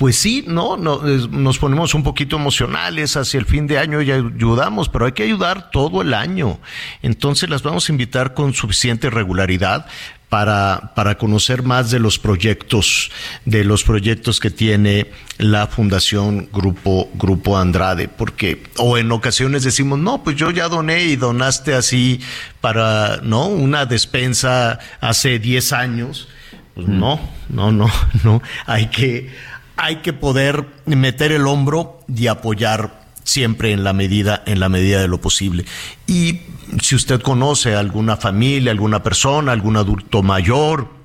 pues 0.00 0.16
sí, 0.16 0.44
no, 0.46 0.78
no, 0.78 1.02
nos 1.02 1.58
ponemos 1.58 1.92
un 1.92 2.02
poquito 2.02 2.36
emocionales 2.36 3.18
hacia 3.18 3.38
el 3.38 3.44
fin 3.44 3.66
de 3.66 3.76
año 3.76 4.00
y 4.00 4.10
ayudamos, 4.10 4.88
pero 4.88 5.04
hay 5.04 5.12
que 5.12 5.24
ayudar 5.24 5.70
todo 5.70 6.00
el 6.00 6.14
año. 6.14 6.58
Entonces 7.02 7.50
las 7.50 7.62
vamos 7.62 7.86
a 7.86 7.92
invitar 7.92 8.32
con 8.32 8.54
suficiente 8.54 9.10
regularidad 9.10 9.84
para, 10.30 10.92
para 10.94 11.18
conocer 11.18 11.64
más 11.64 11.90
de 11.90 11.98
los 11.98 12.18
proyectos, 12.18 13.10
de 13.44 13.64
los 13.64 13.82
proyectos 13.82 14.38
que 14.38 14.50
tiene 14.50 15.08
la 15.38 15.66
Fundación 15.66 16.48
Grupo, 16.52 17.10
Grupo 17.14 17.58
Andrade, 17.58 18.08
porque, 18.08 18.62
o 18.78 18.96
en 18.96 19.10
ocasiones 19.10 19.64
decimos, 19.64 19.98
no, 19.98 20.22
pues 20.22 20.36
yo 20.36 20.52
ya 20.52 20.68
doné 20.68 21.02
y 21.02 21.16
donaste 21.16 21.74
así 21.74 22.20
para, 22.60 23.18
¿no? 23.24 23.48
Una 23.48 23.86
despensa 23.86 24.78
hace 25.00 25.40
10 25.40 25.72
años. 25.72 26.28
Pues 26.74 26.86
no, 26.86 27.20
no, 27.48 27.72
no, 27.72 27.90
no. 28.22 28.40
Hay 28.66 28.86
que, 28.86 29.30
hay 29.76 29.96
que 29.96 30.12
poder 30.12 30.64
meter 30.86 31.32
el 31.32 31.48
hombro 31.48 32.04
y 32.06 32.28
apoyar 32.28 32.99
siempre 33.24 33.72
en 33.72 33.84
la 33.84 33.92
medida 33.92 34.42
en 34.46 34.60
la 34.60 34.68
medida 34.68 35.00
de 35.00 35.08
lo 35.08 35.20
posible. 35.20 35.64
Y 36.06 36.40
si 36.80 36.94
usted 36.94 37.20
conoce 37.20 37.74
alguna 37.74 38.16
familia, 38.16 38.72
alguna 38.72 39.02
persona, 39.02 39.52
algún 39.52 39.76
adulto 39.76 40.22
mayor, 40.22 40.99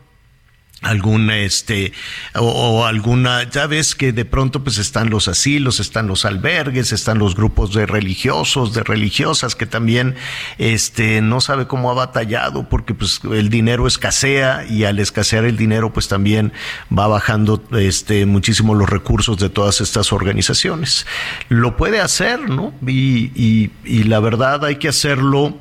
alguna 0.86 1.38
este 1.40 1.91
o, 2.36 2.86
alguna 2.86 3.49
ya 3.49 3.68
ves 3.68 3.95
que 3.95 4.12
de 4.12 4.26
pronto 4.26 4.64
pues 4.64 4.78
están 4.78 5.10
los 5.10 5.28
asilos 5.28 5.80
están 5.80 6.07
los 6.07 6.26
albergues 6.26 6.91
están 6.91 7.18
los 7.18 7.36
grupos 7.36 7.74
de 7.74 7.86
religiosos 7.86 8.74
de 8.74 8.84
religiosas 8.84 9.56
que 9.56 9.66
también 9.66 10.16
este 10.57 11.22
no 11.22 11.41
sabe 11.41 11.68
cómo 11.68 11.91
ha 11.91 11.94
batallado 11.94 12.70
porque 12.70 12.94
pues 12.94 13.22
el 13.24 13.49
dinero 13.49 13.88
escasea 13.88 14.66
y 14.70 14.84
al 14.84 14.99
escasear 14.99 15.45
el 15.45 15.57
dinero 15.57 15.91
pues 15.91 16.07
también 16.07 16.53
va 16.95 17.07
bajando 17.07 17.64
este 17.72 18.26
muchísimo 18.26 18.76
los 18.76 18.90
recursos 18.90 19.38
de 19.38 19.49
todas 19.49 19.82
estas 19.82 20.14
organizaciones. 20.14 21.06
Lo 21.49 21.78
puede 21.78 21.99
hacer 21.99 22.49
no 22.49 22.74
y, 22.86 23.32
y, 23.36 23.72
y 23.84 24.03
la 24.03 24.20
verdad 24.20 24.64
hay 24.66 24.78
que 24.78 24.90
hacerlo 24.90 25.57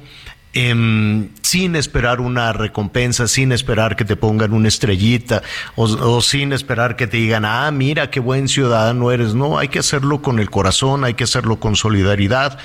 Em, 0.57 1.31
sin 1.43 1.75
esperar 1.75 2.21
una 2.21 2.53
recompensa, 2.53 3.27
sin 3.27 3.51
esperar 3.51 3.97
que 3.97 4.05
te 4.05 4.15
pongan 4.15 4.53
una 4.53 4.69
estrellita 4.69 5.43
o, 5.75 6.23
sin 6.23 6.53
esperar 6.53 6.95
que 6.95 7.09
te 7.09 7.17
digan, 7.17 7.45
ah, 7.45 7.69
mira 7.73 8.09
qué 8.09 8.21
buen 8.21 8.47
ciudadano 8.47 9.11
eres. 9.11 9.35
No, 9.35 9.59
hay 9.59 9.67
que 9.67 9.81
hacerlo 9.81 10.23
con 10.23 10.39
el 10.39 10.51
corazón, 10.51 11.03
hay 11.03 11.15
que 11.15 11.25
hacerlo 11.25 11.59
con 11.59 11.75
solidaridad 11.75 12.57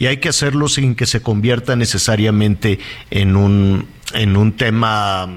y 0.00 0.06
hay 0.06 0.16
que 0.16 0.30
hacerlo 0.30 0.66
sin 0.68 0.96
que 0.96 1.06
se 1.06 1.22
convierta 1.22 1.76
necesariamente 1.76 2.80
en 3.12 3.36
un, 3.36 3.86
en 4.12 4.36
un 4.36 4.52
tema 4.56 5.28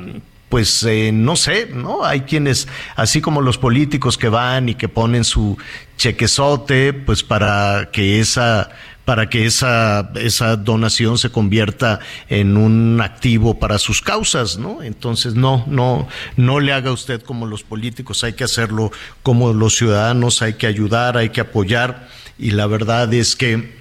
pues 0.49 0.83
eh, 0.83 1.11
no 1.13 1.35
sé, 1.35 1.69
¿no? 1.71 2.03
Hay 2.03 2.21
quienes, 2.21 2.67
así 2.95 3.21
como 3.21 3.41
los 3.41 3.59
políticos 3.59 4.17
que 4.17 4.29
van 4.29 4.67
y 4.67 4.73
que 4.73 4.89
ponen 4.89 5.23
su 5.23 5.59
chequezote, 5.97 6.93
pues 6.93 7.21
para 7.21 7.89
que 7.93 8.19
esa 8.19 8.71
para 9.09 9.27
que 9.27 9.47
esa, 9.47 10.11
esa 10.21 10.55
donación 10.55 11.17
se 11.17 11.31
convierta 11.31 11.99
en 12.27 12.57
un 12.57 13.01
activo 13.01 13.57
para 13.57 13.79
sus 13.79 14.03
causas, 14.03 14.59
¿no? 14.59 14.83
Entonces, 14.83 15.33
no, 15.33 15.65
no, 15.67 16.07
no 16.35 16.59
le 16.59 16.73
haga 16.73 16.91
usted 16.91 17.23
como 17.23 17.47
los 17.47 17.63
políticos, 17.63 18.23
hay 18.23 18.33
que 18.33 18.43
hacerlo 18.43 18.91
como 19.23 19.51
los 19.51 19.75
ciudadanos, 19.75 20.43
hay 20.43 20.53
que 20.53 20.67
ayudar, 20.67 21.17
hay 21.17 21.29
que 21.29 21.41
apoyar, 21.41 22.07
y 22.37 22.51
la 22.51 22.67
verdad 22.67 23.11
es 23.11 23.35
que 23.35 23.79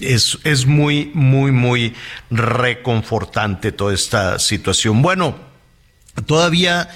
es, 0.00 0.40
es 0.42 0.66
muy, 0.66 1.12
muy, 1.14 1.52
muy 1.52 1.94
reconfortante 2.32 3.70
toda 3.70 3.94
esta 3.94 4.40
situación. 4.40 5.02
Bueno, 5.02 5.36
todavía 6.26 6.88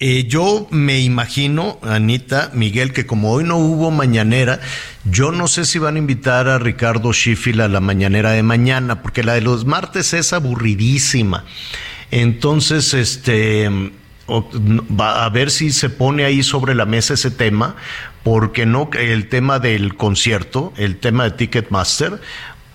eh, 0.00 0.24
yo 0.26 0.66
me 0.70 1.00
imagino, 1.00 1.78
Anita, 1.82 2.50
Miguel, 2.52 2.92
que 2.92 3.06
como 3.06 3.30
hoy 3.30 3.44
no 3.44 3.58
hubo 3.58 3.90
mañanera, 3.90 4.60
yo 5.04 5.30
no 5.30 5.46
sé 5.46 5.64
si 5.64 5.78
van 5.78 5.94
a 5.94 5.98
invitar 5.98 6.48
a 6.48 6.58
Ricardo 6.58 7.12
Schiffel 7.12 7.60
a 7.60 7.68
la 7.68 7.80
mañanera 7.80 8.32
de 8.32 8.42
mañana, 8.42 9.02
porque 9.02 9.22
la 9.22 9.34
de 9.34 9.40
los 9.40 9.64
martes 9.64 10.12
es 10.12 10.32
aburridísima. 10.32 11.44
Entonces, 12.10 12.92
este, 12.92 13.70
va 14.28 15.24
a 15.24 15.28
ver 15.30 15.50
si 15.50 15.70
se 15.70 15.90
pone 15.90 16.24
ahí 16.24 16.42
sobre 16.42 16.74
la 16.74 16.86
mesa 16.86 17.14
ese 17.14 17.30
tema, 17.30 17.76
porque 18.24 18.66
no, 18.66 18.90
el 18.98 19.28
tema 19.28 19.58
del 19.58 19.96
concierto, 19.96 20.72
el 20.76 20.98
tema 20.98 21.24
de 21.24 21.30
Ticketmaster, 21.32 22.20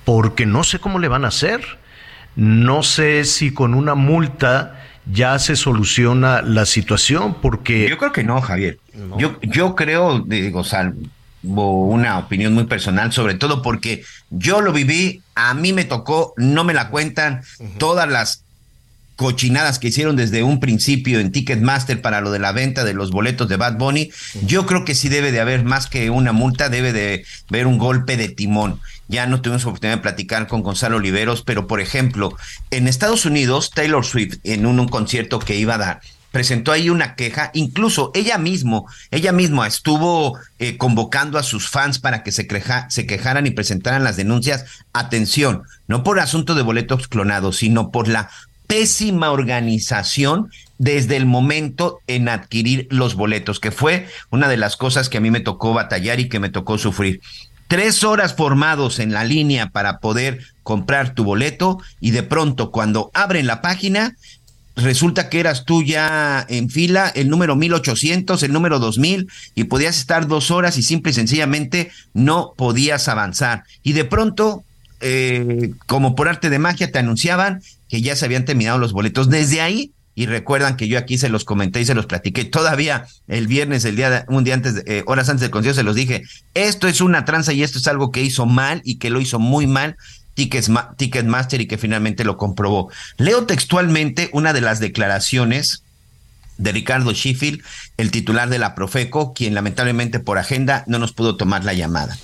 porque 0.06 0.46
no 0.46 0.64
sé 0.64 0.80
cómo 0.80 1.00
le 1.00 1.08
van 1.10 1.26
a 1.26 1.30
hacer. 1.30 1.80
No 2.36 2.84
sé 2.84 3.26
si 3.26 3.54
con 3.54 3.74
una 3.74 3.96
multa 3.96 4.89
ya 5.12 5.40
se 5.40 5.56
soluciona 5.56 6.42
la 6.42 6.66
situación 6.66 7.36
porque... 7.42 7.90
Yo 7.90 7.98
creo 7.98 8.12
que 8.12 8.24
no, 8.24 8.42
Javier. 8.42 8.80
Yo, 9.18 9.40
yo 9.42 9.76
creo, 9.76 10.20
digo, 10.20 10.64
salvo 10.64 11.86
una 11.86 12.18
opinión 12.18 12.54
muy 12.54 12.66
personal, 12.66 13.12
sobre 13.12 13.36
todo 13.36 13.62
porque 13.62 14.04
yo 14.30 14.62
lo 14.62 14.74
viví, 14.74 15.22
a 15.36 15.54
mí 15.54 15.74
me 15.74 15.86
tocó, 15.86 16.34
no 16.38 16.64
me 16.64 16.74
la 16.74 16.90
cuentan, 16.90 17.42
todas 17.78 18.10
las 18.10 18.44
cochinadas 19.20 19.80
que 19.80 19.90
hicieron 19.90 20.16
desde 20.16 20.44
un 20.44 20.62
principio 20.62 21.20
en 21.20 21.34
Ticketmaster 21.34 22.02
para 22.02 22.22
lo 22.22 22.32
de 22.32 22.40
la 22.40 22.54
venta 22.54 22.86
de 22.86 22.94
los 22.94 23.12
boletos 23.12 23.50
de 23.50 23.58
Bad 23.58 23.78
Bunny, 23.78 24.12
yo 24.46 24.66
creo 24.66 24.86
que 24.86 24.96
sí 24.96 25.10
debe 25.10 25.34
de 25.34 25.42
haber 25.42 25.66
más 25.66 25.88
que 25.88 26.10
una 26.10 26.32
multa, 26.32 26.70
debe 26.70 26.94
de 26.94 27.26
haber 27.50 27.68
un 27.68 27.78
golpe 27.78 28.16
de 28.16 28.30
timón. 28.30 28.80
Ya 29.10 29.28
no 29.28 29.42
tuvimos 29.42 29.66
oportunidad 29.66 29.98
de 29.98 30.04
platicar 30.04 30.48
con 30.48 30.64
Gonzalo 30.64 30.96
Oliveros, 30.96 31.42
pero 31.42 31.68
por 31.68 31.82
ejemplo, 31.82 32.34
en 32.72 32.88
Estados 32.88 33.26
Unidos, 33.26 33.72
Taylor 33.72 34.06
Swift, 34.06 34.38
en 34.46 34.66
un, 34.66 34.88
concierto 34.88 35.40
que 35.40 35.58
iba 35.58 35.76
a 35.76 35.80
dar, 35.80 36.02
presentó 36.32 36.72
ahí 36.72 36.90
una 36.90 37.16
queja, 37.16 37.52
incluso 37.54 38.12
ella 38.14 38.38
mismo, 38.38 38.88
ella 39.12 39.34
misma 39.34 39.68
estuvo 39.68 40.40
eh, 40.60 40.78
convocando 40.78 41.38
a 41.38 41.44
sus 41.44 41.68
fans 41.68 42.00
para 42.00 42.24
que 42.24 42.32
se, 42.32 42.48
se 42.88 43.06
quejaran 43.06 43.46
y 43.48 43.52
presentaran 43.52 44.06
las 44.06 44.16
denuncias. 44.16 44.64
Atención, 44.94 45.64
no 45.88 46.04
por 46.04 46.22
asunto 46.22 46.56
de 46.56 46.62
boletos 46.62 47.10
clonados, 47.10 47.58
sino 47.58 47.92
por 47.92 48.08
la 48.08 48.30
pésima 48.70 49.32
organización 49.32 50.52
desde 50.78 51.18
el 51.18 51.26
momento 51.26 52.02
en 52.06 52.30
adquirir 52.30 52.88
los 52.92 53.16
boletos, 53.16 53.60
que 53.60 53.72
fue 53.72 54.08
una 54.30 54.48
de 54.48 54.58
las 54.58 54.78
cosas 54.78 55.10
que 55.10 55.18
a 55.18 55.22
mí 55.22 55.32
me 55.32 55.40
tocó 55.40 55.74
batallar 55.74 56.20
y 56.20 56.30
que 56.30 56.40
me 56.40 56.50
tocó 56.50 56.78
sufrir. 56.78 57.20
Tres 57.68 58.04
horas 58.04 58.36
formados 58.36 59.00
en 59.00 59.12
la 59.12 59.24
línea 59.24 59.72
para 59.72 59.98
poder 59.98 60.42
comprar 60.62 61.16
tu 61.16 61.24
boleto 61.24 61.80
y 62.00 62.12
de 62.12 62.22
pronto 62.22 62.70
cuando 62.70 63.10
abren 63.16 63.48
la 63.48 63.62
página 63.62 64.16
resulta 64.76 65.30
que 65.30 65.40
eras 65.40 65.66
tú 65.66 65.82
ya 65.82 66.46
en 66.48 66.70
fila, 66.70 67.12
el 67.16 67.28
número 67.28 67.56
1800, 67.56 68.44
el 68.44 68.54
número 68.54 68.78
2000, 68.78 69.28
y 69.56 69.64
podías 69.64 69.98
estar 69.98 70.28
dos 70.28 70.52
horas 70.52 70.78
y 70.78 70.84
simple 70.84 71.12
y 71.12 71.16
sencillamente 71.16 71.92
no 72.14 72.54
podías 72.56 73.08
avanzar. 73.08 73.64
Y 73.82 73.94
de 73.94 74.06
pronto, 74.06 74.64
eh, 75.02 75.72
como 75.88 76.16
por 76.16 76.30
arte 76.30 76.52
de 76.52 76.60
magia, 76.60 76.92
te 76.92 77.00
anunciaban 77.00 77.62
que 77.90 78.02
ya 78.02 78.16
se 78.16 78.26
habían 78.26 78.46
terminado 78.46 78.78
los 78.78 78.94
boletos. 78.94 79.30
Desde 79.30 79.62
ahí, 79.62 79.92
y 80.16 80.26
recuerdan 80.26 80.78
que 80.78 80.88
yo 80.88 80.98
aquí 80.98 81.18
se 81.18 81.30
los 81.30 81.44
comenté 81.44 81.82
y 81.82 81.86
se 81.86 81.96
los 81.96 82.06
platiqué, 82.06 82.46
todavía 82.46 83.08
el 83.28 83.48
viernes, 83.48 83.86
el 83.86 83.96
día, 83.96 84.26
un 84.28 84.44
día 84.44 84.54
antes, 84.54 84.84
eh, 84.86 85.04
horas 85.08 85.30
antes 85.30 85.42
del 85.42 85.52
concierto, 85.52 85.78
se 85.78 85.84
los 85.84 85.96
dije, 85.96 86.24
esto 86.54 86.88
es 86.88 87.02
una 87.02 87.26
tranza 87.26 87.54
y 87.54 87.64
esto 87.64 87.78
es 87.78 87.88
algo 87.88 88.12
que 88.12 88.22
hizo 88.22 88.46
mal 88.46 88.82
y 88.84 88.96
que 88.96 89.10
lo 89.10 89.22
hizo 89.22 89.40
muy 89.40 89.68
mal 89.68 89.98
Ticketmaster 90.36 91.62
y 91.62 91.68
que 91.68 91.78
finalmente 91.78 92.24
lo 92.24 92.38
comprobó. 92.38 92.90
Leo 93.18 93.46
textualmente 93.46 94.30
una 94.32 94.54
de 94.54 94.62
las 94.62 94.80
declaraciones 94.80 95.84
de 96.58 96.72
Ricardo 96.72 97.12
Sheffield, 97.14 97.62
el 97.98 98.12
titular 98.12 98.50
de 98.50 98.60
la 98.60 98.76
Profeco, 98.76 99.34
quien 99.34 99.54
lamentablemente 99.54 100.20
por 100.20 100.38
agenda 100.38 100.84
no 100.88 101.00
nos 101.00 101.14
pudo 101.14 101.38
tomar 101.38 101.64
la 101.64 101.74
llamada. 101.74 102.18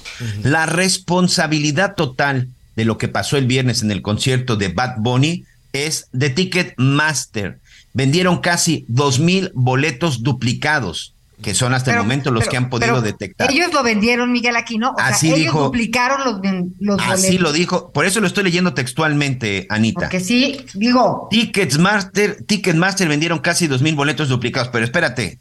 La 0.43 0.65
responsabilidad 0.65 1.95
total 1.95 2.49
de 2.75 2.85
lo 2.85 2.97
que 2.97 3.07
pasó 3.07 3.37
el 3.37 3.47
viernes 3.47 3.81
en 3.81 3.91
el 3.91 4.01
concierto 4.01 4.57
de 4.57 4.67
Bad 4.69 4.95
Bunny 4.97 5.45
es 5.75 6.07
de 6.11 6.29
Ticketmaster. 6.29 7.59
Vendieron 7.93 8.39
casi 8.39 8.85
dos 8.87 9.19
mil 9.19 9.51
boletos 9.53 10.23
duplicados, 10.23 11.13
que 11.41 11.53
son 11.53 11.73
hasta 11.73 11.91
el 11.91 11.97
momento 11.99 12.31
los 12.31 12.47
que 12.47 12.57
han 12.57 12.69
podido 12.69 13.01
detectar. 13.01 13.51
Ellos 13.51 13.73
lo 13.73 13.83
vendieron, 13.83 14.31
Miguel 14.31 14.55
Aquino. 14.55 14.91
O 14.91 14.99
así 14.99 15.27
sea, 15.27 15.37
ellos 15.37 15.53
duplicaron 15.53 16.23
los, 16.23 16.41
los 16.79 17.01
Así 17.01 17.37
lo 17.37 17.53
dijo. 17.53 17.91
Por 17.91 18.05
eso 18.05 18.19
lo 18.19 18.27
estoy 18.27 18.43
leyendo 18.43 18.73
textualmente, 18.73 19.65
Anita. 19.69 20.01
Porque 20.01 20.19
sí, 20.19 20.65
digo. 20.73 21.27
Ticketmaster, 21.31 22.43
Ticketmaster 22.43 23.07
vendieron 23.07 23.39
casi 23.39 23.67
dos 23.67 23.81
mil 23.81 23.95
boletos 23.95 24.29
duplicados, 24.29 24.69
pero 24.69 24.83
espérate, 24.83 25.39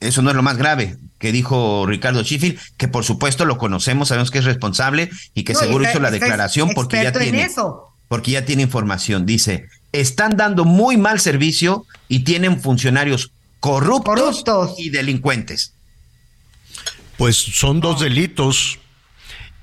eso 0.00 0.22
no 0.22 0.30
es 0.30 0.36
lo 0.36 0.42
más 0.42 0.56
grave 0.56 0.96
que 1.18 1.32
dijo 1.32 1.86
Ricardo 1.86 2.22
Sheffield, 2.22 2.58
que 2.76 2.88
por 2.88 3.04
supuesto 3.04 3.44
lo 3.44 3.58
conocemos, 3.58 4.08
sabemos 4.08 4.30
que 4.30 4.38
es 4.38 4.44
responsable 4.44 5.10
y 5.34 5.44
que 5.44 5.54
seguro 5.54 5.84
hizo 5.84 5.98
la 6.00 6.10
declaración 6.10 6.70
porque 6.74 7.02
ya 7.02 7.12
tiene 7.12 7.48
porque 8.08 8.30
ya 8.30 8.44
tiene 8.44 8.62
información. 8.62 9.26
Dice, 9.26 9.68
están 10.00 10.36
dando 10.36 10.64
muy 10.64 10.96
mal 10.96 11.20
servicio 11.20 11.86
y 12.08 12.20
tienen 12.20 12.60
funcionarios 12.60 13.30
corruptos, 13.60 14.44
y 14.78 14.90
delincuentes. 14.90 15.72
Pues 17.16 17.36
son 17.36 17.80
dos 17.80 18.00
delitos 18.00 18.78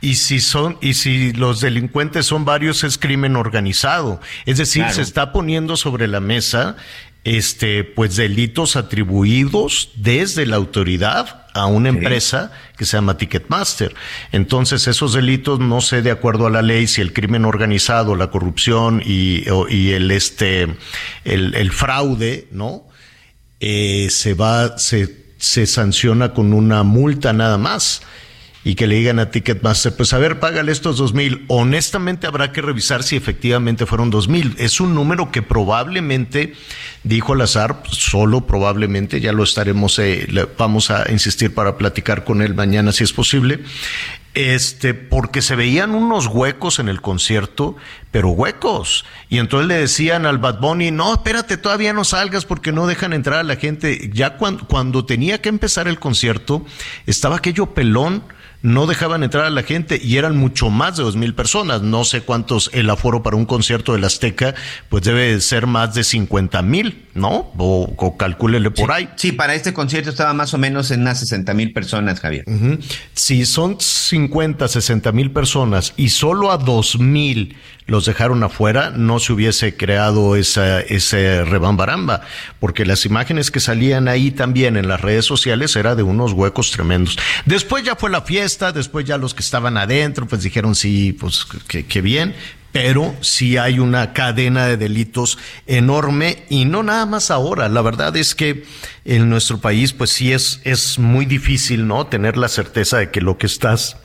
Y 0.02 0.16
si 0.16 0.42
son, 0.42 0.78
y 0.82 0.96
si 0.96 1.32
los 1.32 1.62
delincuentes 1.62 2.26
son 2.26 2.44
varios, 2.44 2.84
es 2.84 2.98
crimen 2.98 3.38
organizado. 3.38 4.20
Es 4.46 4.58
decir, 4.58 4.84
se 4.92 5.02
está 5.02 5.32
poniendo 5.32 5.78
sobre 5.78 6.10
la 6.10 6.20
mesa 6.20 6.76
este, 7.24 7.86
pues 7.86 8.18
delitos 8.18 8.76
atribuidos 8.76 9.92
desde 9.96 10.46
la 10.46 10.58
autoridad 10.58 11.43
a 11.54 11.68
una 11.68 11.90
empresa 11.90 12.52
que 12.78 12.86
se 12.86 12.98
llama 12.98 13.18
Ticketmaster. 13.18 13.94
Entonces, 14.32 14.88
esos 14.88 15.14
delitos, 15.14 15.60
no 15.60 15.82
sé 15.82 16.02
de 16.02 16.12
acuerdo 16.12 16.48
a 16.48 16.50
la 16.50 16.62
ley 16.62 16.88
si 16.88 17.02
el 17.02 17.14
crimen 17.14 17.46
organizado, 17.46 18.16
la 18.16 18.32
corrupción 18.32 19.02
y, 19.06 19.44
y 19.70 19.92
el 19.92 20.12
este, 20.12 20.76
el, 21.24 21.56
el 21.56 21.72
fraude, 21.72 22.48
¿no? 22.52 22.88
Eh, 23.60 24.08
se 24.10 24.34
va, 24.34 24.78
se, 24.78 25.26
se 25.38 25.66
sanciona 25.66 26.34
con 26.34 26.54
una 26.54 26.84
multa 26.84 27.34
nada 27.34 27.58
más 27.58 28.02
y 28.64 28.76
que 28.76 28.88
le 28.88 28.95
digan 28.95 29.19
a 29.19 29.30
Ticketmaster, 29.30 29.95
pues 29.95 30.14
a 30.14 30.18
ver, 30.18 30.40
págale 30.40 30.72
estos 30.72 30.98
dos 30.98 31.14
mil. 31.14 31.44
Honestamente 31.48 32.27
habrá 32.27 32.52
que 32.52 32.61
revisar 32.61 33.03
si 33.03 33.15
efectivamente 33.15 33.85
fueron 33.85 34.10
dos 34.10 34.30
mil. 34.30 34.56
Es 34.57 34.80
un 34.80 34.95
número 34.95 35.31
que 35.31 35.41
probablemente, 35.41 36.53
dijo 37.03 37.35
Lazar, 37.35 37.84
solo 37.90 38.48
probablemente, 38.48 39.19
ya 39.19 39.34
lo 39.34 39.44
estaremos, 39.44 39.99
eh, 39.99 40.27
vamos 40.57 40.91
a 40.91 41.11
insistir 41.11 41.53
para 41.53 41.77
platicar 41.77 42.23
con 42.23 42.41
él 42.41 42.53
mañana 42.53 42.91
si 42.94 43.03
es 43.03 43.11
posible. 43.11 43.60
Este, 44.34 44.95
porque 44.95 45.44
se 45.44 45.56
veían 45.56 45.91
unos 45.94 46.26
huecos 46.26 46.80
en 46.80 46.90
el 46.90 47.02
concierto, 47.02 47.76
pero 48.10 48.30
huecos. 48.30 49.06
Y 49.30 49.38
entonces 49.38 49.68
le 49.68 49.76
decían 49.76 50.26
al 50.26 50.40
Bad 50.40 50.60
Bunny, 50.60 50.90
no, 50.90 51.14
espérate, 51.14 51.57
todavía 51.57 51.94
no 51.94 52.03
salgas 52.03 52.45
porque 52.45 52.72
no 52.72 52.88
dejan 52.88 53.14
entrar 53.14 53.40
a 53.40 53.44
la 53.44 53.57
gente. 53.57 54.10
Ya 54.11 54.38
cuando, 54.38 54.65
cuando 54.65 55.06
tenía 55.06 55.40
que 55.40 55.49
empezar 55.49 55.88
el 55.88 55.99
concierto, 55.99 56.65
estaba 57.06 57.35
aquello 57.35 57.76
pelón 57.76 58.23
no 58.64 58.88
dejaban 58.88 59.23
entrar 59.23 59.45
a 59.45 59.49
la 59.49 59.61
gente 59.61 59.99
y 60.02 60.18
eran 60.18 60.38
mucho 60.38 60.69
más 60.69 60.98
de 60.98 61.03
dos 61.03 61.15
mil 61.18 61.35
personas. 61.35 61.81
No 61.81 62.06
sé 62.06 62.22
cuántos 62.22 62.72
el 62.73 62.90
aforo 62.90 63.22
para 63.22 63.35
un 63.35 63.45
concierto 63.45 63.94
del 63.94 64.06
Azteca, 64.06 64.56
pues 64.90 65.03
debe 65.03 65.40
ser 65.41 65.68
más 65.68 65.94
de 65.94 66.03
cincuenta 66.03 66.61
mil, 66.61 67.06
¿no? 67.14 67.52
O, 67.57 68.15
calcúlele 68.18 68.72
por 68.72 68.91
ahí. 68.91 69.10
Sí, 69.18 69.34
para 69.34 69.53
este 69.53 69.73
concierto 69.73 70.10
estaba 70.10 70.34
más 70.34 70.53
o 70.53 70.57
menos 70.57 70.90
en 70.91 71.02
unas 71.02 71.19
sesenta 71.19 71.53
mil 71.53 71.73
personas, 71.73 72.22
Javier. 72.22 72.45
Si 73.14 73.45
son 73.45 73.77
50, 73.80 74.68
60 74.68 75.11
mil 75.11 75.31
personas 75.31 75.94
y 75.98 76.10
solo 76.10 76.52
a 76.52 76.57
dos 76.57 76.98
mil 76.98 77.57
los 77.85 78.06
dejaron 78.06 78.44
afuera, 78.44 78.91
no 78.91 79.19
se 79.19 79.34
hubiese 79.34 79.76
creado 79.76 80.35
esa, 80.35 80.80
ese 80.80 81.44
rebambaramba, 81.44 82.22
porque 82.60 82.85
las 82.85 83.06
imágenes 83.06 83.52
que 83.52 83.60
salían 83.60 84.07
ahí 84.07 84.31
también 84.31 84.77
en 84.77 84.88
las 84.88 85.02
redes 85.02 85.26
sociales 85.26 85.76
era 85.76 85.95
de 85.95 86.03
unos 86.03 86.31
huecos 86.34 86.72
tremendos. 86.72 87.18
Después 87.45 87.84
ya 87.84 87.95
fue 87.95 88.10
la 88.10 88.22
fiesta, 88.22 88.53
después 88.74 89.06
ya 89.06 89.18
los 89.18 89.34
que 89.34 89.42
estaban 89.42 89.78
adentro, 89.78 90.28
pues 90.28 90.44
dijeron 90.44 90.76
sí, 90.76 91.14
pues 91.14 91.46
que, 91.68 92.02
bien, 92.02 92.36
pero 92.72 93.16
sí 93.22 93.58
hay 93.58 93.80
una 93.80 94.14
cadena 94.14 94.68
de 94.68 94.78
delitos 94.78 95.38
enorme 95.68 96.46
y 96.50 96.66
no 96.66 96.84
nada 96.84 97.06
más 97.06 97.32
ahora. 97.32 97.70
La 97.70 97.82
verdad 97.82 98.16
es 98.18 98.36
que 98.36 98.66
en 99.06 99.30
nuestro 99.30 99.60
país, 99.60 99.94
pues 99.94 100.12
sí 100.12 100.32
es, 100.32 100.62
es 100.64 101.00
muy 101.00 101.26
difícil, 101.26 101.88
¿no? 101.88 102.08
Tener 102.08 102.38
la 102.38 102.48
certeza 102.48 102.98
de 102.98 103.12
que 103.12 103.22
lo 103.22 103.38
que 103.38 103.48
estás 103.48 103.98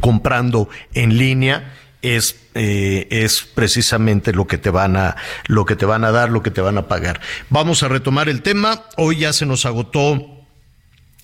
comprando 0.00 0.68
en 0.94 1.18
línea 1.18 1.74
es, 2.02 2.36
eh, 2.54 3.06
es 3.10 3.42
precisamente 3.42 4.32
lo 4.32 4.46
que 4.46 4.58
te 4.58 4.70
van 4.70 4.96
a, 4.96 5.16
lo 5.46 5.64
que 5.64 5.74
te 5.74 5.86
van 5.86 6.04
a 6.04 6.10
dar, 6.10 6.30
lo 6.30 6.42
que 6.42 6.50
te 6.50 6.60
van 6.60 6.76
a 6.76 6.86
pagar. 6.86 7.20
Vamos 7.48 7.82
a 7.82 7.88
retomar 7.88 8.28
el 8.28 8.42
tema. 8.42 8.84
Hoy 8.96 9.18
ya 9.18 9.32
se 9.32 9.46
nos 9.46 9.64
agotó 9.64 10.33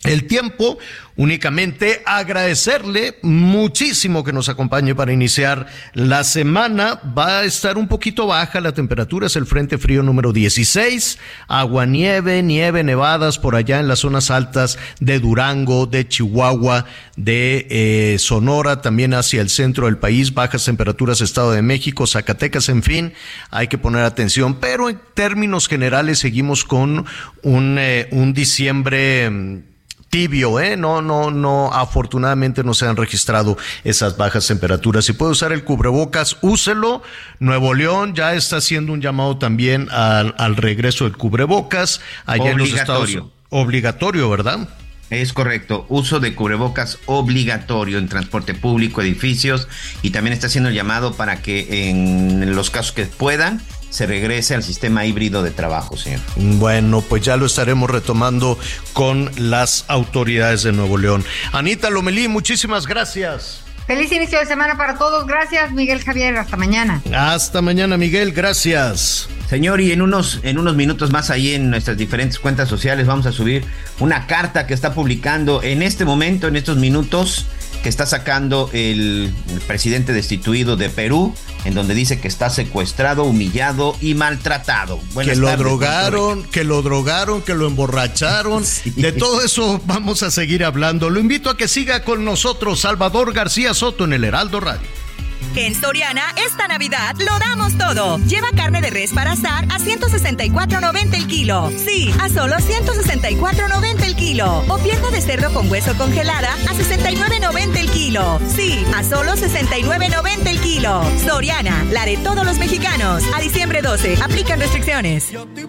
el 0.05 0.27
tiempo. 0.27 0.79
Únicamente 1.17 2.01
agradecerle 2.07 3.19
muchísimo 3.21 4.25
que 4.25 4.33
nos 4.33 4.49
acompañe 4.49 4.95
para 4.95 5.13
iniciar 5.13 5.67
la 5.93 6.25
semana. 6.25 6.99
Va 7.17 7.41
a 7.41 7.45
estar 7.45 7.77
un 7.77 7.89
poquito 7.89 8.27
baja 8.27 8.63
la 8.63 8.73
temperatura, 8.73 9.27
es 9.27 9.37
el 9.37 9.45
frente 9.45 9.77
frío 9.77 10.03
número 10.03 10.33
16. 10.33 11.19
Agua, 11.47 11.85
nieve, 11.85 12.43
nieve, 12.43 12.83
nevadas 12.83 13.39
por 13.39 13.55
allá 13.55 13.81
en 13.81 13.89
las 13.89 13.99
zonas 13.99 14.31
altas 14.31 14.79
de 15.01 15.19
Durango, 15.19 15.85
de 15.85 16.09
Chihuahua, 16.09 16.87
de 17.17 17.67
eh, 17.69 18.19
Sonora, 18.19 18.81
también 18.81 19.13
hacia 19.13 19.43
el 19.43 19.51
centro 19.51 19.85
del 19.85 19.99
país. 19.99 20.33
Bajas 20.33 20.65
temperaturas, 20.65 21.21
Estado 21.21 21.53
de 21.53 21.61
México, 21.61 22.07
Zacatecas, 22.07 22.71
en 22.71 22.83
fin, 22.83 23.13
hay 23.51 23.69
que 23.69 23.77
poner 23.77 24.05
atención. 24.05 24.55
Pero 24.55 24.89
en 24.89 24.99
términos 25.13 25.69
generales 25.69 26.19
seguimos 26.19 26.65
con 26.65 27.05
un, 27.43 27.77
eh, 27.79 28.09
un 28.11 28.33
diciembre 28.33 29.69
tibio, 30.11 30.61
¿eh? 30.61 30.77
No, 30.77 31.01
no, 31.01 31.31
no, 31.31 31.73
afortunadamente 31.73 32.63
no 32.65 32.75
se 32.75 32.87
han 32.87 32.97
registrado 32.97 33.57
esas 33.85 34.17
bajas 34.17 34.47
temperaturas. 34.47 35.05
Si 35.05 35.13
puede 35.13 35.33
usar 35.33 35.53
el 35.53 35.65
cubrebocas, 35.65 36.37
úselo. 36.43 37.03
Nuevo 37.39 37.73
León 37.73 38.15
ya 38.15 38.35
está 38.35 38.57
haciendo 38.57 38.93
un 38.93 39.01
llamado 39.01 39.39
también 39.39 39.89
al, 39.91 40.35
al 40.37 40.57
regreso 40.57 41.05
del 41.05 41.17
cubrebocas. 41.17 42.01
Allá 42.27 42.53
obligatorio. 42.53 43.19
En 43.19 43.25
los 43.25 43.33
obligatorio, 43.51 44.29
¿verdad? 44.29 44.69
Es 45.11 45.33
correcto, 45.33 45.87
uso 45.89 46.21
de 46.21 46.37
cubrebocas 46.37 46.99
obligatorio 47.07 47.99
en 47.99 48.09
transporte 48.09 48.55
público, 48.55 49.03
edificios 49.03 49.67
y 50.03 50.11
también 50.11 50.35
está 50.35 50.47
haciendo 50.47 50.69
el 50.69 50.77
llamado 50.77 51.15
para 51.15 51.43
que 51.43 51.89
en 51.91 52.55
los 52.55 52.71
casos 52.71 52.93
que 52.93 53.07
puedan 53.07 53.61
se 53.91 54.07
regrese 54.07 54.55
al 54.55 54.63
sistema 54.63 55.05
híbrido 55.05 55.43
de 55.43 55.51
trabajo, 55.51 55.97
señor. 55.97 56.21
Bueno, 56.37 57.03
pues 57.03 57.23
ya 57.23 57.37
lo 57.37 57.47
estaremos 57.47 57.91
retomando 57.91 58.59
con 58.93 59.31
las 59.37 59.85
autoridades 59.89 60.63
de 60.63 60.73
Nuevo 60.73 60.97
León. 60.97 61.25
Anita 61.53 61.91
Lomelí, 61.91 62.29
muchísimas 62.29 62.87
gracias. 62.87 63.63
Feliz 63.87 64.13
inicio 64.13 64.39
de 64.39 64.47
semana 64.47 64.77
para 64.77 64.97
todos. 64.97 65.27
Gracias, 65.27 65.73
Miguel 65.73 66.01
Javier. 66.05 66.37
Hasta 66.37 66.57
mañana. 66.57 67.03
Hasta 67.13 67.61
mañana, 67.61 67.97
Miguel. 67.97 68.33
Gracias. 68.33 69.29
Señor, 69.49 69.81
y 69.81 69.91
en 69.91 70.01
unos, 70.01 70.39
en 70.45 70.59
unos 70.59 70.77
minutos 70.77 71.11
más 71.11 71.29
ahí 71.29 71.55
en 71.55 71.71
nuestras 71.71 71.97
diferentes 71.97 72.39
cuentas 72.39 72.69
sociales 72.69 73.09
vamos 73.09 73.27
a 73.27 73.33
subir 73.33 73.65
una 73.99 74.29
carta 74.29 74.69
que 74.69 74.75
está 74.75 74.95
publicando 74.95 75.61
en 75.65 75.83
este 75.83 76.05
momento, 76.05 76.47
en 76.47 76.55
estos 76.55 76.77
minutos, 76.77 77.47
que 77.83 77.89
está 77.89 78.07
sacando 78.07 78.71
el, 78.73 79.33
presidente 79.67 80.13
destituido 80.13 80.77
de 80.77 80.91
Perú, 80.91 81.35
en 81.65 81.75
donde 81.75 81.95
dice 81.95 82.21
que 82.21 82.29
está 82.29 82.51
secuestrado, 82.51 83.25
humillado 83.25 83.97
y 84.01 84.15
maltratado. 84.15 85.01
que 85.23 85.37
lo 85.37 85.57
drogaron, 85.57 86.45
que 86.45 86.65
lo 86.65 86.83
drogaron, 86.83 87.43
que 87.43 87.55
lo 87.55 87.67
emborracharon. 87.67 88.65
De 88.97 89.13
todo 89.13 89.43
eso 89.43 89.81
vamos 89.87 90.23
a 90.23 90.31
seguir 90.31 90.65
hablando. 90.65 91.11
Lo 91.11 91.21
invito 91.21 91.51
a 91.51 91.57
que 91.57 91.69
siga 91.69 92.05
con 92.05 92.25
nosotros 92.25 92.81
Salvador 92.81 93.33
García 93.33 93.75
Soto 93.75 94.05
en 94.05 94.13
el 94.13 94.25
Heraldo 94.25 94.61
Radio. 94.61 95.00
En 95.57 95.75
Soriana, 95.75 96.23
esta 96.47 96.69
Navidad 96.69 97.17
lo 97.19 97.39
damos 97.39 97.77
todo. 97.77 98.19
Lleva 98.19 98.49
carne 98.55 98.81
de 98.81 98.91
res 98.91 99.13
para 99.13 99.33
asar 99.33 99.65
a 99.65 99.79
164.90 99.79 101.15
el 101.15 101.27
kilo. 101.27 101.71
Sí, 101.77 102.15
a 102.21 102.29
solo 102.29 102.57
164.90 102.57 104.05
el 104.05 104.17
kilo. 104.17 104.65
O 104.69 104.79
pierna 104.79 105.11
de 105.11 105.21
cerdo 105.21 105.53
con 105.53 105.71
hueso 105.71 105.97
congelada 105.97 106.53
a 106.53 106.75
69.90 106.75 107.77
el 107.79 107.91
kilo. 107.91 108.41
Sí, 108.55 108.85
a 108.95 109.03
solo 109.03 109.33
69.90 109.33 110.47
el 110.47 110.61
kilo. 110.61 111.03
Soriana, 111.27 111.85
la 111.91 112.05
de 112.05 112.17
todos 112.19 112.45
los 112.45 112.59
mexicanos. 112.59 113.23
A 113.35 113.41
diciembre 113.41 113.83
12, 113.83 114.19
aplican 114.23 114.61
restricciones. 114.61 115.31
Yo 115.31 115.43
estoy 115.43 115.69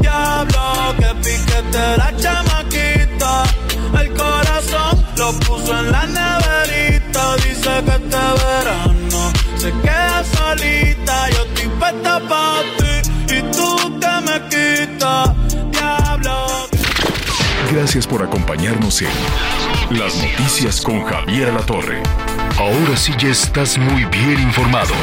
Diablo, 0.00 0.94
que 0.98 1.14
piquete 1.16 1.96
la 1.96 2.14
chamaquita. 2.16 3.44
El 4.00 4.12
corazón 4.14 5.01
lo 5.16 5.32
puso 5.40 5.78
en 5.78 5.92
la 5.92 6.06
neverita. 6.06 7.36
Dice 7.36 7.70
que 7.84 7.94
este 7.94 8.16
verano 8.44 9.32
se 9.56 9.72
queda 9.82 10.24
solita. 10.24 11.30
Yo 11.30 11.44
estoy 11.44 11.68
puesta 11.78 12.20
para 12.28 12.62
ti 12.78 13.34
y 13.34 13.42
tú 13.52 13.98
te 14.00 14.20
me 14.26 14.48
quitas. 14.48 15.30
Diablo. 15.70 16.68
Gracias 17.72 18.06
por 18.06 18.22
acompañarnos 18.22 19.02
en 19.02 19.98
Las 19.98 20.14
Noticias 20.16 20.80
con 20.80 21.04
Javier 21.04 21.52
La 21.52 21.62
Torre. 21.62 22.02
Ahora 22.58 22.96
sí 22.96 23.12
ya 23.18 23.28
estás 23.28 23.78
muy 23.78 24.04
bien 24.04 24.40
informado. 24.40 24.94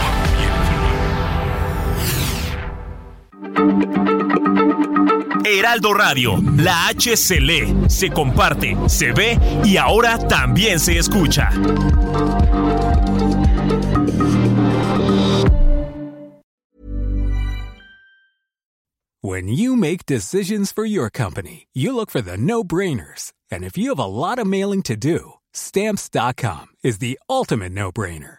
Heraldo 5.45 5.93
Radio, 5.93 6.37
la 6.57 6.87
H 6.87 7.15
se 7.17 7.39
lee, 7.39 7.73
se 7.87 8.09
comparte, 8.09 8.75
se 8.87 9.11
ve 9.11 9.37
y 9.63 9.77
ahora 9.77 10.17
también 10.17 10.79
se 10.79 10.97
escucha. 10.97 11.49
When 19.21 19.47
you 19.47 19.75
make 19.75 20.05
decisions 20.05 20.71
for 20.71 20.85
your 20.85 21.09
company, 21.09 21.67
you 21.73 21.93
look 21.93 22.09
for 22.09 22.21
the 22.21 22.37
no-brainers. 22.37 23.33
And 23.51 23.63
if 23.63 23.77
you 23.77 23.89
have 23.89 23.99
a 23.99 24.05
lot 24.05 24.39
of 24.39 24.47
mailing 24.47 24.81
to 24.83 24.95
do, 24.95 25.33
stamps.com 25.53 26.67
is 26.83 26.99
the 26.99 27.19
ultimate 27.29 27.73
no-brainer. 27.73 28.38